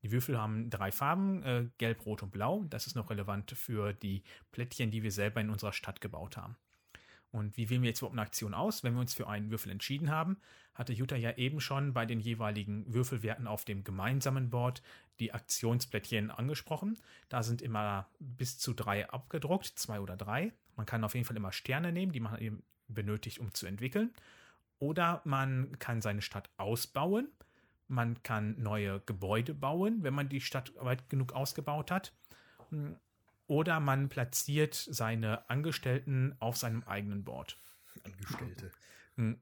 Die 0.02 0.12
Würfel 0.12 0.38
haben 0.38 0.70
drei 0.70 0.92
Farben, 0.92 1.44
äh, 1.44 1.66
gelb, 1.78 2.06
rot 2.06 2.24
und 2.24 2.32
blau. 2.32 2.64
Das 2.70 2.88
ist 2.88 2.96
noch 2.96 3.10
relevant 3.10 3.52
für 3.52 3.94
die 3.94 4.24
Plättchen, 4.52 4.92
die 4.92 5.04
wir 5.04 5.12
selber 5.12 5.42
in 5.42 5.50
unserer 5.50 5.74
Stadt 5.74 6.02
gebaut 6.02 6.38
haben. 6.38 6.56
Und 7.32 7.58
wie 7.58 7.70
wählen 7.70 7.84
wir 7.84 7.90
jetzt 7.90 8.00
überhaupt 8.00 8.16
eine 8.16 8.24
Aktion 8.24 8.54
aus? 8.54 8.84
Wenn 8.84 8.94
wir 8.94 9.02
uns 9.02 9.14
für 9.14 9.28
einen 9.28 9.52
Würfel 9.52 9.72
entschieden 9.72 10.10
haben, 10.10 10.38
hatte 10.74 10.94
Jutta 10.94 11.16
ja 11.16 11.38
eben 11.38 11.62
schon 11.62 11.94
bei 11.94 12.06
den 12.06 12.20
jeweiligen 12.20 12.92
Würfelwerten 12.92 13.46
auf 13.46 13.66
dem 13.66 13.84
gemeinsamen 13.84 14.50
Board 14.50 14.82
die 15.20 15.34
Aktionsplättchen 15.34 16.32
angesprochen. 16.32 16.98
Da 17.28 17.44
sind 17.44 17.62
immer 17.62 18.08
bis 18.20 18.58
zu 18.58 18.74
drei 18.74 19.08
abgedruckt, 19.10 19.68
zwei 19.76 20.00
oder 20.00 20.18
drei. 20.18 20.54
Man 20.76 20.86
kann 20.86 21.04
auf 21.04 21.14
jeden 21.14 21.26
Fall 21.26 21.38
immer 21.38 21.52
Sterne 21.52 21.92
nehmen, 21.92 22.14
die 22.14 22.20
man 22.20 22.40
eben 22.40 22.64
benötigt, 22.88 23.40
um 23.40 23.54
zu 23.54 23.68
entwickeln. 23.68 24.12
Oder 24.80 25.22
man 25.26 25.78
kann 25.78 26.02
seine 26.02 26.22
Stadt 26.22 26.50
ausbauen. 26.58 27.28
Man 27.90 28.22
kann 28.24 28.56
neue 28.62 29.02
Gebäude 29.02 29.54
bauen, 29.54 30.04
wenn 30.04 30.14
man 30.14 30.30
die 30.30 30.42
Stadt 30.42 30.72
weit 30.78 31.10
genug 31.10 31.34
ausgebaut 31.34 31.92
hat. 31.92 32.14
Oder 33.48 33.80
man 33.80 34.10
platziert 34.10 34.76
seine 34.76 35.50
Angestellten 35.50 36.36
auf 36.40 36.56
seinem 36.56 36.84
eigenen 36.84 37.24
Board. 37.24 37.58
Angestellte. 38.04 38.72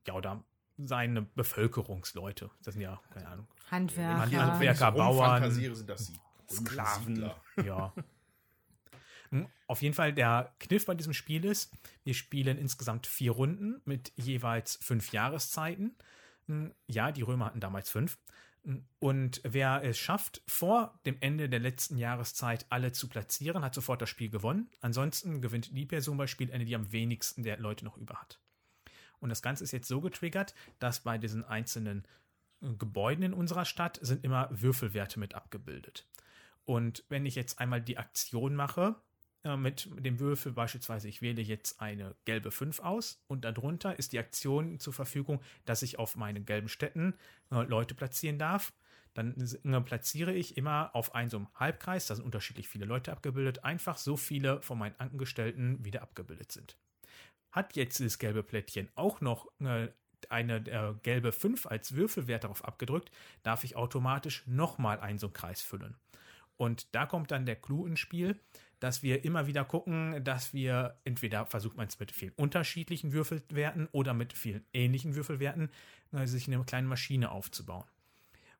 Ja, 0.08 0.14
oder 0.14 0.44
seine 0.78 1.22
Bevölkerungsleute. 1.24 2.50
Das 2.64 2.74
sind 2.74 2.82
ja, 2.82 3.02
keine 3.12 3.28
Ahnung. 3.28 3.48
Handwerker. 3.70 4.18
Man- 4.18 4.32
Handwerker, 4.52 4.92
Bauern, 4.94 5.52
sind 5.52 5.90
das 5.90 6.08
sie. 6.08 6.20
Sklaven. 6.50 7.30
Ja. 7.66 7.94
Hm, 9.32 9.48
Auf 9.68 9.82
jeden 9.82 9.94
Fall, 9.94 10.14
der 10.14 10.56
Kniff 10.60 10.86
bei 10.86 10.96
diesem 10.96 11.14
Spiel 11.14 11.44
ist, 11.44 11.74
wir 12.06 12.14
spielen 12.14 12.58
insgesamt 12.58 13.08
vier 13.08 13.32
Runden 13.32 13.82
mit 13.84 14.14
jeweils 14.16 14.78
fünf 14.82 15.12
Jahreszeiten. 15.12 15.98
Ja, 16.88 17.12
die 17.12 17.22
Römer 17.22 17.46
hatten 17.46 17.60
damals 17.60 17.90
fünf. 17.90 18.18
Und 19.00 19.40
wer 19.44 19.84
es 19.84 19.98
schafft, 19.98 20.42
vor 20.46 21.00
dem 21.06 21.18
Ende 21.22 21.48
der 21.48 21.60
letzten 21.60 21.98
Jahreszeit 21.98 22.66
alle 22.70 22.92
zu 22.92 23.08
platzieren, 23.08 23.64
hat 23.64 23.74
sofort 23.74 24.02
das 24.02 24.10
Spiel 24.10 24.30
gewonnen. 24.30 24.70
Ansonsten 24.82 25.42
gewinnt 25.42 25.76
die 25.76 25.86
Person 25.86 26.18
bei 26.18 26.28
Spielende, 26.28 26.66
die 26.66 26.76
am 26.76 26.92
wenigsten 26.92 27.44
der 27.44 27.60
Leute 27.60 27.86
noch 27.86 27.98
über 27.98 28.16
hat. 28.16 28.42
Und 29.20 29.30
das 29.30 29.42
Ganze 29.42 29.64
ist 29.64 29.72
jetzt 29.72 29.88
so 29.88 30.02
getriggert, 30.02 30.54
dass 30.80 31.00
bei 31.00 31.18
diesen 31.18 31.46
einzelnen 31.46 32.06
äh, 32.62 32.74
Gebäuden 32.74 33.24
in 33.24 33.34
unserer 33.34 33.66
Stadt 33.66 34.00
sind 34.02 34.24
immer 34.24 34.50
Würfelwerte 34.52 35.20
mit 35.20 35.34
abgebildet. 35.34 36.06
Und 36.66 37.06
wenn 37.08 37.26
ich 37.26 37.36
jetzt 37.36 37.60
einmal 37.60 37.82
die 37.82 37.98
Aktion 37.98 38.54
mache, 38.54 38.96
mit 39.56 39.88
dem 39.98 40.20
Würfel 40.20 40.52
beispielsweise, 40.52 41.08
ich 41.08 41.22
wähle 41.22 41.42
jetzt 41.42 41.80
eine 41.80 42.16
gelbe 42.26 42.52
5 42.52 42.80
aus 42.80 43.24
und 43.28 43.46
darunter 43.46 43.98
ist 43.98 44.14
die 44.14 44.20
Aktion 44.20 44.80
zur 44.80 44.94
Verfügung, 44.94 45.42
dass 45.66 45.82
ich 45.84 46.00
auf 46.00 46.16
meinen 46.16 46.46
gelben 46.46 46.70
Städten 46.70 47.14
äh, 47.52 47.64
Leute 47.64 47.96
platzieren 47.96 48.40
darf. 48.40 48.74
dann 49.14 49.36
äh, 49.64 49.82
platziere 49.82 50.34
ich 50.34 50.58
immer 50.58 50.94
auf 50.94 51.16
einen 51.16 51.30
so 51.30 51.38
einem 51.38 51.48
Halbkreis, 51.56 52.08
da 52.08 52.16
sind 52.16 52.26
unterschiedlich 52.26 52.68
viele 52.68 52.86
Leute 52.86 53.12
abgebildet, 53.12 53.64
einfach 53.64 53.98
so 53.98 54.18
viele 54.18 54.62
von 54.62 54.78
meinen 54.78 55.00
Angestellten 55.00 55.84
wieder 55.86 56.02
abgebildet 56.02 56.52
sind. 56.52 56.78
Hat 57.52 57.76
jetzt 57.76 58.00
das 58.00 58.20
gelbe 58.20 58.44
Plättchen 58.44 58.90
auch 58.96 59.22
noch 59.22 59.48
äh, 59.62 59.88
eine 60.30 60.58
äh, 60.68 60.94
gelbe 61.04 61.32
5 61.32 61.68
als 61.68 61.96
Würfelwert 61.96 62.44
darauf 62.44 62.66
abgedrückt, 62.66 63.12
darf 63.44 63.64
ich 63.64 63.76
automatisch 63.76 64.46
nochmal 64.48 65.00
einen 65.00 65.20
so 65.20 65.28
einen 65.28 65.34
Kreis 65.34 65.62
füllen. 65.62 65.96
Und 66.58 66.94
da 66.96 67.06
kommt 67.06 67.32
dann 67.32 67.46
der 67.46 67.56
Clou 67.56 67.86
ins 67.86 68.00
Spiel, 68.00 68.40
dass 68.80 69.04
wir 69.04 69.26
immer 69.26 69.48
wieder 69.48 69.66
gucken, 69.66 70.24
dass 70.24 70.54
wir 70.54 71.00
entweder 71.04 71.46
versucht 71.46 71.78
man 71.78 71.88
es 71.88 72.00
mit 72.00 72.12
vielen 72.12 72.34
unterschiedlichen 72.34 73.12
Würfelwerten 73.14 73.88
oder 73.92 74.14
mit 74.14 74.34
vielen 74.34 74.66
ähnlichen 74.74 75.16
Würfelwerten, 75.16 75.70
äh, 76.12 76.26
sich 76.28 76.48
eine 76.48 76.64
kleine 76.64 76.88
Maschine 76.88 77.32
aufzubauen. 77.32 77.86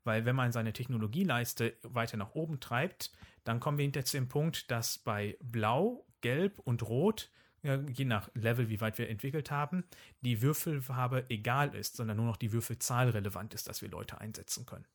Weil 0.04 0.26
wenn 0.26 0.36
man 0.36 0.52
seine 0.52 0.74
Technologieleiste 0.74 1.76
weiter 1.84 2.18
nach 2.18 2.34
oben 2.34 2.60
treibt, 2.60 3.12
dann 3.44 3.60
kommen 3.60 3.78
wir 3.78 3.84
hinterher 3.84 4.06
zu 4.06 4.18
dem 4.18 4.28
Punkt, 4.28 4.72
dass 4.72 4.98
bei 4.98 5.38
Blau, 5.42 6.06
Gelb 6.22 6.60
und 6.60 6.84
Rot 6.84 7.30
je 7.64 8.06
nach 8.06 8.30
Level, 8.34 8.70
wie 8.70 8.80
weit 8.82 8.98
wir 8.98 9.10
entwickelt 9.10 9.52
haben, 9.52 9.84
die 10.22 10.42
Würfelfarbe 10.42 11.26
egal 11.30 11.76
ist, 11.76 11.98
sondern 11.98 12.18
nur 12.18 12.26
noch 12.26 12.38
die 12.38 12.52
Würfelzahl 12.52 13.10
relevant 13.10 13.54
ist, 13.54 13.68
dass 13.68 13.82
wir 13.82 13.90
Leute 13.90 14.22
einsetzen 14.22 14.66
können. 14.66 14.86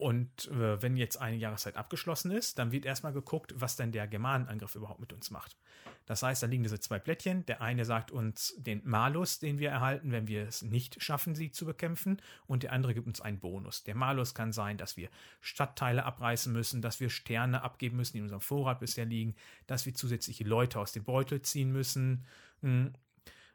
Und 0.00 0.48
äh, 0.48 0.80
wenn 0.80 0.96
jetzt 0.96 1.20
eine 1.20 1.36
Jahreszeit 1.36 1.76
abgeschlossen 1.76 2.30
ist, 2.30 2.58
dann 2.58 2.72
wird 2.72 2.86
erstmal 2.86 3.12
geguckt, 3.12 3.52
was 3.54 3.76
denn 3.76 3.92
der 3.92 4.08
Germanenangriff 4.08 4.74
überhaupt 4.74 5.00
mit 5.00 5.12
uns 5.12 5.30
macht. 5.30 5.58
Das 6.06 6.22
heißt, 6.22 6.42
da 6.42 6.46
liegen 6.46 6.62
diese 6.62 6.80
zwei 6.80 6.98
Plättchen. 6.98 7.44
Der 7.44 7.60
eine 7.60 7.84
sagt 7.84 8.10
uns 8.10 8.54
den 8.56 8.80
Malus, 8.82 9.40
den 9.40 9.58
wir 9.58 9.68
erhalten, 9.68 10.10
wenn 10.10 10.26
wir 10.26 10.48
es 10.48 10.62
nicht 10.62 11.02
schaffen, 11.02 11.34
sie 11.34 11.50
zu 11.50 11.66
bekämpfen. 11.66 12.22
Und 12.46 12.62
der 12.62 12.72
andere 12.72 12.94
gibt 12.94 13.08
uns 13.08 13.20
einen 13.20 13.40
Bonus. 13.40 13.84
Der 13.84 13.94
Malus 13.94 14.34
kann 14.34 14.54
sein, 14.54 14.78
dass 14.78 14.96
wir 14.96 15.10
Stadtteile 15.42 16.06
abreißen 16.06 16.50
müssen, 16.50 16.80
dass 16.80 16.98
wir 16.98 17.10
Sterne 17.10 17.62
abgeben 17.62 17.98
müssen, 17.98 18.14
die 18.14 18.18
in 18.20 18.24
unserem 18.24 18.40
Vorrat 18.40 18.80
bisher 18.80 19.04
liegen, 19.04 19.34
dass 19.66 19.84
wir 19.84 19.92
zusätzliche 19.92 20.44
Leute 20.44 20.80
aus 20.80 20.92
dem 20.92 21.04
Beutel 21.04 21.42
ziehen 21.42 21.72
müssen. 21.72 22.24
Hm, 22.62 22.94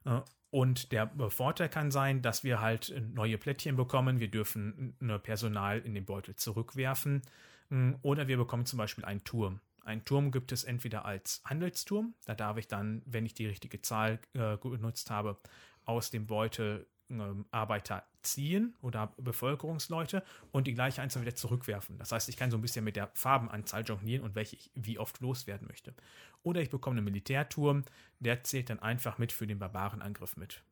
äh, 0.05 0.21
und 0.55 0.93
der 0.93 1.11
Vorteil 1.27 1.67
kann 1.67 1.91
sein, 1.91 2.21
dass 2.21 2.45
wir 2.45 2.61
halt 2.61 2.95
neue 3.13 3.37
Plättchen 3.37 3.75
bekommen. 3.75 4.21
Wir 4.21 4.29
dürfen 4.29 4.95
Personal 5.21 5.79
in 5.79 5.93
den 5.93 6.05
Beutel 6.05 6.37
zurückwerfen. 6.37 7.23
Hm, 7.67 7.97
oder 8.03 8.29
wir 8.29 8.37
bekommen 8.37 8.65
zum 8.65 8.77
Beispiel 8.77 9.03
einen 9.03 9.25
Turm. 9.25 9.59
Einen 9.83 10.05
Turm 10.05 10.31
gibt 10.31 10.53
es 10.53 10.63
entweder 10.63 11.03
als 11.03 11.41
Handelsturm. 11.43 12.13
Da 12.23 12.35
darf 12.35 12.55
ich 12.55 12.69
dann, 12.69 13.01
wenn 13.05 13.25
ich 13.25 13.33
die 13.33 13.47
richtige 13.47 13.81
Zahl 13.81 14.17
äh, 14.31 14.55
genutzt 14.57 15.11
habe, 15.11 15.37
aus 15.83 16.09
dem 16.09 16.25
Beutel 16.25 16.87
ähm, 17.09 17.45
Arbeiter 17.51 18.03
ziehen 18.21 18.75
oder 18.81 19.13
Bevölkerungsleute 19.17 20.23
und 20.51 20.67
die 20.67 20.73
gleiche 20.73 21.01
Anzahl 21.01 21.21
wieder 21.21 21.35
zurückwerfen. 21.35 21.97
Das 21.97 22.11
heißt, 22.11 22.29
ich 22.29 22.37
kann 22.37 22.51
so 22.51 22.57
ein 22.57 22.61
bisschen 22.61 22.83
mit 22.83 22.95
der 22.95 23.11
Farbenanzahl 23.13 23.83
jonglieren 23.83 24.23
und 24.23 24.35
welche 24.35 24.55
ich 24.55 24.71
wie 24.73 24.97
oft 24.97 25.19
loswerden 25.21 25.67
möchte. 25.67 25.93
Oder 26.43 26.61
ich 26.61 26.69
bekomme 26.69 26.97
einen 26.97 27.05
Militärturm, 27.05 27.83
der 28.19 28.43
zählt 28.43 28.69
dann 28.69 28.79
einfach 28.79 29.17
mit 29.17 29.31
für 29.31 29.47
den 29.47 29.59
Barbarenangriff 29.59 30.37
mit. 30.37 30.63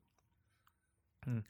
Hm. 1.26 1.44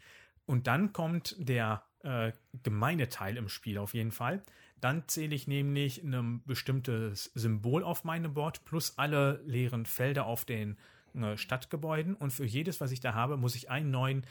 Und 0.45 0.67
dann 0.67 0.91
kommt 0.91 1.35
der 1.39 1.83
äh, 2.03 2.33
gemeine 2.63 3.09
Teil 3.09 3.37
im 3.37 3.47
Spiel 3.47 3.77
auf 3.77 3.93
jeden 3.93 4.11
Fall. 4.11 4.43
Dann 4.81 5.07
zähle 5.07 5.33
ich 5.33 5.47
nämlich 5.47 6.03
ein 6.03 6.43
bestimmtes 6.45 7.31
Symbol 7.33 7.83
auf 7.83 8.03
meinem 8.03 8.33
Board 8.33 8.65
plus 8.65 8.97
alle 8.97 9.41
leeren 9.45 9.85
Felder 9.85 10.25
auf 10.25 10.43
den 10.43 10.77
äh, 11.15 11.37
Stadtgebäuden. 11.37 12.15
Und 12.15 12.31
für 12.31 12.45
jedes, 12.45 12.81
was 12.81 12.91
ich 12.91 12.99
da 12.99 13.13
habe, 13.13 13.37
muss 13.37 13.55
ich 13.55 13.69
einen 13.69 13.91
neuen 13.91 14.25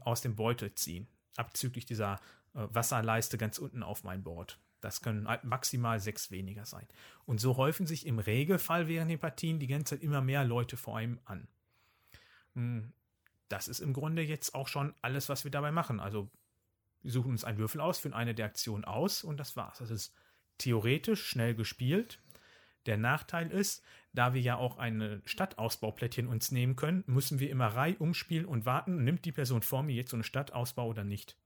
aus 0.00 0.20
dem 0.20 0.36
Beutel 0.36 0.74
ziehen. 0.74 1.08
Abzüglich 1.36 1.86
dieser 1.86 2.14
äh, 2.54 2.66
Wasserleiste 2.70 3.38
ganz 3.38 3.58
unten 3.58 3.82
auf 3.82 4.04
mein 4.04 4.22
Board. 4.22 4.58
Das 4.80 5.00
können 5.00 5.28
maximal 5.44 6.00
sechs 6.00 6.32
weniger 6.32 6.66
sein. 6.66 6.86
Und 7.24 7.40
so 7.40 7.56
häufen 7.56 7.86
sich 7.86 8.04
im 8.04 8.18
Regelfall 8.18 8.88
während 8.88 9.10
den 9.10 9.18
Partien 9.20 9.60
die 9.60 9.68
ganze 9.68 9.94
Zeit 9.94 10.02
immer 10.02 10.20
mehr 10.20 10.44
Leute 10.44 10.76
vor 10.76 10.96
einem 10.96 11.20
an. 11.24 11.46
Hm, 12.54 12.92
das 13.48 13.68
ist 13.68 13.78
im 13.78 13.92
Grunde 13.92 14.22
jetzt 14.22 14.56
auch 14.56 14.66
schon 14.66 14.92
alles, 15.00 15.28
was 15.28 15.44
wir 15.44 15.52
dabei 15.52 15.70
machen. 15.70 16.00
Also 16.00 16.30
wir 17.02 17.12
suchen 17.12 17.30
uns 17.30 17.44
einen 17.44 17.58
Würfel 17.58 17.80
aus, 17.80 17.98
führen 17.98 18.14
eine 18.14 18.34
der 18.34 18.46
Aktionen 18.46 18.84
aus 18.84 19.22
und 19.22 19.38
das 19.38 19.56
war's. 19.56 19.78
Das 19.78 19.90
ist 19.90 20.14
theoretisch 20.58 21.24
schnell 21.26 21.54
gespielt. 21.54 22.20
Der 22.86 22.96
Nachteil 22.96 23.52
ist, 23.52 23.84
da 24.12 24.34
wir 24.34 24.40
ja 24.40 24.56
auch 24.56 24.78
ein 24.78 25.22
Stadtausbauplättchen 25.24 26.26
uns 26.26 26.50
nehmen 26.50 26.76
können, 26.76 27.04
müssen 27.06 27.40
wir 27.40 27.50
immer 27.50 27.68
Reihe 27.68 27.96
umspielen 27.96 28.46
und 28.46 28.66
warten, 28.66 29.04
nimmt 29.04 29.24
die 29.24 29.32
Person 29.32 29.62
vor 29.62 29.82
mir 29.82 29.94
jetzt 29.94 30.10
so 30.10 30.16
eine 30.16 30.24
Stadtausbau 30.24 30.88
oder 30.88 31.04
nicht. 31.04 31.38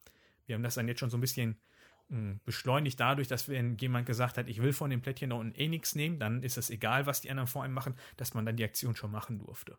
Wir 0.47 0.55
haben 0.55 0.63
das 0.63 0.75
dann 0.75 0.89
jetzt 0.89 1.01
schon 1.01 1.11
so 1.11 1.17
ein 1.17 1.21
bisschen 1.21 1.61
hm, 2.09 2.41
beschleunigt 2.45 2.99
dadurch, 3.01 3.29
dass 3.29 3.49
wenn 3.49 3.77
jemand 3.79 4.07
gesagt 4.07 4.39
hat, 4.39 4.49
ich 4.49 4.63
will 4.63 4.73
von 4.73 4.91
dem 4.91 5.03
Plättchen 5.03 5.31
da 5.31 5.37
unten 5.37 5.59
eh 5.59 5.69
nichts 5.69 5.95
nehmen, 5.95 6.19
dann 6.19 6.43
ist 6.43 6.57
es 6.57 6.71
egal, 6.71 7.07
was 7.07 7.21
die 7.21 7.31
anderen 7.31 7.49
vor 7.49 7.65
einem 7.65 7.75
machen, 7.75 7.95
dass 8.17 8.35
man 8.35 8.47
dann 8.47 8.57
die 8.57 8.65
Aktion 8.65 8.97
schon 8.97 9.11
machen 9.11 9.39
durfte. 9.39 9.77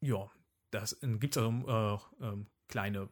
Ja, 0.00 0.30
das 0.70 0.98
gibt 1.00 1.36
es 1.36 1.42
also 1.42 2.10
äh, 2.20 2.26
äh, 2.26 2.44
kleine 2.68 3.08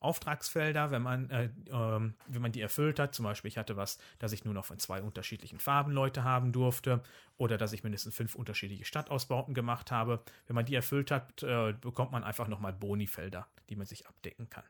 Auftragsfelder, 0.00 0.90
wenn 0.90 1.02
man, 1.02 1.28
äh, 1.30 1.50
ähm, 1.70 2.14
wenn 2.26 2.42
man 2.42 2.52
die 2.52 2.62
erfüllt 2.62 2.98
hat. 2.98 3.14
Zum 3.14 3.24
Beispiel, 3.24 3.50
ich 3.50 3.58
hatte 3.58 3.76
was, 3.76 3.98
dass 4.18 4.32
ich 4.32 4.44
nur 4.44 4.54
noch 4.54 4.64
von 4.64 4.78
zwei 4.78 5.02
unterschiedlichen 5.02 5.58
Farben 5.58 5.92
Leute 5.92 6.24
haben 6.24 6.52
durfte 6.52 7.02
oder 7.36 7.58
dass 7.58 7.74
ich 7.74 7.84
mindestens 7.84 8.14
fünf 8.14 8.34
unterschiedliche 8.34 8.86
Stadtausbauten 8.86 9.52
gemacht 9.52 9.90
habe. 9.90 10.22
Wenn 10.46 10.56
man 10.56 10.64
die 10.64 10.74
erfüllt 10.74 11.10
hat, 11.10 11.42
äh, 11.42 11.74
bekommt 11.74 12.12
man 12.12 12.24
einfach 12.24 12.48
nochmal 12.48 12.72
Boni-Felder, 12.72 13.46
die 13.68 13.76
man 13.76 13.86
sich 13.86 14.06
abdecken 14.06 14.48
kann. 14.48 14.64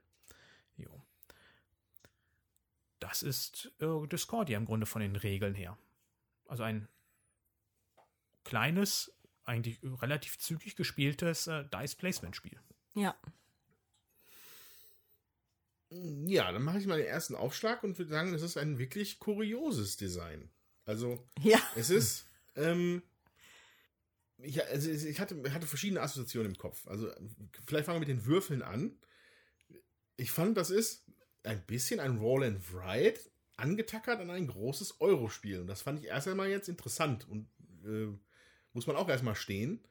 Jo. 0.77 1.01
Das 2.99 3.23
ist 3.23 3.73
äh, 3.81 4.07
Discordia 4.09 4.59
im 4.59 4.67
Grunde 4.67 4.87
von 4.87 5.01
den 5.01 5.15
Regeln 5.15 5.55
her. 5.55 5.79
Also 6.49 6.65
ein 6.65 6.89
kleines, 8.43 9.13
eigentlich 9.45 9.79
relativ 9.83 10.39
zügig 10.39 10.75
gespieltes 10.75 11.47
äh, 11.47 11.65
Dice-Placement-Spiel. 11.67 12.59
Ja, 12.95 13.15
ja, 15.91 16.53
dann 16.53 16.63
mache 16.63 16.79
ich 16.79 16.87
mal 16.87 16.99
den 16.99 17.07
ersten 17.07 17.35
Aufschlag 17.35 17.83
und 17.83 17.99
würde 17.99 18.11
sagen, 18.11 18.33
es 18.33 18.43
ist 18.43 18.57
ein 18.57 18.79
wirklich 18.79 19.19
kurioses 19.19 19.97
Design. 19.97 20.49
Also, 20.85 21.27
ja. 21.43 21.61
es 21.77 21.91
ist, 21.91 22.27
ähm, 22.57 23.03
ich, 24.39 24.65
also 24.65 24.91
ich 24.91 25.21
hatte, 25.21 25.53
hatte 25.53 25.67
verschiedene 25.67 26.01
Assoziationen 26.01 26.53
im 26.53 26.59
Kopf. 26.59 26.87
Also, 26.87 27.11
vielleicht 27.67 27.87
fangen 27.87 27.97
wir 27.97 28.07
mit 28.07 28.09
den 28.09 28.25
Würfeln 28.25 28.63
an. 28.63 28.99
Ich 30.17 30.31
fand, 30.31 30.57
das 30.57 30.71
ist 30.71 31.05
ein 31.43 31.65
bisschen 31.67 32.01
ein 32.01 32.19
Roll 32.19 32.45
and 32.45 32.63
Ride 32.73 33.19
angetackert 33.57 34.21
an 34.21 34.31
ein 34.31 34.47
großes 34.47 35.01
Euro-Spiel. 35.01 35.61
Und 35.61 35.67
das 35.67 35.83
fand 35.83 36.01
ich 36.01 36.07
erst 36.07 36.29
einmal 36.29 36.49
jetzt 36.49 36.69
interessant 36.69 37.29
und 37.29 37.49
äh, 37.85 38.09
muss 38.73 38.87
man 38.87 38.97
auch 38.97 39.09
erstmal 39.09 39.35
stehen. 39.35 39.85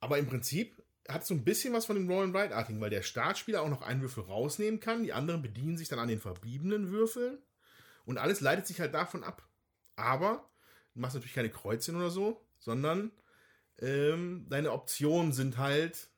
Aber 0.00 0.18
im 0.18 0.26
Prinzip 0.26 0.82
hat 1.08 1.26
so 1.26 1.34
ein 1.34 1.44
bisschen 1.44 1.72
was 1.72 1.86
von 1.86 1.96
dem 1.96 2.08
Roll 2.08 2.24
and 2.24 2.36
Ride-artigen, 2.36 2.80
weil 2.80 2.90
der 2.90 3.02
Startspieler 3.02 3.62
auch 3.62 3.68
noch 3.68 3.82
einen 3.82 4.02
Würfel 4.02 4.24
rausnehmen 4.24 4.78
kann. 4.78 5.02
Die 5.02 5.14
anderen 5.14 5.40
bedienen 5.40 5.78
sich 5.78 5.88
dann 5.88 5.98
an 5.98 6.08
den 6.08 6.20
verbliebenen 6.20 6.90
Würfeln. 6.90 7.38
Und 8.04 8.18
alles 8.18 8.40
leitet 8.40 8.66
sich 8.66 8.80
halt 8.80 8.94
davon 8.94 9.24
ab. 9.24 9.48
Aber 9.96 10.48
du 10.94 11.00
machst 11.00 11.14
natürlich 11.14 11.34
keine 11.34 11.50
Kreuzchen 11.50 11.96
oder 11.96 12.10
so, 12.10 12.46
sondern 12.58 13.10
ähm, 13.78 14.46
deine 14.48 14.72
Optionen 14.72 15.32
sind 15.32 15.56
halt 15.56 16.10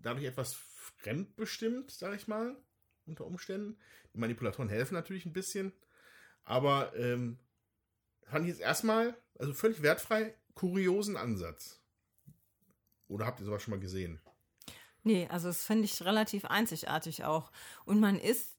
dadurch 0.00 0.26
etwas 0.26 0.54
fremdbestimmt, 0.54 1.90
sag 1.90 2.14
ich 2.14 2.28
mal, 2.28 2.56
unter 3.06 3.26
Umständen. 3.26 3.78
Die 4.14 4.18
Manipulatoren 4.18 4.68
helfen 4.68 4.94
natürlich 4.94 5.26
ein 5.26 5.32
bisschen. 5.32 5.72
Aber 6.44 6.94
ähm, 6.96 7.38
fand 8.24 8.44
ich 8.44 8.50
jetzt 8.50 8.60
erstmal, 8.60 9.16
also 9.38 9.52
völlig 9.54 9.82
wertfrei, 9.82 10.34
kuriosen 10.54 11.16
Ansatz. 11.16 11.80
Oder 13.08 13.26
habt 13.26 13.40
ihr 13.40 13.46
sowas 13.46 13.62
schon 13.62 13.72
mal 13.72 13.80
gesehen? 13.80 14.20
Nee, 15.04 15.26
also 15.30 15.48
das 15.48 15.64
finde 15.64 15.84
ich 15.84 16.02
relativ 16.02 16.44
einzigartig 16.44 17.24
auch. 17.24 17.50
Und 17.84 18.00
man 18.00 18.18
ist, 18.18 18.56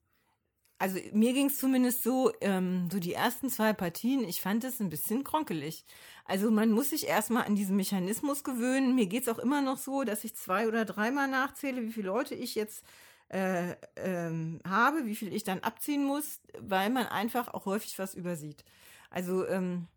also 0.80 1.00
mir 1.14 1.34
ging 1.34 1.48
es 1.48 1.60
zumindest 1.60 2.04
so, 2.04 2.32
ähm, 2.42 2.90
so 2.92 3.00
die 3.00 3.14
ersten 3.14 3.50
zwei 3.50 3.74
Partien, 3.74 4.24
ich 4.24 4.42
fand 4.42 4.64
es 4.64 4.80
ein 4.80 4.90
bisschen 4.90 5.24
kronkelig. 5.24 5.86
Also 6.26 6.50
man 6.50 6.72
muss 6.72 6.90
sich 6.92 7.08
erstmal 7.08 7.46
an 7.46 7.56
diesen 7.56 7.76
Mechanismus 7.76 8.44
gewöhnen. 8.44 8.96
Mir 8.96 9.06
geht 9.06 9.24
es 9.24 9.30
auch 9.30 9.40
immer 9.40 9.62
noch 9.62 9.78
so, 9.78 10.04
dass 10.04 10.24
ich 10.24 10.36
zwei 10.36 10.68
oder 10.68 10.86
dreimal 10.86 11.28
nachzähle, 11.28 11.84
wie 11.84 11.92
viele 11.92 12.08
Leute 12.08 12.36
ich 12.36 12.56
jetzt 12.56 12.84
äh, 13.30 13.76
ähm, 13.96 14.60
habe, 14.68 15.06
wie 15.06 15.16
viel 15.16 15.34
ich 15.34 15.44
dann 15.44 15.60
abziehen 15.60 16.04
muss, 16.04 16.40
weil 16.60 16.90
man 16.90 17.06
einfach 17.08 17.50
auch 17.50 17.66
häufig 17.66 18.00
was 18.00 18.16
übersieht. 18.16 18.64
Also 19.12 19.48
ähm, 19.48 19.88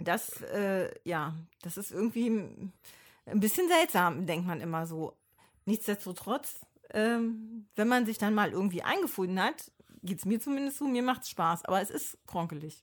das, 0.00 0.40
äh, 0.42 0.90
ja, 1.04 1.34
das 1.62 1.76
ist 1.76 1.92
irgendwie 1.92 2.72
ein 3.26 3.40
bisschen 3.40 3.68
seltsam, 3.68 4.26
denkt 4.26 4.46
man 4.46 4.60
immer 4.60 4.86
so. 4.86 5.16
Nichtsdestotrotz, 5.64 6.60
ähm, 6.90 7.68
wenn 7.76 7.88
man 7.88 8.06
sich 8.06 8.18
dann 8.18 8.34
mal 8.34 8.50
irgendwie 8.50 8.82
eingefunden 8.82 9.40
hat, 9.40 9.70
geht 10.02 10.18
es 10.18 10.24
mir 10.24 10.40
zumindest 10.40 10.78
so, 10.78 10.86
mir 10.86 11.02
macht 11.02 11.22
es 11.22 11.30
Spaß, 11.30 11.64
aber 11.64 11.80
es 11.80 11.90
ist 11.90 12.18
kronkelig. 12.26 12.82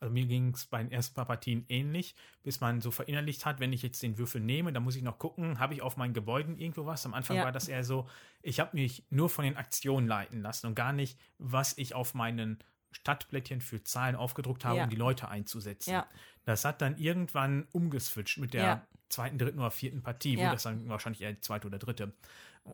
Also 0.00 0.12
mir 0.12 0.26
ging 0.26 0.52
es 0.52 0.66
bei 0.66 0.82
den 0.82 0.92
ersten 0.92 1.14
paar 1.14 1.24
Partien 1.24 1.64
ähnlich, 1.68 2.14
bis 2.42 2.60
man 2.60 2.80
so 2.82 2.90
verinnerlicht 2.90 3.46
hat, 3.46 3.58
wenn 3.58 3.72
ich 3.72 3.82
jetzt 3.82 4.02
den 4.02 4.18
Würfel 4.18 4.40
nehme, 4.40 4.72
dann 4.72 4.82
muss 4.82 4.96
ich 4.96 5.02
noch 5.02 5.18
gucken, 5.18 5.58
habe 5.58 5.72
ich 5.72 5.82
auf 5.82 5.96
meinen 5.96 6.12
Gebäuden 6.12 6.58
irgendwo 6.58 6.84
was? 6.84 7.06
Am 7.06 7.14
Anfang 7.14 7.36
Ja. 7.38 7.44
war 7.44 7.52
das 7.52 7.68
eher 7.68 7.84
so, 7.84 8.06
ich 8.42 8.60
habe 8.60 8.76
mich 8.76 9.06
nur 9.08 9.30
von 9.30 9.44
den 9.44 9.56
Aktionen 9.56 10.06
leiten 10.06 10.42
lassen 10.42 10.66
und 10.66 10.74
gar 10.74 10.92
nicht, 10.92 11.18
was 11.38 11.78
ich 11.78 11.94
auf 11.94 12.12
meinen 12.12 12.58
Stadtblättchen 12.94 13.60
für 13.60 13.82
Zahlen 13.84 14.16
aufgedruckt 14.16 14.64
habe, 14.64 14.78
Ja. 14.78 14.84
um 14.84 14.90
die 14.90 14.96
Leute 14.96 15.28
einzusetzen. 15.28 15.90
Ja. 15.92 16.08
Das 16.44 16.64
hat 16.64 16.80
dann 16.80 16.96
irgendwann 16.96 17.66
umgeswitcht 17.72 18.38
mit 18.38 18.54
der 18.54 18.62
Ja. 18.64 18.86
zweiten, 19.08 19.38
dritten 19.38 19.58
oder 19.58 19.70
vierten 19.70 20.02
Partie, 20.02 20.36
Ja. 20.36 20.48
wo 20.48 20.52
das 20.52 20.62
dann 20.62 20.88
wahrscheinlich 20.88 21.20
eher 21.22 21.32
die 21.32 21.40
zweite 21.40 21.66
oder 21.66 21.78
dritte. 21.78 22.12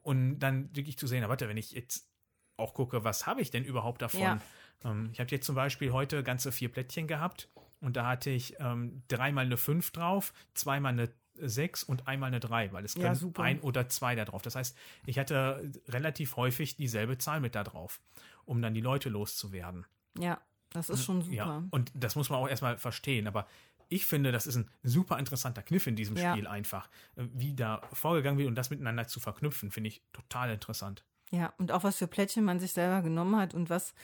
Und 0.03 0.39
dann 0.39 0.75
wirklich 0.75 0.99
zu 0.99 1.07
sehen, 1.07 1.21
na, 1.23 1.29
warte, 1.29 1.49
wenn 1.49 1.57
ich 1.57 1.73
jetzt 1.73 2.09
auch 2.57 2.75
gucke, 2.75 3.05
was 3.05 3.27
habe 3.27 3.41
ich 3.41 3.51
denn 3.51 3.65
überhaupt 3.65 4.03
davon? 4.03 4.21
Ja. 4.21 4.41
Ähm, 4.85 5.11
ich 5.13 5.21
habe 5.21 5.31
jetzt 5.31 5.47
zum 5.47 5.55
Beispiel 5.55 5.93
heute 5.93 6.23
ganze 6.23 6.53
vier 6.53 6.71
Plättchen 6.71 7.07
gehabt 7.07 7.49
und 7.81 7.97
da 7.97 8.07
hatte 8.07 8.31
ich 8.31 8.57
ähm, 8.61 9.03
dreimal 9.09 9.47
eine 9.47 9.57
5 9.57 9.91
drauf, 9.91 10.33
zweimal 10.55 10.93
eine 10.93 11.11
6 11.37 11.83
und 11.83 12.07
einmal 12.07 12.29
eine 12.29 12.41
3, 12.41 12.73
weil 12.73 12.85
es 12.85 12.95
Ja, 12.95 13.03
können 13.03 13.15
super. 13.15 13.43
ein 13.43 13.61
oder 13.61 13.89
zwei 13.89 14.15
da 14.15 14.25
drauf. 14.27 14.43
Das 14.43 14.57
heißt, 14.57 14.77
ich 15.07 15.19
hatte 15.19 15.71
relativ 15.89 16.37
häufig 16.37 16.77
dieselbe 16.77 17.17
Zahl 17.19 17.41
mit 17.41 17.55
da 17.55 17.65
drauf, 17.65 18.01
um 18.45 18.61
dann 18.61 18.75
die 18.75 18.81
Leute 18.83 19.09
loszuwerden. 19.09 19.87
Ja, 20.19 20.41
das 20.71 20.91
ist 20.91 21.05
schon 21.05 21.23
super. 21.23 21.35
Ja, 21.35 21.65
und 21.71 21.93
das 21.95 22.17
muss 22.17 22.31
man 22.31 22.39
auch 22.39 22.49
erstmal 22.49 22.79
verstehen. 22.79 23.27
Aber 23.27 23.47
ich 23.89 24.07
finde, 24.07 24.33
das 24.33 24.47
ist 24.47 24.57
ein 24.57 24.71
super 24.83 25.19
interessanter 25.19 25.63
Kniff 25.63 25.87
in 25.87 25.97
diesem 25.97 26.17
Ja. 26.17 26.33
Spiel 26.33 26.47
einfach. 26.47 26.89
Äh, 27.17 27.25
Wie 27.35 27.55
da 27.55 27.83
vorgegangen 27.93 28.39
wird 28.39 28.49
und 28.49 28.55
das 28.55 28.71
miteinander 28.71 29.07
zu 29.07 29.21
verknüpfen, 29.21 29.71
finde 29.71 29.89
ich 29.89 30.03
total 30.13 30.51
interessant. 30.51 31.05
Ja, 31.33 31.53
und 31.59 31.73
auch 31.73 31.85
was 31.85 31.97
für 31.97 32.07
Plättchen 32.07 32.45
man 32.45 32.61
sich 32.61 32.73
selber 32.73 33.03
genommen 33.03 33.37
hat 33.37 33.55
und 33.55 33.71
was, 33.71 33.95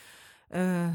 äh, 0.48 0.88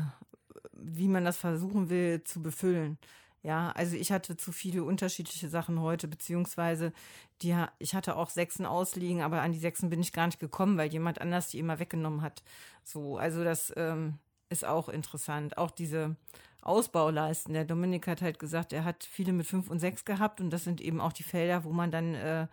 wie 0.73 1.07
man 1.07 1.25
das 1.25 1.37
versuchen 1.37 1.89
will 1.89 2.23
zu 2.23 2.41
befüllen. 2.41 2.97
Ja, 3.43 3.71
also 3.71 3.95
ich 3.95 4.11
hatte 4.11 4.37
zu 4.37 4.51
viele 4.51 4.83
unterschiedliche 4.83 5.49
Sachen 5.49 5.79
heute, 5.79 6.07
beziehungsweise 6.07 6.93
die, 7.41 7.55
ich 7.79 7.95
hatte 7.95 8.15
auch 8.15 8.29
Sechsen 8.29 8.65
ausliegen, 8.67 9.21
aber 9.21 9.41
an 9.41 9.51
die 9.51 9.57
Sechsen 9.59 9.89
bin 9.89 9.99
ich 9.99 10.13
gar 10.13 10.27
nicht 10.27 10.39
gekommen, 10.39 10.77
weil 10.77 10.91
jemand 10.91 11.19
anders 11.19 11.47
die 11.47 11.57
immer 11.57 11.79
weggenommen 11.79 12.21
hat. 12.21 12.43
So, 12.83 13.17
also 13.17 13.43
das 13.43 13.73
ähm, 13.75 14.19
ist 14.51 14.65
auch 14.65 14.89
interessant. 14.89 15.57
Auch 15.57 15.71
diese 15.71 16.15
Ausbauleisten. 16.61 17.53
Der 17.53 17.65
Dominik 17.65 18.07
hat 18.07 18.21
halt 18.21 18.39
gesagt, 18.39 18.73
er 18.73 18.83
hat 18.83 19.03
viele 19.03 19.33
mit 19.33 19.47
fünf 19.47 19.69
und 19.69 19.79
sechs 19.79 20.05
gehabt 20.05 20.41
und 20.41 20.51
das 20.51 20.63
sind 20.63 20.81
eben 20.81 21.01
auch 21.01 21.13
die 21.13 21.23
Felder, 21.23 21.63
wo 21.63 21.71
man 21.71 21.91
dann 21.91 22.13
äh, 22.13 22.43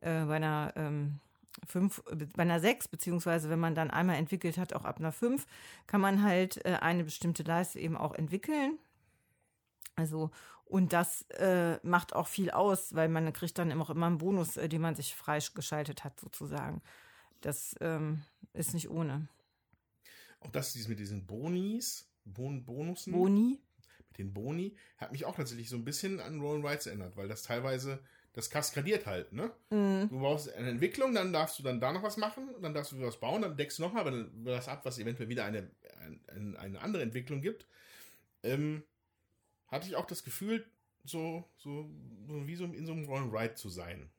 äh, 0.00 0.24
bei 0.26 0.36
einer 0.36 0.72
ähm, 0.76 1.20
fünf, 1.66 2.02
bei 2.36 2.42
einer 2.42 2.60
sechs, 2.60 2.88
beziehungsweise 2.88 3.48
wenn 3.50 3.58
man 3.58 3.74
dann 3.74 3.90
einmal 3.90 4.16
entwickelt 4.16 4.58
hat, 4.58 4.74
auch 4.74 4.84
ab 4.84 4.98
einer 4.98 5.12
fünf, 5.12 5.46
kann 5.86 6.00
man 6.00 6.22
halt 6.22 6.64
äh, 6.66 6.74
eine 6.80 7.04
bestimmte 7.04 7.42
Leiste 7.42 7.80
eben 7.80 7.96
auch 7.96 8.14
entwickeln. 8.14 8.78
Also, 9.96 10.30
und 10.64 10.92
das 10.92 11.22
äh, 11.30 11.78
macht 11.82 12.14
auch 12.14 12.26
viel 12.26 12.50
aus, 12.50 12.94
weil 12.94 13.08
man 13.08 13.32
kriegt 13.32 13.58
dann 13.58 13.72
auch 13.80 13.90
immer 13.90 14.06
einen 14.06 14.18
Bonus, 14.18 14.56
äh, 14.58 14.68
den 14.68 14.82
man 14.82 14.94
sich 14.94 15.16
freigeschaltet 15.16 16.04
hat, 16.04 16.20
sozusagen. 16.20 16.82
Das 17.40 17.74
ähm, 17.80 18.22
ist 18.52 18.74
nicht 18.74 18.90
ohne. 18.90 19.28
Auch 20.40 20.50
das 20.50 20.72
dies 20.72 20.88
mit 20.88 20.98
diesen 20.98 21.26
Bonis, 21.26 22.08
Bon 22.24 22.64
Bonussen, 22.64 23.12
Boni? 23.12 23.60
mit 24.08 24.18
den 24.18 24.32
Boni, 24.32 24.76
hat 24.96 25.12
mich 25.12 25.24
auch 25.24 25.36
tatsächlich 25.36 25.68
so 25.68 25.76
ein 25.76 25.84
bisschen 25.84 26.20
an 26.20 26.40
Roll 26.40 26.64
Rights 26.64 26.86
erinnert, 26.86 27.16
weil 27.16 27.28
das 27.28 27.42
teilweise, 27.42 28.02
das 28.32 28.50
kaskadiert 28.50 29.06
halt, 29.06 29.32
ne? 29.32 29.50
Mhm. 29.70 30.08
Du 30.08 30.20
brauchst 30.20 30.52
eine 30.52 30.70
Entwicklung, 30.70 31.14
dann 31.14 31.32
darfst 31.32 31.58
du 31.58 31.62
dann 31.62 31.80
da 31.80 31.92
noch 31.92 32.02
was 32.02 32.16
machen, 32.16 32.48
dann 32.62 32.74
darfst 32.74 32.92
du 32.92 33.00
was 33.00 33.18
bauen, 33.18 33.42
dann 33.42 33.56
deckst 33.56 33.78
du 33.78 33.82
nochmal, 33.82 34.30
das 34.44 34.68
ab, 34.68 34.84
was 34.84 34.98
eventuell 34.98 35.28
wieder 35.28 35.44
eine, 35.44 35.70
ein, 36.28 36.56
eine 36.56 36.80
andere 36.80 37.02
Entwicklung 37.02 37.40
gibt. 37.40 37.66
Ähm, 38.42 38.84
hatte 39.66 39.88
ich 39.88 39.96
auch 39.96 40.06
das 40.06 40.24
Gefühl, 40.24 40.64
so, 41.04 41.44
so, 41.56 41.90
so 42.26 42.46
wie 42.46 42.56
so 42.56 42.64
in 42.64 42.86
so 42.86 42.92
einem 42.92 43.06
Roll 43.06 43.28
Ride 43.36 43.54
zu 43.54 43.68
sein. 43.68 44.10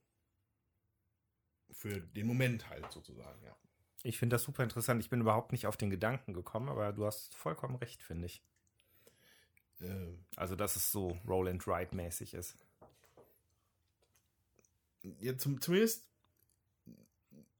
Für 1.72 2.02
den 2.02 2.28
Moment 2.28 2.70
halt 2.70 2.92
sozusagen, 2.92 3.42
ja. 3.44 3.56
Ich 4.04 4.18
finde 4.18 4.36
das 4.36 4.44
super 4.44 4.64
interessant. 4.64 5.02
Ich 5.02 5.10
bin 5.10 5.22
überhaupt 5.22 5.52
nicht 5.52 5.68
auf 5.68 5.78
den 5.78 5.90
Gedanken 5.90 6.34
gekommen, 6.34 6.70
aber 6.70 6.94
du 6.94 7.06
hast 7.06 7.36
vollkommen 7.36 7.76
recht, 7.76 8.02
finde 8.02 8.28
ich. 8.28 8.42
Ähm, 9.82 10.24
Also, 10.36 10.56
dass 10.56 10.76
es 10.76 10.92
so 10.92 11.18
Roll 11.28 11.50
and 11.50 11.68
Ride 11.68 11.96
mäßig 11.96 12.34
ist. 12.34 12.56
ja, 15.20 15.38
zum, 15.38 15.62
zumindest 15.62 16.06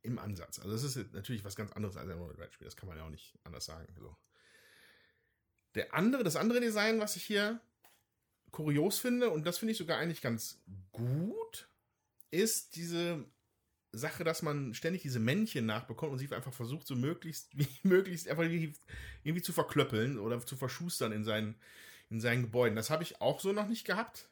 im 0.02 0.18
Ansatz. 0.18 0.60
Also 0.60 0.72
das 0.72 0.84
ist 0.84 1.14
natürlich 1.14 1.44
was 1.44 1.56
ganz 1.56 1.72
anderes 1.74 1.98
als 1.98 2.10
ein 2.10 2.18
Roll 2.18 2.32
Ride 2.32 2.52
Spiel. 2.52 2.66
Das 2.66 2.76
kann 2.76 2.88
man 2.88 2.98
ja 2.98 3.06
auch 3.06 3.10
nicht 3.10 3.38
anders 3.44 3.66
sagen. 3.66 3.94
So. 4.00 4.16
Der 5.76 5.94
andere, 5.94 6.24
das 6.24 6.36
andere 6.36 6.62
Design, 6.62 7.00
was 7.00 7.16
ich 7.16 7.24
hier 7.24 7.60
kurios 8.52 9.00
finde, 9.00 9.30
und 9.30 9.46
das 9.46 9.58
finde 9.58 9.74
ich 9.74 9.78
sogar 9.78 9.98
eigentlich 10.00 10.22
ganz 10.22 10.60
gut, 10.92 11.70
ist 12.32 12.76
diese 12.76 13.26
Sache, 13.92 14.24
dass 14.24 14.42
man 14.42 14.74
ständig 14.74 15.02
diese 15.02 15.20
Männchen 15.20 15.66
nachbekommt 15.66 16.12
und 16.12 16.20
sie 16.20 16.32
einfach 16.34 16.54
versucht, 16.54 16.88
so 16.88 16.96
möglichst, 16.96 17.50
wie 17.58 17.68
möglichst 17.84 18.28
einfach 18.28 18.44
irgendwie, 18.44 19.42
zu 19.42 19.54
verklöppeln 19.54 20.20
oder 20.20 20.40
zu 20.46 20.56
verschustern 20.56 21.12
in 21.12 21.24
seinen, 21.24 21.56
in 22.10 22.22
seinen 22.22 22.44
Gebäuden. 22.44 22.76
Das 22.76 22.90
habe 22.90 23.04
ich 23.04 23.22
auch 23.22 23.40
so 23.40 23.52
noch 23.52 23.68
nicht 23.68 23.86
gehabt. 23.86 24.30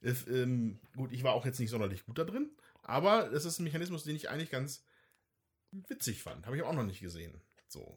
Es, 0.00 0.26
ähm, 0.28 0.80
gut, 0.96 1.12
ich 1.12 1.22
war 1.22 1.34
auch 1.34 1.44
jetzt 1.44 1.60
nicht 1.60 1.70
sonderlich 1.70 2.06
gut 2.06 2.18
da 2.18 2.24
drin, 2.24 2.50
aber 2.82 3.28
das 3.28 3.44
ist 3.44 3.58
ein 3.58 3.64
Mechanismus, 3.64 4.04
den 4.04 4.16
ich 4.16 4.30
eigentlich 4.30 4.50
ganz 4.50 4.82
witzig 5.72 6.22
fand. 6.22 6.46
Habe 6.46 6.56
ich 6.56 6.62
auch 6.62 6.72
noch 6.72 6.84
nicht 6.84 7.00
gesehen. 7.00 7.40
So. 7.68 7.96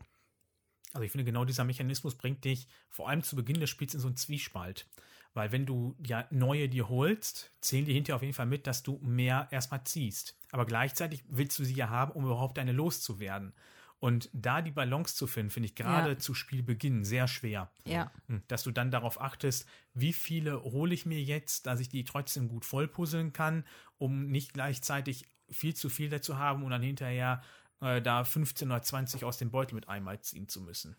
Also 0.93 1.03
ich 1.03 1.11
finde, 1.11 1.25
genau 1.25 1.45
dieser 1.45 1.63
Mechanismus 1.63 2.15
bringt 2.15 2.43
dich 2.43 2.67
vor 2.89 3.09
allem 3.09 3.23
zu 3.23 3.35
Beginn 3.35 3.59
des 3.59 3.69
Spiels 3.69 3.93
in 3.93 3.99
so 3.99 4.07
einen 4.07 4.17
Zwiespalt. 4.17 4.85
Weil 5.33 5.51
wenn 5.51 5.65
du 5.65 5.95
ja 6.05 6.27
neue 6.29 6.69
dir 6.69 6.89
holst, 6.89 7.51
zählen 7.59 7.85
die 7.85 7.93
hinterher 7.93 8.17
auf 8.17 8.21
jeden 8.21 8.35
Fall 8.35 8.45
mit, 8.45 8.67
dass 8.67 8.83
du 8.83 8.99
mehr 9.01 9.47
erstmal 9.49 9.83
ziehst. 9.83 10.37
Aber 10.53 10.65
gleichzeitig 10.67 11.23
willst 11.27 11.57
du 11.57 11.63
sie 11.65 11.73
ja 11.73 11.89
haben, 11.89 12.11
um 12.11 12.25
überhaupt 12.25 12.59
eine 12.59 12.71
loszuwerden. 12.71 13.53
Und 13.97 14.29
da 14.33 14.61
die 14.61 14.69
Balance 14.71 15.15
zu 15.15 15.25
finden, 15.25 15.49
finde 15.49 15.65
ich 15.67 15.75
gerade 15.75 16.11
Ja. 16.11 16.17
zu 16.19 16.33
Spielbeginn 16.35 17.03
sehr 17.03 17.27
schwer. 17.27 17.71
Ja. 17.85 18.11
Hm, 18.27 18.43
Dass 18.47 18.61
du 18.61 18.69
dann 18.71 18.91
darauf 18.91 19.19
achtest, 19.19 19.65
wie 19.93 20.13
viele 20.13 20.61
hole 20.61 20.93
ich 20.93 21.05
mir 21.07 21.21
jetzt, 21.21 21.65
dass 21.65 21.79
ich 21.79 21.89
die 21.89 22.03
trotzdem 22.03 22.49
gut 22.49 22.65
vollpuzzeln 22.65 23.33
kann, 23.33 23.65
um 23.97 24.27
nicht 24.27 24.53
gleichzeitig 24.53 25.25
viel 25.49 25.73
zu 25.73 25.89
viel 25.89 26.09
dazu 26.09 26.37
haben 26.37 26.63
und 26.63 26.69
dann 26.69 26.83
hinterher 26.83 27.41
äh, 27.81 27.99
da 28.01 28.23
15 28.23 28.69
oder 28.69 28.81
20 28.83 29.23
aus 29.23 29.37
dem 29.39 29.49
Beutel 29.49 29.73
mit 29.73 29.89
einmal 29.89 30.19
ziehen 30.21 30.47
zu 30.47 30.61
müssen. 30.61 30.95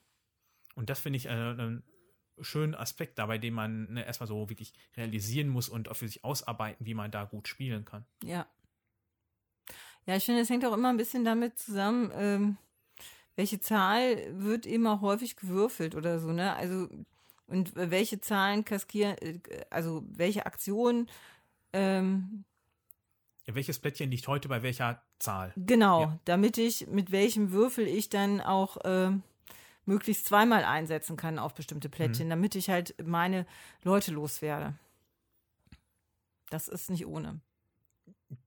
Und 0.74 0.90
das 0.90 0.98
finde 0.98 1.18
ich 1.18 1.26
äh, 1.26 1.30
einen 1.30 1.84
schönen 2.40 2.74
Aspekt 2.74 3.18
dabei, 3.20 3.38
den 3.38 3.54
man 3.54 3.92
ne, 3.92 4.04
erstmal 4.04 4.26
so 4.26 4.48
wirklich 4.48 4.72
realisieren 4.96 5.48
muss 5.48 5.68
und 5.68 5.88
auch 5.88 5.94
für 5.96 6.08
sich 6.08 6.24
ausarbeiten, 6.24 6.84
wie 6.84 6.94
man 6.94 7.12
da 7.12 7.24
gut 7.24 7.46
spielen 7.46 7.84
kann. 7.84 8.04
Ja. 8.24 8.46
Ja, 10.06 10.16
ich 10.16 10.24
finde, 10.24 10.42
es 10.42 10.50
hängt 10.50 10.64
auch 10.64 10.74
immer 10.74 10.90
ein 10.90 10.96
bisschen 10.96 11.24
damit 11.24 11.58
zusammen, 11.58 12.12
ähm, 12.14 12.56
welche 13.36 13.60
Zahl 13.60 14.16
wird 14.40 14.66
eben 14.66 14.86
auch 14.86 15.00
häufig 15.00 15.36
gewürfelt 15.36 15.94
oder 15.94 16.20
so, 16.20 16.32
ne? 16.32 16.54
Also, 16.54 16.88
und 17.46 17.72
welche 17.74 18.20
Zahlen 18.20 18.64
kaskieren, 18.64 19.16
äh, 19.18 19.40
also 19.70 20.04
welche 20.08 20.46
Aktionen, 20.46 21.08
ähm, 21.72 22.44
welches 23.46 23.78
Plättchen 23.78 24.10
liegt 24.10 24.26
heute 24.28 24.48
bei 24.48 24.62
welcher 24.62 25.02
Zahl? 25.18 25.52
genau, 25.56 26.02
Ja. 26.02 26.18
damit 26.24 26.56
ich, 26.58 26.86
mit 26.86 27.10
welchem 27.10 27.52
Würfel 27.52 27.86
ich 27.86 28.08
dann 28.08 28.40
auch 28.40 28.78
ähm, 28.84 29.22
möglichst 29.84 30.26
zweimal 30.26 30.64
einsetzen 30.64 31.16
kann 31.16 31.38
auf 31.38 31.54
bestimmte 31.54 31.88
Plättchen, 31.88 32.30
damit 32.30 32.54
ich 32.54 32.70
halt 32.70 32.94
meine 33.04 33.46
Leute 33.82 34.12
loswerde. 34.12 34.74
Das 36.50 36.68
ist 36.68 36.90
nicht 36.90 37.06
ohne. 37.06 37.40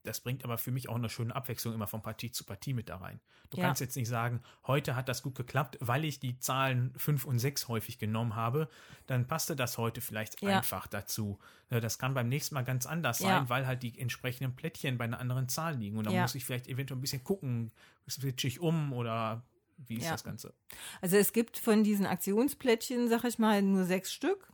Das 0.04 0.20
bringt 0.20 0.44
aber 0.44 0.58
für 0.58 0.72
mich 0.72 0.90
auch 0.90 0.96
eine 0.96 1.10
schöne 1.10 1.36
Abwechslung 1.36 1.74
immer 1.74 1.88
von 1.88 2.02
Partie 2.02 2.32
zu 2.32 2.44
Partie 2.44 2.74
mit 2.74 2.90
da 2.90 2.98
rein. 2.98 3.20
Du 3.50 3.58
Ja. 3.58 3.64
kannst 3.66 3.82
jetzt 3.82 3.96
nicht 3.96 4.08
sagen, 4.08 4.42
heute 4.66 4.96
hat 4.96 5.08
das 5.10 5.24
gut 5.24 5.36
geklappt, 5.36 5.78
weil 5.80 6.06
ich 6.06 6.20
die 6.20 6.38
Zahlen 6.40 6.94
5 6.98 7.26
und 7.26 7.40
6 7.40 7.68
häufig 7.68 7.98
genommen 8.00 8.36
habe, 8.36 8.70
dann 9.06 9.28
passte 9.28 9.56
das 9.56 9.78
heute 9.78 10.02
vielleicht 10.02 10.42
Ja. 10.42 10.58
einfach 10.58 10.88
dazu. 10.88 11.40
Das 11.70 12.00
kann 12.00 12.14
beim 12.14 12.30
nächsten 12.30 12.56
Mal 12.56 12.64
ganz 12.64 12.86
anders 12.86 13.20
sein, 13.20 13.30
Ja. 13.44 13.50
weil 13.50 13.68
halt 13.68 13.84
die 13.84 13.98
entsprechenden 14.00 14.56
Plättchen 14.56 14.98
bei 14.98 15.06
einer 15.06 15.20
anderen 15.20 15.50
Zahl 15.50 15.76
liegen. 15.78 15.98
Und 15.98 16.10
Ja. 16.10 16.22
muss 16.22 16.36
ich 16.36 16.46
vielleicht 16.46 16.68
eventuell 16.68 16.98
ein 16.98 17.02
bisschen 17.02 17.24
gucken, 17.24 17.72
switche 18.10 18.48
ich 18.48 18.60
um 18.60 18.94
oder 18.94 19.44
wie 19.78 19.98
ist 19.98 20.10
das 20.10 20.24
Ganze? 20.24 20.54
Also 21.02 21.18
es 21.18 21.34
gibt 21.34 21.58
von 21.60 21.84
diesen 21.84 22.06
Aktionsplättchen, 22.06 23.10
sag 23.10 23.24
ich 23.26 23.38
mal, 23.40 23.62
nur 23.62 23.86
sechs 23.86 24.12
Stück. 24.12 24.52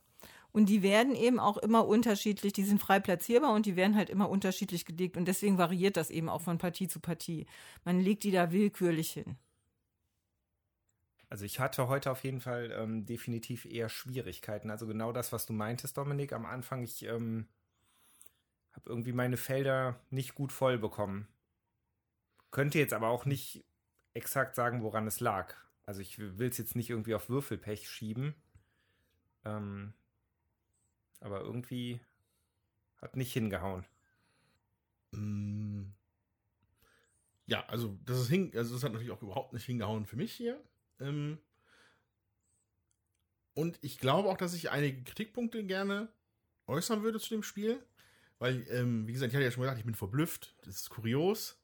Und 0.53 0.67
die 0.67 0.83
werden 0.83 1.15
eben 1.15 1.39
auch 1.39 1.57
immer 1.57 1.87
unterschiedlich, 1.87 2.53
die 2.53 2.63
sind 2.63 2.79
frei 2.79 2.99
platzierbar 2.99 3.53
und 3.53 3.65
die 3.65 3.75
werden 3.75 3.95
halt 3.95 4.11
immer 4.11 4.29
unterschiedlich 4.29 4.85
gelegt. 4.85 5.17
Und 5.17 5.25
deswegen 5.25 5.57
variiert 5.57 5.97
das 5.97 6.11
eben 6.11 6.29
auch 6.29 6.41
von 6.41 6.59
Partie 6.59 6.87
zu 6.87 6.99
Partie. 6.99 7.47
Man 7.83 7.99
legt 7.99 8.23
die 8.23 8.31
da 8.31 8.51
willkürlich 8.51 9.11
hin. 9.11 9.35
Also 11.27 11.45
ich 11.45 11.59
hatte 11.59 11.87
heute 11.87 12.11
auf 12.11 12.23
jeden 12.23 12.39
Fall 12.39 12.71
ähm, 12.77 13.07
definitiv 13.07 13.65
eher 13.65 13.89
Schwierigkeiten. 13.89 14.69
Also 14.69 14.85
genau 14.85 15.11
das, 15.11 15.31
was 15.31 15.47
du 15.47 15.53
meintest, 15.53 15.97
Dominik, 15.97 16.31
am 16.31 16.45
Anfang. 16.45 16.83
Ich 16.83 17.03
ähm, 17.03 17.47
habe 18.73 18.87
irgendwie 18.91 19.13
meine 19.13 19.37
Felder 19.37 19.99
nicht 20.11 20.35
gut 20.35 20.51
voll 20.51 20.77
bekommen. 20.77 21.27
Könnte 22.51 22.77
jetzt 22.77 22.93
aber 22.93 23.07
auch 23.07 23.25
nicht 23.25 23.65
exakt 24.13 24.53
sagen, 24.53 24.83
woran 24.83 25.07
es 25.07 25.19
lag. 25.19 25.55
Also 25.87 26.01
ich 26.01 26.19
will 26.19 26.49
es 26.49 26.59
jetzt 26.59 26.75
nicht 26.75 26.91
irgendwie 26.91 27.15
auf 27.15 27.29
Würfelpech 27.29 27.89
schieben. 27.89 28.35
Ähm, 29.43 29.95
aber 31.23 31.41
irgendwie 31.41 31.99
hat 33.01 33.15
nicht 33.15 33.33
hingehauen. 33.33 33.85
Mm. 35.11 35.83
Ja, 37.45 37.65
also 37.67 37.97
das 38.05 38.19
ist 38.19 38.29
hing, 38.29 38.55
also 38.55 38.73
das 38.73 38.83
hat 38.83 38.93
natürlich 38.93 39.11
auch 39.11 39.21
überhaupt 39.21 39.53
nicht 39.53 39.65
hingehauen 39.65 40.05
für 40.05 40.15
mich 40.15 40.33
hier. 40.33 40.61
Ähm, 40.99 41.37
und 43.53 43.77
ich 43.81 43.99
glaube 43.99 44.29
auch, 44.29 44.37
dass 44.37 44.53
ich 44.53 44.71
einige 44.71 45.03
Kritikpunkte 45.03 45.63
gerne 45.65 46.09
äußern 46.67 47.03
würde 47.03 47.19
zu 47.19 47.29
dem 47.29 47.43
Spiel. 47.43 47.83
Weil, 48.39 48.65
ähm, 48.69 49.07
wie 49.07 49.13
gesagt, 49.13 49.31
ich 49.31 49.35
hatte 49.35 49.45
ja 49.45 49.51
schon 49.51 49.61
gesagt, 49.61 49.79
ich 49.79 49.85
bin 49.85 49.95
verblüfft. 49.95 50.55
Das 50.63 50.75
ist 50.75 50.89
kurios. 50.89 51.59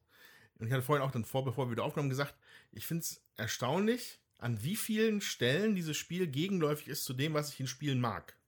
Und 0.55 0.67
ich 0.67 0.73
hatte 0.73 0.83
vorhin 0.83 1.05
auch 1.05 1.11
dann 1.11 1.25
vor, 1.25 1.43
bevor 1.43 1.67
wir 1.67 1.71
wieder 1.71 1.83
aufgenommen, 1.83 2.09
gesagt, 2.09 2.35
ich 2.71 2.85
finde 2.85 3.01
es 3.01 3.23
erstaunlich, 3.37 4.19
an 4.37 4.61
wie 4.63 4.75
vielen 4.75 5.21
Stellen 5.21 5.75
dieses 5.75 5.97
Spiel 5.97 6.27
gegenläufig 6.27 6.87
ist 6.87 7.05
zu 7.05 7.13
dem, 7.13 7.33
was 7.33 7.51
ich 7.53 7.59
in 7.59 7.67
Spielen 7.67 7.99
mag. 7.99 8.38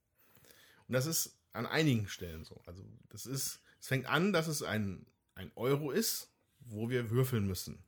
Und 0.91 0.95
das 0.95 1.05
ist 1.05 1.39
an 1.53 1.65
einigen 1.65 2.09
Stellen 2.09 2.43
so. 2.43 2.61
Also, 2.65 2.84
das 3.07 3.26
ist, 3.26 3.61
es 3.80 3.88
fängt 3.88 4.07
an, 4.07 4.34
dass 4.34 4.49
es 4.49 4.61
ein, 4.61 5.05
ein 5.35 5.49
Euro 5.55 5.89
ist, 5.89 6.34
wo 6.59 6.89
wir 6.89 7.09
würfeln 7.09 7.47
müssen. 7.47 7.81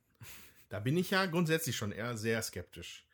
Da 0.70 0.80
bin 0.80 0.96
ich 0.96 1.10
ja 1.10 1.26
grundsätzlich 1.26 1.76
schon 1.76 1.92
eher 1.92 2.16
sehr 2.16 2.40
skeptisch. 2.40 3.06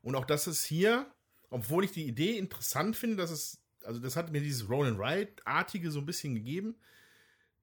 Und 0.00 0.14
auch, 0.14 0.24
dass 0.24 0.46
es 0.46 0.64
hier, 0.64 1.12
obwohl 1.50 1.84
ich 1.84 1.92
die 1.92 2.06
Idee 2.06 2.38
interessant 2.38 2.96
finde, 2.96 3.16
dass 3.16 3.30
es, 3.30 3.60
also 3.84 4.00
das 4.00 4.16
hat 4.16 4.32
mir 4.32 4.40
dieses 4.40 4.66
Roll 4.70 4.86
and 4.86 4.98
Ride-artige 4.98 5.90
so 5.90 5.98
ein 5.98 6.06
bisschen 6.06 6.34
gegeben, 6.34 6.74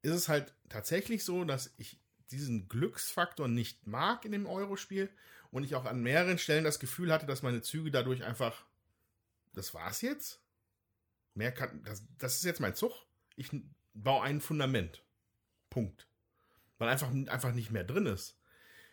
ist 0.04 0.14
es 0.14 0.30
halt 0.30 0.54
tatsächlich 0.70 1.24
so, 1.24 1.46
dass 1.46 1.74
ich 1.78 2.00
diesen 2.30 2.68
Glücksfaktor 2.68 3.48
nicht 3.48 3.88
mag 3.88 4.24
in 4.24 4.34
dem 4.34 4.46
Euro-Spiel 4.46 5.10
und 5.50 5.64
ich 5.64 5.74
auch 5.74 5.86
an 5.86 6.04
mehreren 6.04 6.38
Stellen 6.38 6.64
das 6.64 6.80
Gefühl 6.80 7.12
hatte, 7.12 7.26
dass 7.26 7.42
meine 7.42 7.64
Züge 7.64 7.90
dadurch 7.90 8.24
einfach, 8.24 8.68
das 9.54 9.74
war's 9.74 10.02
jetzt? 10.02 10.41
Mehr 11.34 11.52
kann, 11.52 11.84
das, 11.84 12.04
das 12.18 12.36
ist 12.36 12.44
jetzt 12.44 12.60
mein 12.60 12.76
Zug. 12.76 12.94
Ich 13.36 13.50
baue 13.94 14.24
ein 14.24 14.42
Fundament. 14.42 15.04
Punkt. 15.70 16.08
Weil 16.78 16.90
einfach, 16.90 17.12
einfach 17.12 17.54
nicht 17.54 17.72
mehr 17.72 17.84
drin 17.84 18.06
ist. 18.06 18.38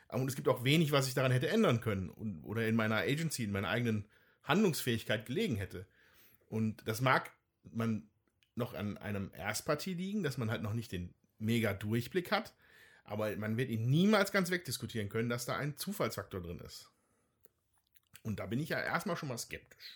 Und 0.09 0.28
es 0.28 0.36
gibt 0.36 0.48
auch 0.48 0.65
wenig, 0.65 0.93
was 0.93 1.09
ich 1.09 1.15
daran 1.15 1.32
hätte 1.32 1.48
ändern 1.48 1.81
können 1.81 2.09
und, 2.09 2.43
oder 2.44 2.66
in 2.66 2.77
meiner 2.77 2.98
Agency, 2.98 3.44
in 3.44 3.52
meiner 3.52 3.69
eigenen 3.69 4.09
Handlungsfähigkeit 4.43 5.27
gelegen 5.27 5.56
hätte. 5.56 5.86
Und 6.48 6.86
das 6.86 7.01
mag 7.01 7.31
man 7.70 8.09
noch 8.55 8.74
an 8.74 8.97
einem 8.97 9.31
Erstpartie 9.35 9.94
liegen, 9.94 10.23
dass 10.23 10.39
man 10.39 10.51
halt 10.51 10.62
noch 10.62 10.73
nicht 10.73 10.93
den 10.93 11.15
mega 11.39 11.74
Durchblick 11.74 12.31
hat, 12.31 12.55
aber 13.05 13.35
man 13.36 13.56
wird 13.56 13.70
ihn 13.70 13.89
niemals 13.89 14.32
ganz 14.32 14.51
wegdiskutieren 14.51 15.09
können, 15.09 15.28
dass 15.28 15.47
da 15.47 15.56
ein 15.56 15.77
Zufallsfaktor 15.77 16.43
drin 16.43 16.60
ist. 16.60 16.90
Und 18.23 18.40
da 18.40 18.47
bin 18.47 18.60
ich 18.60 18.70
ja 18.70 18.81
erstmal 18.81 19.16
schon 19.16 19.28
mal 19.28 19.39
skeptisch. 19.39 19.94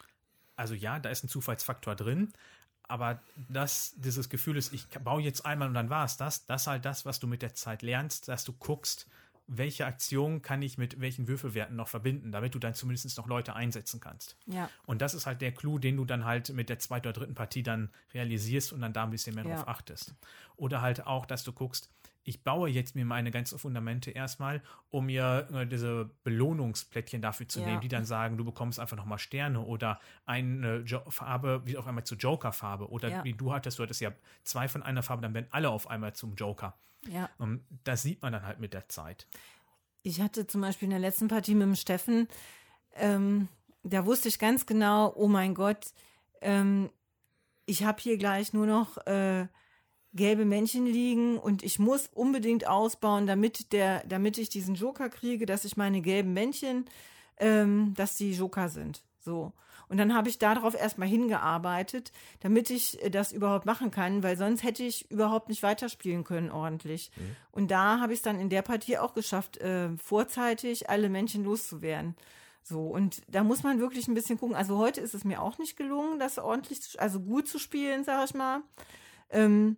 Also 0.63 0.75
ja, 0.75 1.01
da 1.01 1.11
ist 1.11 1.25
ein 1.25 1.29
Zufallsfaktor 1.29 1.97
drin, 1.97 2.33
aber 2.87 3.21
das, 3.49 3.95
dieses 3.97 4.29
Gefühl 4.29 4.57
ist, 4.57 4.73
ich 4.73 4.87
baue 4.91 5.21
jetzt 5.21 5.45
einmal 5.45 5.67
und 5.67 5.75
dann 5.75 5.91
war 5.91 6.05
es 6.05 6.17
das, 6.17 6.47
das 6.47 6.63
ist 6.63 6.67
halt 6.69 6.85
das, 6.85 7.05
was 7.05 7.19
du 7.19 7.27
mit 7.27 7.43
der 7.43 7.53
Zeit 7.53 7.83
lernst, 7.83 8.29
dass 8.29 8.45
du 8.45 8.53
guckst, 8.53 9.09
welche 9.49 9.87
Aktion 9.87 10.41
kann 10.41 10.63
ich 10.63 10.79
mit 10.79 11.01
welchen 11.01 11.27
Würfelwerten 11.27 11.75
noch 11.75 11.89
verbinden, 11.89 12.31
damit 12.31 12.55
du 12.55 12.61
dann 12.61 12.75
zumindest 12.75 13.19
noch 13.19 13.27
Leute 13.27 13.57
einsetzen 13.57 13.99
kannst. 13.99 14.37
Ja. 14.47 14.71
Und 14.87 15.03
das 15.03 15.15
ist 15.15 15.27
halt 15.27 15.41
der 15.41 15.51
Clou, 15.51 15.81
den 15.81 15.97
du 15.97 16.05
dann 16.05 16.25
halt 16.25 16.51
mit 16.51 16.69
der 16.69 16.79
zweiten 16.79 17.09
oder 17.09 17.13
dritten 17.19 17.35
Partie 17.35 17.65
dann 17.65 17.91
realisierst 18.15 18.73
und 18.73 18.81
dann 18.83 18.93
da 18.93 19.03
ein 19.03 19.11
bisschen 19.11 19.35
mehr 19.35 19.45
Ja. 19.45 19.57
drauf 19.57 19.67
achtest. 19.67 20.15
Oder 20.57 20.81
halt 20.81 21.05
auch, 21.09 21.27
dass 21.27 21.43
du 21.43 21.53
guckst, 21.53 21.91
ich 22.25 22.45
baue 22.45 22.69
jetzt 22.71 22.95
mir 22.95 23.05
meine 23.05 23.31
ganzen 23.31 23.59
Fundamente 23.59 24.11
erstmal, 24.13 24.63
um 24.91 25.07
mir 25.07 25.49
äh, 25.53 25.67
diese 25.67 26.11
Belohnungsplättchen 26.25 27.21
dafür 27.23 27.49
zu 27.49 27.61
Ja. 27.61 27.67
nehmen, 27.67 27.81
die 27.81 27.89
dann 27.89 28.05
sagen, 28.05 28.37
du 28.37 28.45
bekommst 28.45 28.79
einfach 28.79 28.97
nochmal 28.97 29.19
Sterne 29.19 29.61
oder 29.61 29.99
eine 30.25 30.79
jo 30.87 31.01
Farbe 31.09 31.63
wie 31.65 31.77
auf 31.77 31.87
einmal 31.87 32.05
zur 32.05 32.19
Joker-Farbe. 32.19 32.89
Oder 32.91 33.09
Ja. 33.09 33.25
wie 33.25 33.33
du 33.33 33.53
hattest, 33.53 33.79
du 33.79 33.83
hattest 33.83 34.01
ja 34.01 34.13
zwei 34.45 34.69
von 34.69 34.83
einer 34.83 35.03
Farbe, 35.03 35.23
dann 35.23 35.35
werden 35.35 35.49
alle 35.51 35.71
auf 35.71 35.89
einmal 35.91 36.13
zum 36.15 36.35
Joker. 36.35 36.75
Ja. 37.09 37.29
Und 37.39 37.65
das 37.85 38.03
sieht 38.03 38.23
man 38.23 38.33
dann 38.33 38.47
halt 38.47 38.61
mit 38.61 38.73
der 38.75 38.89
Zeit. 38.89 39.27
Ich 40.05 40.21
hatte 40.21 40.47
zum 40.47 40.61
Beispiel 40.61 40.87
in 40.87 40.91
der 40.91 40.99
letzten 41.01 41.29
Partie 41.29 41.55
mit 41.55 41.63
dem 41.67 41.75
Steffen, 41.75 42.29
ähm, 42.95 43.49
da 43.83 44.07
wusste 44.07 44.29
ich 44.29 44.39
ganz 44.39 44.67
genau, 44.67 45.13
oh 45.17 45.27
mein 45.29 45.55
Gott, 45.55 45.93
ähm, 46.41 46.91
ich 47.67 47.85
habe 47.85 48.01
hier 48.01 48.17
gleich 48.19 48.53
nur 48.53 48.67
noch 48.67 48.97
äh, 49.07 49.47
gelbe 50.15 50.45
Männchen 50.45 50.87
liegen 50.87 51.39
und 51.39 51.63
ich 51.63 51.79
muss 51.79 52.09
unbedingt 52.15 52.67
ausbauen, 52.67 53.27
damit 53.27 53.73
der, 53.73 54.05
damit 54.07 54.39
ich 54.39 54.49
diesen 54.49 54.75
Joker 54.75 55.09
kriege, 55.09 55.47
dass 55.47 55.65
ich 55.65 55.77
meine 55.77 56.03
gelben 56.03 56.33
Männchen, 56.35 56.85
ähm, 57.39 57.95
dass 57.97 58.17
die 58.17 58.33
Joker 58.33 58.69
sind. 58.69 59.03
So. 59.19 59.53
Und 59.89 59.99
dann 59.99 60.15
habe 60.15 60.29
ich 60.31 60.39
darauf 60.39 60.75
erstmal 60.75 61.09
hingearbeitet, 61.09 62.13
damit 62.41 62.71
ich 62.71 63.03
äh, 63.03 63.11
das 63.11 63.33
überhaupt 63.33 63.67
machen 63.67 63.91
kann, 63.91 64.23
weil 64.23 64.37
sonst 64.37 64.63
hätte 64.63 64.83
ich 64.83 65.11
überhaupt 65.11 65.49
nicht 65.49 65.63
weiterspielen 65.63 66.25
können 66.25 66.51
ordentlich. 66.51 67.11
Und 67.51 67.71
da 67.71 68.01
habe 68.01 68.13
ich 68.13 68.19
es 68.21 68.23
dann 68.23 68.41
in 68.41 68.49
der 68.49 68.63
Partie 68.63 68.99
auch 68.99 69.13
geschafft, 69.15 69.59
äh, 69.59 69.91
vorzeitig 69.99 70.89
alle 70.89 71.09
Männchen 71.09 71.45
loszuwerden. 71.45 72.17
So, 72.63 72.87
und 72.87 73.23
da 73.29 73.43
muss 73.43 73.65
man 73.65 73.81
wirklich 73.81 74.09
ein 74.09 74.15
bisschen 74.15 74.39
gucken. 74.39 74.55
Also 74.57 74.79
heute 74.79 75.01
ist 75.01 75.15
es 75.15 75.25
mir 75.25 75.43
auch 75.43 75.59
nicht 75.59 75.77
gelungen, 75.77 76.19
das 76.19 76.39
ordentlich, 76.39 76.81
zu- 76.81 76.99
also 76.99 77.21
gut 77.21 77.49
zu 77.49 77.59
spielen, 77.59 78.05
sag 78.05 78.25
ich 78.27 78.35
mal. 78.35 78.63
Ähm, 79.31 79.77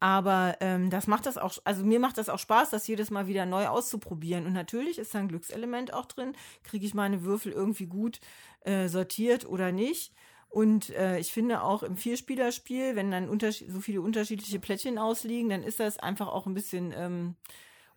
aber 0.00 0.56
ähm, 0.60 0.90
das 0.90 1.06
macht 1.06 1.26
das 1.26 1.38
auch, 1.38 1.56
also 1.64 1.84
mir 1.84 2.00
macht 2.00 2.18
das 2.18 2.28
auch 2.28 2.38
Spaß, 2.38 2.70
das 2.70 2.86
jedes 2.86 3.10
Mal 3.10 3.26
wieder 3.26 3.46
neu 3.46 3.68
auszuprobieren. 3.68 4.46
Und 4.46 4.52
natürlich 4.52 4.98
ist 4.98 5.14
da 5.14 5.20
ein 5.20 5.28
Glückselement 5.28 5.92
auch 5.92 6.06
drin. 6.06 6.34
Kriege 6.62 6.86
ich 6.86 6.94
meine 6.94 7.22
Würfel 7.22 7.52
irgendwie 7.52 7.86
gut 7.86 8.20
äh, 8.62 8.88
sortiert 8.88 9.46
oder 9.46 9.72
nicht? 9.72 10.12
Und 10.48 10.90
äh, 10.90 11.18
ich 11.18 11.32
finde 11.32 11.62
auch 11.62 11.82
im 11.82 11.96
Vierspielerspiel, 11.96 12.96
wenn 12.96 13.10
dann 13.10 13.28
so 13.50 13.80
viele 13.80 14.00
unterschiedliche 14.00 14.58
Plättchen 14.58 14.98
ausliegen, 14.98 15.50
dann 15.50 15.62
ist 15.62 15.78
das 15.78 15.98
einfach 15.98 16.28
auch 16.28 16.46
ein 16.46 16.54
bisschen 16.54 16.92
ähm, 16.96 17.36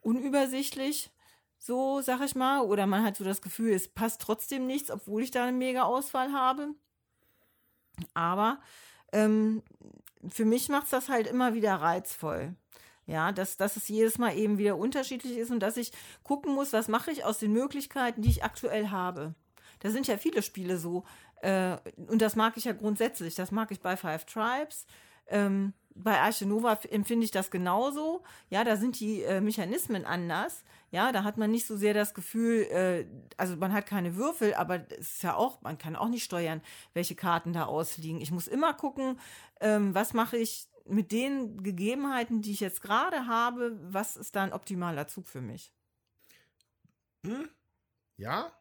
unübersichtlich, 0.02 1.12
so 1.58 2.02
sag 2.02 2.22
ich 2.22 2.36
mal. 2.36 2.62
Oder 2.62 2.88
man 2.88 3.04
hat 3.04 3.16
so 3.16 3.24
das 3.24 3.42
Gefühl, 3.42 3.72
es 3.72 3.88
passt 3.88 4.22
trotzdem 4.22 4.68
nichts, 4.68 4.92
obwohl 4.92 5.24
ich 5.24 5.32
da 5.32 5.44
eine 5.44 5.58
mega 5.58 5.84
Auswahl 5.84 6.34
habe. 6.34 6.76
Aber 8.14 8.60
ähm, 9.14 9.64
für 10.30 10.46
mich 10.46 10.70
macht 10.70 10.86
es 10.86 10.90
das 10.92 11.10
halt 11.10 11.28
immer 11.28 11.54
wieder 11.54 11.76
reizvoll. 11.76 12.56
Ja, 13.08 13.32
dass, 13.32 13.58
dass 13.58 13.76
es 13.76 13.88
jedes 13.88 14.18
Mal 14.20 14.38
eben 14.38 14.58
wieder 14.58 14.78
unterschiedlich 14.78 15.38
ist 15.38 15.52
und 15.52 15.60
dass 15.60 15.76
ich 15.76 15.92
gucken 16.24 16.54
muss, 16.54 16.72
was 16.72 16.88
mache 16.88 17.12
ich 17.12 17.26
aus 17.26 17.40
den 17.40 17.52
Möglichkeiten, 17.52 18.22
die 18.22 18.30
ich 18.30 18.44
aktuell 18.44 18.90
habe. 18.90 19.34
Da 19.80 19.90
sind 19.90 20.08
ja 20.08 20.18
viele 20.18 20.42
Spiele 20.42 20.78
so. 20.78 21.04
Äh, 21.42 21.78
und 22.08 22.22
das 22.22 22.36
mag 22.36 22.56
ich 22.58 22.66
ja 22.66 22.74
grundsätzlich. 22.74 23.36
Das 23.36 23.52
mag 23.52 23.72
ich 23.72 23.82
bei 23.82 23.98
Five 23.98 24.26
Tribes. 24.26 24.86
Ähm, 25.28 25.74
bei 25.96 26.20
Arche 26.20 26.46
Nova 26.46 26.80
empfinde 26.90 27.26
ich 27.26 27.32
das 27.32 27.52
genauso. 27.52 28.24
Ja, 28.50 28.64
da 28.64 28.78
sind 28.78 29.00
die 29.00 29.24
äh, 29.24 29.42
Mechanismen 29.42 30.06
anders. 30.06 30.64
Ja, 30.92 31.14
da 31.14 31.24
hat 31.24 31.38
man 31.38 31.52
nicht 31.52 31.66
so 31.66 31.78
sehr 31.78 31.94
das 31.94 32.14
Gefühl, 32.14 32.64
äh, 32.64 33.06
also 33.38 33.56
man 33.56 33.72
hat 33.72 33.86
keine 33.86 34.18
Würfel, 34.18 34.54
aber 34.56 34.86
es 34.92 35.14
ist 35.14 35.24
ja 35.24 35.36
auch, 35.36 35.62
man 35.62 35.78
kann 35.78 35.96
auch 35.96 36.10
nicht 36.10 36.26
steuern, 36.26 36.62
welche 36.94 37.16
Karten 37.16 37.54
da 37.54 37.64
ausliegen. 37.66 38.20
Ich 38.20 38.32
muss 38.32 38.48
immer 38.50 38.74
gucken, 38.74 39.18
ähm, 39.62 39.96
was 39.96 40.14
mache 40.14 40.36
ich 40.36 40.68
mit 40.86 41.14
den 41.14 41.64
Gegebenheiten, 41.64 42.42
die 42.42 42.52
ich 42.52 42.60
jetzt 42.60 42.82
gerade 42.82 43.26
habe, 43.28 43.78
was 43.84 44.18
ist 44.18 44.36
da 44.36 44.44
ein 44.44 44.52
optimaler 44.52 45.08
Zug 45.08 45.28
für 45.30 45.40
mich? 45.42 45.74
Hm? 47.26 47.50
Ja. 48.18 48.52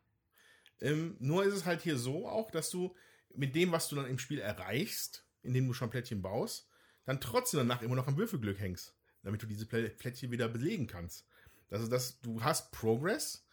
Ähm, 0.80 1.16
nur 1.18 1.44
ist 1.44 1.54
es 1.54 1.64
halt 1.66 1.82
hier 1.82 1.98
so 1.98 2.28
auch, 2.28 2.52
dass 2.52 2.70
du 2.70 2.94
mit 3.34 3.56
dem, 3.56 3.72
was 3.72 3.88
du 3.88 3.96
dann 3.96 4.06
im 4.06 4.18
Spiel 4.18 4.38
erreichst, 4.38 5.26
indem 5.42 5.66
du 5.66 5.72
schon 5.72 5.90
Plättchen 5.90 6.22
baust, 6.22 6.68
dann 7.04 7.20
trotzdem 7.20 7.58
danach 7.58 7.82
immer 7.82 7.96
noch 7.96 8.06
am 8.06 8.16
Würfelglück 8.16 8.60
hängst, 8.60 8.96
damit 9.22 9.42
du 9.42 9.46
diese 9.46 9.64
Plä- 9.64 9.90
Plättchen 9.96 10.30
wieder 10.30 10.48
belegen 10.48 10.86
kannst. 10.86 11.26
Das 11.70 11.80
ist 11.80 11.90
das, 11.90 12.20
du 12.20 12.42
hast 12.42 12.72
Progress, 12.72 13.44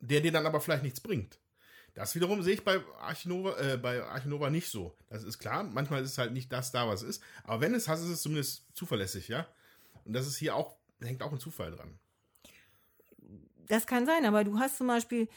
der 0.00 0.20
dir 0.20 0.32
dann 0.32 0.46
aber 0.46 0.60
vielleicht 0.60 0.82
nichts 0.82 1.00
bringt. 1.00 1.38
Das 1.94 2.14
wiederum 2.14 2.42
sehe 2.42 2.54
ich 2.54 2.64
bei 2.64 2.80
Archinova, 3.00 3.58
äh, 3.58 3.76
bei 3.76 4.02
Archinova 4.02 4.50
nicht 4.50 4.68
so. 4.68 4.96
Das 5.10 5.24
ist 5.24 5.38
klar, 5.38 5.64
manchmal 5.64 6.02
ist 6.02 6.12
es 6.12 6.18
halt 6.18 6.32
nicht 6.32 6.52
das 6.52 6.70
da, 6.70 6.86
was 6.86 7.02
es 7.02 7.16
ist. 7.16 7.22
Aber 7.44 7.60
wenn 7.60 7.74
es 7.74 7.88
hast, 7.88 8.02
ist 8.02 8.08
es 8.08 8.22
zumindest 8.22 8.64
zuverlässig, 8.74 9.28
ja. 9.28 9.46
Und 10.04 10.12
das 10.12 10.26
ist 10.26 10.36
hier 10.36 10.54
auch, 10.54 10.76
hängt 11.00 11.22
auch 11.22 11.32
ein 11.32 11.40
Zufall 11.40 11.72
dran. 11.72 11.98
Das 13.66 13.86
kann 13.86 14.06
sein, 14.06 14.24
aber 14.24 14.44
du 14.44 14.58
hast 14.58 14.78
zum 14.78 14.86
Beispiel, 14.86 15.28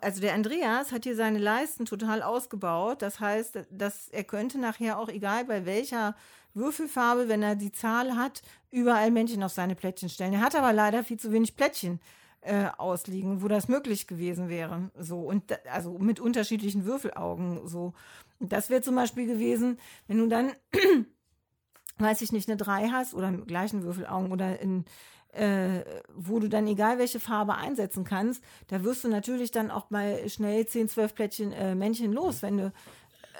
also 0.00 0.20
der 0.20 0.34
Andreas 0.34 0.92
hat 0.92 1.04
hier 1.04 1.16
seine 1.16 1.38
Leisten 1.38 1.84
total 1.84 2.22
ausgebaut. 2.22 3.02
Das 3.02 3.20
heißt, 3.20 3.58
dass 3.70 4.08
er 4.08 4.24
könnte 4.24 4.58
nachher 4.58 4.98
auch, 4.98 5.08
egal 5.08 5.44
bei 5.44 5.66
welcher 5.66 6.14
Würfelfarbe, 6.54 7.28
wenn 7.28 7.42
er 7.42 7.56
die 7.56 7.72
Zahl 7.72 8.16
hat, 8.16 8.42
überall 8.70 9.10
Männchen 9.10 9.42
auf 9.42 9.52
seine 9.52 9.74
Plättchen 9.74 10.08
stellen. 10.08 10.34
Er 10.34 10.40
hat 10.40 10.54
aber 10.54 10.72
leider 10.72 11.04
viel 11.04 11.18
zu 11.18 11.32
wenig 11.32 11.56
Plättchen 11.56 12.00
äh, 12.44 12.66
ausliegen, 12.76 13.42
wo 13.42 13.48
das 13.48 13.68
möglich 13.68 14.06
gewesen 14.06 14.48
wäre. 14.48 14.90
So 14.98 15.20
und 15.20 15.50
da, 15.50 15.56
also 15.72 15.98
mit 15.98 16.20
unterschiedlichen 16.20 16.84
Würfelaugen. 16.84 17.66
So, 17.66 17.94
und 18.38 18.52
das 18.52 18.70
wäre 18.70 18.82
zum 18.82 18.94
Beispiel 18.94 19.26
gewesen, 19.26 19.78
wenn 20.06 20.18
du 20.18 20.28
dann, 20.28 20.52
weiß 21.98 22.20
ich 22.22 22.32
nicht, 22.32 22.48
eine 22.48 22.56
3 22.56 22.88
hast 22.88 23.14
oder 23.14 23.30
mit 23.30 23.48
gleichen 23.48 23.82
Würfelaugen 23.82 24.30
oder 24.30 24.60
in 24.60 24.84
äh, 25.34 25.84
wo 26.14 26.38
du 26.38 26.48
dann 26.48 26.66
egal 26.66 26.98
welche 26.98 27.20
Farbe 27.20 27.54
einsetzen 27.56 28.04
kannst, 28.04 28.42
da 28.68 28.84
wirst 28.84 29.04
du 29.04 29.08
natürlich 29.08 29.50
dann 29.50 29.70
auch 29.70 29.90
mal 29.90 30.28
schnell 30.28 30.66
10, 30.66 30.88
12 30.88 31.14
Plättchen 31.14 31.52
äh, 31.52 31.74
Männchen 31.74 32.12
los, 32.12 32.42
wenn 32.42 32.56
du 32.58 32.72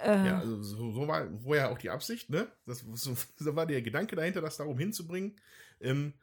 Äh, 0.04 0.26
Ja, 0.26 0.38
also 0.40 0.60
so, 0.62 0.90
so 0.90 1.06
war 1.06 1.28
vorher 1.42 1.70
auch 1.70 1.78
die 1.78 1.90
Absicht, 1.90 2.28
ne? 2.28 2.48
Das, 2.66 2.80
so, 2.94 3.16
so 3.36 3.56
war 3.56 3.64
der 3.66 3.80
Gedanke 3.80 4.16
dahinter, 4.16 4.40
das 4.40 4.56
darum 4.56 4.76
hinzubringen. 4.78 5.40
Ähm, 5.80 6.14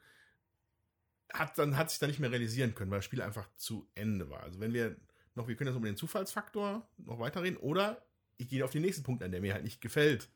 hat 1.32 1.56
dann 1.58 1.78
hat 1.78 1.88
sich 1.90 1.98
dann 1.98 2.10
nicht 2.10 2.20
mehr 2.20 2.30
realisieren 2.30 2.74
können, 2.74 2.90
weil 2.90 2.98
das 2.98 3.06
Spiel 3.06 3.22
einfach 3.22 3.48
zu 3.56 3.88
Ende 3.94 4.28
war. 4.28 4.42
Also 4.42 4.60
wenn 4.60 4.74
wir 4.74 4.96
noch, 5.34 5.48
wir 5.48 5.56
können 5.56 5.68
jetzt 5.68 5.78
über 5.78 5.86
den 5.86 5.96
Zufallsfaktor 5.96 6.86
noch 6.98 7.18
weiterreden, 7.18 7.56
oder 7.56 8.02
ich 8.36 8.48
gehe 8.50 8.62
auf 8.64 8.70
den 8.72 8.82
nächsten 8.82 9.02
Punkt 9.02 9.22
ein, 9.22 9.32
der 9.32 9.40
mir 9.40 9.54
halt 9.54 9.64
nicht 9.64 9.80
gefällt. 9.80 10.28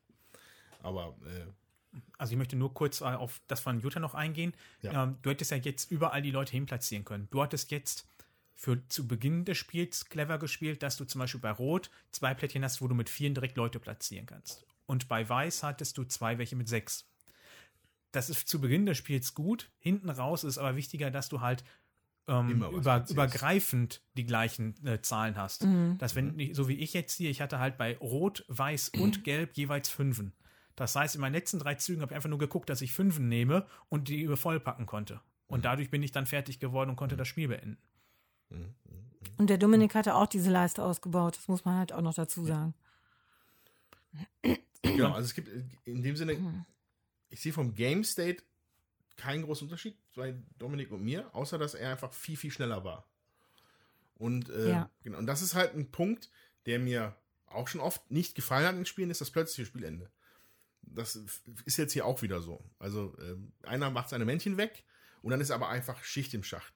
Aber 0.82 1.16
äh, 1.26 1.46
Also 2.18 2.32
ich 2.32 2.38
möchte 2.38 2.56
nur 2.56 2.74
kurz 2.74 3.00
äh, 3.00 3.04
auf 3.04 3.40
das 3.46 3.60
von 3.60 3.80
Jutta 3.80 4.00
noch 4.00 4.14
eingehen. 4.14 4.52
Ja. 4.82 5.04
Ähm, 5.04 5.16
du 5.22 5.30
hättest 5.30 5.50
ja 5.50 5.56
jetzt 5.56 5.90
überall 5.90 6.22
die 6.22 6.30
Leute 6.30 6.52
hinplatzieren 6.52 7.04
können. 7.04 7.28
Du 7.30 7.42
hattest 7.42 7.70
jetzt 7.70 8.06
für 8.54 8.86
zu 8.88 9.06
Beginn 9.06 9.44
des 9.44 9.58
Spiels 9.58 10.06
clever 10.06 10.38
gespielt, 10.38 10.82
dass 10.82 10.96
du 10.96 11.04
zum 11.04 11.18
Beispiel 11.18 11.40
bei 11.40 11.50
Rot 11.50 11.90
zwei 12.10 12.34
Plättchen 12.34 12.64
hast, 12.64 12.80
wo 12.80 12.88
du 12.88 12.94
mit 12.94 13.10
vielen 13.10 13.34
direkt 13.34 13.56
Leute 13.56 13.78
platzieren 13.78 14.26
kannst. 14.26 14.66
Und 14.86 15.08
bei 15.08 15.28
Weiß 15.28 15.62
hattest 15.62 15.98
du 15.98 16.04
zwei 16.04 16.38
welche 16.38 16.56
mit 16.56 16.68
sechs. 16.68 17.06
Das 18.12 18.30
ist 18.30 18.48
zu 18.48 18.60
Beginn 18.60 18.86
des 18.86 18.96
Spiels 18.96 19.34
gut. 19.34 19.70
Hinten 19.78 20.08
raus 20.08 20.42
ist 20.42 20.58
aber 20.58 20.76
wichtiger, 20.76 21.10
dass 21.10 21.28
du 21.28 21.42
halt 21.42 21.64
ähm, 22.28 22.62
über, 22.62 23.04
übergreifend 23.08 24.02
die 24.16 24.24
gleichen 24.24 24.74
äh, 24.86 25.00
Zahlen 25.02 25.36
hast. 25.36 25.64
Mhm. 25.64 25.98
Dass 25.98 26.14
wenn, 26.14 26.54
so 26.54 26.68
wie 26.68 26.74
ich 26.74 26.94
jetzt 26.94 27.16
hier, 27.16 27.30
ich 27.30 27.40
hatte 27.40 27.58
halt 27.58 27.76
bei 27.76 27.96
Rot, 27.98 28.44
Weiß 28.48 28.90
und 28.90 29.22
Gelb 29.24 29.56
jeweils 29.56 29.88
Fünfen. 29.88 30.32
Das 30.76 30.94
heißt, 30.94 31.14
in 31.14 31.20
meinen 31.22 31.32
letzten 31.32 31.58
drei 31.58 31.74
Zügen 31.74 32.02
habe 32.02 32.12
ich 32.12 32.16
einfach 32.16 32.28
nur 32.28 32.38
geguckt, 32.38 32.68
dass 32.68 32.82
ich 32.82 32.92
Fünfen 32.92 33.28
nehme 33.28 33.66
und 33.88 34.08
die 34.08 34.20
über 34.20 34.36
vollpacken 34.36 34.86
konnte. 34.86 35.20
Und 35.48 35.64
dadurch 35.64 35.90
bin 35.90 36.02
ich 36.02 36.12
dann 36.12 36.26
fertig 36.26 36.60
geworden 36.60 36.90
und 36.90 36.96
konnte 36.96 37.16
das 37.16 37.28
Spiel 37.28 37.48
beenden. 37.48 37.78
Und 39.38 39.50
der 39.50 39.58
Dominik 39.58 39.94
hatte 39.94 40.14
auch 40.14 40.26
diese 40.26 40.50
Leiste 40.50 40.82
ausgebaut, 40.82 41.36
das 41.36 41.48
muss 41.48 41.64
man 41.64 41.78
halt 41.78 41.92
auch 41.92 42.02
noch 42.02 42.14
dazu 42.14 42.44
sagen. 42.44 42.74
genau, 44.82 45.12
also 45.12 45.26
es 45.26 45.34
gibt 45.34 45.48
in 45.84 46.02
dem 46.02 46.16
Sinne, 46.16 46.64
ich 47.28 47.40
sehe 47.40 47.52
vom 47.52 47.74
Game 47.74 48.04
State 48.04 48.42
keinen 49.16 49.42
großen 49.42 49.66
Unterschied 49.66 49.96
bei 50.14 50.34
Dominik 50.58 50.90
und 50.92 51.02
mir, 51.02 51.34
außer 51.34 51.58
dass 51.58 51.74
er 51.74 51.90
einfach 51.90 52.12
viel, 52.12 52.36
viel 52.36 52.50
schneller 52.50 52.84
war. 52.84 53.08
Und, 54.14 54.48
äh, 54.50 54.70
Ja. 54.70 54.90
genau, 55.02 55.18
und 55.18 55.26
das 55.26 55.42
ist 55.42 55.54
halt 55.54 55.74
ein 55.74 55.90
Punkt, 55.90 56.30
der 56.66 56.78
mir 56.78 57.16
auch 57.46 57.68
schon 57.68 57.80
oft 57.80 58.10
nicht 58.10 58.34
gefallen 58.34 58.66
hat 58.66 58.74
in 58.76 58.86
Spielen, 58.86 59.10
ist 59.10 59.20
das 59.20 59.30
plötzliche 59.30 59.66
Spielende. 59.66 60.10
Das 60.86 61.16
ist 61.64 61.76
jetzt 61.76 61.92
hier 61.92 62.06
auch 62.06 62.22
wieder 62.22 62.40
so. 62.40 62.64
Also 62.78 63.14
ähm, 63.20 63.52
einer 63.62 63.90
macht 63.90 64.08
seine 64.08 64.24
Männchen 64.24 64.56
weg 64.56 64.84
und 65.22 65.30
dann 65.30 65.40
ist 65.40 65.50
aber 65.50 65.68
einfach 65.68 66.02
Schicht 66.04 66.32
im 66.34 66.42
Schacht. 66.42 66.72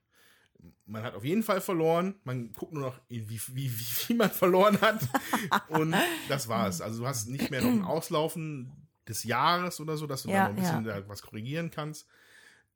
Man 0.84 1.02
hat 1.02 1.14
auf 1.14 1.24
jeden 1.24 1.42
Fall 1.42 1.60
verloren. 1.62 2.16
Man 2.24 2.52
guckt 2.52 2.72
nur 2.74 2.82
noch, 2.82 3.00
wie, 3.08 3.28
wie, 3.30 3.40
wie, 3.54 3.70
wie 4.08 4.14
man 4.14 4.30
verloren 4.30 4.78
hat. 4.82 5.00
und 5.68 5.94
das 6.28 6.48
war's. 6.48 6.80
Also 6.82 7.00
du 7.00 7.06
hast 7.06 7.28
nicht 7.28 7.50
mehr 7.50 7.62
noch 7.62 7.70
ein 7.70 7.82
Auslaufen 7.84 8.70
des 9.08 9.24
Jahres 9.24 9.80
oder 9.80 9.96
so, 9.96 10.06
dass 10.06 10.22
du 10.24 10.28
Ja, 10.30 10.44
dann 10.44 10.54
noch 10.56 10.58
ein 10.58 10.62
bisschen 10.62 10.84
da 10.84 11.08
was 11.08 11.22
korrigieren 11.22 11.70
kannst. 11.70 12.06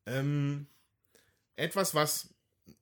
Ähm, 0.06 0.66
etwas, 1.56 1.94
was 1.94 2.32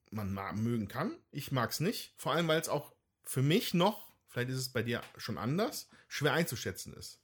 man 0.09 0.33
ma- 0.33 0.53
mögen 0.53 0.87
kann. 0.87 1.17
Ich 1.31 1.51
mag's 1.51 1.79
nicht. 1.81 2.13
Vor 2.17 2.31
allem, 2.33 2.47
weil 2.47 2.61
es 2.61 2.69
auch 2.69 2.93
für 3.23 3.41
mich 3.41 3.73
noch, 3.73 4.11
vielleicht 4.29 4.49
ist 4.49 4.57
es 4.57 4.69
bei 4.69 4.83
dir 4.83 5.01
schon 5.17 5.37
anders, 5.37 5.89
schwer 6.07 6.33
einzuschätzen 6.33 6.93
ist. 6.93 7.19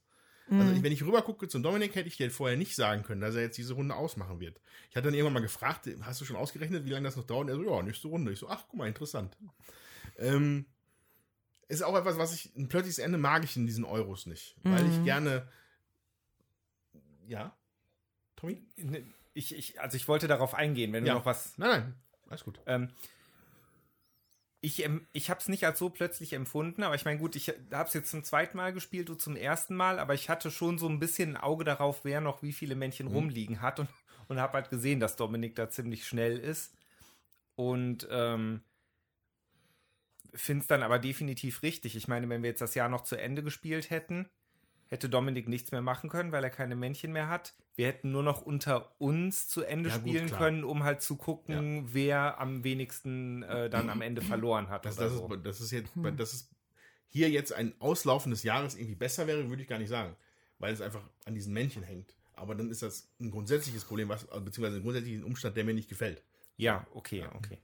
Also 0.58 0.72
ich, 0.72 0.82
wenn 0.82 0.92
ich 0.92 1.02
rüber 1.02 1.22
gucke 1.22 1.46
zum 1.48 1.62
Dominik, 1.62 1.94
hätte 1.94 2.08
ich 2.08 2.16
dir 2.16 2.30
vorher 2.30 2.56
nicht 2.56 2.74
sagen 2.74 3.02
können, 3.04 3.20
dass 3.20 3.34
er 3.36 3.42
jetzt 3.42 3.56
diese 3.56 3.74
Runde 3.74 3.94
ausmachen 3.94 4.40
wird. 4.40 4.60
Ich 4.90 4.96
hatte 4.96 5.06
dann 5.06 5.14
irgendwann 5.14 5.34
mal 5.34 5.40
gefragt, 5.42 5.88
hast 6.02 6.20
du 6.20 6.24
schon 6.24 6.36
ausgerechnet, 6.36 6.84
wie 6.84 6.90
lange 6.90 7.04
das 7.04 7.16
noch 7.16 7.24
dauert? 7.24 7.44
Und 7.44 7.48
er 7.50 7.56
so, 7.56 7.64
ja, 7.76 7.82
nächste 7.82 8.08
Runde. 8.08 8.32
Ich 8.32 8.38
so, 8.40 8.48
ach, 8.48 8.64
guck 8.68 8.78
mal, 8.78 8.88
interessant. 8.88 9.36
Ähm, 10.18 10.66
ist 11.68 11.82
auch 11.82 11.96
etwas, 11.96 12.18
was 12.18 12.34
ich, 12.34 12.54
ein 12.56 12.68
plötzliches 12.68 12.98
Ende 12.98 13.16
mag 13.16 13.44
ich 13.44 13.56
in 13.56 13.66
diesen 13.66 13.84
Euros 13.84 14.26
nicht. 14.26 14.56
Weil 14.64 14.86
ich 14.86 14.98
Mhm. 15.00 15.04
gerne, 15.04 15.48
ja, 17.26 17.56
Tommy? 18.36 18.60
Ne, 18.76 19.04
Ich, 19.34 19.54
ich, 19.54 19.80
also 19.80 19.96
ich 19.96 20.08
wollte 20.08 20.26
darauf 20.26 20.54
eingehen, 20.54 20.92
wenn 20.92 21.06
Ja. 21.06 21.12
du 21.12 21.18
noch 21.20 21.26
was. 21.26 21.56
Nein, 21.58 21.70
nein, 21.70 21.94
alles 22.28 22.42
gut. 22.42 22.60
Ähm, 22.66 22.90
ich 24.60 24.86
ich 25.12 25.30
habe 25.30 25.40
es 25.40 25.48
nicht 25.48 25.64
als 25.64 25.78
so 25.78 25.88
plötzlich 25.88 26.34
empfunden, 26.34 26.82
aber 26.82 26.94
ich 26.94 27.04
meine, 27.04 27.18
gut, 27.18 27.34
ich 27.34 27.48
habe 27.48 27.88
es 27.88 27.94
jetzt 27.94 28.10
zum 28.10 28.24
zweiten 28.24 28.56
Mal 28.56 28.72
gespielt, 28.72 29.08
du 29.08 29.14
zum 29.14 29.36
ersten 29.36 29.74
Mal, 29.74 29.98
aber 29.98 30.14
ich 30.14 30.28
hatte 30.28 30.50
schon 30.50 30.78
so 30.78 30.88
ein 30.88 30.98
bisschen 30.98 31.36
ein 31.36 31.42
Auge 31.42 31.64
darauf, 31.64 32.04
wer 32.04 32.20
noch 32.20 32.42
wie 32.42 32.52
viele 32.52 32.74
Männchen 32.74 33.06
rumliegen 33.06 33.62
hat 33.62 33.80
und, 33.80 33.88
und 34.28 34.38
habe 34.38 34.54
halt 34.54 34.68
gesehen, 34.68 35.00
dass 35.00 35.16
Dominik 35.16 35.56
da 35.56 35.70
ziemlich 35.70 36.06
schnell 36.06 36.38
ist. 36.38 36.74
Und 37.54 38.06
ähm, 38.10 38.62
finde 40.34 40.62
es 40.62 40.68
dann 40.68 40.82
aber 40.82 40.98
definitiv 40.98 41.62
richtig. 41.62 41.96
Ich 41.96 42.08
meine, 42.08 42.28
wenn 42.28 42.42
wir 42.42 42.50
jetzt 42.50 42.62
das 42.62 42.74
Jahr 42.74 42.88
noch 42.88 43.04
zu 43.04 43.16
Ende 43.16 43.42
gespielt 43.42 43.90
hätten, 43.90 44.28
hätte 44.90 45.08
Dominik 45.08 45.48
nichts 45.48 45.70
mehr 45.70 45.82
machen 45.82 46.10
können, 46.10 46.32
weil 46.32 46.42
er 46.44 46.50
keine 46.50 46.74
Männchen 46.76 47.12
mehr 47.12 47.28
hat. 47.28 47.54
Wir 47.76 47.86
hätten 47.86 48.10
nur 48.10 48.24
noch 48.24 48.42
unter 48.42 49.00
uns 49.00 49.48
zu 49.48 49.62
Ende 49.62 49.88
Ja, 49.88 49.96
gut, 49.96 50.08
spielen 50.08 50.26
klar. 50.26 50.40
können, 50.40 50.64
um 50.64 50.82
halt 50.82 51.00
zu 51.00 51.16
gucken, 51.16 51.84
wer 51.94 52.38
am 52.40 52.64
wenigsten 52.64 53.44
äh, 53.44 53.70
dann 53.70 53.88
am 53.88 54.02
Ende 54.02 54.20
verloren 54.20 54.68
hat. 54.68 54.84
Das, 54.84 54.98
oder 54.98 55.06
das, 55.06 55.16
so. 55.16 55.34
ist, 55.34 55.46
das 55.46 55.60
ist 55.60 55.70
jetzt, 55.70 55.92
das 56.16 56.34
ist 56.34 56.50
hier 57.08 57.30
jetzt 57.30 57.52
ein 57.52 57.72
Auslaufen 57.80 58.30
des 58.30 58.42
Jahres 58.42 58.74
irgendwie 58.74 58.96
besser 58.96 59.26
wäre, 59.26 59.48
würde 59.48 59.62
ich 59.62 59.68
gar 59.68 59.78
nicht 59.78 59.88
sagen. 59.88 60.16
Weil 60.58 60.74
es 60.74 60.80
einfach 60.80 61.02
an 61.24 61.34
diesen 61.34 61.54
Männchen 61.54 61.82
hängt. 61.82 62.14
Aber 62.34 62.54
dann 62.54 62.70
ist 62.70 62.82
das 62.82 63.08
ein 63.20 63.30
grundsätzliches 63.30 63.84
Problem, 63.84 64.08
was, 64.08 64.26
beziehungsweise 64.26 64.76
ein 64.76 64.82
grundsätzlicher 64.82 65.24
Umstand, 65.24 65.56
der 65.56 65.64
mir 65.64 65.74
nicht 65.74 65.88
gefällt. 65.88 66.22
ja, 66.56 66.86
okay, 66.94 67.24
okay. 67.34 67.58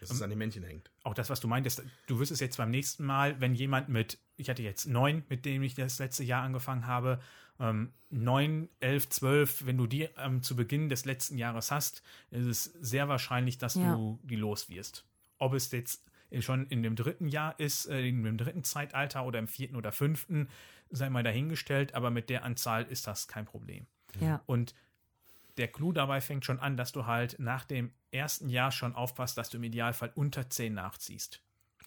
Dass 0.00 0.10
es 0.10 0.22
an 0.22 0.28
den 0.28 0.38
Männchen 0.38 0.62
hängt. 0.62 0.90
Auch 1.02 1.14
das, 1.14 1.30
was 1.30 1.40
du 1.40 1.48
meintest, 1.48 1.82
du 2.06 2.18
wirst 2.18 2.30
es 2.30 2.38
jetzt 2.40 2.58
beim 2.58 2.70
nächsten 2.70 3.04
Mal, 3.06 3.40
wenn 3.40 3.54
jemand 3.54 3.88
mit, 3.88 4.18
ich 4.36 4.48
hatte 4.50 4.62
jetzt 4.62 4.86
neun, 4.86 5.24
mit 5.28 5.44
dem 5.44 5.62
ich 5.62 5.74
das 5.74 5.98
letzte 5.98 6.24
Jahr 6.24 6.42
angefangen 6.42 6.86
habe, 6.86 7.20
ähm, 7.60 7.92
neun, 8.10 8.68
elf, 8.80 9.08
zwölf, 9.08 9.64
wenn 9.64 9.76
du 9.78 9.86
die 9.86 10.08
ähm, 10.18 10.42
zu 10.42 10.56
Beginn 10.56 10.88
des 10.88 11.04
letzten 11.04 11.38
Jahres 11.38 11.70
hast, 11.70 12.02
ist 12.30 12.46
es 12.46 12.64
sehr 12.64 13.08
wahrscheinlich, 13.08 13.58
dass 13.58 13.76
Ja. 13.76 13.94
du 13.94 14.18
die 14.24 14.36
los 14.36 14.68
wirst. 14.68 15.04
Ob 15.38 15.54
es 15.54 15.70
jetzt 15.70 16.02
schon 16.40 16.66
in 16.66 16.82
dem 16.82 16.96
dritten 16.96 17.28
Jahr 17.28 17.58
ist, 17.60 17.86
äh, 17.86 18.06
in 18.08 18.24
dem 18.24 18.38
dritten 18.38 18.64
Zeitalter 18.64 19.24
oder 19.24 19.38
im 19.38 19.46
vierten 19.46 19.76
oder 19.76 19.92
fünften, 19.92 20.48
sei 20.90 21.08
mal 21.10 21.22
dahingestellt, 21.22 21.94
aber 21.94 22.10
mit 22.10 22.28
der 22.28 22.44
Anzahl 22.44 22.84
ist 22.84 23.06
das 23.06 23.28
kein 23.28 23.44
Problem. 23.44 23.86
Ja. 24.18 24.42
Und 24.46 24.74
der 25.56 25.68
Clou 25.68 25.92
dabei 25.92 26.20
fängt 26.20 26.44
schon 26.44 26.58
an, 26.58 26.76
dass 26.76 26.90
du 26.90 27.06
halt 27.06 27.38
nach 27.38 27.64
dem 27.64 27.92
ersten 28.10 28.48
Jahr 28.48 28.72
schon 28.72 28.94
aufpasst, 28.96 29.38
dass 29.38 29.50
du 29.50 29.58
im 29.58 29.62
Idealfall 29.64 30.10
unter 30.16 30.50
10 30.50 30.74
nachziehst. 30.74 31.40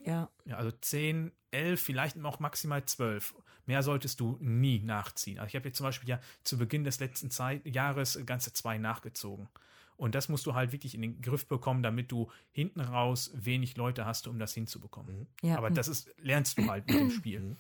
Ja. 0.04 0.30
Ja, 0.46 0.58
also 0.58 0.72
10, 0.72 1.32
11, 1.52 1.82
vielleicht 1.82 2.24
auch 2.24 2.40
maximal 2.40 2.84
12. 2.86 3.36
Mehr 3.66 3.84
solltest 3.84 4.20
du 4.20 4.38
nie 4.40 4.80
nachziehen. 4.80 5.40
Also 5.40 5.50
ich 5.50 5.56
habe 5.56 5.68
jetzt 5.68 5.78
zum 5.78 5.86
Beispiel 5.86 6.10
ja 6.10 6.20
zu 6.44 6.58
Beginn 6.58 6.84
des 6.84 7.00
letzten 7.00 7.30
Zeit 7.32 7.66
Jahres 7.66 8.20
ganze 8.26 8.54
zwei 8.54 8.78
nachgezogen. 8.78 9.50
Und 9.98 10.14
das 10.14 10.30
musst 10.30 10.46
du 10.46 10.54
halt 10.54 10.72
wirklich 10.72 10.94
in 10.94 11.02
den 11.02 11.22
Griff 11.22 11.48
bekommen, 11.48 11.82
damit 11.82 12.12
du 12.12 12.32
hinten 12.52 12.82
raus 12.82 13.32
wenig 13.34 13.78
Leute 13.78 14.06
hast, 14.06 14.28
um 14.28 14.38
das 14.38 14.54
hinzubekommen. 14.54 15.28
ja. 15.42 15.58
Aber 15.58 15.72
das 15.72 15.88
ist, 15.88 16.14
lernst 16.20 16.58
du 16.60 16.68
halt 16.68 16.88
mit 16.88 17.00
dem 17.00 17.12
Spiel. 17.12 17.58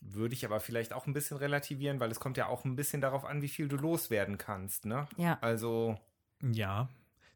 Würde 0.00 0.34
ich 0.34 0.44
aber 0.44 0.58
vielleicht 0.58 0.92
auch 0.92 1.06
ein 1.06 1.12
bisschen 1.12 1.36
relativieren, 1.36 2.00
weil 2.00 2.10
es 2.10 2.18
kommt 2.18 2.36
ja 2.36 2.48
auch 2.48 2.64
ein 2.64 2.74
bisschen 2.74 3.00
darauf 3.00 3.24
an, 3.24 3.40
wie 3.40 3.48
viel 3.48 3.68
du 3.68 3.76
loswerden 3.76 4.36
kannst, 4.36 4.84
ne? 4.84 5.06
Ja. 5.16 5.38
Also, 5.40 5.96
Ja, 6.40 6.88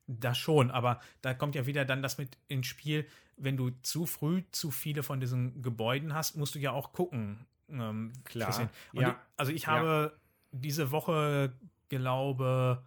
das 0.06 0.38
schon, 0.38 0.70
aber 0.70 1.00
da 1.22 1.34
kommt 1.34 1.54
ja 1.54 1.66
wieder 1.66 1.84
dann 1.84 2.02
das 2.02 2.18
mit 2.18 2.38
ins 2.48 2.66
Spiel, 2.66 3.06
wenn 3.36 3.56
du 3.56 3.70
zu 3.82 4.06
früh 4.06 4.42
zu 4.52 4.70
viele 4.70 5.02
von 5.02 5.20
diesen 5.20 5.62
Gebäuden 5.62 6.14
hast, 6.14 6.36
musst 6.36 6.54
du 6.54 6.58
ja 6.58 6.72
auch 6.72 6.92
gucken. 6.92 7.46
Ähm, 7.68 8.12
Klar, 8.24 8.70
ja. 8.92 9.10
ich, 9.10 9.14
also 9.36 9.52
ich 9.52 9.62
Ja. 9.62 9.68
habe 9.68 10.18
diese 10.52 10.90
Woche, 10.90 11.52
glaube 11.88 12.84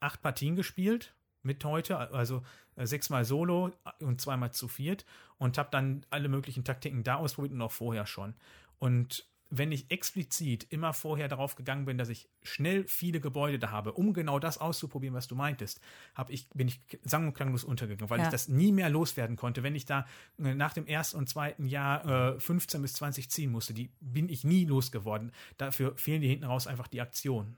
acht 0.00 0.22
Partien 0.22 0.56
gespielt 0.56 1.14
mit 1.42 1.64
heute, 1.64 1.96
also 1.98 2.42
äh, 2.76 2.86
sechsmal 2.86 3.24
Solo 3.24 3.72
und 4.00 4.20
zweimal 4.20 4.52
zu 4.52 4.68
viert 4.68 5.04
und 5.38 5.58
habe 5.58 5.68
dann 5.70 6.04
alle 6.10 6.28
möglichen 6.28 6.64
Taktiken 6.64 7.04
da 7.04 7.16
ausprobiert 7.16 7.52
und 7.52 7.62
auch 7.62 7.72
vorher 7.72 8.06
schon. 8.06 8.34
Und 8.78 9.26
wenn 9.50 9.70
ich 9.70 9.90
explizit 9.90 10.66
immer 10.70 10.92
vorher 10.92 11.28
darauf 11.28 11.54
gegangen 11.54 11.84
bin, 11.84 11.98
dass 11.98 12.08
ich 12.08 12.28
schnell 12.42 12.84
viele 12.88 13.20
Gebäude 13.20 13.58
da 13.58 13.70
habe, 13.70 13.92
um 13.92 14.12
genau 14.12 14.38
das 14.38 14.58
auszuprobieren, 14.58 15.14
was 15.14 15.28
du 15.28 15.36
meintest, 15.36 15.80
hab 16.14 16.30
ich, 16.30 16.48
bin 16.50 16.66
ich 16.68 16.80
sang- 17.04 17.26
und 17.28 17.34
klanglos 17.34 17.62
untergegangen, 17.62 18.10
weil 18.10 18.18
Ja. 18.18 18.24
ich 18.24 18.30
das 18.30 18.48
nie 18.48 18.72
mehr 18.72 18.88
loswerden 18.90 19.36
konnte. 19.36 19.62
Wenn 19.62 19.76
ich 19.76 19.84
da 19.84 20.06
äh, 20.38 20.54
nach 20.54 20.72
dem 20.72 20.86
ersten 20.86 21.18
und 21.18 21.28
zweiten 21.28 21.66
Jahr 21.66 22.34
äh, 22.34 22.40
15 22.40 22.82
bis 22.82 22.94
20 22.94 23.30
ziehen 23.30 23.52
musste, 23.52 23.72
die 23.72 23.90
bin 24.00 24.28
ich 24.28 24.42
nie 24.44 24.64
losgeworden. 24.64 25.32
Dafür 25.58 25.96
fehlen 25.96 26.22
die 26.22 26.28
hinten 26.28 26.44
raus 26.44 26.66
einfach 26.66 26.88
die 26.88 27.00
Aktionen. 27.00 27.56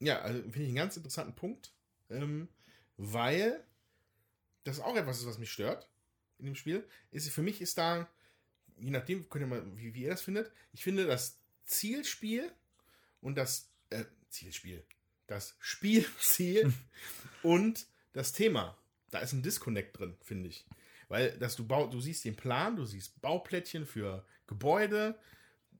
Ja, 0.00 0.20
also 0.20 0.40
finde 0.42 0.62
ich 0.62 0.68
einen 0.68 0.76
ganz 0.76 0.96
interessanten 0.96 1.34
Punkt, 1.34 1.72
ähm, 2.08 2.48
weil 2.96 3.62
das 4.64 4.80
auch 4.80 4.96
etwas 4.96 5.20
ist, 5.20 5.26
was 5.26 5.38
mich 5.38 5.52
stört 5.52 5.88
in 6.38 6.46
dem 6.46 6.54
Spiel. 6.54 6.88
Ist, 7.10 7.28
für 7.30 7.42
mich 7.42 7.60
ist 7.60 7.78
da, 7.78 8.08
je 8.80 8.90
nachdem, 8.90 9.28
könnt 9.28 9.44
ihr 9.44 9.48
mal, 9.48 9.76
wie, 9.76 9.94
wie 9.94 10.02
ihr 10.02 10.10
das 10.10 10.22
findet, 10.22 10.50
ich 10.72 10.82
finde 10.82 11.06
das 11.06 11.38
Zielspiel 11.64 12.52
und 13.20 13.36
das 13.36 13.70
äh, 13.90 14.04
Zielspiel, 14.28 14.84
das 15.26 15.56
Spielziel 15.60 16.72
und 17.42 17.86
das 18.12 18.32
Thema, 18.32 18.76
da 19.10 19.18
ist 19.20 19.32
ein 19.32 19.42
Disconnect 19.42 19.98
drin, 19.98 20.16
finde 20.22 20.48
ich. 20.48 20.66
Weil 21.08 21.36
dass 21.38 21.56
du 21.56 21.66
bau, 21.66 21.88
du 21.88 22.00
siehst 22.00 22.24
den 22.24 22.36
Plan, 22.36 22.76
du 22.76 22.84
siehst 22.84 23.20
Bauplättchen 23.20 23.86
für 23.86 24.24
Gebäude, 24.46 25.18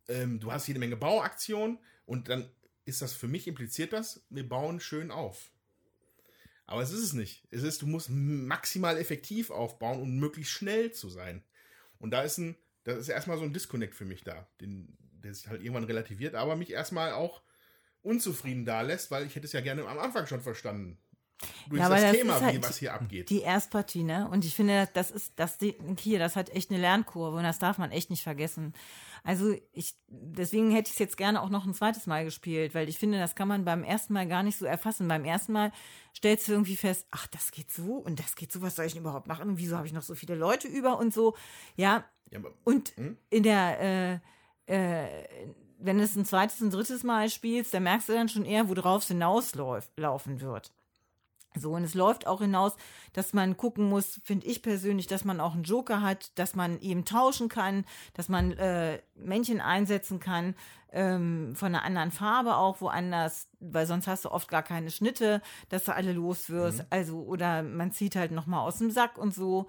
ähm, 0.09 0.41
du 0.41 0.53
hast 0.53 0.67
jede 0.67 0.81
Menge 0.81 0.97
Bauaktionen 0.97 1.79
und 2.07 2.29
dann 2.29 2.51
ist 2.85 3.03
das 3.03 3.13
für 3.13 3.29
mich 3.29 3.47
impliziert 3.47 3.93
das, 3.93 4.25
wir 4.31 4.49
bauen 4.49 4.81
schön 4.81 5.11
auf. 5.11 5.51
Aber 6.67 6.83
es 6.83 6.93
ist 6.93 7.03
es 7.03 7.13
nicht. 7.15 7.43
Es 7.51 7.65
ist, 7.65 7.83
du 7.83 7.87
musst 7.87 8.11
maximal 8.11 8.97
effektiv 8.97 9.51
aufbauen, 9.51 10.01
um 10.01 10.19
möglichst 10.19 10.53
schnell 10.53 10.93
zu 10.93 11.09
sein. 11.09 11.43
Und 11.99 12.13
da 12.13 12.23
ist 12.23 12.39
ein, 12.39 12.57
da 12.91 12.99
ist 12.99 13.09
erstmal 13.09 13.39
so 13.39 13.45
ein 13.45 13.53
Disconnect 13.53 13.95
für 13.95 14.05
mich 14.05 14.25
da, 14.25 14.49
den, 14.61 14.97
der 15.23 15.35
sich 15.35 15.49
halt 15.49 15.63
irgendwann 15.63 15.85
relativiert, 15.85 16.35
aber 16.35 16.57
mich 16.57 16.71
erstmal 16.71 17.13
auch 17.13 17.43
unzufrieden 18.03 18.65
da 18.65 18.81
lässt, 18.81 19.11
weil 19.11 19.27
ich 19.27 19.37
hätte 19.37 19.47
es 19.47 19.53
ja 19.53 19.61
gerne 19.61 19.87
am 19.87 19.99
Anfang 19.99 20.27
schon 20.27 20.41
verstanden. 20.41 20.99
Durch 21.69 21.81
Ja, 21.81 21.89
das, 21.89 22.03
das 22.03 22.13
Thema, 22.13 22.37
ist 22.37 22.43
halt 22.43 22.57
wie, 22.57 22.63
was 22.63 22.79
hier 22.79 22.93
abgeht. 22.93 23.31
Die 23.31 23.41
Erstpartie, 23.41 24.03
ne? 24.03 24.29
Und 24.31 24.45
ich 24.45 24.55
finde, 24.55 24.89
das 24.93 25.11
ist, 25.11 25.33
das 25.37 25.59
hier, 25.99 26.19
das 26.19 26.37
hat 26.37 26.51
echt 26.51 26.71
eine 26.71 26.81
Lernkurve 26.81 27.39
und 27.39 27.45
das 27.45 27.59
darf 27.59 27.79
man 27.79 27.91
echt 27.91 28.11
nicht 28.11 28.23
vergessen. 28.23 28.75
Also 29.23 29.55
ich, 29.73 29.95
deswegen 30.09 30.71
hätte 30.71 30.89
ich 30.89 30.95
es 30.95 30.99
jetzt 30.99 31.17
gerne 31.17 31.41
auch 31.41 31.51
noch 31.51 31.67
ein 31.67 31.75
zweites 31.75 32.07
Mal 32.07 32.25
gespielt, 32.25 32.75
weil 32.75 32.89
ich 32.89 32.99
finde, 32.99 33.19
das 33.19 33.35
kann 33.35 33.49
man 33.49 33.65
beim 33.65 33.85
ersten 33.85 34.13
Mal 34.13 34.27
gar 34.27 34.43
nicht 34.43 34.59
so 34.59 34.67
erfassen. 34.67 35.09
Beim 35.09 35.25
ersten 35.25 35.53
Mal 35.53 35.73
stellst 36.15 36.49
du 36.49 36.53
irgendwie 36.53 36.77
fest, 36.77 37.07
ach, 37.11 37.27
das 37.29 37.53
geht 37.53 37.71
so 37.71 37.95
und 37.95 38.19
das 38.19 38.37
geht 38.37 38.53
so, 38.53 38.61
was 38.61 38.77
soll 38.77 38.87
ich 38.87 38.93
denn 38.93 39.03
überhaupt 39.03 39.27
machen? 39.27 39.49
Und 39.49 39.59
wieso 39.59 39.77
habe 39.77 39.87
ich 39.87 39.93
noch 39.93 40.03
so 40.03 40.15
viele 40.15 40.35
Leute 40.35 40.69
über 40.69 40.99
und 40.99 41.15
so? 41.15 41.37
Ja, 41.77 42.05
Ja, 42.31 42.39
aber, 42.39 42.53
und 42.65 42.97
Hm? 42.97 43.17
in 43.31 43.43
der, 43.43 44.21
äh, 44.67 45.05
äh, 45.05 45.49
wenn 45.79 45.99
du 45.99 46.05
es 46.05 46.17
ein 46.17 46.25
zweites 46.25 46.61
und 46.61 46.73
drittes 46.73 47.03
Mal 47.03 47.29
spielst, 47.31 47.75
dann 47.75 47.85
merkst 47.85 48.09
du 48.09 48.13
dann 48.13 48.29
schon 48.29 48.45
eher, 48.45 48.69
worauf 48.69 49.03
es 49.03 49.09
hinauslaufen 49.09 50.41
wird. 50.41 50.73
So, 51.57 51.73
und 51.73 51.83
es 51.83 51.95
läuft 51.95 52.29
auch 52.29 52.41
hinaus, 52.41 52.77
dass 53.13 53.33
man 53.33 53.57
gucken 53.57 53.89
muss, 53.89 54.21
finde 54.25 54.47
ich 54.47 54.63
persönlich, 54.63 55.09
dass 55.09 55.25
man 55.25 55.41
auch 55.41 55.55
einen 55.55 55.65
Joker 55.65 56.01
hat, 56.01 56.39
dass 56.39 56.55
man 56.55 56.81
eben 56.81 57.05
tauschen 57.05 57.49
kann, 57.49 57.85
dass 58.15 58.29
man 58.29 58.53
äh, 58.53 59.01
Männchen 59.17 59.61
einsetzen 59.61 60.21
kann, 60.21 60.55
ähm, 60.93 61.55
von 61.57 61.75
einer 61.75 61.83
anderen 61.83 62.13
Farbe 62.13 62.57
auch 62.57 62.81
woanders, 62.81 63.49
weil 63.59 63.87
sonst 63.87 64.07
hast 64.07 64.27
du 64.27 64.31
oft 64.31 64.49
gar 64.49 64.63
keine 64.63 64.93
Schnitte, 64.93 65.43
dass 65.71 65.85
du 65.85 65.95
alle 65.95 66.13
los 66.13 66.51
wirst. 66.51 66.85
Also, 66.91 67.19
oder 67.19 67.65
man 67.65 67.91
zieht 67.91 68.15
halt 68.15 68.31
nochmal 68.31 68.61
aus 68.61 68.79
dem 68.79 68.93
Sack 68.93 69.19
und 69.19 69.35
so. 69.35 69.67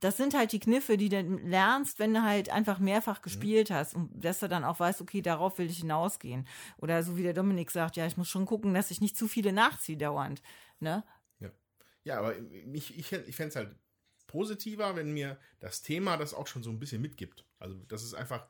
Das 0.00 0.16
sind 0.16 0.34
halt 0.34 0.52
die 0.52 0.60
Kniffe, 0.60 0.96
die 0.96 1.08
du 1.08 1.20
lernst, 1.20 1.98
wenn 1.98 2.12
du 2.12 2.22
halt 2.22 2.50
einfach 2.50 2.78
mehrfach 2.78 3.22
gespielt 3.22 3.70
hast 3.70 3.94
und 3.94 4.10
dass 4.12 4.40
du 4.40 4.48
dann 4.48 4.64
auch 4.64 4.78
weißt, 4.78 5.00
okay, 5.00 5.22
darauf 5.22 5.58
will 5.58 5.70
ich 5.70 5.78
hinausgehen. 5.78 6.46
Oder 6.76 7.02
so 7.02 7.16
wie 7.16 7.22
der 7.22 7.32
Dominik 7.32 7.70
sagt, 7.70 7.96
ja, 7.96 8.06
ich 8.06 8.16
muss 8.16 8.28
schon 8.28 8.44
gucken, 8.44 8.74
dass 8.74 8.90
ich 8.90 9.00
nicht 9.00 9.16
zu 9.16 9.26
viele 9.26 9.52
nachziehe 9.52 9.96
dauernd. 9.96 10.42
Ne? 10.80 11.02
ja, 12.06 12.18
aber 12.18 12.38
ich, 12.38 12.96
ich, 12.96 13.12
ich 13.12 13.36
fände 13.36 13.48
es 13.48 13.56
halt 13.56 13.74
positiver, 14.28 14.94
wenn 14.94 15.12
mir 15.12 15.38
das 15.58 15.82
Thema 15.82 16.16
das 16.16 16.34
auch 16.34 16.46
schon 16.46 16.62
so 16.62 16.70
ein 16.70 16.78
bisschen 16.78 17.02
mitgibt. 17.02 17.44
Also, 17.58 17.74
dass 17.88 18.04
es 18.04 18.14
einfach 18.14 18.46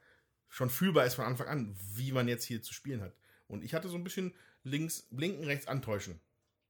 schon 0.50 0.68
fühlbar 0.68 1.06
ist 1.06 1.14
von 1.14 1.24
Anfang 1.24 1.48
an, 1.48 1.74
wie 1.94 2.12
man 2.12 2.28
jetzt 2.28 2.44
hier 2.44 2.62
zu 2.62 2.74
spielen 2.74 3.00
hat. 3.00 3.16
Und 3.46 3.64
ich 3.64 3.72
hatte 3.72 3.88
so 3.88 3.96
ein 3.96 4.04
bisschen 4.04 4.34
links, 4.62 5.08
blinken, 5.10 5.44
rechts 5.44 5.68
antäuschen. 5.68 6.20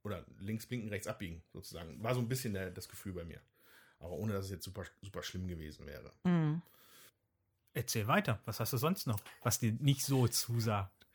Oder 0.04 0.24
links, 0.38 0.66
blinken, 0.66 0.88
rechts 0.88 1.08
abbiegen, 1.08 1.42
sozusagen. 1.52 2.00
War 2.04 2.14
so 2.14 2.20
ein 2.20 2.28
bisschen 2.28 2.54
der, 2.54 2.70
das 2.70 2.88
Gefühl 2.88 3.14
bei 3.14 3.24
mir. 3.24 3.40
Aber 3.98 4.12
ohne, 4.12 4.32
dass 4.32 4.47
es 4.47 4.51
jetzt 4.51 4.64
super, 4.64 4.85
super 5.02 5.23
schlimm 5.23 5.48
gewesen 5.48 5.86
wäre. 5.86 6.12
Mhm. 6.24 6.62
Erzähl 7.73 8.06
weiter. 8.06 8.40
Was 8.44 8.60
hast 8.60 8.73
du 8.73 8.77
sonst 8.77 9.06
noch, 9.06 9.20
was 9.43 9.59
dir 9.59 9.73
nicht 9.73 10.05
so 10.05 10.28
zusagt? 10.28 11.06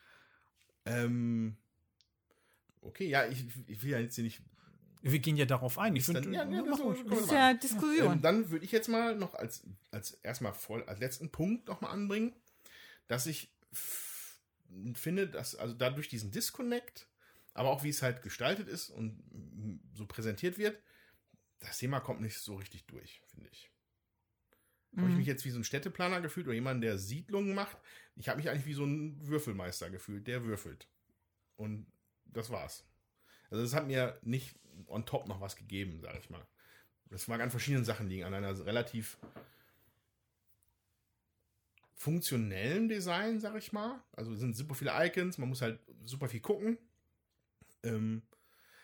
Ähm, 0.86 1.58
okay, 2.82 3.08
ja, 3.08 3.26
ich, 3.28 3.46
ich 3.68 3.84
will 3.84 3.92
ja 3.92 4.00
jetzt 4.00 4.16
hier 4.16 4.24
nicht 4.24 4.42
Wir 5.02 5.20
gehen 5.20 5.38
ja 5.38 5.46
darauf 5.46 5.80
ein. 5.80 5.96
Ich 5.96 6.06
finde, 6.06 6.32
ja, 6.32 6.48
ja, 6.48 6.64
das 6.64 6.80
ist 7.22 7.32
ja 7.32 7.54
Diskussion. 7.54 8.14
Ähm, 8.14 8.22
dann 8.22 8.50
würde 8.50 8.66
ich 8.66 8.72
jetzt 8.72 8.90
mal 8.90 9.16
noch 9.16 9.34
als, 9.34 9.64
als 9.92 10.12
erstmal 10.24 10.54
voll, 10.54 10.84
als 10.84 11.00
letzten 11.00 11.32
Punkt 11.32 11.68
nochmal 11.68 11.92
anbringen, 11.92 12.34
dass 13.08 13.26
ich 13.26 13.52
finde, 14.94 15.28
dass 15.28 15.56
also 15.56 15.74
dadurch 15.74 16.08
diesen 16.08 16.32
Disconnect, 16.32 17.08
aber 17.54 17.70
auch 17.70 17.84
wie 17.84 17.90
es 17.90 18.02
halt 18.02 18.22
gestaltet 18.22 18.68
ist 18.68 18.90
und 18.90 19.24
so 19.96 20.06
präsentiert 20.06 20.58
wird, 20.58 20.82
das 21.62 21.78
Thema 21.78 22.00
kommt 22.00 22.22
nicht 22.22 22.38
so 22.38 22.56
richtig 22.56 22.86
durch, 22.86 23.22
finde 23.28 23.48
ich. 23.52 23.72
Habe 24.98 25.08
ich 25.10 25.14
Mhm. 25.14 25.20
mich 25.20 25.28
jetzt 25.28 25.46
wie 25.46 25.52
so 25.52 25.60
ein 25.60 25.64
Städteplaner 25.64 26.20
gefühlt 26.22 26.48
oder 26.48 26.54
jemand, 26.54 26.84
der 26.84 26.98
Siedlungen 26.98 27.56
macht. 27.56 27.78
Ich 28.16 28.28
habe 28.28 28.38
mich 28.38 28.50
eigentlich 28.50 28.66
wie 28.66 28.74
so 28.74 28.84
ein 28.86 29.26
Würfelmeister 29.26 29.90
gefühlt, 29.90 30.28
der 30.28 30.44
würfelt. 30.44 30.90
Und 31.56 31.88
das 32.26 32.50
war's. 32.50 32.86
Also 33.50 33.64
das 33.64 33.74
hat 33.74 33.88
mir 33.88 34.20
nicht 34.22 34.60
on 34.88 35.06
top 35.06 35.28
noch 35.28 35.40
was 35.40 35.56
gegeben, 35.56 36.02
sage 36.02 36.20
ich 36.20 36.30
mal. 36.30 36.46
Das 37.06 37.28
mag 37.28 37.42
an 37.42 37.52
verschiedenen 37.52 37.86
Sachen 37.86 38.08
liegen, 38.08 38.24
an 38.24 38.34
einer 38.34 38.66
relativ 38.66 39.18
funktionellen 41.96 42.90
Design, 42.90 43.40
sag 43.40 43.56
ich 43.56 43.72
mal. 43.72 44.04
Also 44.14 44.34
es 44.34 44.40
sind 44.40 44.56
super 44.56 44.76
viele 44.76 44.92
Icons, 45.06 45.38
man 45.38 45.50
muss 45.50 45.62
halt 45.62 45.80
super 46.04 46.28
viel 46.28 46.40
gucken. 46.40 46.78
Ähm, 47.84 48.24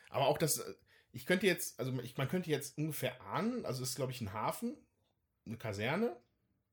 aber 0.10 0.28
auch 0.28 0.38
das, 0.38 0.64
ich 1.12 1.26
könnte 1.26 1.48
jetzt, 1.48 1.80
also 1.80 2.00
ich, 2.02 2.18
man 2.18 2.28
könnte 2.28 2.50
jetzt 2.50 2.78
ungefähr 2.78 3.22
ahnen, 3.22 3.66
also 3.66 3.84
es 3.84 3.90
ist 3.90 3.96
glaube 3.96 4.12
ich 4.12 4.22
ein 4.22 4.34
Hafen, 4.34 4.78
eine 5.46 5.58
Kaserne, 5.58 6.16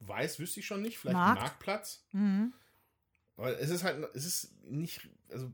weiß 0.01 0.39
wüsste 0.39 0.61
ich 0.61 0.67
schon 0.67 0.83
nicht, 0.83 0.99
vielleicht 0.99 1.17
Markt. 1.17 1.39
ein 1.39 1.45
Marktplatz. 1.45 2.07
Mhm. 2.13 2.53
Aber 3.37 3.59
es 3.59 3.71
ist 3.71 3.83
halt, 3.85 4.09
es 4.15 4.25
ist 4.25 4.63
nicht, 4.63 5.09
also 5.31 5.53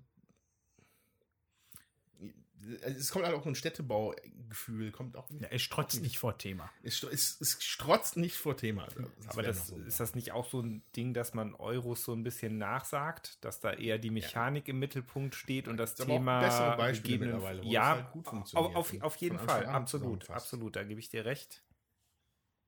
es 2.82 3.11
kommt 3.11 3.24
halt 3.24 3.35
auch 3.35 3.43
so 3.43 3.49
ein 3.49 3.55
Städtebaugefühl, 3.55 4.93
kommt 4.93 5.16
auch 5.16 5.28
Ja, 5.31 5.49
es 5.51 5.62
strotzt 5.62 6.03
nicht 6.03 6.19
vor 6.19 6.37
Thema. 6.37 6.70
es, 6.82 7.03
es, 7.03 7.41
es 7.41 7.62
strotzt 7.62 8.16
nicht 8.16 8.37
vor 8.37 8.57
Thema. 8.57 8.87
Aber 9.27 9.37
wäre 9.37 9.47
das, 9.47 9.69
so. 9.69 9.77
ist 9.78 10.01
das 10.01 10.15
nicht 10.15 10.32
auch 10.32 10.49
so 10.49 10.61
ein 10.61 10.82
Ding, 10.95 11.15
dass 11.15 11.35
man 11.35 11.55
Euros 11.55 12.05
so 12.05 12.12
ein 12.12 12.23
bisschen 12.23 12.59
nachsagt, 12.59 13.43
dass 13.45 13.61
da 13.61 13.73
eher 13.73 13.99
die 13.99 14.11
Mechanik 14.11 14.69
im 14.69 14.78
Mittelpunkt 14.78 15.35
steht 15.35 15.69
und 15.69 15.77
das 15.77 15.99
aber 16.01 16.12
auch 16.12 16.16
Thema 16.19 16.41
bessere 16.41 16.77
Beispiele 16.77 17.19
mittlerweile, 17.19 17.61
wo 17.61 17.65
das 17.65 17.73
ja, 17.73 17.89
halt 17.91 18.12
gut 18.12 18.27
funktioniert 18.27 18.77
auf, 18.77 18.93
und 18.93 19.03
auf 19.03 19.16
jeden 19.16 19.39
Fall, 19.39 19.66
absolut, 19.66 20.28
absolut, 20.31 20.77
da 20.77 20.85
gebe 20.85 21.01
ich 21.01 21.09
dir 21.09 21.24
recht. 21.24 21.65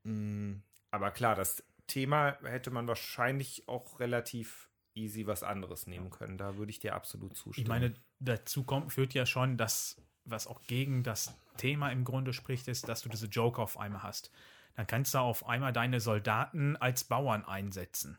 Mm, 0.04 0.54
Aber 0.90 1.10
klar, 1.10 1.34
das 1.34 1.62
Thema 1.86 2.38
hätte 2.42 2.70
man 2.70 2.86
wahrscheinlich 2.88 3.68
auch 3.68 4.00
relativ 4.00 4.71
easy 4.94 5.26
was 5.26 5.42
anderes 5.42 5.86
nehmen 5.86 6.10
können. 6.10 6.38
Da 6.38 6.56
würde 6.56 6.70
ich 6.70 6.80
dir 6.80 6.94
absolut 6.94 7.36
zustimmen. 7.36 7.64
Ich 7.64 7.68
meine, 7.68 7.94
dazu 8.20 8.64
kommt, 8.64 8.92
führt 8.92 9.14
ja 9.14 9.26
schon, 9.26 9.56
dass, 9.56 10.00
was 10.24 10.46
auch 10.46 10.62
gegen 10.62 11.02
das 11.02 11.36
Thema 11.56 11.90
im 11.90 12.04
Grunde 12.04 12.32
spricht, 12.32 12.68
ist, 12.68 12.88
dass 12.88 13.02
du 13.02 13.08
diese 13.08 13.26
Joker 13.26 13.62
auf 13.62 13.78
einmal 13.78 14.02
hast. 14.02 14.30
Dann 14.74 14.86
kannst 14.86 15.14
du 15.14 15.18
auf 15.18 15.46
einmal 15.46 15.72
deine 15.72 16.00
Soldaten 16.00 16.76
als 16.76 17.04
Bauern 17.04 17.44
einsetzen. 17.44 18.18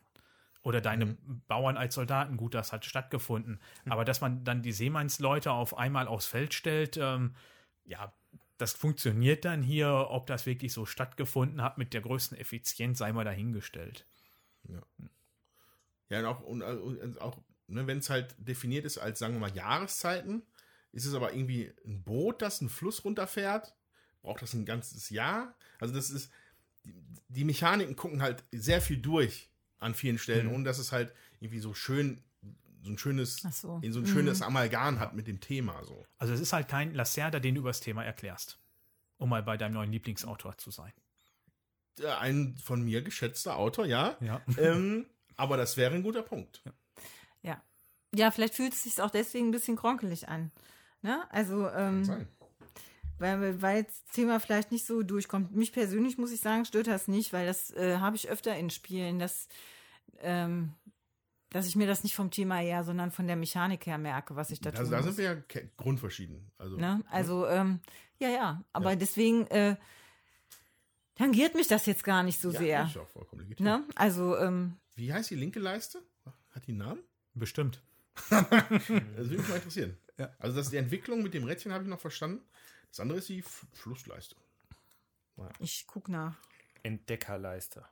Oder 0.62 0.80
deine 0.80 1.18
Bauern 1.48 1.76
als 1.76 1.96
Soldaten. 1.96 2.38
Gut, 2.38 2.54
das 2.54 2.72
hat 2.72 2.86
stattgefunden. 2.86 3.60
Aber 3.86 4.06
dass 4.06 4.22
man 4.22 4.46
dann 4.46 4.62
die 4.62 4.72
Seemannsleute 4.72 5.52
auf 5.52 5.78
einmal 5.78 6.08
aufs 6.08 6.26
Feld 6.26 6.54
stellt, 6.54 6.96
ähm, 6.96 7.36
ja, 7.84 8.14
das 8.58 8.72
funktioniert 8.72 9.44
dann 9.44 9.62
hier. 9.62 10.08
Ob 10.10 10.26
das 10.28 10.46
wirklich 10.46 10.72
so 10.72 10.86
stattgefunden 10.86 11.62
hat 11.62 11.78
mit 11.78 11.94
der 11.94 12.00
größten 12.00 12.38
Effizienz, 12.38 13.00
sei 13.00 13.12
mal 13.12 13.26
dahingestellt. 13.26 14.06
ja, 14.70 14.82
und 16.10 16.26
auch, 16.26 16.42
und, 16.42 16.62
und 16.62 17.22
auch 17.22 17.38
ne, 17.68 17.88
wenn 17.88 17.98
es 18.00 18.10
halt 18.10 18.36
definiert 18.38 18.86
ist 18.86 18.98
als, 18.98 19.20
sagen 19.20 19.34
wir 19.36 19.40
mal, 19.40 19.56
Jahreszeiten, 19.56 20.44
ist 20.92 21.06
es 21.06 21.14
aber 21.16 21.34
irgendwie 21.34 21.74
ein 21.86 22.04
Boot, 22.04 22.42
das 22.42 22.60
einen 22.62 22.70
Fluss 22.70 23.04
runterfährt, 23.04 23.74
braucht 24.22 24.42
das 24.42 24.54
ein 24.54 24.66
ganzes 24.66 25.10
Jahr. 25.10 25.56
Also 25.80 25.94
das 25.94 26.10
ist, 26.12 26.32
die, 26.86 26.94
die 27.30 27.44
Mechaniken 27.46 27.96
gucken 27.96 28.22
halt 28.22 28.44
sehr 28.52 28.82
viel 28.82 28.98
durch 28.98 29.50
an 29.80 29.94
vielen 29.96 30.18
Stellen, 30.18 30.48
Mhm. 30.48 30.54
ohne 30.54 30.64
dass 30.66 30.78
es 30.78 30.92
halt 30.92 31.14
irgendwie 31.40 31.60
so 31.60 31.74
schön, 31.74 32.24
so 32.84 32.92
ein 32.92 32.98
schönes, 32.98 33.38
so. 33.38 33.50
so 33.52 34.00
ein 34.00 34.04
Mhm. 34.04 34.06
schönes 34.08 34.42
Amalgam 34.42 35.00
hat 35.00 35.16
mit 35.16 35.28
dem 35.28 35.40
Thema 35.40 35.84
so. 35.84 36.06
Also 36.20 36.34
es 36.34 36.40
ist 36.42 36.54
halt 36.54 36.68
kein 36.68 36.94
Lacerda, 36.94 37.40
den 37.40 37.56
du 37.56 37.62
über 37.62 37.70
das 37.70 37.80
Thema 37.80 38.04
erklärst. 38.04 38.60
Um 39.18 39.30
mal 39.30 39.42
bei 39.44 39.58
deinem 39.58 39.74
neuen 39.74 39.92
Lieblingsautor 39.92 40.58
zu 40.58 40.70
sein. 40.70 40.92
Äh, 42.00 42.08
Ein 42.08 42.58
von 42.58 42.82
mir 42.84 43.02
geschätzter 43.02 43.56
Autor, 43.58 43.86
ja. 43.86 44.18
Ja. 44.22 44.42
ähm, 44.58 45.06
aber 45.38 45.58
das 45.58 45.78
wäre 45.78 45.94
ein 45.96 46.04
guter 46.04 46.22
Punkt. 46.24 46.62
Ja. 46.66 46.74
Ja, 48.16 48.30
vielleicht 48.30 48.54
fühlt 48.54 48.74
es 48.74 48.84
sich 48.84 49.02
auch 49.02 49.10
deswegen 49.10 49.48
ein 49.48 49.52
bisschen 49.52 49.76
kronkelig 49.76 50.30
an. 50.30 50.52
Ne? 51.02 51.24
Also, 51.32 51.68
ähm, 51.70 52.04
Sein. 52.06 52.28
weil, 53.18 53.60
weil 53.60 53.86
das 53.86 54.04
Thema 54.14 54.40
vielleicht 54.40 54.72
nicht 54.72 54.86
so 54.86 55.02
durchkommt. 55.02 55.56
Mich 55.56 55.72
persönlich, 55.74 56.20
muss 56.20 56.32
ich 56.32 56.40
sagen, 56.40 56.64
stört 56.66 56.86
das 56.86 57.08
nicht, 57.08 57.34
weil 57.34 57.48
das 57.48 57.72
äh, 57.72 57.98
habe 57.98 58.16
ich 58.16 58.30
öfter 58.30 58.56
in 58.56 58.70
Spielen, 58.70 59.18
dass, 59.18 59.48
ähm, 60.20 60.76
dass 61.50 61.66
ich 61.66 61.76
mir 61.76 61.88
das 61.88 62.04
nicht 62.04 62.14
vom 62.14 62.30
Thema 62.30 62.58
her, 62.58 62.84
sondern 62.84 63.10
von 63.10 63.26
der 63.26 63.36
Mechanik 63.36 63.88
her 63.88 63.98
merke, 63.98 64.36
was 64.36 64.52
ich 64.52 64.62
da 64.62 64.70
Da, 64.70 64.84
tun 64.84 64.92
da 64.92 65.02
sind 65.02 65.18
wir 65.18 65.26
ja 65.26 65.62
grundverschieden. 65.78 66.52
Also, 66.60 66.78
Ne? 66.78 67.02
Also, 67.10 67.48
ähm, 67.48 67.80
ja, 68.20 68.30
ja, 68.30 68.64
aber 68.74 68.92
Ja. 68.92 68.96
deswegen 68.96 69.48
äh, 69.48 69.76
tangiert 71.16 71.56
mich 71.56 71.68
das 71.68 71.88
jetzt 71.88 72.04
gar 72.04 72.22
nicht 72.22 72.40
so 72.40 72.52
ja, 72.52 72.60
sehr. 72.60 72.84
ist 72.86 72.98
auch 72.98 73.10
vollkommen 73.10 73.42
legitim. 73.42 73.66
Ne? 73.66 73.84
Also, 73.96 74.38
ähm, 74.38 74.78
Wie 74.96 75.12
heißt 75.12 75.30
die 75.32 75.36
linke 75.36 75.60
Leiste? 75.60 76.02
Hat 76.52 76.68
die 76.68 76.72
einen 76.72 76.80
Namen? 76.80 77.04
Bestimmt. 77.34 77.82
Das 78.30 78.50
würde 78.50 79.38
mich 79.38 79.48
mal 79.48 79.56
interessieren. 79.56 79.98
Ja. 80.18 80.32
Also 80.38 80.56
das 80.56 80.70
die 80.70 80.78
Entwicklung 80.78 81.24
mit 81.24 81.34
dem 81.34 81.44
Rädchen 81.44 81.72
habe 81.72 81.84
ich 81.84 81.90
noch 81.90 82.00
verstanden. 82.00 82.44
Das 82.90 83.00
andere 83.00 83.18
ist 83.18 83.30
die 83.30 83.40
F 83.40 83.66
Flussleiste. 83.74 84.36
Ich 85.60 85.88
guck 85.88 86.10
nach. 86.10 86.38
Entdeckerleiste. 86.84 87.84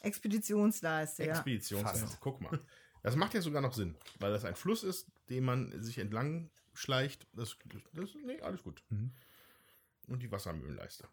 Expeditionsleiste, 0.00 1.24
ja. 1.24 1.34
Expeditionsleiste. 1.34 2.16
Guck 2.20 2.40
mal. 2.40 2.60
Das 3.02 3.14
macht 3.14 3.34
ja 3.34 3.40
sogar 3.40 3.62
noch 3.62 3.72
Sinn, 3.72 3.96
weil 4.18 4.32
das 4.32 4.44
ein 4.44 4.56
Fluss 4.56 4.82
ist, 4.82 5.06
den 5.30 5.44
man 5.44 5.80
sich 5.82 5.98
entlang 5.98 6.50
schleicht. 6.74 7.26
Das, 7.32 7.56
das 7.92 8.14
nee, 8.24 8.40
alles 8.40 8.62
gut. 8.62 8.82
Mhm. 8.88 9.12
Und 10.08 10.22
die 10.22 10.30
Wassermühlenleiste. 10.30 11.08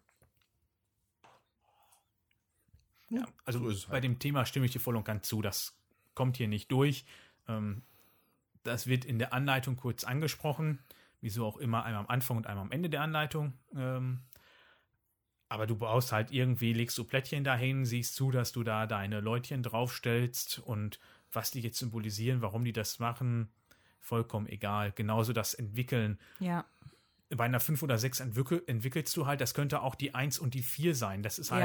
Ja, 3.14 3.26
also 3.44 3.60
so 3.60 3.70
es 3.70 3.86
bei 3.86 3.94
halt. 3.94 4.04
dem 4.04 4.18
Thema 4.18 4.44
stimme 4.46 4.66
ich 4.66 4.72
dir 4.72 4.80
voll 4.80 4.96
und 4.96 5.04
ganz 5.04 5.26
zu. 5.28 5.42
Das 5.42 5.76
kommt 6.14 6.36
hier 6.36 6.48
nicht 6.48 6.70
durch. 6.72 7.04
Ähm, 7.48 7.82
das 8.62 8.86
wird 8.86 9.04
in 9.04 9.18
der 9.18 9.32
Anleitung 9.32 9.76
kurz 9.76 10.04
angesprochen. 10.04 10.78
Wieso 11.20 11.46
auch 11.46 11.56
immer, 11.56 11.84
einmal 11.84 12.00
am 12.02 12.08
Anfang 12.10 12.36
und 12.36 12.46
einmal 12.46 12.64
am 12.64 12.72
Ende 12.72 12.90
der 12.90 13.02
Anleitung. 13.02 13.54
Ähm, 13.74 14.20
aber 15.48 15.66
du 15.66 15.76
baust 15.76 16.12
halt 16.12 16.30
irgendwie, 16.32 16.72
legst 16.72 16.96
du 16.98 17.04
Plättchen 17.04 17.44
dahin, 17.44 17.84
siehst 17.84 18.14
zu, 18.16 18.30
dass 18.30 18.52
du 18.52 18.62
da 18.64 18.86
deine 18.86 19.20
Leutchen 19.20 19.62
draufstellst 19.62 20.58
und 20.60 20.98
was 21.32 21.50
die 21.50 21.60
jetzt 21.60 21.78
symbolisieren, 21.78 22.42
warum 22.42 22.64
die 22.64 22.72
das 22.72 22.98
machen, 22.98 23.48
vollkommen 24.00 24.46
egal. 24.48 24.92
Genauso 24.92 25.32
das 25.32 25.54
Entwickeln 25.54 26.18
Ja. 26.40 26.64
bei 27.30 27.44
einer 27.44 27.60
5 27.60 27.82
oder 27.82 27.98
6 27.98 28.20
entwickel, 28.20 28.62
entwickelst 28.66 29.16
du 29.16 29.26
halt, 29.26 29.40
das 29.40 29.54
könnte 29.54 29.82
auch 29.82 29.94
die 29.94 30.14
1 30.14 30.38
und 30.38 30.54
die 30.54 30.62
4 30.62 30.94
sein. 30.94 31.22
Das 31.22 31.38
ist 31.38 31.50
Ja. 31.50 31.56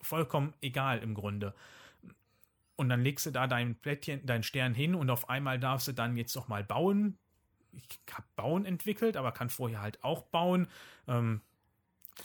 Vollkommen 0.00 0.54
egal 0.60 0.98
im 0.98 1.14
Grunde. 1.14 1.54
Und 2.76 2.88
dann 2.90 3.02
legst 3.02 3.24
du 3.26 3.30
da 3.30 3.46
dein 3.46 3.74
Plättchen, 3.76 4.24
deinen 4.26 4.42
Stern 4.42 4.74
hin 4.74 4.94
und 4.94 5.08
auf 5.08 5.28
einmal 5.30 5.58
darfst 5.58 5.88
du 5.88 5.92
dann 5.92 6.16
jetzt 6.16 6.34
noch 6.36 6.48
mal 6.48 6.62
bauen. 6.62 7.18
Ich 7.72 7.86
habe 8.12 8.26
Bauen 8.36 8.64
entwickelt, 8.66 9.16
aber 9.16 9.32
kann 9.32 9.48
vorher 9.50 9.80
halt 9.80 10.02
auch 10.04 10.22
bauen. 10.22 10.68
Ähm, 11.08 11.40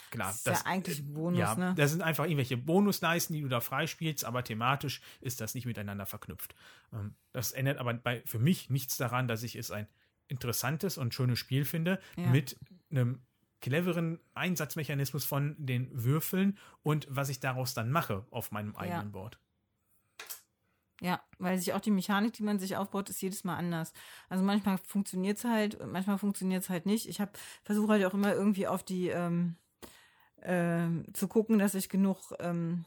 klar, 0.10 0.27
Das 0.45 0.60
ist 0.60 0.65
ja 0.65 0.72
eigentlich 0.72 0.99
ein 0.99 1.14
Bonus, 1.14 1.39
ja, 1.39 1.56
ne? 1.56 1.73
das 1.77 1.91
sind 1.91 2.02
einfach 2.02 2.26
irgendwelche 2.26 2.57
Bonusleisten, 2.57 3.34
die 3.34 3.41
du 3.41 3.48
da 3.48 3.61
freispielst, 3.61 4.26
aber 4.26 4.43
thematisch 4.43 5.02
ist 5.22 5.39
das 5.41 5.56
nicht 5.56 5.65
miteinander 5.65 6.06
verknüpft. 6.06 6.56
Ähm, 6.93 7.15
das 7.31 7.52
ändert 7.53 7.77
aber 7.77 7.93
bei, 7.93 8.22
für 8.26 8.39
mich 8.39 8.69
nichts 8.69 8.98
daran, 8.98 9.27
dass 9.27 9.43
ich 9.43 9.56
es 9.56 9.72
ein 9.72 9.88
interessantes 10.27 10.98
und 10.98 11.14
schönes 11.14 11.39
Spiel 11.39 11.65
finde, 11.65 11.99
Ja. 12.18 12.27
mit 12.27 12.57
einem 12.89 13.22
cleveren 13.62 14.20
Einsatzmechanismus 14.34 15.26
von 15.26 15.56
den 15.58 15.90
Würfeln 15.94 16.58
und 16.84 17.08
was 17.10 17.30
ich 17.30 17.40
daraus 17.40 17.74
dann 17.74 17.92
mache 17.92 18.26
auf 18.32 18.52
meinem 18.52 18.76
eigenen 18.76 19.08
Ja. 19.08 19.12
Board. 19.12 19.40
Ja, 21.04 21.20
weil 21.40 21.58
sich 21.58 21.74
auch 21.74 21.80
die 21.80 21.90
Mechanik, 21.90 22.34
die 22.34 22.44
man 22.44 22.60
sich 22.60 22.76
aufbaut, 22.78 23.10
ist 23.10 23.22
jedes 23.22 23.44
Mal 23.44 23.56
anders. 23.56 23.92
Also 24.30 24.44
manchmal 24.44 24.78
funktioniert 24.78 25.38
es 25.40 25.46
halt, 25.46 25.74
und 25.76 25.92
manchmal 25.92 26.20
funktioniert 26.20 26.62
es 26.62 26.70
halt 26.70 26.86
nicht. 26.86 27.10
Ich 27.10 27.20
habe 27.20 27.32
versuche 27.64 27.94
halt 27.94 28.06
auch 28.06 28.14
immer 28.14 28.34
irgendwie 28.34 28.68
auf 28.68 28.84
die 28.84 29.08
ähm, 29.08 29.56
ähm, 30.44 31.06
zu 31.14 31.28
gucken, 31.28 31.58
dass 31.58 31.74
ich 31.74 31.90
genug 31.90 32.34
ähm, 32.40 32.86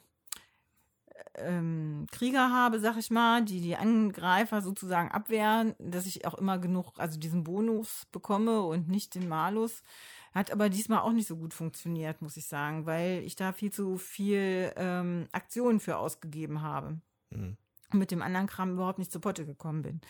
ähm, 1.36 2.06
Krieger 2.12 2.50
habe, 2.52 2.78
sag 2.80 2.96
ich 2.96 3.10
mal, 3.10 3.44
die 3.44 3.60
die 3.60 3.76
Angreifer 3.76 4.62
sozusagen 4.62 5.10
abwehren, 5.10 5.74
dass 5.78 6.06
ich 6.06 6.26
auch 6.26 6.34
immer 6.34 6.58
genug, 6.58 6.92
also 6.98 7.18
diesen 7.18 7.44
Bonus 7.44 8.06
bekomme 8.12 8.62
und 8.62 8.88
nicht 8.88 9.14
den 9.16 9.28
Malus. 9.28 9.82
Hat 10.34 10.50
aber 10.50 10.68
diesmal 10.68 11.00
auch 11.00 11.12
nicht 11.12 11.28
so 11.28 11.36
gut 11.36 11.54
funktioniert, 11.54 12.20
muss 12.20 12.36
ich 12.36 12.46
sagen, 12.46 12.86
weil 12.86 13.22
ich 13.24 13.36
da 13.36 13.52
viel 13.52 13.72
zu 13.72 13.96
viel 13.98 14.72
ähm, 14.76 15.28
Aktionen 15.32 15.80
für 15.80 15.96
ausgegeben 15.96 16.60
habe 16.62 17.00
Mhm. 17.30 17.56
und 17.92 17.98
mit 17.98 18.10
dem 18.10 18.22
anderen 18.22 18.46
Kram 18.46 18.72
überhaupt 18.72 18.98
nicht 18.98 19.10
zu 19.12 19.20
Potte 19.20 19.46
gekommen 19.46 19.82
bin. 19.82 20.00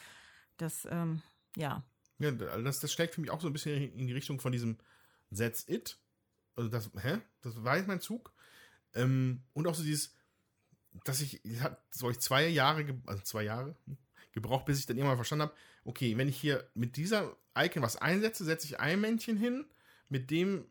Das, 0.56 0.86
ähm, 0.90 1.22
ja. 1.56 1.82
Ja, 2.18 2.30
das, 2.30 2.80
das 2.80 2.92
steckt 2.92 3.14
für 3.14 3.20
mich 3.20 3.30
auch 3.30 3.40
so 3.40 3.46
ein 3.48 3.52
bisschen 3.52 3.92
in 3.94 4.06
die 4.06 4.12
Richtung 4.12 4.40
von 4.40 4.52
diesem 4.52 4.78
That's 5.36 5.66
It. 5.68 5.98
Also 6.56 6.68
das, 6.68 6.90
hä? 7.00 7.18
Das 7.42 7.62
war 7.64 7.76
jetzt 7.76 7.88
mein 7.88 8.00
Zug. 8.00 8.32
Ähm, 8.94 9.42
und 9.52 9.66
auch 9.66 9.74
so 9.74 9.82
dieses, 9.82 10.14
dass 11.04 11.20
ich, 11.20 11.40
hat 11.60 11.82
so 11.90 12.10
ich 12.10 12.20
zwei 12.20 12.46
Jahre, 12.46 12.84
also 13.06 13.22
zwei 13.22 13.42
Jahre 13.42 13.74
hm, 13.86 13.96
gebraucht, 14.32 14.64
bis 14.66 14.78
ich 14.78 14.86
dann 14.86 14.96
irgendwann 14.96 15.16
verstanden 15.16 15.42
habe, 15.42 15.54
okay, 15.84 16.16
wenn 16.16 16.28
ich 16.28 16.40
hier 16.40 16.68
mit 16.74 16.96
dieser 16.96 17.36
Icon 17.56 17.82
was 17.82 17.96
einsetze, 17.96 18.44
setze 18.44 18.66
ich 18.66 18.80
ein 18.80 19.00
Männchen 19.00 19.36
hin, 19.36 19.64
mit 20.14 20.30
dem, 20.30 20.64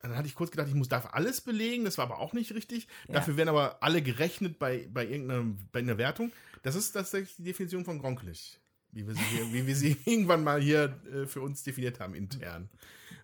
dann 0.00 0.16
hatte 0.16 0.26
ich 0.26 0.34
kurz 0.34 0.50
gedacht, 0.50 0.66
ich 0.66 0.74
muss 0.74 0.88
darf 0.88 1.12
alles 1.12 1.42
belegen, 1.42 1.84
das 1.84 1.98
war 1.98 2.06
aber 2.06 2.20
auch 2.20 2.32
nicht 2.32 2.54
richtig. 2.54 2.88
Ja. 3.06 3.14
Dafür 3.14 3.36
werden 3.36 3.50
aber 3.50 3.82
alle 3.82 4.00
gerechnet 4.00 4.58
bei, 4.58 4.88
bei 4.90 5.06
irgendeiner 5.06 5.44
bei 5.70 5.80
einer 5.80 5.98
Wertung. 5.98 6.32
Das 6.62 6.74
ist 6.74 6.92
tatsächlich 6.92 7.36
die 7.36 7.44
Definition 7.44 7.84
von 7.84 7.98
gronkelig. 7.98 8.58
Wie 8.90 9.06
wir 9.06 9.14
sie, 9.14 9.24
hier, 9.24 9.52
wie 9.52 9.66
wir 9.66 9.76
sie 9.76 9.96
irgendwann 10.06 10.42
mal 10.42 10.60
hier 10.60 10.98
äh, 11.12 11.26
für 11.26 11.42
uns 11.42 11.62
definiert 11.62 12.00
haben, 12.00 12.14
intern. 12.14 12.70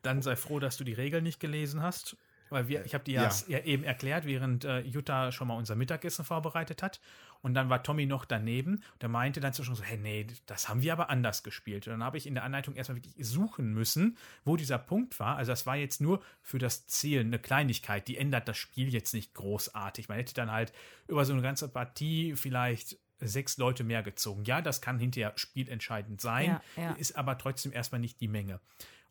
Dann 0.03 0.21
sei 0.21 0.37
froh, 0.37 0.61
dass 0.61 0.77
du 0.77 0.85
die 0.85 0.93
Regeln 0.93 1.25
nicht 1.25 1.41
gelesen 1.41 1.83
hast. 1.83 2.17
Weil 2.51 2.69
wir, 2.69 2.85
ich 2.85 2.95
habe 2.95 3.05
die 3.05 3.13
ja, 3.13 3.31
Ja. 3.47 3.59
eben 3.61 3.85
erklärt, 3.85 4.25
während 4.27 4.65
äh, 4.65 4.81
Jutta 4.81 5.33
schon 5.33 5.49
mal 5.49 5.55
unser 5.57 5.75
Mittagessen 5.77 6.25
vorbereitet 6.25 6.83
hat. 6.83 7.01
Und 7.41 7.55
dann 7.55 7.71
war 7.71 7.83
Tommy 7.83 8.07
noch 8.07 8.25
daneben. 8.25 8.83
Der 9.01 9.09
meinte 9.09 9.41
dann 9.41 9.55
schon 9.55 9.75
so, 9.75 9.83
hey, 9.83 9.97
nee, 9.97 10.27
das 10.47 10.69
haben 10.69 10.83
wir 10.83 10.93
aber 10.93 11.09
anders 11.11 11.43
gespielt. 11.45 11.87
Und 11.87 11.93
dann 11.93 12.03
habe 12.05 12.17
ich 12.19 12.27
in 12.27 12.35
der 12.35 12.43
Anleitung 12.45 12.75
erstmal 12.75 12.97
wirklich 12.97 13.15
suchen 13.25 13.73
müssen, 13.75 14.17
wo 14.45 14.57
dieser 14.57 14.79
Punkt 14.79 15.21
war. 15.21 15.37
Also 15.37 15.53
das 15.53 15.65
war 15.67 15.77
jetzt 15.77 16.01
nur 16.01 16.21
für 16.43 16.59
das 16.59 16.87
Ziel 16.89 17.21
eine 17.21 17.39
Kleinigkeit. 17.39 18.09
Die 18.09 18.17
ändert 18.17 18.49
das 18.49 18.57
Spiel 18.57 18.93
jetzt 18.93 19.15
nicht 19.15 19.35
großartig. 19.35 20.09
Man 20.09 20.19
hätte 20.19 20.35
dann 20.35 20.51
halt 20.51 20.73
über 21.07 21.25
so 21.25 21.33
eine 21.33 21.43
ganze 21.43 21.69
Partie 21.69 22.35
vielleicht 22.35 22.97
sechs 23.21 23.57
Leute 23.59 23.83
mehr 23.85 24.03
gezogen. 24.03 24.45
Ja, 24.45 24.61
das 24.63 24.81
kann 24.81 24.99
hinterher 24.99 25.33
spielentscheidend 25.37 26.21
sein, 26.21 26.61
Ja, 26.77 26.83
ja. 26.83 26.91
ist 26.93 27.17
aber 27.17 27.37
trotzdem 27.39 27.73
erstmal 27.73 28.01
nicht 28.01 28.21
die 28.21 28.29
Menge. 28.29 28.61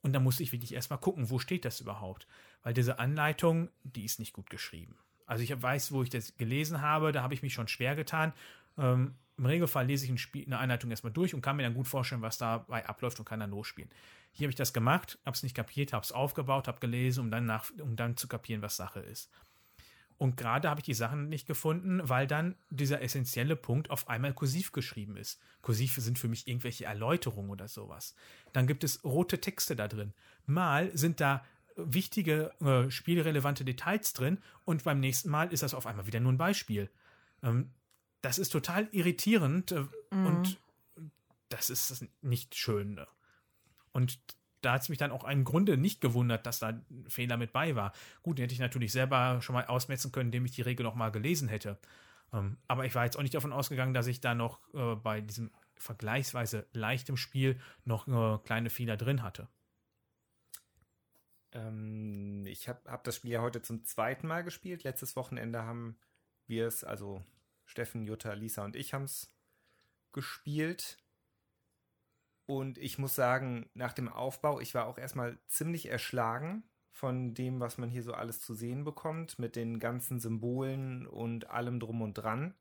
Und 0.01 0.13
da 0.13 0.19
musste 0.19 0.43
ich 0.43 0.51
wirklich 0.51 0.73
erstmal 0.73 0.99
gucken, 0.99 1.29
wo 1.29 1.39
steht 1.39 1.65
das 1.65 1.81
überhaupt? 1.81 2.27
Weil 2.63 2.73
diese 2.73 2.99
Anleitung, 2.99 3.69
die 3.83 4.05
ist 4.05 4.19
nicht 4.19 4.33
gut 4.33 4.49
geschrieben. 4.49 4.97
Also 5.25 5.43
ich 5.43 5.61
weiß, 5.61 5.91
wo 5.91 6.03
ich 6.03 6.09
das 6.09 6.37
gelesen 6.37 6.81
habe, 6.81 7.11
da 7.11 7.21
habe 7.21 7.33
ich 7.33 7.41
mich 7.41 7.53
schon 7.53 7.67
schwer 7.67 7.95
getan. 7.95 8.33
Ähm, 8.77 9.15
Im 9.37 9.45
Regelfall 9.45 9.85
lese 9.85 10.05
ich 10.05 10.11
ein 10.11 10.17
Spiel, 10.17 10.45
eine 10.45 10.59
Einleitung 10.59 10.89
erstmal 10.89 11.11
durch 11.11 11.33
und 11.33 11.41
kann 11.41 11.57
mir 11.57 11.63
dann 11.63 11.73
gut 11.73 11.87
vorstellen, 11.87 12.21
was 12.21 12.37
dabei 12.37 12.87
abläuft 12.87 13.19
und 13.19 13.25
kann 13.25 13.39
dann 13.39 13.51
losspielen. 13.51 13.91
Hier 14.31 14.45
habe 14.45 14.51
ich 14.51 14.55
das 14.55 14.73
gemacht, 14.73 15.19
habe 15.25 15.35
es 15.35 15.43
nicht 15.43 15.55
kapiert, 15.55 15.93
habe 15.93 16.03
es 16.03 16.11
aufgebaut, 16.11 16.67
habe 16.67 16.79
gelesen, 16.79 17.21
um 17.21 17.31
dann, 17.31 17.45
nach, 17.45 17.69
um 17.81 17.95
dann 17.95 18.15
zu 18.15 18.27
kapieren, 18.27 18.61
was 18.61 18.77
Sache 18.77 18.99
ist. 18.99 19.29
Und 20.17 20.35
gerade 20.35 20.69
habe 20.69 20.79
ich 20.79 20.85
die 20.85 20.95
Sachen 20.95 21.29
nicht 21.29 21.47
gefunden, 21.47 22.01
weil 22.03 22.25
dann 22.25 22.55
dieser 22.69 23.01
essentielle 23.01 23.55
Punkt 23.55 23.91
auf 23.91 24.09
einmal 24.09 24.33
kursiv 24.33 24.71
geschrieben 24.71 25.15
ist. 25.15 25.39
Kursiv 25.61 25.95
sind 25.95 26.17
für 26.17 26.27
mich 26.27 26.47
irgendwelche 26.47 26.85
Erläuterungen 26.85 27.51
oder 27.51 27.67
sowas. 27.67 28.15
Dann 28.51 28.65
gibt 28.65 28.83
es 28.83 29.03
rote 29.03 29.39
Texte 29.39 29.75
da 29.75 29.87
drin. 29.87 30.13
Mal 30.47 30.95
sind 30.97 31.21
da 31.21 31.45
wichtige, 31.75 32.51
äh, 32.61 32.89
spielrelevante 32.89 33.63
Details 33.63 34.13
drin 34.13 34.39
und 34.65 34.83
beim 34.83 34.99
nächsten 34.99 35.29
Mal 35.29 35.53
ist 35.53 35.61
das 35.61 35.75
auf 35.75 35.85
einmal 35.85 36.07
wieder 36.07 36.19
nur 36.19 36.31
ein 36.31 36.37
Beispiel. 36.37 36.89
Ähm, 37.43 37.71
das 38.21 38.39
ist 38.39 38.49
total 38.49 38.89
irritierend 38.91 39.71
äh, 39.71 39.85
und 40.09 40.59
das 41.49 41.69
ist 41.69 42.05
nicht 42.21 42.55
schön. 42.55 42.95
ne? 42.95 43.07
Und 43.91 44.19
da 44.61 44.73
hat 44.73 44.81
es 44.81 44.89
mich 44.89 44.97
dann 44.97 45.11
auch 45.11 45.23
im 45.27 45.43
Grunde 45.43 45.77
nicht 45.77 46.01
gewundert, 46.01 46.45
dass 46.45 46.59
da 46.59 46.69
ein 46.69 47.05
Fehler 47.07 47.37
mit 47.37 47.53
bei 47.53 47.75
war. 47.75 47.93
Gut, 48.23 48.37
den 48.37 48.43
hätte 48.43 48.53
ich 48.53 48.59
natürlich 48.59 48.91
selber 48.91 49.41
schon 49.41 49.53
mal 49.53 49.65
ausmetzen 49.65 50.11
können, 50.11 50.27
indem 50.27 50.45
ich 50.45 50.51
die 50.51 50.61
Regel 50.61 50.83
noch 50.83 50.95
mal 50.95 51.11
gelesen 51.11 51.47
hätte. 51.47 51.77
Ähm, 52.33 52.57
aber 52.67 52.85
ich 52.85 52.95
war 52.95 53.05
jetzt 53.05 53.17
auch 53.17 53.21
nicht 53.21 53.35
davon 53.35 53.53
ausgegangen, 53.53 53.93
dass 53.93 54.07
ich 54.07 54.19
da 54.19 54.35
noch 54.35 54.59
äh, 54.73 54.95
bei 54.95 55.21
diesem 55.21 55.51
vergleichsweise 55.75 56.65
leichtem 56.73 57.17
Spiel 57.17 57.59
noch 57.85 58.07
äh, 58.07 58.39
kleine 58.43 58.69
Fehler 58.69 58.97
drin 58.97 59.21
hatte. 59.21 59.47
Ähm, 61.53 62.45
ich 62.45 62.67
habe 62.67 62.89
hab 62.89 63.03
das 63.03 63.17
Spiel 63.17 63.31
ja 63.31 63.41
heute 63.41 63.61
zum 63.61 63.85
zweiten 63.85 64.27
Mal 64.27 64.43
gespielt. 64.43 64.83
Letztes 64.83 65.15
Wochenende 65.15 65.63
haben 65.63 65.97
wir 66.47 66.67
es, 66.67 66.83
also 66.83 67.23
Steffen, 67.65 68.05
Jutta, 68.05 68.33
Lisa 68.33 68.65
und 68.65 68.75
ich 68.75 68.93
haben 68.93 69.03
es 69.03 69.29
gespielt. 70.13 70.97
Und 72.47 72.77
ich 72.77 72.97
muss 72.97 73.13
sagen, 73.13 73.69
nach 73.73 73.91
dem 73.91 74.07
Aufbau, 74.07 74.61
ich 74.61 74.73
war 74.73 74.87
auch 74.87 74.97
erstmal 74.97 75.37
ziemlich 75.47 75.89
erschlagen 75.89 76.63
von 76.91 77.33
dem, 77.33 77.59
was 77.59 77.77
man 77.77 77.89
hier 77.89 78.03
so 78.03 78.13
alles 78.13 78.39
zu 78.39 78.55
sehen 78.55 78.85
bekommt, 78.85 79.37
mit 79.37 79.55
den 79.57 79.79
ganzen 79.79 80.19
Symbolen 80.21 81.05
und 81.05 81.49
allem 81.49 81.79
drum 81.79 82.01
und 82.01 82.13
dran. 82.13 82.55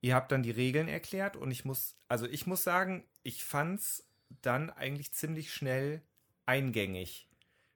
Ihr 0.00 0.14
habt 0.14 0.32
dann 0.32 0.42
die 0.42 0.50
Regeln 0.50 0.88
erklärt 0.88 1.36
und 1.36 1.50
ich 1.50 1.66
muss, 1.66 1.94
also 2.08 2.26
ich 2.26 2.46
muss 2.46 2.64
sagen, 2.64 3.04
ich 3.22 3.44
fand's 3.44 4.08
dann 4.40 4.70
eigentlich 4.70 5.12
ziemlich 5.12 5.52
schnell 5.52 6.02
eingängig. 6.46 7.28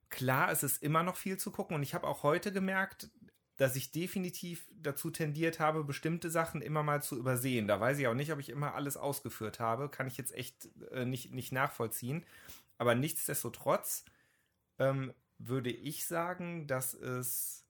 Klar, 0.09 0.51
es 0.51 0.63
ist 0.63 0.83
immer 0.83 1.03
noch 1.03 1.17
viel 1.17 1.37
zu 1.37 1.51
gucken 1.51 1.77
und 1.77 1.83
ich 1.83 1.93
habe 1.93 2.07
auch 2.07 2.23
heute 2.23 2.51
gemerkt, 2.51 3.11
dass 3.63 3.77
ich 3.77 3.93
definitiv 3.93 4.67
dazu 4.75 5.11
tendiert 5.11 5.61
habe, 5.61 5.85
bestimmte 5.85 6.31
Sachen 6.31 6.63
immer 6.63 6.83
mal 6.83 7.01
zu 7.01 7.17
übersehen. 7.17 7.69
Da 7.69 7.79
weiß 7.79 7.97
ich 8.01 8.09
auch 8.09 8.15
nicht, 8.15 8.33
ob 8.33 8.41
ich 8.41 8.49
immer 8.49 8.75
alles 8.75 8.97
ausgeführt 8.97 9.61
habe. 9.61 9.89
Kann 9.89 10.09
ich 10.09 10.17
jetzt 10.17 10.35
echt 10.35 10.69
äh, 10.91 11.05
nicht, 11.05 11.31
nicht 11.31 11.53
nachvollziehen. 11.53 12.25
Aber 12.79 12.97
nichtsdestotrotz 12.97 14.05
ähm, 14.81 15.15
würde 15.39 15.71
ich 15.71 16.07
sagen, 16.07 16.67
dass 16.67 16.93
es 16.93 17.65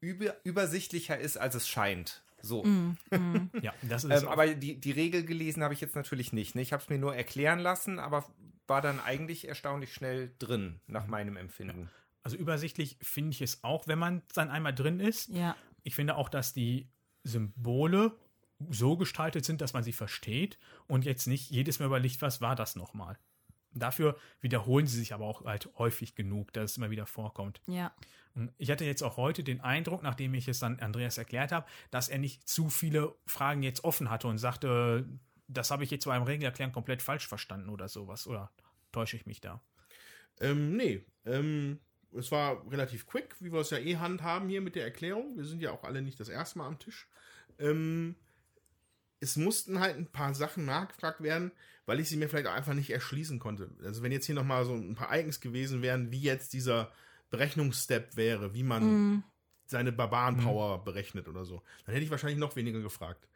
über, 0.00 0.36
übersichtlicher 0.44 1.18
ist, 1.18 1.38
als 1.38 1.54
es 1.54 1.66
scheint. 1.66 2.22
So. 2.42 2.62
Mm, 2.62 2.98
Ja, 3.62 3.72
das 3.80 4.04
ist 4.04 4.24
Ähm, 4.24 4.28
aber 4.28 4.48
die, 4.48 4.78
die 4.78 4.90
Regel 4.90 5.24
gelesen 5.24 5.62
habe 5.62 5.72
ich 5.72 5.80
jetzt 5.80 5.96
natürlich 5.96 6.34
nicht. 6.34 6.54
Ne? 6.54 6.60
Ich 6.60 6.74
habe 6.74 6.82
es 6.82 6.90
mir 6.90 6.98
nur 6.98 7.16
erklären 7.16 7.60
lassen, 7.60 7.98
aber 7.98 8.26
war 8.66 8.82
dann 8.82 9.00
eigentlich 9.00 9.48
erstaunlich 9.48 9.94
schnell 9.94 10.34
drin, 10.38 10.80
nach 10.86 11.06
meinem 11.06 11.38
Empfinden. 11.38 11.88
Also 12.22 12.36
übersichtlich 12.36 12.98
finde 13.02 13.32
ich 13.32 13.42
es 13.42 13.64
auch, 13.64 13.86
wenn 13.86 13.98
man 13.98 14.22
dann 14.34 14.50
einmal 14.50 14.74
drin 14.74 15.00
ist. 15.00 15.28
Ja. 15.30 15.56
Ich 15.82 15.94
finde 15.94 16.16
auch, 16.16 16.28
dass 16.28 16.52
die 16.52 16.88
Symbole 17.24 18.16
so 18.70 18.96
gestaltet 18.96 19.44
sind, 19.44 19.60
dass 19.60 19.72
man 19.72 19.82
sie 19.82 19.92
versteht 19.92 20.58
und 20.86 21.04
jetzt 21.04 21.26
nicht 21.26 21.50
jedes 21.50 21.80
Mal 21.80 21.86
überlegt, 21.86 22.22
was 22.22 22.40
war 22.40 22.54
das 22.54 22.76
nochmal. 22.76 23.18
Dafür 23.74 24.18
wiederholen 24.40 24.86
sie 24.86 24.98
sich 24.98 25.14
aber 25.14 25.24
auch 25.24 25.44
halt 25.44 25.70
häufig 25.78 26.14
genug, 26.14 26.52
dass 26.52 26.72
es 26.72 26.76
immer 26.76 26.90
wieder 26.90 27.06
vorkommt. 27.06 27.60
Ja. 27.66 27.92
Ich 28.58 28.70
hatte 28.70 28.84
jetzt 28.84 29.02
auch 29.02 29.16
heute 29.16 29.42
den 29.42 29.60
Eindruck, 29.60 30.02
nachdem 30.02 30.34
ich 30.34 30.46
es 30.48 30.58
dann 30.58 30.78
Andreas 30.80 31.18
erklärt 31.18 31.52
habe, 31.52 31.66
dass 31.90 32.08
er 32.08 32.18
nicht 32.18 32.48
zu 32.48 32.70
viele 32.70 33.14
Fragen 33.26 33.62
jetzt 33.62 33.84
offen 33.84 34.10
hatte 34.10 34.28
und 34.28 34.38
sagte, 34.38 35.06
das 35.48 35.70
habe 35.70 35.84
ich 35.84 35.90
jetzt 35.90 36.04
bei 36.04 36.14
einem 36.14 36.24
Regelerklären 36.24 36.72
komplett 36.72 37.02
falsch 37.02 37.26
verstanden 37.26 37.68
oder 37.68 37.88
sowas. 37.88 38.26
Oder 38.26 38.50
täusche 38.90 39.16
ich 39.16 39.26
mich 39.26 39.40
da? 39.40 39.60
Ähm, 40.40 40.76
nee. 40.76 41.04
Ähm, 41.24 41.80
es 42.16 42.30
war 42.30 42.70
relativ 42.70 43.06
quick, 43.06 43.34
wie 43.40 43.52
wir 43.52 43.60
es 43.60 43.70
ja 43.70 43.78
eh 43.78 43.96
handhaben 43.96 44.48
hier 44.48 44.60
mit 44.60 44.74
der 44.74 44.84
Erklärung. 44.84 45.36
Wir 45.36 45.44
sind 45.44 45.62
ja 45.62 45.70
auch 45.72 45.84
alle 45.84 46.02
nicht 46.02 46.20
das 46.20 46.28
erste 46.28 46.58
Mal 46.58 46.66
am 46.66 46.78
Tisch. 46.78 47.08
Ähm, 47.58 48.16
es 49.20 49.36
mussten 49.36 49.78
halt 49.80 49.96
ein 49.96 50.06
paar 50.06 50.34
Sachen 50.34 50.64
nachgefragt 50.64 51.22
werden, 51.22 51.52
weil 51.86 52.00
ich 52.00 52.08
sie 52.08 52.16
mir 52.16 52.28
vielleicht 52.28 52.46
auch 52.48 52.54
einfach 52.54 52.74
nicht 52.74 52.90
erschließen 52.90 53.38
konnte. 53.38 53.70
Also 53.84 54.02
wenn 54.02 54.12
jetzt 54.12 54.26
hier 54.26 54.34
nochmal 54.34 54.64
so 54.64 54.74
ein 54.74 54.94
paar 54.94 55.16
Icons 55.16 55.40
gewesen 55.40 55.80
wären, 55.82 56.10
wie 56.10 56.20
jetzt 56.20 56.52
dieser 56.52 56.92
Berechnungsstep 57.30 58.16
wäre, 58.16 58.54
wie 58.54 58.62
man 58.62 58.82
Mhm. 58.84 59.22
seine 59.66 59.92
Barbarenpower 59.92 60.84
berechnet 60.84 61.28
oder 61.28 61.44
so, 61.44 61.62
dann 61.84 61.94
hätte 61.94 62.04
ich 62.04 62.10
wahrscheinlich 62.10 62.38
noch 62.38 62.56
weniger 62.56 62.80
gefragt. 62.80 63.26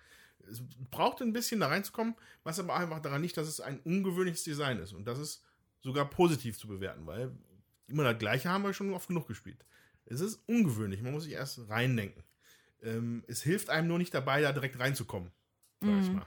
Es 0.49 0.63
brauchte 0.91 1.25
ein 1.25 1.33
bisschen 1.33 1.61
da 1.61 1.69
reinzukommen, 1.69 2.15
was 2.45 2.61
aber 2.61 2.77
einfach 2.77 3.01
daran 3.01 3.23
liegt, 3.23 3.37
dass 3.37 3.49
es 3.49 3.61
ein 3.61 3.81
ungewöhnliches 3.81 4.45
Design 4.45 4.79
ist 4.79 4.93
und 4.93 5.07
das 5.07 5.19
ist 5.19 5.43
sogar 5.81 6.09
positiv 6.11 6.59
zu 6.59 6.69
bewerten, 6.69 7.07
weil 7.07 7.33
immer 7.89 8.05
das 8.05 8.19
Gleiche 8.19 8.49
haben 8.49 8.65
wir 8.65 8.73
schon 8.73 8.93
oft 8.93 9.09
genug 9.09 9.29
gespielt. 9.29 9.65
Es 10.07 10.21
ist 10.21 10.41
ungewöhnlich, 10.47 11.03
man 11.03 11.13
muss 11.13 11.25
sich 11.25 11.33
erst 11.33 11.69
reindenken. 11.69 12.23
Ähm, 12.83 13.25
es 13.27 13.43
hilft 13.43 13.71
einem 13.71 13.89
nur 13.89 13.99
nicht 13.99 14.15
dabei, 14.15 14.41
da 14.41 14.53
direkt 14.53 14.79
reinzukommen, 14.79 15.33
sag 15.81 16.01
ich 16.01 16.13
mal. 16.13 16.27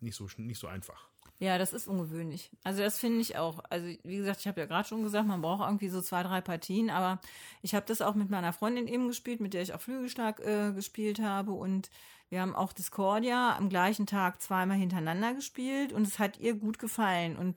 Nicht 0.00 0.14
so, 0.14 0.28
nicht 0.36 0.60
so 0.60 0.68
einfach. 0.68 1.08
Ja, 1.40 1.56
das 1.56 1.72
ist 1.72 1.86
ungewöhnlich. 1.86 2.50
Also 2.64 2.82
das 2.82 2.98
finde 2.98 3.20
ich 3.20 3.36
auch. 3.36 3.60
Also 3.70 3.86
wie 3.86 4.16
gesagt, 4.16 4.40
ich 4.40 4.48
habe 4.48 4.60
ja 4.60 4.66
gerade 4.66 4.88
schon 4.88 5.04
gesagt, 5.04 5.26
man 5.26 5.40
braucht 5.40 5.66
irgendwie 5.66 5.88
so 5.88 6.02
zwei, 6.02 6.24
drei 6.24 6.40
Partien, 6.40 6.90
aber 6.90 7.20
ich 7.62 7.74
habe 7.74 7.86
das 7.86 8.02
auch 8.02 8.16
mit 8.16 8.28
meiner 8.28 8.52
Freundin 8.52 8.88
eben 8.88 9.06
gespielt, 9.06 9.40
mit 9.40 9.54
der 9.54 9.62
ich 9.62 9.72
auch 9.72 9.80
Flügelschlag 9.80 10.40
äh, 10.40 10.72
gespielt 10.72 11.20
habe 11.20 11.52
und 11.52 11.90
wir 12.28 12.40
haben 12.40 12.56
auch 12.56 12.72
Discordia 12.72 13.56
am 13.56 13.68
gleichen 13.68 14.06
Tag 14.06 14.42
zweimal 14.42 14.76
hintereinander 14.76 15.34
gespielt 15.34 15.92
und 15.92 16.06
es 16.06 16.18
hat 16.18 16.38
ihr 16.38 16.54
gut 16.54 16.78
gefallen 16.78 17.36
und 17.36 17.56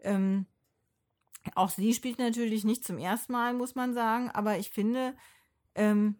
ähm, 0.00 0.46
auch 1.54 1.70
sie 1.70 1.94
spielt 1.94 2.18
natürlich 2.18 2.64
nicht 2.64 2.84
zum 2.84 2.98
ersten 2.98 3.32
Mal, 3.32 3.54
muss 3.54 3.74
man 3.74 3.94
sagen, 3.94 4.30
aber 4.30 4.58
ich 4.58 4.70
finde, 4.70 5.14
ähm, 5.74 6.16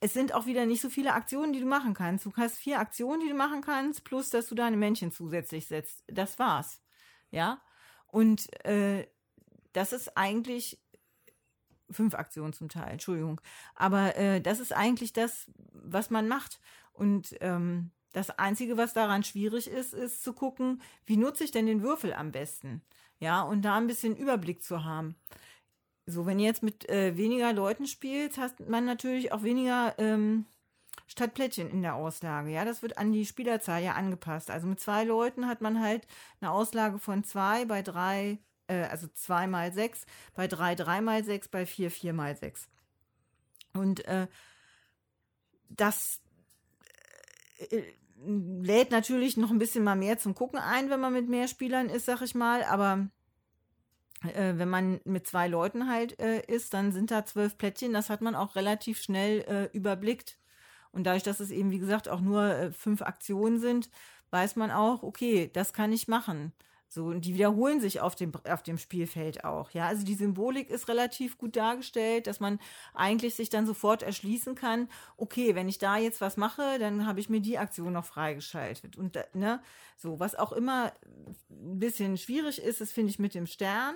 es 0.00 0.14
sind 0.14 0.34
auch 0.34 0.46
wieder 0.46 0.64
nicht 0.66 0.80
so 0.80 0.88
viele 0.88 1.12
Aktionen, 1.12 1.52
die 1.52 1.60
du 1.60 1.66
machen 1.66 1.92
kannst. 1.92 2.24
Du 2.24 2.32
hast 2.36 2.56
vier 2.56 2.80
Aktionen, 2.80 3.20
die 3.20 3.28
du 3.28 3.34
machen 3.34 3.60
kannst, 3.60 4.02
plus 4.04 4.30
dass 4.30 4.48
du 4.48 4.54
deine 4.54 4.76
Männchen 4.76 5.12
zusätzlich 5.12 5.66
setzt. 5.66 6.02
Das 6.06 6.38
war's. 6.38 6.80
Ja. 7.30 7.60
Und 8.06 8.52
äh, 8.64 9.06
das 9.72 9.92
ist 9.92 10.16
eigentlich 10.16 10.80
fünf 11.90 12.14
Aktionen 12.14 12.52
zum 12.52 12.68
Teil, 12.68 12.92
Entschuldigung. 12.92 13.40
Aber 13.74 14.16
äh, 14.16 14.40
das 14.40 14.58
ist 14.58 14.72
eigentlich 14.72 15.12
das, 15.12 15.50
was 15.72 16.10
man 16.10 16.28
macht. 16.28 16.60
Und 16.92 17.36
ähm, 17.40 17.90
das 18.12 18.30
Einzige, 18.30 18.76
was 18.76 18.94
daran 18.94 19.22
schwierig 19.22 19.68
ist, 19.68 19.92
ist 19.92 20.22
zu 20.22 20.32
gucken, 20.32 20.80
wie 21.04 21.16
nutze 21.16 21.44
ich 21.44 21.50
denn 21.50 21.66
den 21.66 21.82
Würfel 21.82 22.14
am 22.14 22.32
besten? 22.32 22.82
Ja, 23.20 23.42
und 23.42 23.62
da 23.62 23.76
ein 23.76 23.86
bisschen 23.86 24.16
Überblick 24.16 24.62
zu 24.62 24.84
haben. 24.84 25.14
So, 26.06 26.26
wenn 26.26 26.38
ihr 26.38 26.46
jetzt 26.46 26.62
mit 26.62 26.88
äh, 26.88 27.16
weniger 27.16 27.52
Leuten 27.52 27.86
spielt, 27.86 28.38
hat 28.38 28.68
man 28.68 28.84
natürlich 28.84 29.32
auch 29.32 29.42
weniger 29.42 29.94
ähm, 29.98 30.46
Stadtplättchen 31.06 31.70
in 31.70 31.82
der 31.82 31.94
Auslage. 31.94 32.50
Ja, 32.50 32.64
das 32.64 32.82
wird 32.82 32.98
an 32.98 33.12
die 33.12 33.26
Spielerzahl 33.26 33.82
ja 33.82 33.92
angepasst. 33.92 34.50
Also 34.50 34.66
mit 34.66 34.80
zwei 34.80 35.04
Leuten 35.04 35.46
hat 35.46 35.60
man 35.60 35.80
halt 35.80 36.06
eine 36.40 36.50
Auslage 36.50 36.98
von 36.98 37.22
zwei, 37.22 37.64
bei 37.66 37.82
drei, 37.82 38.38
äh, 38.68 38.84
also 38.84 39.06
zwei 39.08 39.46
mal 39.46 39.72
sechs, 39.72 40.06
bei 40.34 40.48
drei 40.48 40.74
drei 40.74 41.00
mal 41.00 41.22
sechs, 41.24 41.46
bei 41.48 41.66
vier 41.66 41.90
vier 41.90 42.12
mal 42.12 42.36
sechs. 42.36 42.68
Und 43.74 44.04
äh, 44.06 44.26
das 45.68 46.20
äh, 47.70 47.82
lädt 48.24 48.90
natürlich 48.90 49.36
noch 49.36 49.50
ein 49.50 49.58
bisschen 49.58 49.84
mal 49.84 49.96
mehr 49.96 50.18
zum 50.18 50.34
Gucken 50.34 50.58
ein, 50.58 50.90
wenn 50.90 51.00
man 51.00 51.12
mit 51.12 51.28
mehr 51.28 51.48
Spielern 51.48 51.88
ist, 51.88 52.06
sag 52.06 52.22
ich 52.22 52.34
mal. 52.34 52.64
Aber 52.64 53.08
äh, 54.22 54.54
wenn 54.56 54.68
man 54.68 55.00
mit 55.04 55.26
zwei 55.26 55.48
Leuten 55.48 55.88
halt 55.88 56.18
äh, 56.20 56.42
ist, 56.46 56.74
dann 56.74 56.92
sind 56.92 57.10
da 57.10 57.24
zwölf 57.24 57.56
Plättchen. 57.56 57.92
Das 57.92 58.10
hat 58.10 58.20
man 58.20 58.34
auch 58.34 58.56
relativ 58.56 59.00
schnell 59.00 59.40
äh, 59.42 59.76
überblickt. 59.76 60.38
Und 60.92 61.04
dadurch, 61.04 61.22
dass 61.22 61.40
es 61.40 61.50
eben, 61.50 61.70
wie 61.70 61.78
gesagt, 61.78 62.08
auch 62.08 62.20
nur 62.20 62.42
äh, 62.42 62.72
fünf 62.72 63.02
Aktionen 63.02 63.60
sind, 63.60 63.90
weiß 64.30 64.56
man 64.56 64.70
auch, 64.70 65.02
okay, 65.02 65.50
das 65.52 65.72
kann 65.72 65.92
ich 65.92 66.08
machen. 66.08 66.52
So, 66.92 67.04
und 67.04 67.24
die 67.24 67.34
wiederholen 67.34 67.80
sich 67.80 68.00
auf 68.00 68.16
dem, 68.16 68.32
auf 68.48 68.64
dem 68.64 68.76
Spielfeld 68.76 69.44
auch. 69.44 69.70
Ja, 69.70 69.86
also 69.86 70.04
die 70.04 70.16
Symbolik 70.16 70.68
ist 70.70 70.88
relativ 70.88 71.38
gut 71.38 71.54
dargestellt, 71.54 72.26
dass 72.26 72.40
man 72.40 72.58
eigentlich 72.94 73.36
sich 73.36 73.48
dann 73.48 73.64
sofort 73.64 74.02
erschließen 74.02 74.56
kann, 74.56 74.88
okay, 75.16 75.54
wenn 75.54 75.68
ich 75.68 75.78
da 75.78 75.98
jetzt 75.98 76.20
was 76.20 76.36
mache, 76.36 76.80
dann 76.80 77.06
habe 77.06 77.20
ich 77.20 77.28
mir 77.28 77.40
die 77.40 77.58
Aktion 77.58 77.92
noch 77.92 78.04
freigeschaltet. 78.04 78.96
Und, 78.96 79.16
ne, 79.34 79.62
so, 79.96 80.18
was 80.18 80.34
auch 80.34 80.50
immer 80.50 80.92
ein 81.48 81.78
bisschen 81.78 82.18
schwierig 82.18 82.60
ist, 82.60 82.80
ist, 82.80 82.92
finde 82.92 83.10
ich, 83.10 83.20
mit 83.20 83.34
dem 83.34 83.46
Stern, 83.46 83.94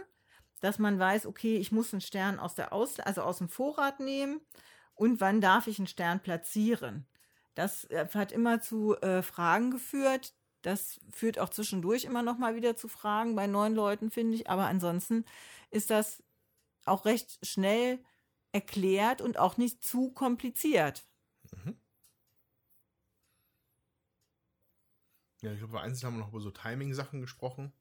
dass 0.60 0.78
man 0.78 0.96
weiß, 0.96 1.26
okay, 1.26 1.56
ich 1.56 1.72
muss 1.72 1.92
einen 1.92 2.00
Stern 2.00 2.38
aus 2.38 2.54
der 2.54 2.72
aus, 2.72 3.00
also 3.00 3.22
aus 3.22 3.38
dem 3.38 3.48
Vorrat 3.48 3.98
nehmen 3.98 4.40
und 4.94 5.20
wann 5.20 5.40
darf 5.40 5.66
ich 5.66 5.80
einen 5.80 5.88
Stern 5.88 6.20
platzieren. 6.20 7.06
Das 7.56 7.86
äh, 7.86 8.06
hat 8.14 8.30
immer 8.30 8.60
zu 8.60 8.96
äh, 9.00 9.22
Fragen 9.22 9.72
geführt. 9.72 10.32
Das 10.64 10.98
führt 11.12 11.38
auch 11.38 11.50
zwischendurch 11.50 12.04
immer 12.04 12.22
noch 12.22 12.38
mal 12.38 12.56
wieder 12.56 12.74
zu 12.74 12.88
Fragen 12.88 13.36
bei 13.36 13.46
neuen 13.46 13.74
Leuten, 13.74 14.10
finde 14.10 14.34
ich. 14.34 14.48
Aber 14.48 14.66
ansonsten 14.66 15.26
ist 15.70 15.90
das 15.90 16.22
auch 16.86 17.04
recht 17.04 17.38
schnell 17.46 18.02
erklärt 18.52 19.20
und 19.20 19.38
auch 19.38 19.58
nicht 19.58 19.84
zu 19.84 20.10
kompliziert. 20.12 21.06
Ja, 25.42 25.52
ich 25.52 25.58
glaube, 25.58 25.80
einzeln 25.82 26.06
haben 26.06 26.14
wir 26.14 26.20
noch 26.20 26.30
über 26.30 26.40
so 26.40 26.50
Timing-Sachen 26.50 27.20
gesprochen. 27.20 27.74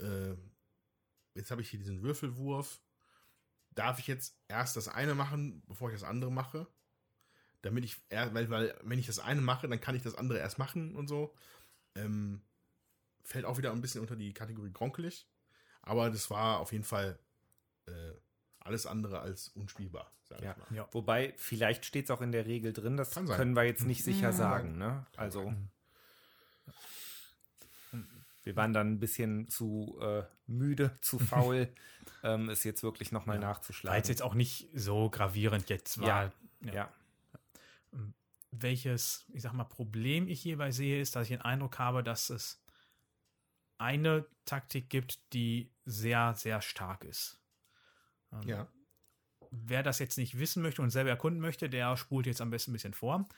Äh, 0.00 0.34
jetzt 1.34 1.52
habe 1.52 1.62
ich 1.62 1.70
hier 1.70 1.78
diesen 1.78 2.02
Würfelwurf. 2.02 2.82
Darf 3.70 4.00
ich 4.00 4.08
jetzt 4.08 4.36
erst 4.48 4.76
das 4.76 4.88
eine 4.88 5.14
machen, 5.14 5.62
bevor 5.68 5.90
ich 5.90 5.94
das 5.94 6.02
andere 6.02 6.32
mache? 6.32 6.66
Damit 7.62 7.84
ich, 7.84 8.02
weil, 8.10 8.50
weil, 8.50 8.76
wenn 8.82 8.98
ich 8.98 9.06
das 9.06 9.20
eine 9.20 9.40
mache, 9.40 9.68
dann 9.68 9.80
kann 9.80 9.94
ich 9.94 10.02
das 10.02 10.16
andere 10.16 10.40
erst 10.40 10.58
machen 10.58 10.96
und 10.96 11.06
so. 11.06 11.32
Ähm, 11.94 12.42
fällt 13.22 13.44
auch 13.44 13.58
wieder 13.58 13.72
ein 13.72 13.80
bisschen 13.80 14.00
unter 14.00 14.16
die 14.16 14.32
Kategorie 14.32 14.72
gronkelig. 14.72 15.26
Aber 15.82 16.10
das 16.10 16.30
war 16.30 16.60
auf 16.60 16.72
jeden 16.72 16.84
Fall 16.84 17.18
äh, 17.86 18.12
alles 18.60 18.86
andere 18.86 19.20
als 19.20 19.48
unspielbar, 19.48 20.10
sag 20.22 20.40
Ja. 20.42 20.52
ich 20.52 20.56
mal. 20.70 20.76
Ja. 20.76 20.88
Wobei, 20.92 21.34
vielleicht 21.36 21.84
steht 21.84 22.04
es 22.06 22.10
auch 22.10 22.20
in 22.22 22.32
der 22.32 22.46
Regel 22.46 22.72
drin, 22.72 22.96
das 22.96 23.10
Kann 23.10 23.26
sein. 23.26 23.36
können 23.36 23.54
wir 23.56 23.64
jetzt 23.64 23.84
nicht 23.84 24.02
sicher 24.04 24.28
Ja. 24.28 24.32
sagen. 24.32 24.78
Ne? 24.78 25.06
Also, 25.16 25.52
wir 28.42 28.56
waren 28.56 28.72
dann 28.72 28.92
ein 28.92 29.00
bisschen 29.00 29.48
zu 29.48 29.98
äh, 30.00 30.22
müde, 30.46 30.90
zu 31.00 31.18
faul, 31.18 31.68
ähm, 32.22 32.48
es 32.50 32.64
jetzt 32.64 32.82
wirklich 32.82 33.12
nochmal 33.12 33.40
War 33.40 33.48
nachzuschlagen. 33.50 33.96
jetzt, 33.96 34.08
jetzt 34.08 34.22
auch 34.22 34.34
nicht 34.34 34.68
so 34.74 35.08
gravierend 35.10 35.68
jetzt 35.70 36.00
war. 36.00 36.32
Ja. 36.62 36.72
ja. 36.72 36.92
Welches, 38.62 39.26
ich 39.32 39.42
sag 39.42 39.52
mal, 39.52 39.64
Problem 39.64 40.28
ich 40.28 40.40
hierbei 40.40 40.70
sehe, 40.70 41.00
ist, 41.00 41.16
dass 41.16 41.24
ich 41.24 41.36
den 41.36 41.42
Eindruck 41.42 41.78
habe, 41.78 42.02
dass 42.02 42.30
es 42.30 42.62
eine 43.78 44.26
Taktik 44.44 44.90
gibt, 44.90 45.20
die 45.32 45.72
sehr, 45.84 46.34
sehr 46.34 46.60
stark 46.62 47.04
ist. 47.04 47.40
Ähm, 48.32 48.42
Ja. 48.42 48.68
Wer 49.50 49.84
das 49.84 50.00
jetzt 50.00 50.18
nicht 50.18 50.38
wissen 50.38 50.62
möchte 50.62 50.82
und 50.82 50.90
selber 50.90 51.10
erkunden 51.10 51.40
möchte, 51.40 51.70
der 51.70 51.96
spult 51.96 52.26
jetzt 52.26 52.40
am 52.40 52.50
besten 52.50 52.70
ein 52.70 52.74
bisschen 52.74 52.94
vor. 52.94 53.28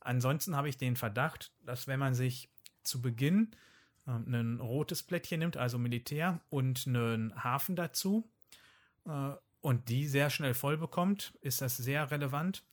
Ansonsten 0.00 0.56
habe 0.56 0.68
ich 0.68 0.78
den 0.78 0.96
Verdacht, 0.96 1.52
dass 1.60 1.86
wenn 1.86 1.98
man 1.98 2.14
sich 2.14 2.50
zu 2.84 3.02
Beginn 3.02 3.50
ähm, 4.06 4.32
ein 4.32 4.60
rotes 4.60 5.02
Plättchen 5.02 5.40
nimmt, 5.40 5.56
also 5.56 5.78
Militär, 5.78 6.40
und 6.48 6.86
einen 6.86 7.44
Hafen 7.44 7.76
dazu 7.76 8.30
äh, 9.04 9.32
und 9.60 9.88
die 9.88 10.06
sehr 10.06 10.30
schnell 10.30 10.54
voll 10.54 10.78
bekommt, 10.78 11.36
ist 11.42 11.60
das 11.60 11.76
sehr 11.76 12.10
relevant 12.10 12.64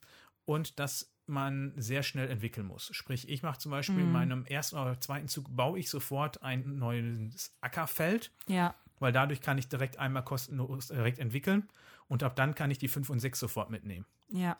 und 0.46 0.78
dass 0.78 1.12
man 1.28 1.72
sehr 1.76 2.02
schnell 2.02 2.28
entwickeln 2.30 2.66
muss. 2.66 2.88
Sprich, 2.92 3.28
ich 3.28 3.42
mache 3.42 3.58
zum 3.58 3.70
Beispiel 3.70 4.00
in 4.00 4.12
meinem 4.12 4.44
ersten 4.46 4.76
oder 4.76 5.00
zweiten 5.00 5.28
Zug, 5.28 5.54
baue 5.54 5.78
ich 5.78 5.90
sofort 5.90 6.42
ein 6.42 6.76
neues 6.78 7.56
Ackerfeld, 7.60 8.32
Ja. 8.48 8.74
weil 8.98 9.12
dadurch 9.12 9.40
kann 9.40 9.58
ich 9.58 9.68
direkt 9.68 9.98
einmal 9.98 10.24
kostenlos 10.24 10.88
direkt 10.88 11.18
entwickeln 11.18 11.68
und 12.08 12.22
ab 12.22 12.36
dann 12.36 12.54
kann 12.54 12.70
ich 12.70 12.78
die 12.78 12.88
5 12.88 13.10
und 13.10 13.18
6 13.20 13.38
sofort 13.40 13.70
mitnehmen. 13.70 14.06
Ja. 14.30 14.56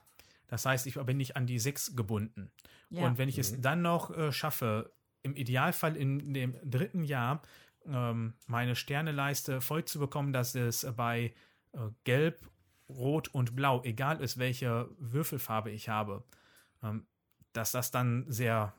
Das 0.49 0.65
heißt, 0.67 0.87
ich 0.87 0.95
bin 0.95 1.17
nicht 1.17 1.37
an 1.37 1.47
die 1.47 1.59
6 1.59 1.97
gebunden. 1.97 2.51
Ja. 2.91 3.07
Und 3.07 3.19
wenn 3.19 3.29
ich 3.29 3.39
es 3.39 3.61
dann 3.61 3.83
noch 3.83 4.17
äh, 4.17 4.33
schaffe, 4.33 4.93
im 5.23 5.35
Idealfall 5.35 5.97
in 5.97 6.33
dem 6.35 6.57
dritten 6.65 7.03
Jahr 7.03 7.43
ähm, 7.85 8.35
meine 8.47 8.77
Sterneleiste 8.77 9.61
voll 9.61 9.85
zu 9.85 9.99
bekommen, 9.99 10.33
dass 10.33 10.55
es 10.55 10.87
bei 10.97 11.35
äh, 11.73 11.79
Gelb, 12.05 12.49
Rot 12.89 13.27
und 13.29 13.57
Blau, 13.57 13.83
egal 13.83 14.21
ist, 14.21 14.39
welche 14.39 14.89
Würfelfarbe 14.99 15.71
ich 15.73 15.89
habe, 15.89 16.23
dass 17.53 17.73
das 17.73 17.91
dann 17.91 18.25
sehr 18.29 18.75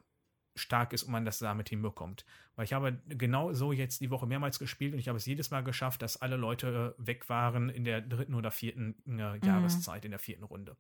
stark 0.55 0.93
ist 0.93 1.03
und 1.03 1.11
man 1.11 1.25
das 1.25 1.39
damit 1.39 1.69
hinbekommt. 1.69 2.25
Weil 2.55 2.65
ich 2.65 2.73
habe 2.73 2.99
genau 3.07 3.53
so 3.53 3.71
jetzt 3.71 4.01
die 4.01 4.09
Woche 4.09 4.25
mehrmals 4.25 4.59
gespielt 4.59 4.93
und 4.93 4.99
ich 4.99 5.07
habe 5.07 5.17
es 5.17 5.25
jedes 5.25 5.51
Mal 5.51 5.63
geschafft, 5.63 6.01
dass 6.01 6.21
alle 6.21 6.35
Leute 6.35 6.95
äh, 6.97 7.07
weg 7.07 7.29
waren 7.29 7.69
in 7.69 7.83
der 7.83 8.01
dritten 8.01 8.33
oder 8.33 8.51
vierten 8.51 8.95
äh, 9.07 9.37
Jahreszeit, 9.45 10.03
in 10.05 10.11
der 10.11 10.19
vierten 10.19 10.43
Runde. 10.43 10.75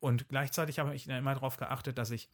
Und 0.00 0.28
gleichzeitig 0.28 0.78
habe 0.78 0.94
ich 0.94 1.08
immer 1.08 1.34
darauf 1.34 1.56
geachtet, 1.56 1.98
dass 1.98 2.10
ich 2.10 2.30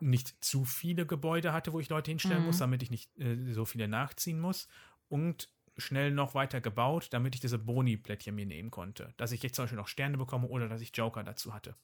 nicht 0.00 0.44
zu 0.44 0.64
viele 0.64 1.06
Gebäude 1.06 1.52
hatte, 1.52 1.72
wo 1.72 1.80
ich 1.80 1.88
Leute 1.88 2.10
hinstellen 2.10 2.40
Mhm. 2.40 2.46
muss, 2.46 2.58
damit 2.58 2.82
ich 2.82 2.90
nicht 2.90 3.18
äh, 3.18 3.52
so 3.52 3.64
viele 3.64 3.88
nachziehen 3.88 4.40
muss. 4.40 4.68
Und 5.08 5.48
schnell 5.76 6.10
noch 6.10 6.34
weiter 6.34 6.60
gebaut, 6.60 7.08
damit 7.12 7.34
ich 7.34 7.40
diese 7.40 7.58
Boni-Plättchen 7.58 8.34
mir 8.34 8.46
nehmen 8.46 8.70
konnte. 8.70 9.14
Dass 9.16 9.32
ich 9.32 9.42
jetzt 9.42 9.54
zum 9.54 9.64
Beispiel 9.64 9.78
noch 9.78 9.88
Sterne 9.88 10.18
bekomme 10.18 10.48
oder 10.48 10.68
dass 10.68 10.80
ich 10.80 10.94
Joker 10.96 11.22
dazu 11.22 11.54
hatte. 11.54 11.76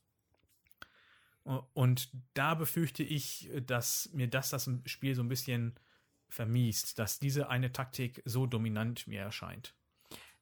Und 1.45 2.11
da 2.33 2.55
befürchte 2.55 3.03
ich, 3.03 3.51
dass 3.67 4.11
mir 4.13 4.29
das 4.29 4.51
das 4.51 4.69
Spiel 4.87 5.15
so 5.15 5.23
ein 5.23 5.29
bisschen 5.29 5.75
vermiest, 6.29 6.99
dass 6.99 7.19
diese 7.21 7.49
eine 7.49 7.73
Taktik 7.73 8.23
so 8.25 8.47
dominant 8.47 9.07
mir 9.07 9.21
erscheint. 9.21 9.75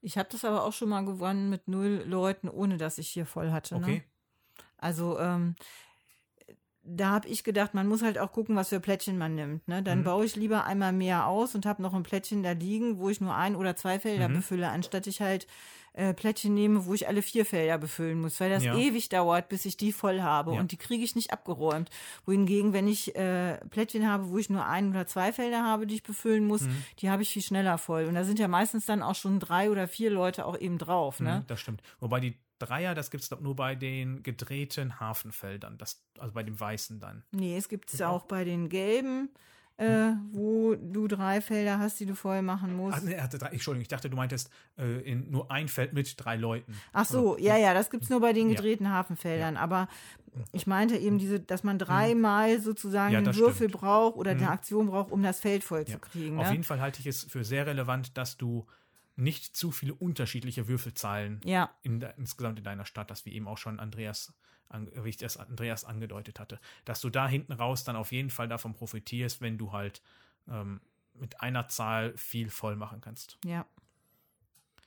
Ich 0.00 0.16
habe 0.18 0.28
das 0.30 0.44
aber 0.44 0.64
auch 0.64 0.72
schon 0.72 0.88
mal 0.88 1.04
gewonnen 1.04 1.50
mit 1.50 1.68
null 1.68 2.04
Leuten, 2.06 2.48
ohne 2.48 2.76
dass 2.76 2.98
ich 2.98 3.08
hier 3.08 3.26
voll 3.26 3.50
hatte. 3.50 3.74
Ne? 3.76 3.80
Okay? 3.80 4.02
Also 4.78 5.18
ähm, 5.18 5.54
da 6.84 7.10
habe 7.10 7.28
ich 7.28 7.44
gedacht, 7.44 7.74
man 7.74 7.86
muss 7.86 8.02
halt 8.02 8.18
auch 8.18 8.32
gucken, 8.32 8.56
was 8.56 8.70
für 8.70 8.80
Plättchen 8.80 9.16
man 9.16 9.34
nimmt. 9.36 9.68
Ne? 9.68 9.82
Dann 9.82 10.00
Mhm. 10.00 10.04
baue 10.04 10.24
ich 10.24 10.34
lieber 10.34 10.64
einmal 10.64 10.92
mehr 10.92 11.26
aus 11.26 11.54
und 11.54 11.66
habe 11.66 11.82
noch 11.82 11.94
ein 11.94 12.02
Plättchen 12.02 12.42
da 12.42 12.52
liegen, 12.52 12.98
wo 12.98 13.08
ich 13.08 13.20
nur 13.20 13.34
ein 13.34 13.54
oder 13.54 13.76
zwei 13.76 14.00
Felder 14.00 14.28
Mhm. 14.28 14.34
befülle, 14.34 14.68
anstatt 14.70 15.06
ich 15.06 15.20
halt 15.20 15.46
äh, 15.94 16.14
Plättchen 16.14 16.54
nehme, 16.54 16.86
wo 16.86 16.94
ich 16.94 17.06
alle 17.06 17.20
vier 17.22 17.44
Felder 17.44 17.76
befüllen 17.78 18.20
muss, 18.20 18.40
weil 18.40 18.48
das 18.50 18.64
Ja. 18.64 18.76
ewig 18.76 19.08
dauert, 19.10 19.48
bis 19.50 19.64
ich 19.66 19.76
die 19.76 19.92
voll 19.92 20.22
habe 20.22 20.54
Ja. 20.54 20.60
und 20.60 20.72
die 20.72 20.76
kriege 20.78 21.04
ich 21.04 21.14
nicht 21.14 21.32
abgeräumt. 21.32 21.90
Wohingegen, 22.24 22.72
wenn 22.72 22.88
ich 22.88 23.14
äh, 23.14 23.58
Plättchen 23.68 24.08
habe, 24.08 24.30
wo 24.30 24.38
ich 24.38 24.48
nur 24.48 24.64
ein 24.66 24.90
oder 24.90 25.06
zwei 25.06 25.32
Felder 25.32 25.62
habe, 25.64 25.86
die 25.86 25.96
ich 25.96 26.02
befüllen 26.02 26.46
muss, 26.46 26.62
Mhm. 26.62 26.84
die 27.00 27.10
habe 27.10 27.22
ich 27.22 27.28
viel 27.30 27.42
schneller 27.42 27.76
voll. 27.78 28.04
Und 28.06 28.14
da 28.14 28.24
sind 28.24 28.38
ja 28.38 28.48
meistens 28.48 28.86
dann 28.86 29.02
auch 29.02 29.14
schon 29.16 29.38
drei 29.40 29.70
oder 29.70 29.86
vier 29.88 30.10
Leute 30.10 30.46
auch 30.46 30.58
eben 30.58 30.78
drauf. 30.78 31.20
Ne? 31.20 31.40
Mhm, 31.40 31.46
das 31.46 31.60
stimmt. 31.60 31.82
Wobei 32.00 32.20
die 32.20 32.38
Dreier, 32.58 32.94
das 32.94 33.10
gibt 33.10 33.24
es 33.24 33.30
nur 33.40 33.56
bei 33.56 33.74
den 33.74 34.22
gedrehten 34.22 35.00
Hafenfeldern, 35.00 35.78
das, 35.78 36.04
also 36.18 36.32
bei 36.32 36.44
dem 36.44 36.58
Weißen 36.60 37.00
dann. 37.00 37.24
Nee, 37.32 37.56
es 37.56 37.68
gibt 37.68 37.92
es 37.92 38.00
auch 38.02 38.24
bei 38.26 38.44
den 38.44 38.68
gelben, 38.68 39.30
äh, 39.82 40.16
wo 40.32 40.74
du 40.74 41.08
drei 41.08 41.40
Felder 41.40 41.78
hast, 41.78 41.98
die 42.00 42.06
du 42.06 42.14
voll 42.14 42.42
machen 42.42 42.74
musst. 42.74 42.98
Ach, 42.98 43.02
nee, 43.02 43.12
er 43.14 43.22
hatte 43.24 43.38
drei, 43.38 43.48
Entschuldigung, 43.48 43.82
ich 43.82 43.88
dachte, 43.88 44.08
du 44.08 44.16
meintest 44.16 44.50
äh, 44.78 45.00
in 45.00 45.30
nur 45.30 45.50
ein 45.50 45.68
Feld 45.68 45.92
mit 45.92 46.14
drei 46.16 46.36
Leuten. 46.36 46.74
Ach 46.92 47.04
so, 47.06 47.36
ja, 47.38 47.56
ja, 47.56 47.74
das 47.74 47.90
gibt's 47.90 48.08
nur 48.08 48.20
bei 48.20 48.32
den 48.32 48.48
Ja. 48.48 48.54
gedrehten 48.56 48.88
Hafenfeldern. 48.90 49.56
Aber 49.56 49.88
ich 50.52 50.66
meinte 50.66 50.96
eben 50.96 51.18
diese, 51.18 51.40
dass 51.40 51.62
man 51.64 51.78
dreimal 51.78 52.60
sozusagen 52.60 53.08
Mhm. 53.08 53.12
Ja, 53.12 53.18
einen 53.18 53.24
das 53.26 53.36
Würfel 53.36 53.68
stimmt. 53.68 53.80
braucht 53.80 54.16
oder 54.16 54.30
eine 54.32 54.42
Mhm. 54.42 54.48
Aktion 54.48 54.86
braucht, 54.86 55.10
um 55.10 55.22
das 55.22 55.40
Feld 55.40 55.64
voll 55.64 55.80
Ja. 55.86 55.94
zu 55.94 55.98
kriegen. 55.98 56.38
Auf 56.38 56.46
Ne? 56.46 56.52
jeden 56.52 56.64
Fall 56.64 56.80
halte 56.80 57.00
ich 57.00 57.06
es 57.06 57.24
für 57.24 57.44
sehr 57.44 57.66
relevant, 57.66 58.16
dass 58.16 58.36
du 58.36 58.66
nicht 59.16 59.54
zu 59.56 59.70
viele 59.72 59.94
unterschiedliche 59.94 60.68
Würfelzahlen 60.68 61.40
Ja, 61.44 61.70
in 61.82 62.00
insgesamt 62.16 62.58
in 62.58 62.64
deiner 62.64 62.86
Stadt, 62.86 63.10
das 63.10 63.26
wie 63.26 63.32
eben 63.34 63.46
auch 63.46 63.58
schon 63.58 63.78
Andreas, 63.78 64.28
an, 64.28 64.34
wie 64.72 65.08
ich 65.08 65.16
das 65.16 65.36
Andreas 65.36 65.84
angedeutet 65.84 66.40
hatte, 66.40 66.58
dass 66.84 67.00
du 67.00 67.10
da 67.10 67.28
hinten 67.28 67.52
raus 67.52 67.84
dann 67.84 67.96
auf 67.96 68.12
jeden 68.12 68.30
Fall 68.30 68.48
davon 68.48 68.74
profitierst, 68.74 69.40
wenn 69.40 69.58
du 69.58 69.72
halt 69.72 70.02
ähm, 70.48 70.80
mit 71.14 71.40
einer 71.40 71.68
Zahl 71.68 72.16
viel 72.16 72.50
voll 72.50 72.76
machen 72.76 73.00
kannst. 73.00 73.38
ja, 73.44 73.66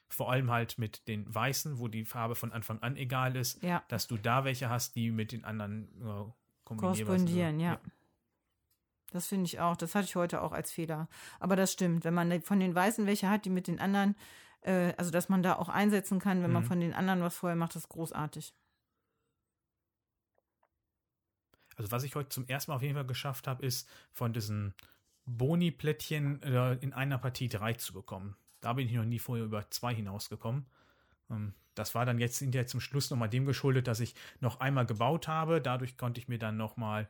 Vor 0.09 0.31
allem 0.31 0.49
halt 0.51 0.77
mit 0.77 1.07
den 1.07 1.33
Weißen, 1.33 1.79
wo 1.79 1.87
die 1.87 2.05
Farbe 2.05 2.35
von 2.35 2.51
Anfang 2.51 2.79
an 2.81 2.95
egal 2.97 3.35
ist, 3.35 3.61
ja. 3.63 3.83
dass 3.89 4.07
du 4.07 4.17
da 4.17 4.43
welche 4.43 4.69
hast, 4.69 4.95
die 4.95 5.11
mit 5.11 5.31
den 5.31 5.43
anderen 5.45 5.83
äh, 6.01 6.23
sind. 6.67 6.77
Korrespondieren, 6.79 7.59
ja. 7.59 7.79
Das 9.11 9.27
finde 9.27 9.45
ich 9.45 9.59
auch. 9.59 9.77
Das 9.77 9.93
hatte 9.95 10.05
ich 10.05 10.15
heute 10.15 10.41
auch 10.41 10.51
als 10.51 10.71
Fehler. 10.71 11.07
Aber 11.39 11.55
das 11.55 11.71
stimmt. 11.71 12.03
Wenn 12.03 12.13
man 12.13 12.41
von 12.41 12.59
den 12.59 12.73
Weißen 12.75 13.05
welche 13.05 13.29
hat, 13.29 13.45
die 13.45 13.49
mit 13.49 13.67
den 13.67 13.79
anderen, 13.79 14.15
äh, 14.61 14.93
also 14.97 15.11
dass 15.11 15.29
man 15.29 15.43
da 15.43 15.55
auch 15.55 15.69
einsetzen 15.69 16.19
kann, 16.19 16.41
wenn 16.43 16.51
man 16.51 16.63
Mhm. 16.63 16.67
von 16.67 16.79
den 16.79 16.93
anderen 16.93 17.21
was 17.21 17.37
voll 17.37 17.55
macht, 17.55 17.75
das 17.75 17.83
ist 17.83 17.89
großartig. 17.89 18.53
Also 21.77 21.91
was 21.91 22.03
ich 22.03 22.15
heute 22.15 22.29
zum 22.29 22.47
ersten 22.47 22.71
Mal 22.71 22.77
auf 22.77 22.81
jeden 22.81 22.95
Fall 22.95 23.05
geschafft 23.05 23.47
habe, 23.47 23.65
ist 23.65 23.89
von 24.13 24.33
diesen 24.33 24.73
Boni-Plättchen 25.25 26.41
äh, 26.43 26.73
in 26.75 26.93
einer 26.93 27.17
Partie 27.17 27.49
drei 27.49 27.73
zu 27.73 27.93
bekommen. 27.93 28.35
Da 28.61 28.73
bin 28.73 28.87
ich 28.87 28.93
noch 28.93 29.05
nie 29.05 29.19
vorher 29.19 29.45
über 29.45 29.69
zwei 29.69 29.93
hinausgekommen. 29.93 30.65
Ähm, 31.29 31.53
das 31.73 31.93
war 31.93 32.05
dann 32.05 32.19
jetzt 32.19 32.39
hinterher 32.39 32.67
zum 32.67 32.79
Schluss 32.79 33.09
nochmal 33.09 33.29
dem 33.29 33.45
geschuldet, 33.45 33.87
dass 33.87 33.99
ich 33.99 34.15
noch 34.39 34.59
einmal 34.59 34.85
gebaut 34.85 35.27
habe. 35.27 35.61
Dadurch 35.61 35.97
konnte 35.97 36.19
ich 36.21 36.27
mir 36.27 36.39
dann 36.39 36.57
nochmal 36.57 37.09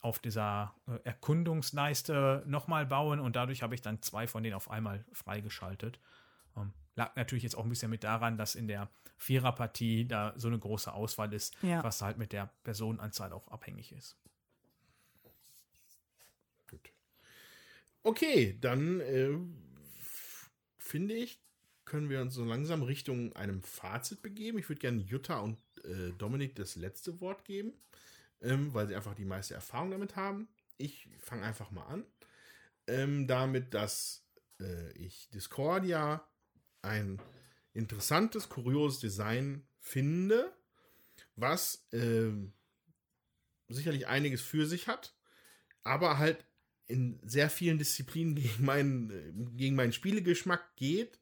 auf 0.00 0.18
dieser 0.18 0.74
äh, 0.86 0.98
Erkundungsleiste 1.04 2.42
nochmal 2.46 2.86
bauen 2.86 3.20
und 3.20 3.36
dadurch 3.36 3.62
habe 3.62 3.74
ich 3.74 3.82
dann 3.82 4.02
zwei 4.02 4.26
von 4.26 4.42
denen 4.42 4.54
auf 4.54 4.70
einmal 4.70 5.04
freigeschaltet. 5.12 5.98
Ähm, 6.56 6.72
lag 6.94 7.14
natürlich 7.16 7.44
jetzt 7.44 7.56
auch 7.56 7.64
ein 7.64 7.68
bisschen 7.68 7.90
mit 7.90 8.04
daran, 8.04 8.38
dass 8.38 8.54
in 8.54 8.68
der 8.68 8.90
Viererpartie 9.18 10.06
da 10.06 10.34
so 10.36 10.48
eine 10.48 10.58
große 10.58 10.92
Auswahl 10.92 11.32
ist, 11.32 11.54
Ja. 11.62 11.82
was 11.82 12.02
halt 12.02 12.18
mit 12.18 12.32
der 12.32 12.50
Personenanzahl 12.64 13.32
auch 13.32 13.48
abhängig 13.48 13.92
ist. 13.92 14.16
Gut. 16.68 16.90
Okay, 18.02 18.58
dann 18.60 19.00
äh, 19.00 19.36
finde 20.78 21.14
ich, 21.14 21.40
können 21.84 22.10
wir 22.10 22.20
uns 22.20 22.34
so 22.34 22.44
langsam 22.44 22.82
Richtung 22.82 23.34
einem 23.34 23.62
Fazit 23.62 24.22
begeben. 24.22 24.58
Ich 24.58 24.68
würde 24.68 24.80
gerne 24.80 25.00
Jutta 25.02 25.38
und 25.38 25.58
äh, 25.84 26.12
Dominik 26.18 26.54
das 26.56 26.76
letzte 26.76 27.20
Wort 27.20 27.44
geben, 27.44 27.72
ähm, 28.42 28.74
weil 28.74 28.88
sie 28.88 28.96
einfach 28.96 29.14
die 29.14 29.24
meiste 29.24 29.54
Erfahrung 29.54 29.90
damit 29.92 30.16
haben. 30.16 30.48
Ich 30.78 31.08
fange 31.20 31.44
einfach 31.44 31.70
mal 31.70 31.86
an. 31.86 32.04
Ähm, 32.88 33.26
damit, 33.26 33.72
dass 33.74 34.24
äh, 34.60 34.92
ich 34.92 35.28
Discordia 35.30 36.26
ein 36.86 37.20
interessantes, 37.74 38.48
kurioses 38.48 39.00
Design 39.00 39.66
finde, 39.80 40.52
was 41.36 41.86
ähm, 41.92 42.52
sicherlich 43.68 44.06
einiges 44.06 44.40
für 44.40 44.66
sich 44.66 44.88
hat, 44.88 45.14
aber 45.84 46.18
halt 46.18 46.44
in 46.86 47.20
sehr 47.24 47.50
vielen 47.50 47.78
Disziplinen 47.78 48.34
gegen 48.36 48.64
meinen, 48.64 49.10
äh, 49.10 49.56
gegen 49.56 49.76
meinen 49.76 49.92
Spielegeschmack 49.92 50.76
geht 50.76 51.18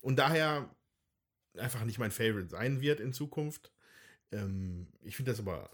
und 0.00 0.16
daher 0.16 0.70
einfach 1.56 1.84
nicht 1.84 1.98
mein 1.98 2.12
Favorite 2.12 2.50
sein 2.50 2.80
wird 2.80 3.00
in 3.00 3.12
Zukunft. 3.12 3.72
Ähm, 4.30 4.88
ich 5.02 5.16
finde 5.16 5.32
das 5.32 5.40
aber 5.40 5.70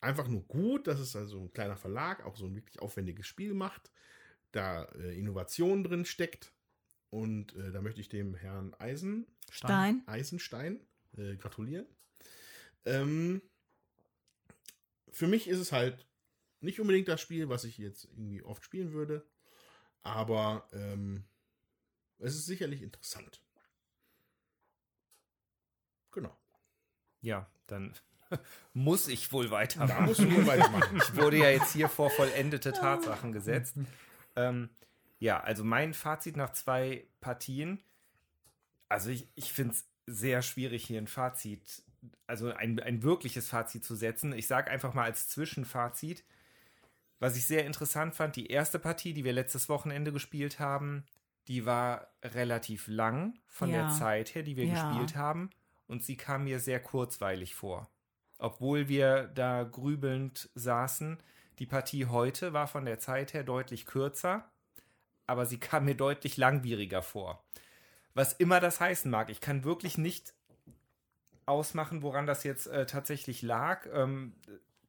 einfach 0.00 0.28
nur 0.28 0.42
gut, 0.42 0.86
dass 0.86 1.00
es 1.00 1.16
also 1.16 1.40
ein 1.40 1.52
kleiner 1.52 1.76
Verlag 1.76 2.24
auch 2.24 2.36
so 2.36 2.46
ein 2.46 2.54
wirklich 2.54 2.78
aufwendiges 2.78 3.26
Spiel 3.26 3.54
macht, 3.54 3.90
da 4.52 4.84
äh, 4.94 5.18
Innovation 5.18 5.84
drin 5.84 6.04
steckt 6.04 6.52
und 7.10 7.54
äh, 7.56 7.72
da 7.72 7.80
möchte 7.80 8.00
ich 8.00 8.08
dem 8.08 8.34
Herrn 8.34 8.74
Eisen 8.74 9.26
Stein. 9.50 10.02
Eisenstein 10.06 10.80
äh, 11.16 11.36
gratulieren. 11.36 11.86
Ähm, 12.84 13.42
für 15.10 15.26
mich 15.26 15.48
ist 15.48 15.58
es 15.58 15.72
halt 15.72 16.06
nicht 16.60 16.80
unbedingt 16.80 17.08
das 17.08 17.20
Spiel, 17.20 17.48
was 17.48 17.64
ich 17.64 17.78
jetzt 17.78 18.04
irgendwie 18.04 18.42
oft 18.42 18.64
spielen 18.64 18.92
würde, 18.92 19.26
aber 20.02 20.68
ähm, 20.72 21.24
es 22.18 22.34
ist 22.34 22.46
sicherlich 22.46 22.82
interessant. 22.82 23.42
Genau. 26.10 26.36
Ja, 27.20 27.50
dann 27.66 27.94
muss 28.74 29.08
ich 29.08 29.32
wohl 29.32 29.46
Da 29.46 29.50
weitermachen. 29.52 30.04
musst 30.06 30.20
du 30.20 30.30
wohl 30.30 30.46
weitermachen. 30.46 30.96
Ich 30.96 31.16
wurde 31.16 31.38
ja 31.38 31.50
jetzt 31.50 31.72
hier 31.72 31.88
vor 31.88 32.10
vollendete 32.10 32.72
Tatsachen 32.72 33.32
gesetzt. 33.32 33.76
Ähm, 34.36 34.68
ja, 35.18 35.40
also 35.40 35.64
mein 35.64 35.94
Fazit 35.94 36.36
nach 36.36 36.52
zwei 36.52 37.06
Partien. 37.20 37.82
Also 38.88 39.10
ich, 39.10 39.28
ich 39.34 39.52
finde 39.52 39.74
es 39.74 39.88
sehr 40.06 40.42
schwierig, 40.42 40.86
hier 40.86 41.00
ein 41.00 41.06
Fazit, 41.06 41.82
also 42.26 42.52
ein, 42.52 42.80
ein 42.80 43.02
wirkliches 43.02 43.48
Fazit 43.48 43.84
zu 43.84 43.94
setzen. 43.94 44.32
Ich 44.32 44.46
sage 44.46 44.70
einfach 44.70 44.94
mal 44.94 45.04
als 45.04 45.28
Zwischenfazit, 45.28 46.24
was 47.18 47.36
ich 47.36 47.46
sehr 47.46 47.66
interessant 47.66 48.14
fand, 48.14 48.36
die 48.36 48.46
erste 48.46 48.78
Partie, 48.78 49.12
die 49.12 49.24
wir 49.24 49.32
letztes 49.32 49.68
Wochenende 49.68 50.12
gespielt 50.12 50.60
haben, 50.60 51.04
die 51.48 51.66
war 51.66 52.12
relativ 52.22 52.86
lang 52.86 53.38
von 53.46 53.70
Ja. 53.70 53.78
der 53.78 53.88
Zeit 53.88 54.34
her, 54.34 54.42
die 54.42 54.56
wir 54.56 54.66
Ja. 54.66 54.74
gespielt 54.74 55.16
haben. 55.16 55.50
Und 55.86 56.04
sie 56.04 56.16
kam 56.16 56.44
mir 56.44 56.60
sehr 56.60 56.80
kurzweilig 56.80 57.54
vor. 57.54 57.90
Obwohl 58.38 58.88
wir 58.88 59.24
da 59.28 59.64
grübelnd 59.64 60.48
saßen. 60.54 61.18
Die 61.58 61.66
Partie 61.66 62.06
heute 62.06 62.52
war 62.52 62.68
von 62.68 62.84
der 62.84 63.00
Zeit 63.00 63.32
her 63.34 63.42
deutlich 63.42 63.84
kürzer, 63.84 64.48
aber 65.28 65.46
sie 65.46 65.60
kam 65.60 65.84
mir 65.84 65.94
deutlich 65.94 66.36
langwieriger 66.36 67.02
vor. 67.02 67.44
Was 68.14 68.32
immer 68.32 68.60
das 68.60 68.80
heißen 68.80 69.10
mag, 69.10 69.30
ich 69.30 69.40
kann 69.40 69.64
wirklich 69.64 69.98
nicht 69.98 70.34
ausmachen, 71.46 72.02
woran 72.02 72.26
das 72.26 72.44
jetzt 72.44 72.66
äh, 72.66 72.86
tatsächlich 72.86 73.42
lag. 73.42 73.86
Ähm, 73.92 74.34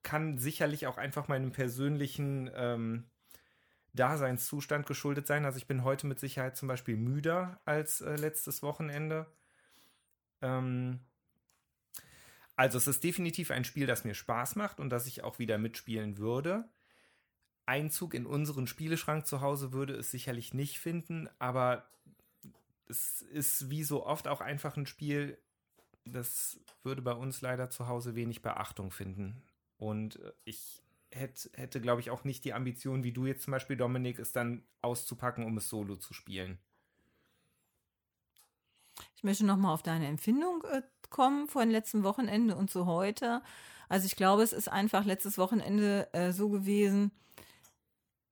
kann 0.02 0.38
sicherlich 0.38 0.88
auch 0.88 0.98
einfach 0.98 1.28
meinem 1.28 1.52
persönlichen 1.52 2.50
ähm, 2.56 3.06
Daseinszustand 3.94 4.86
geschuldet 4.86 5.28
sein. 5.28 5.46
Also 5.46 5.58
ich 5.58 5.68
bin 5.68 5.84
heute 5.84 6.08
mit 6.08 6.20
Sicherheit 6.20 6.56
zum 6.58 6.68
Beispiel 6.68 6.96
müder 6.96 7.60
als 7.66 8.02
äh, 8.02 8.16
letztes 8.16 8.64
Wochenende. 8.64 9.28
Ähm, 10.42 11.00
also 12.56 12.78
es 12.78 12.88
ist 12.88 13.04
definitiv 13.04 13.52
ein 13.52 13.66
Spiel, 13.66 13.88
das 13.88 14.04
mir 14.04 14.14
Spaß 14.14 14.56
macht 14.56 14.80
und 14.80 14.90
das 14.90 15.08
ich 15.08 15.24
auch 15.24 15.40
wieder 15.40 15.58
mitspielen 15.58 16.18
würde. 16.18 16.66
Einzug 17.70 18.16
in 18.16 18.26
unseren 18.26 18.66
Spieleschrank 18.66 19.28
zu 19.28 19.42
Hause 19.42 19.72
würde 19.72 19.94
es 19.94 20.10
sicherlich 20.10 20.54
nicht 20.56 20.80
finden, 20.80 21.30
aber 21.38 21.88
es 22.88 23.22
ist 23.22 23.70
wie 23.70 23.84
so 23.84 24.06
oft 24.06 24.28
auch 24.28 24.42
einfach 24.42 24.76
ein 24.76 24.88
Spiel, 24.88 25.38
das 26.04 26.60
würde 26.82 27.04
bei 27.04 27.14
uns 27.14 27.42
leider 27.42 27.70
zu 27.70 27.88
Hause 27.88 28.16
wenig 28.16 28.42
Beachtung 28.42 28.90
finden. 28.90 29.44
Und 29.78 30.16
äh, 30.20 30.32
ich 30.46 30.82
hätte, 31.12 31.50
hätte 31.54 31.80
glaube 31.80 32.02
ich, 32.02 32.10
auch 32.10 32.24
nicht 32.24 32.44
die 32.44 32.54
Ambition, 32.54 33.04
wie 33.04 33.12
du 33.12 33.28
jetzt 33.28 33.44
zum 33.44 33.52
Beispiel, 33.52 33.78
Dominik, 33.78 34.18
es 34.18 34.32
dann 34.32 34.64
auszupacken, 34.82 35.46
um 35.46 35.58
es 35.58 35.70
solo 35.70 35.96
zu 35.96 36.14
spielen. 36.14 36.58
Ich 39.16 39.24
möchte 39.24 39.46
nochmal 39.46 39.74
auf 39.74 39.84
deine 39.84 40.08
Empfindung 40.08 40.64
äh, 40.64 40.82
kommen 41.12 41.48
von 41.48 41.70
letzten 41.70 42.04
Wochenende 42.04 42.56
und 42.56 42.72
zu 42.72 42.88
heute. 42.88 43.44
Also 43.90 44.08
ich 44.08 44.16
glaube, 44.16 44.42
es 44.42 44.54
ist 44.54 44.68
einfach 44.68 45.06
letztes 45.06 45.38
Wochenende 45.38 46.12
äh, 46.14 46.32
so 46.32 46.50
gewesen, 46.50 47.12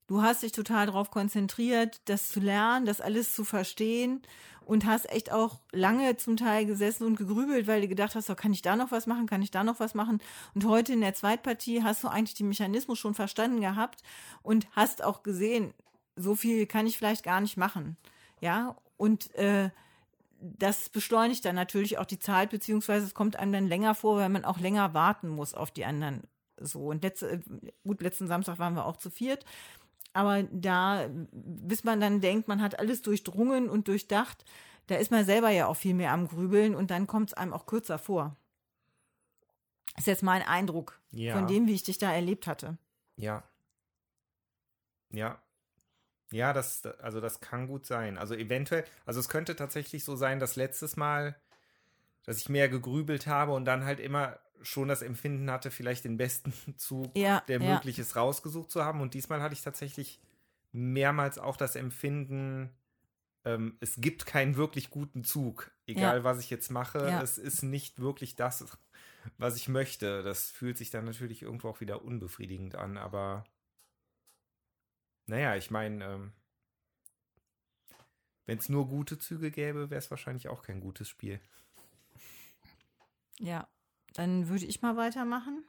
du 0.08 0.22
hast 0.22 0.44
dich 0.44 0.52
total 0.52 0.88
darauf 0.88 1.12
konzentriert, 1.12 2.02
das 2.06 2.30
zu 2.30 2.40
lernen, 2.40 2.86
das 2.86 3.02
alles 3.02 3.34
zu 3.34 3.44
verstehen 3.44 4.22
und 4.66 4.86
hast 4.86 5.10
echt 5.10 5.32
auch 5.32 5.60
lange 5.72 6.18
zum 6.18 6.36
Teil 6.36 6.66
gesessen 6.66 7.06
und 7.06 7.16
gegrübelt, 7.16 7.68
weil 7.68 7.82
du 7.82 7.88
gedacht 7.88 8.16
hast, 8.16 8.30
oh, 8.30 8.36
kann 8.36 8.54
ich 8.54 8.62
da 8.62 8.76
noch 8.76 8.92
was 8.92 9.08
machen, 9.08 9.26
kann 9.26 9.42
ich 9.42 9.52
da 9.52 9.64
noch 9.64 9.80
was 9.80 9.94
machen? 9.94 10.22
Und 10.54 10.66
heute 10.66 10.94
in 10.94 11.02
der 11.02 11.14
Zweitpartie 11.14 11.84
hast 11.84 12.04
du 12.04 12.08
eigentlich 12.10 12.36
den 12.36 12.50
Mechanismus 12.50 13.00
schon 13.00 13.14
verstanden 13.14 13.62
gehabt 13.62 14.02
und 14.44 14.68
hast 14.72 15.04
auch 15.04 15.24
gesehen, 15.24 15.74
so 16.16 16.36
viel 16.36 16.66
kann 16.66 16.88
ich 16.88 16.98
vielleicht 16.98 17.24
gar 17.24 17.40
nicht 17.40 17.58
machen. 17.58 17.96
Ja, 18.42 18.76
und 18.98 19.34
äh, 19.36 19.70
das 20.40 20.90
beschleunigt 20.90 21.46
dann 21.46 21.56
natürlich 21.56 21.98
auch 21.98 22.06
die 22.06 22.20
Zeit, 22.20 22.50
beziehungsweise 22.50 23.06
es 23.06 23.14
kommt 23.14 23.38
einem 23.38 23.54
dann 23.54 23.68
länger 23.68 23.96
vor, 23.96 24.18
weil 24.18 24.30
man 24.30 24.46
auch 24.46 24.60
länger 24.60 24.94
warten 24.94 25.30
muss 25.30 25.54
auf 25.54 25.72
die 25.72 25.86
anderen. 25.86 26.24
So, 26.60 26.88
und 26.88 27.04
letzte, 27.04 27.42
gut, 27.84 28.02
letzten 28.02 28.28
Samstag 28.28 28.60
waren 28.60 28.74
wir 28.74 28.86
auch 28.86 28.98
zu 28.98 29.10
viert. 29.10 29.46
Aber 30.18 30.42
da, 30.52 31.10
bis 31.32 31.84
man 31.84 32.02
dann 32.02 32.22
denkt, 32.22 32.48
man 32.48 32.60
hat 32.60 32.80
alles 32.80 33.04
durchdrungen 33.04 33.70
und 33.70 33.88
durchdacht, 33.88 34.46
da 34.88 34.96
ist 34.96 35.12
man 35.12 35.24
selber 35.26 35.52
ja 35.52 35.68
auch 35.68 35.76
viel 35.76 35.94
mehr 35.94 36.12
am 36.12 36.28
Grübeln 36.28 36.74
und 36.74 36.90
dann 36.90 37.06
kommt 37.06 37.30
es 37.30 37.34
einem 37.36 37.54
auch 37.54 37.68
kürzer 37.68 38.00
vor. 38.00 38.36
Das 39.94 40.00
ist 40.00 40.08
jetzt 40.08 40.24
mein 40.24 40.42
Eindruck 40.42 41.00
Ja. 41.12 41.34
von 41.38 41.46
dem, 41.46 41.68
wie 41.68 41.76
ich 41.76 41.84
dich 41.84 42.00
da 42.00 42.12
erlebt 42.12 42.48
hatte. 42.48 42.80
Ja. 43.16 43.44
Ja. 45.12 45.40
Ja, 46.32 46.52
das, 46.52 46.84
also 47.00 47.22
das 47.22 47.40
kann 47.40 47.68
gut 47.68 47.86
sein. 47.86 48.18
Also 48.18 48.34
eventuell, 48.34 48.86
also 49.06 49.20
es 49.20 49.30
könnte 49.30 49.56
tatsächlich 49.56 50.04
so 50.04 50.16
sein, 50.16 50.40
dass 50.40 50.56
letztes 50.56 50.98
Mal, 50.98 51.36
dass 52.24 52.38
ich 52.40 52.50
mehr 52.50 52.70
gegrübelt 52.70 53.28
habe 53.28 53.54
und 53.54 53.66
dann 53.66 53.86
halt 53.86 54.00
immer 54.00 54.40
schon 54.62 54.88
das 54.88 55.02
Empfinden 55.02 55.50
hatte, 55.52 55.72
vielleicht 55.72 56.06
den 56.06 56.18
besten 56.18 56.54
Zug, 56.78 57.16
Ja, 57.18 57.42
der 57.48 57.62
ja. 57.62 57.74
möglich 57.76 58.00
ist, 58.00 58.16
rausgesucht 58.16 58.72
zu 58.72 58.84
haben. 58.84 59.02
Und 59.02 59.14
diesmal 59.14 59.42
hatte 59.42 59.54
ich 59.54 59.62
tatsächlich 59.62 60.20
mehrmals 60.72 61.38
auch 61.40 61.58
das 61.58 61.76
Empfinden, 61.76 62.70
ähm, 63.46 63.78
es 63.80 63.96
gibt 63.98 64.26
keinen 64.26 64.56
wirklich 64.58 64.90
guten 64.90 65.24
Zug. 65.24 65.72
Egal, 65.86 66.18
Ja. 66.18 66.24
was 66.24 66.40
ich 66.40 66.50
jetzt 66.50 66.70
mache, 66.70 67.00
es 67.22 67.38
ist 67.38 67.62
nicht 67.64 68.00
wirklich 68.00 68.36
das, 68.36 68.66
was 69.38 69.56
ich 69.56 69.70
möchte. 69.70 70.24
Das 70.24 70.52
fühlt 70.52 70.78
sich 70.78 70.90
dann 70.90 71.06
natürlich 71.06 71.44
irgendwo 71.44 71.70
auch 71.70 71.80
wieder 71.80 72.04
unbefriedigend 72.04 72.76
an, 72.76 72.98
aber 72.98 73.46
naja, 75.28 75.56
ich 75.56 75.72
meine, 75.72 76.04
ähm, 76.06 76.34
wenn 78.46 78.58
es 78.60 78.70
nur 78.70 78.88
gute 78.88 79.18
Züge 79.18 79.52
gäbe, 79.52 79.90
wäre 79.90 80.00
es 80.00 80.10
wahrscheinlich 80.12 80.48
auch 80.48 80.62
kein 80.64 80.80
gutes 80.80 81.10
Spiel. 81.10 81.40
Ja, 83.40 83.68
dann 84.18 84.50
würde 84.50 84.66
ich 84.66 84.82
mal 84.82 84.98
weitermachen. 84.98 85.64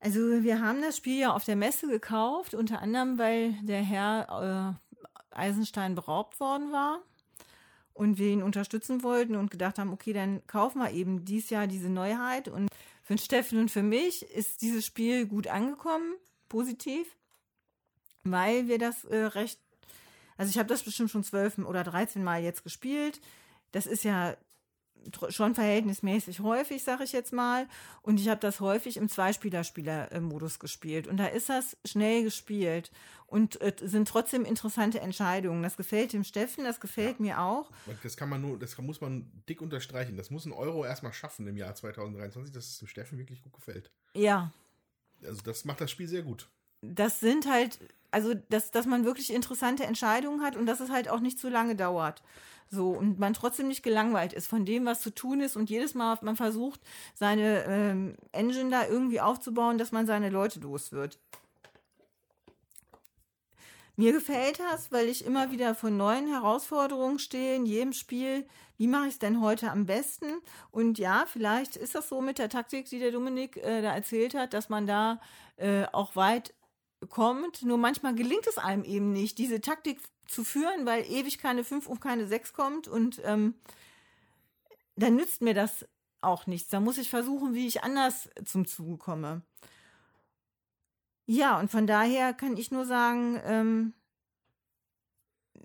Also 0.00 0.20
wir 0.20 0.60
haben 0.60 0.82
das 0.82 0.96
Spiel 0.96 1.18
ja 1.18 1.32
auf 1.32 1.44
der 1.44 1.56
Messe 1.56 1.88
gekauft, 1.88 2.54
unter 2.54 2.80
anderem, 2.80 3.18
weil 3.18 3.54
der 3.62 3.82
Herr 3.82 4.78
äh, 5.32 5.36
Eisenstein 5.36 5.94
beraubt 5.94 6.38
worden 6.38 6.70
war 6.72 7.00
und 7.92 8.18
wir 8.18 8.28
ihn 8.28 8.42
unterstützen 8.42 9.02
wollten 9.02 9.36
und 9.36 9.50
gedacht 9.50 9.78
haben, 9.78 9.92
okay, 9.92 10.12
dann 10.12 10.46
kaufen 10.46 10.80
wir 10.80 10.90
eben 10.90 11.24
dieses 11.24 11.50
Jahr 11.50 11.66
diese 11.66 11.88
Neuheit. 11.88 12.46
Und 12.48 12.68
für 13.02 13.18
Steffen 13.18 13.58
und 13.58 13.70
für 13.70 13.82
mich 13.82 14.22
ist 14.22 14.62
dieses 14.62 14.84
Spiel 14.84 15.26
gut 15.26 15.48
angekommen, 15.48 16.14
positiv, 16.48 17.16
weil 18.22 18.68
wir 18.68 18.78
das 18.78 19.04
äh, 19.04 19.16
recht, 19.16 19.58
also 20.36 20.50
ich 20.50 20.58
habe 20.58 20.68
das 20.68 20.82
bestimmt 20.82 21.10
schon 21.10 21.24
zwölf 21.24 21.58
oder 21.58 21.84
13 21.84 22.22
Mal 22.22 22.42
jetzt 22.42 22.64
gespielt. 22.64 23.20
Das 23.72 23.86
ist 23.86 24.04
ja 24.04 24.36
schon 25.28 25.54
verhältnismäßig 25.54 26.40
häufig, 26.40 26.82
sage 26.82 27.04
ich 27.04 27.12
jetzt 27.12 27.32
mal. 27.32 27.68
Und 28.02 28.20
ich 28.20 28.28
habe 28.28 28.40
das 28.40 28.60
häufig 28.60 28.96
im 28.96 29.08
Zweispieler-Spieler-Modus 29.08 30.58
gespielt. 30.58 31.06
Und 31.06 31.16
da 31.16 31.26
ist 31.26 31.48
das 31.48 31.76
schnell 31.84 32.22
gespielt. 32.22 32.90
Und 33.26 33.60
äh, 33.60 33.72
sind 33.80 34.08
trotzdem 34.08 34.44
interessante 34.44 35.00
Entscheidungen. 35.00 35.62
Das 35.62 35.76
gefällt 35.76 36.12
dem 36.12 36.24
Steffen, 36.24 36.64
das 36.64 36.80
gefällt 36.80 37.18
mir 37.20 37.40
auch. 37.40 37.70
Und 37.86 37.98
Das 38.04 38.16
kann 38.16 38.28
man 38.28 38.40
nur, 38.40 38.58
das 38.58 38.76
kann, 38.76 38.86
muss 38.86 39.00
man 39.00 39.30
dick 39.48 39.60
unterstreichen. 39.60 40.16
Das 40.16 40.30
muss 40.30 40.44
ein 40.46 40.52
Euro 40.52 40.84
erstmal 40.84 41.12
schaffen 41.12 41.46
im 41.46 41.56
Jahr 41.56 41.74
2023, 41.74 42.52
dass 42.52 42.66
es 42.66 42.78
dem 42.78 42.88
Steffen 42.88 43.18
wirklich 43.18 43.42
gut 43.42 43.52
gefällt. 43.52 43.90
Ja, 44.14 44.52
Also 45.24 45.42
das 45.42 45.64
macht 45.64 45.80
das 45.80 45.90
Spiel 45.90 46.08
sehr 46.08 46.22
gut. 46.22 46.48
das 46.82 47.18
sind 47.20 47.46
halt, 47.50 47.78
also 48.10 48.34
dass, 48.48 48.70
dass 48.70 48.86
man 48.86 49.04
wirklich 49.04 49.32
interessante 49.32 49.84
Entscheidungen 49.84 50.42
hat 50.42 50.56
und 50.56 50.66
dass 50.66 50.80
es 50.80 50.90
halt 50.90 51.08
auch 51.08 51.20
nicht 51.20 51.38
zu 51.38 51.48
lange 51.48 51.76
dauert. 51.76 52.22
So, 52.68 52.90
und 52.90 53.18
man 53.18 53.32
trotzdem 53.32 53.68
nicht 53.68 53.82
gelangweilt 53.82 54.32
ist 54.32 54.48
von 54.48 54.64
dem, 54.64 54.86
was 54.86 55.00
zu 55.00 55.10
tun 55.10 55.40
ist 55.40 55.56
und 55.56 55.70
jedes 55.70 55.94
Mal 55.94 56.18
man 56.22 56.36
versucht, 56.36 56.80
seine 57.14 57.64
ähm, 57.64 58.16
Engine 58.32 58.70
da 58.70 58.86
irgendwie 58.86 59.20
aufzubauen, 59.20 59.78
dass 59.78 59.92
man 59.92 60.06
seine 60.06 60.30
Leute 60.30 60.58
los 60.60 60.90
wird. 60.90 61.18
Mir 63.98 64.12
gefällt 64.12 64.60
das, 64.60 64.92
weil 64.92 65.08
ich 65.08 65.24
immer 65.24 65.50
wieder 65.52 65.74
vor 65.74 65.88
neuen 65.90 66.28
Herausforderungen 66.28 67.18
stehe 67.18 67.56
in 67.56 67.64
jedem 67.64 67.94
Spiel. 67.94 68.46
Wie 68.76 68.88
mache 68.88 69.06
ich 69.06 69.14
es 69.14 69.18
denn 69.18 69.40
heute 69.40 69.70
am 69.70 69.86
besten? 69.86 70.26
Und 70.70 70.98
ja, 70.98 71.24
vielleicht 71.26 71.76
ist 71.76 71.94
das 71.94 72.10
so 72.10 72.20
mit 72.20 72.38
der 72.38 72.50
Taktik, 72.50 72.90
die 72.90 72.98
der 72.98 73.10
Dominik 73.10 73.56
äh, 73.56 73.80
da 73.80 73.94
erzählt 73.94 74.34
hat, 74.34 74.52
dass 74.52 74.68
man 74.68 74.86
da 74.86 75.18
äh, 75.56 75.84
auch 75.92 76.14
weit 76.14 76.52
kommt. 77.08 77.62
Nur 77.62 77.78
manchmal 77.78 78.14
gelingt 78.14 78.46
es 78.46 78.58
einem 78.58 78.84
eben 78.84 79.12
nicht, 79.12 79.38
diese 79.38 79.60
Taktik 79.60 80.00
zu 80.26 80.44
führen, 80.44 80.86
weil 80.86 81.04
ewig 81.04 81.38
keine 81.38 81.64
5 81.64 81.86
und 81.86 82.00
keine 82.00 82.26
6 82.26 82.52
kommt. 82.52 82.88
Und 82.88 83.20
ähm, 83.24 83.54
dann 84.96 85.16
nützt 85.16 85.42
mir 85.42 85.54
das 85.54 85.86
auch 86.20 86.46
nichts. 86.46 86.70
Da 86.70 86.80
muss 86.80 86.98
ich 86.98 87.10
versuchen, 87.10 87.54
wie 87.54 87.66
ich 87.66 87.82
anders 87.82 88.28
zum 88.44 88.66
Zuge 88.66 88.96
komme. 88.96 89.42
Ja, 91.26 91.58
und 91.58 91.70
von 91.70 91.86
daher 91.86 92.32
kann 92.34 92.56
ich 92.56 92.70
nur 92.70 92.84
sagen, 92.84 93.40
ähm, 93.44 93.94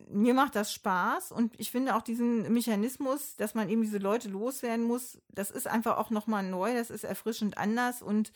mir 0.09 0.33
macht 0.33 0.55
das 0.55 0.73
Spaß 0.73 1.31
und 1.31 1.59
ich 1.59 1.71
finde 1.71 1.95
auch 1.95 2.01
diesen 2.01 2.51
Mechanismus, 2.51 3.35
dass 3.35 3.53
man 3.53 3.69
eben 3.69 3.81
diese 3.81 3.99
Leute 3.99 4.29
loswerden 4.29 4.85
muss, 4.85 5.19
das 5.29 5.51
ist 5.51 5.67
einfach 5.67 5.97
auch 5.97 6.09
nochmal 6.09 6.43
neu, 6.43 6.73
das 6.73 6.89
ist 6.89 7.03
erfrischend 7.03 7.57
anders 7.57 8.01
und 8.01 8.31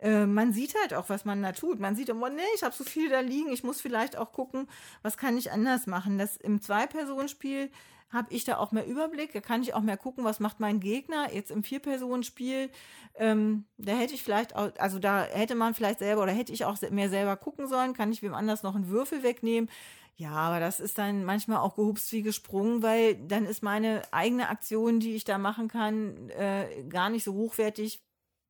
äh, 0.00 0.26
man 0.26 0.52
sieht 0.52 0.74
halt 0.80 0.94
auch, 0.94 1.08
was 1.08 1.24
man 1.24 1.42
da 1.42 1.52
tut. 1.52 1.80
Man 1.80 1.96
sieht 1.96 2.08
immer, 2.08 2.30
nee, 2.30 2.42
ich 2.54 2.62
habe 2.62 2.74
so 2.74 2.84
viel 2.84 3.08
da 3.08 3.20
liegen, 3.20 3.52
ich 3.52 3.64
muss 3.64 3.80
vielleicht 3.80 4.16
auch 4.16 4.32
gucken, 4.32 4.68
was 5.02 5.16
kann 5.16 5.36
ich 5.36 5.50
anders 5.50 5.86
machen. 5.86 6.18
Das 6.18 6.36
im 6.36 6.60
Zwei-Personen-Spiel 6.60 7.70
habe 8.10 8.32
ich 8.32 8.44
da 8.44 8.56
auch 8.56 8.72
mehr 8.72 8.86
Überblick, 8.86 9.32
da 9.32 9.40
kann 9.40 9.62
ich 9.62 9.74
auch 9.74 9.82
mehr 9.82 9.98
gucken, 9.98 10.24
was 10.24 10.40
macht 10.40 10.60
mein 10.60 10.80
Gegner. 10.80 11.32
Jetzt 11.32 11.50
im 11.50 11.62
Vier-Personen-Spiel, 11.62 12.70
ähm, 13.16 13.64
da 13.76 13.92
hätte 13.92 14.14
ich 14.14 14.22
vielleicht 14.22 14.56
auch, 14.56 14.70
also 14.78 14.98
da 14.98 15.24
hätte 15.24 15.54
man 15.54 15.74
vielleicht 15.74 15.98
selber 15.98 16.22
oder 16.22 16.32
hätte 16.32 16.52
ich 16.52 16.64
auch 16.64 16.80
mehr 16.90 17.10
selber 17.10 17.36
gucken 17.36 17.68
sollen, 17.68 17.92
kann 17.92 18.12
ich 18.12 18.22
wem 18.22 18.34
anders 18.34 18.62
noch 18.62 18.74
einen 18.74 18.88
Würfel 18.88 19.22
wegnehmen. 19.22 19.68
Ja, 20.16 20.32
aber 20.32 20.58
das 20.58 20.80
ist 20.80 20.98
dann 20.98 21.24
manchmal 21.24 21.58
auch 21.58 21.76
gehupst 21.76 22.10
wie 22.12 22.22
gesprungen, 22.22 22.82
weil 22.82 23.14
dann 23.14 23.46
ist 23.46 23.62
meine 23.62 24.02
eigene 24.10 24.48
Aktion, 24.48 24.98
die 24.98 25.14
ich 25.14 25.24
da 25.24 25.38
machen 25.38 25.68
kann, 25.68 26.30
äh, 26.30 26.82
gar 26.88 27.08
nicht 27.08 27.22
so 27.22 27.34
hochwertig, 27.34 28.02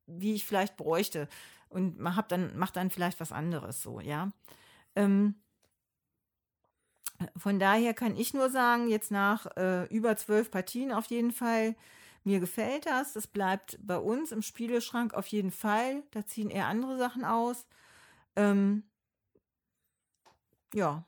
wie 0.09 0.35
ich 0.35 0.45
vielleicht 0.45 0.77
bräuchte. 0.77 1.27
Und 1.69 2.03
hat 2.15 2.31
dann, 2.31 2.57
macht 2.57 2.75
dann 2.75 2.89
vielleicht 2.89 3.19
was 3.19 3.31
anderes 3.31 3.81
so, 3.83 3.99
ja. 3.99 4.31
Ähm, 4.95 5.35
von 7.35 7.59
daher 7.59 7.93
kann 7.93 8.15
ich 8.15 8.33
nur 8.33 8.49
sagen, 8.49 8.87
jetzt 8.89 9.11
nach 9.11 9.45
äh, 9.57 9.85
über 9.85 10.15
zwölf 10.15 10.51
Partien 10.51 10.91
auf 10.91 11.05
jeden 11.07 11.31
Fall, 11.31 11.75
mir 12.23 12.39
gefällt 12.39 12.85
das. 12.85 13.13
Das 13.13 13.27
bleibt 13.27 13.77
bei 13.81 13.97
uns 13.97 14.31
im 14.31 14.41
Spieleschrank 14.41 15.13
auf 15.13 15.27
jeden 15.27 15.51
Fall. 15.51 16.03
Da 16.11 16.25
ziehen 16.25 16.49
eher 16.49 16.67
andere 16.67 16.97
Sachen 16.97 17.25
aus. 17.25 17.65
Ähm, 18.35 18.83
ja, 20.73 21.05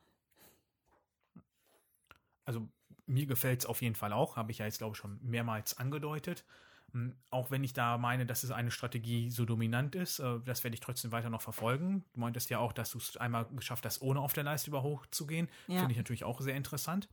Also 2.45 2.68
mir 3.06 3.26
gefällt 3.26 3.61
es 3.61 3.65
auf 3.65 3.82
jeden 3.82 3.95
Fall 3.95 4.14
auch, 4.14 4.36
habe 4.36 4.52
ich 4.52 4.60
ja 4.60 4.65
jetzt 4.65 4.78
glaube 4.80 4.94
ich 4.94 4.98
schon 4.98 5.19
mehrmals 5.22 5.78
angedeutet. 5.78 6.45
Hm, 6.93 7.15
Auch 7.30 7.51
wenn 7.51 7.63
ich 7.63 7.73
da 7.73 7.97
meine, 7.97 8.26
dass 8.26 8.43
es 8.43 8.51
eine 8.51 8.72
Strategie 8.72 9.30
so 9.30 9.45
dominant 9.45 9.95
ist, 9.95 10.19
äh, 10.19 10.39
das 10.45 10.63
werde 10.63 10.76
ich 10.76 10.81
trotzdem 10.81 11.11
weiter 11.11 11.30
noch 11.30 11.41
verfolgen. 11.41 12.03
Du 12.13 12.19
meintest 12.19 12.49
ja 12.49 12.59
auch, 12.59 12.73
dass 12.73 12.91
du 12.91 12.97
es 12.97 13.18
einmal 13.18 13.45
geschafft 13.55 13.85
hast, 13.85 14.01
ohne 14.01 14.19
auf 14.19 14.34
der 14.34 14.43
Leiste 14.43 14.69
über 14.69 14.84
hoch 14.84 15.05
zu 15.07 15.26
gehen. 15.27 15.47
Ja. 15.68 15.80
Finde 15.80 15.91
ich 15.93 15.97
natürlich 15.97 16.23
auch 16.23 16.41
sehr 16.41 16.55
interessant. 16.55 17.09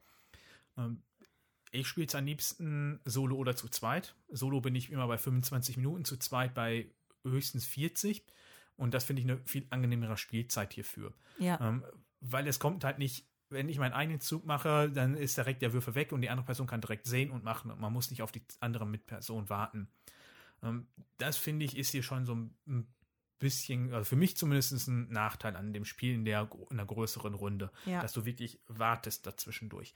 Ähm, 0.77 1.03
Ich 1.71 1.87
spiele 1.87 2.07
es 2.07 2.15
am 2.15 2.25
liebsten 2.25 2.99
solo 3.05 3.37
oder 3.37 3.55
zu 3.55 3.69
zweit. 3.69 4.15
Solo 4.31 4.61
bin 4.61 4.75
ich 4.75 4.91
immer 4.91 5.07
bei 5.07 5.19
25 5.19 5.77
Minuten, 5.77 6.05
zu 6.05 6.17
zweit 6.17 6.55
bei 6.55 6.91
höchstens 7.25 7.67
40. 7.67 8.25
Und 8.77 8.95
das 8.95 9.05
finde 9.05 9.21
ich 9.23 9.29
eine 9.29 9.39
viel 9.45 9.67
angenehmere 9.71 10.17
Spielzeit 10.17 10.73
hierfür. 10.73 11.13
Ja. 11.39 11.61
Ähm, 11.61 11.85
weil 12.21 12.47
es 12.47 12.59
kommt 12.59 12.85
halt 12.85 12.99
nicht, 12.99 13.27
wenn 13.51 13.69
ich 13.69 13.79
meinen 13.79 13.93
eigenen 13.93 14.21
Zug 14.21 14.45
mache, 14.45 14.91
dann 14.91 15.15
ist 15.17 15.37
direkt 15.37 15.63
der 15.63 15.73
Würfel 15.73 15.95
weg 15.95 16.13
und 16.13 16.21
die 16.21 16.31
andere 16.31 16.47
Person 16.47 16.67
kann 16.67 16.81
direkt 16.81 17.07
sehen 17.07 17.31
und 17.31 17.45
machen 17.45 17.71
und 17.71 17.81
man 17.81 17.93
muss 17.93 18.11
nicht 18.11 18.23
auf 18.23 18.33
die 18.33 18.43
andere 18.61 18.87
Mitperson 18.87 19.49
warten. 19.49 19.89
Ähm, 20.63 20.87
das 21.19 21.37
finde 21.37 21.65
ich 21.65 21.77
ist 21.77 21.91
hier 21.91 22.03
schon 22.03 22.25
so 22.27 22.35
ein 22.35 22.87
bisschen, 23.39 23.93
also 23.93 24.05
für 24.05 24.17
mich 24.17 24.37
zumindest 24.37 24.89
ein 24.89 25.09
Nachteil 25.11 25.57
an 25.57 25.73
dem 25.73 25.85
Spiel 25.85 26.15
in 26.15 26.25
der, 26.25 26.49
in 26.71 26.77
der 26.77 26.87
größeren 26.87 27.35
Runde, 27.35 27.71
Ja. 27.87 28.03
dass 28.03 28.13
du 28.13 28.25
wirklich 28.25 28.61
wartest 28.67 29.27
dazwischendurch. 29.27 29.95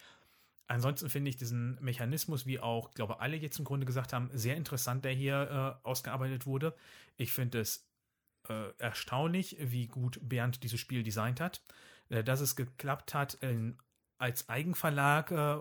Ansonsten 0.69 1.11
finde 1.11 1.29
ich 1.29 1.37
diesen 1.37 1.77
Mechanismus, 1.83 2.47
wie 2.47 2.61
auch, 2.61 2.93
glaube 2.93 3.21
alle 3.21 3.37
jetzt 3.37 3.59
im 3.59 3.65
Grunde 3.65 3.85
gesagt 3.85 4.13
haben, 4.13 4.31
sehr 4.33 4.57
interessant, 4.57 5.05
der 5.05 5.13
hier 5.13 5.79
äh, 5.83 5.87
ausgearbeitet 5.87 6.47
wurde. 6.47 6.75
Ich 7.17 7.33
finde 7.33 7.61
es 7.61 7.85
äh, 8.49 8.71
erstaunlich, 8.79 9.57
wie 9.61 9.89
gut 9.89 10.19
Bernd 10.23 10.63
dieses 10.63 10.81
Spiel 10.81 11.03
designt 11.03 11.41
hat, 11.41 11.63
dass 12.23 12.41
es 12.41 12.57
geklappt 12.57 13.15
hat, 13.15 13.39
als 14.23 14.49
Eigenverlag 14.49 15.31
äh, 15.33 15.59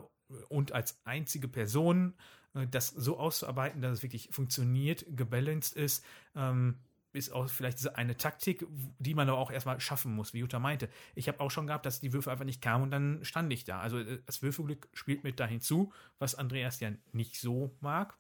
und 0.49 0.72
als 0.72 1.02
einzige 1.03 1.48
Person 1.48 2.14
äh, 2.53 2.68
das 2.68 2.90
so 2.90 3.18
auszuarbeiten, 3.18 3.82
dass 3.82 3.94
es 3.94 4.03
wirklich 4.03 4.30
funktioniert, 4.32 5.06
gebalanced 5.10 5.76
ist, 5.76 6.06
ähm, 6.36 6.78
ist 7.14 7.32
auch 7.32 7.49
vielleicht 7.49 7.80
diese 7.80 7.98
eine 7.98 8.15
Taktik, 8.15 8.65
die 8.99 9.15
man 9.15 9.28
aber 9.28 9.40
auch 9.40 9.52
erstmal 9.52 9.82
schaffen 9.82 10.15
muss, 10.15 10.34
wie 10.34 10.40
Jutta 10.40 10.60
meinte. 10.60 10.90
Ich 11.14 11.28
habe 11.28 11.41
auch 11.41 11.52
schon 11.52 11.68
gehabt, 11.68 11.86
dass 11.86 11.99
die 11.99 12.14
Würfel 12.14 12.32
einfach 12.32 12.45
nicht 12.45 12.61
kamen 12.61 12.84
und 12.84 12.91
dann 12.91 13.26
stand 13.26 13.52
ich 13.52 13.65
da. 13.65 13.82
Also 13.82 13.99
äh, 13.99 14.22
das 14.26 14.41
Würfelglück 14.44 14.88
spielt 14.94 15.23
mit 15.23 15.40
da 15.40 15.48
hinzu, 15.48 15.91
was 16.19 16.36
Andreas 16.36 16.80
ja 16.80 16.91
nicht 17.11 17.40
so 17.40 17.76
mag. 17.82 18.18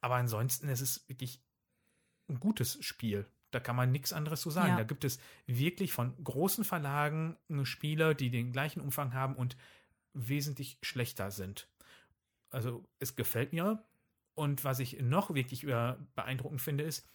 Aber 0.00 0.14
ansonsten 0.14 0.68
ist 0.68 0.80
es 0.80 1.08
wirklich 1.08 1.40
ein 2.28 2.38
gutes 2.38 2.78
Spiel. 2.84 3.26
Da 3.50 3.60
kann 3.60 3.76
man 3.76 3.90
nichts 3.92 4.12
anderes 4.12 4.40
zu 4.42 4.50
sagen. 4.50 4.70
Ja. 4.70 4.76
Da 4.76 4.82
gibt 4.84 5.04
es 5.04 5.18
wirklich 5.46 5.92
von 5.92 6.12
großen 6.22 6.64
Verlagen 6.64 7.36
äh, 7.48 7.64
Spiele, 7.64 8.14
die 8.14 8.30
den 8.30 8.52
gleichen 8.52 8.80
Umfang 8.80 9.14
haben 9.14 9.34
und 9.36 9.56
wesentlich 10.12 10.78
schlechter 10.82 11.30
sind. 11.30 11.68
Also 12.50 12.84
es 12.98 13.16
gefällt 13.16 13.52
mir. 13.52 13.82
Und 14.34 14.64
was 14.64 14.78
ich 14.78 15.00
noch 15.00 15.34
wirklich 15.34 15.66
beeindruckend 16.14 16.62
finde, 16.62 16.84
ist, 16.84 17.08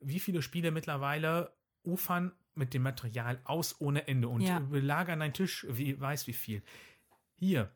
wie 0.00 0.20
viele 0.20 0.42
Spiele 0.42 0.70
mittlerweile 0.70 1.52
ufern 1.84 2.32
mit 2.54 2.74
dem 2.74 2.82
Material 2.82 3.40
aus 3.44 3.80
ohne 3.80 4.06
Ende 4.06 4.28
und 4.28 4.42
Ja. 4.42 4.58
belagern 4.58 5.22
einen 5.22 5.32
Tisch, 5.32 5.66
wie 5.70 5.98
weiß 5.98 6.26
wie 6.26 6.32
viel. 6.34 6.62
Hier, 7.38 7.72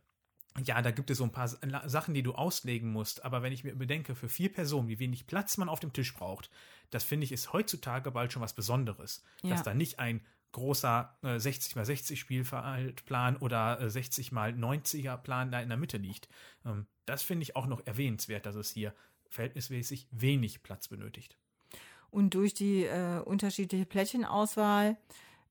ja, 0.64 0.80
da 0.82 0.90
gibt 0.90 1.10
es 1.10 1.18
so 1.18 1.24
ein 1.24 1.32
paar 1.32 1.48
Sa- 1.48 1.88
Sachen, 1.88 2.14
die 2.14 2.22
du 2.22 2.34
auslegen 2.34 2.90
musst, 2.92 3.24
aber 3.24 3.42
wenn 3.42 3.52
ich 3.52 3.64
mir 3.64 3.74
bedenke, 3.74 4.14
für 4.14 4.28
vier 4.28 4.52
Personen, 4.52 4.88
wie 4.88 4.98
wenig 4.98 5.26
Platz 5.26 5.56
man 5.58 5.68
auf 5.68 5.80
dem 5.80 5.92
Tisch 5.92 6.14
braucht, 6.14 6.50
das 6.90 7.04
finde 7.04 7.24
ich 7.24 7.32
ist 7.32 7.52
heutzutage 7.52 8.10
bald 8.10 8.32
schon 8.32 8.42
was 8.42 8.54
Besonderes. 8.54 9.22
Ja. 9.42 9.50
Dass 9.50 9.62
da 9.62 9.74
nicht 9.74 9.98
ein 9.98 10.20
großer 10.52 11.16
äh, 11.22 11.38
60 11.38 11.76
x 11.76 11.86
60 11.86 12.18
Spielplan 12.18 13.36
oder 13.36 13.80
äh, 13.80 13.90
60 13.90 14.28
x 14.28 14.36
90er 14.36 15.16
Plan 15.18 15.50
da 15.50 15.60
in 15.60 15.68
der 15.68 15.76
Mitte 15.76 15.98
liegt. 15.98 16.28
Ähm, 16.64 16.86
das 17.04 17.22
finde 17.22 17.42
ich 17.42 17.56
auch 17.56 17.66
noch 17.66 17.86
erwähnenswert, 17.86 18.46
dass 18.46 18.54
es 18.54 18.70
hier 18.70 18.94
verhältnismäßig 19.28 20.08
wenig 20.10 20.62
Platz 20.62 20.88
benötigt. 20.88 21.36
Und 22.10 22.34
durch 22.34 22.54
die 22.54 22.84
äh, 22.84 23.18
unterschiedliche 23.18 23.84
Plättchenauswahl, 23.84 24.96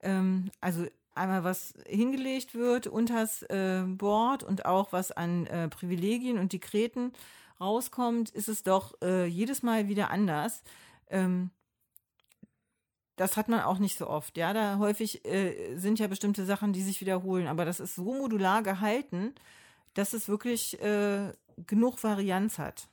ähm, 0.01 0.49
also 0.61 0.87
einmal 1.15 1.43
was 1.43 1.73
hingelegt 1.87 2.55
wird 2.55 2.87
unters 2.87 3.41
äh, 3.43 3.83
Board 3.85 4.43
und 4.43 4.65
auch 4.65 4.91
was 4.91 5.11
an 5.11 5.45
äh, 5.47 5.67
Privilegien 5.69 6.37
und 6.37 6.53
Dekreten 6.53 7.13
rauskommt, 7.59 8.29
ist 8.31 8.49
es 8.49 8.63
doch 8.63 8.93
äh, 9.01 9.25
jedes 9.25 9.63
Mal 9.63 9.87
wieder 9.87 10.09
anders. 10.11 10.61
Ähm, 11.09 11.51
das 13.15 13.37
hat 13.37 13.47
man 13.47 13.61
auch 13.61 13.79
nicht 13.79 13.97
so 13.97 14.07
oft. 14.07 14.35
Ja, 14.37 14.51
da 14.51 14.77
häufig 14.77 15.25
äh, 15.25 15.77
sind 15.77 15.99
ja 15.99 16.07
bestimmte 16.07 16.45
Sachen, 16.45 16.73
die 16.73 16.81
sich 16.81 16.99
wiederholen, 16.99 17.47
aber 17.47 17.63
das 17.63 17.79
ist 17.79 17.95
so 17.95 18.13
modular 18.13 18.61
gehalten, 18.61 19.33
dass 19.93 20.11
es 20.13 20.27
wirklich 20.27 20.81
äh, 20.81 21.31
genug 21.65 22.03
Varianz 22.03 22.57
hat. 22.59 22.89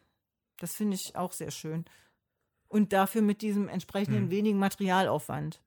Das 0.61 0.77
finde 0.77 0.94
ich 0.94 1.16
auch 1.16 1.32
sehr 1.32 1.51
schön. 1.51 1.85
Und 2.69 2.93
dafür 2.93 3.20
mit 3.20 3.43
diesem 3.43 3.69
entsprechenden 3.69 4.27
Mhm. 4.27 4.31
wenigen 4.31 4.59
Materialaufwand. 4.61 5.61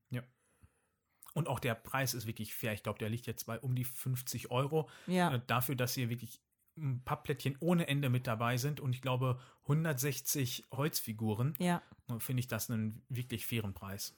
Und 1.36 1.48
auch 1.48 1.60
der 1.60 1.76
Preis 1.76 2.14
ist 2.16 2.26
wirklich 2.26 2.56
fair. 2.56 2.74
Ich 2.74 2.82
glaube, 2.82 2.98
der 2.98 3.10
liegt 3.10 3.28
jetzt 3.28 3.46
bei 3.46 3.60
um 3.60 3.76
die 3.76 3.84
50 3.84 4.50
Euro. 4.50 4.90
Ja. 5.06 5.36
Äh, 5.36 5.42
dafür, 5.46 5.76
dass 5.76 5.94
hier 5.94 6.10
wirklich 6.10 6.42
ein 6.78 7.04
paar 7.04 7.22
Plättchen 7.24 7.56
ohne 7.60 7.88
Ende 7.88 8.10
mit 8.10 8.26
dabei 8.26 8.58
sind 8.58 8.80
und 8.82 8.94
ich 8.96 9.02
glaube 9.02 9.40
160 9.64 10.66
Holzfiguren, 10.72 11.54
Ja, 11.60 11.82
äh, 12.10 12.20
finde 12.20 12.40
ich 12.42 12.48
das 12.48 12.70
einen 12.72 13.02
wirklich 13.10 13.46
fairen 13.46 13.74
Preis. 13.74 14.14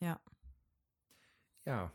ja. 0.00 0.20
Ja, 1.66 1.90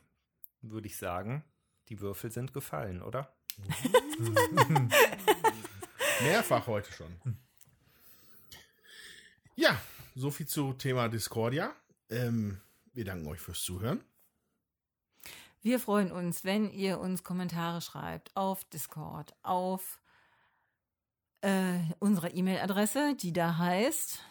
würde 0.62 0.88
ich 0.88 0.98
sagen, 0.98 1.44
die 1.90 2.00
Würfel 2.00 2.32
sind 2.32 2.54
gefallen, 2.54 3.04
oder? 3.04 3.32
Mehrfach 6.22 6.66
heute 6.68 6.92
schon. 6.92 7.38
Ja, 9.56 9.80
so 10.16 10.32
viel 10.32 10.48
zu 10.48 10.74
Thema 10.74 11.08
Discordia. 11.08 11.76
Ähm, 12.10 12.60
wir 12.94 13.06
danken 13.06 13.28
euch 13.28 13.40
fürs 13.40 13.62
Zuhören. 13.62 14.04
Wir 15.62 15.80
freuen 15.82 16.12
uns, 16.12 16.46
wenn 16.46 16.72
ihr 16.72 17.00
uns 17.00 17.24
Kommentare 17.24 17.82
schreibt 17.82 18.34
auf 18.36 18.64
Discord, 18.66 19.36
auf 19.44 20.00
äh, 21.42 21.80
unserer 22.00 22.34
E-Mail-Adresse, 22.34 23.16
die 23.16 23.34
da 23.34 23.58
heißt. 23.58 24.24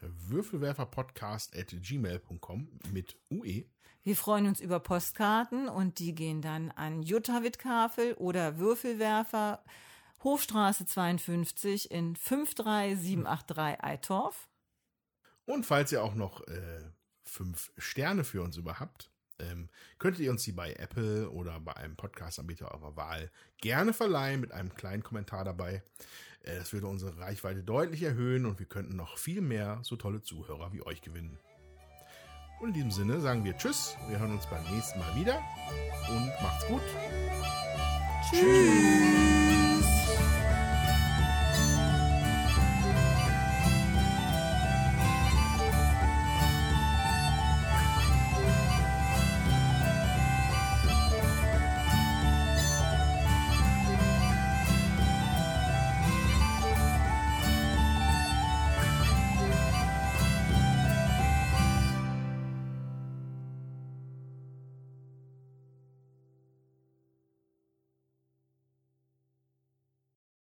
Würfelwerferpodcast 0.00 1.54
at 1.56 1.74
gmail.com 1.82 2.68
mit. 2.90 3.18
UE. 3.30 3.64
Wir 4.02 4.16
freuen 4.16 4.46
uns 4.46 4.60
über 4.60 4.80
Postkarten 4.80 5.68
und 5.68 5.98
die 5.98 6.14
gehen 6.14 6.40
dann 6.40 6.70
an 6.70 7.02
Jutta 7.02 7.42
Wittkafel 7.42 8.14
oder 8.14 8.58
Würfelwerfer, 8.58 9.62
Hofstraße 10.22 10.86
52 10.86 11.90
in 11.90 12.14
53783 12.14 13.84
Eitorf. 13.84 14.48
Und 15.44 15.66
falls 15.66 15.92
ihr 15.92 16.02
auch 16.02 16.14
noch 16.14 16.46
äh, 16.46 16.84
fünf 17.24 17.72
Sterne 17.76 18.24
für 18.24 18.42
uns 18.42 18.56
über 18.56 18.80
habt, 18.80 19.10
ähm, 19.38 19.68
könntet 19.98 20.22
ihr 20.22 20.30
uns 20.30 20.42
die 20.42 20.52
bei 20.52 20.72
Apple 20.74 21.30
oder 21.30 21.60
bei 21.60 21.76
einem 21.76 21.96
Podcast-Anbieter 21.96 22.72
eurer 22.72 22.96
Wahl 22.96 23.30
gerne 23.60 23.92
verleihen 23.92 24.40
mit 24.40 24.52
einem 24.52 24.74
kleinen 24.74 25.02
Kommentar 25.02 25.44
dabei. 25.44 25.82
Äh, 26.42 26.56
das 26.56 26.72
würde 26.72 26.86
unsere 26.86 27.18
Reichweite 27.18 27.62
deutlich 27.62 28.02
erhöhen 28.02 28.46
und 28.46 28.58
wir 28.58 28.66
könnten 28.66 28.96
noch 28.96 29.18
viel 29.18 29.40
mehr 29.40 29.80
so 29.82 29.96
tolle 29.96 30.22
Zuhörer 30.22 30.72
wie 30.72 30.82
euch 30.82 31.02
gewinnen. 31.02 31.38
Und 32.60 32.68
in 32.68 32.74
diesem 32.74 32.90
Sinne 32.90 33.20
sagen 33.20 33.44
wir 33.44 33.56
Tschüss, 33.56 33.96
wir 34.08 34.18
hören 34.18 34.32
uns 34.32 34.46
beim 34.46 34.64
nächsten 34.74 34.98
Mal 34.98 35.14
wieder 35.16 35.42
und 36.08 36.32
macht's 36.42 36.66
gut. 36.66 36.82
Tschüss. 38.30 39.56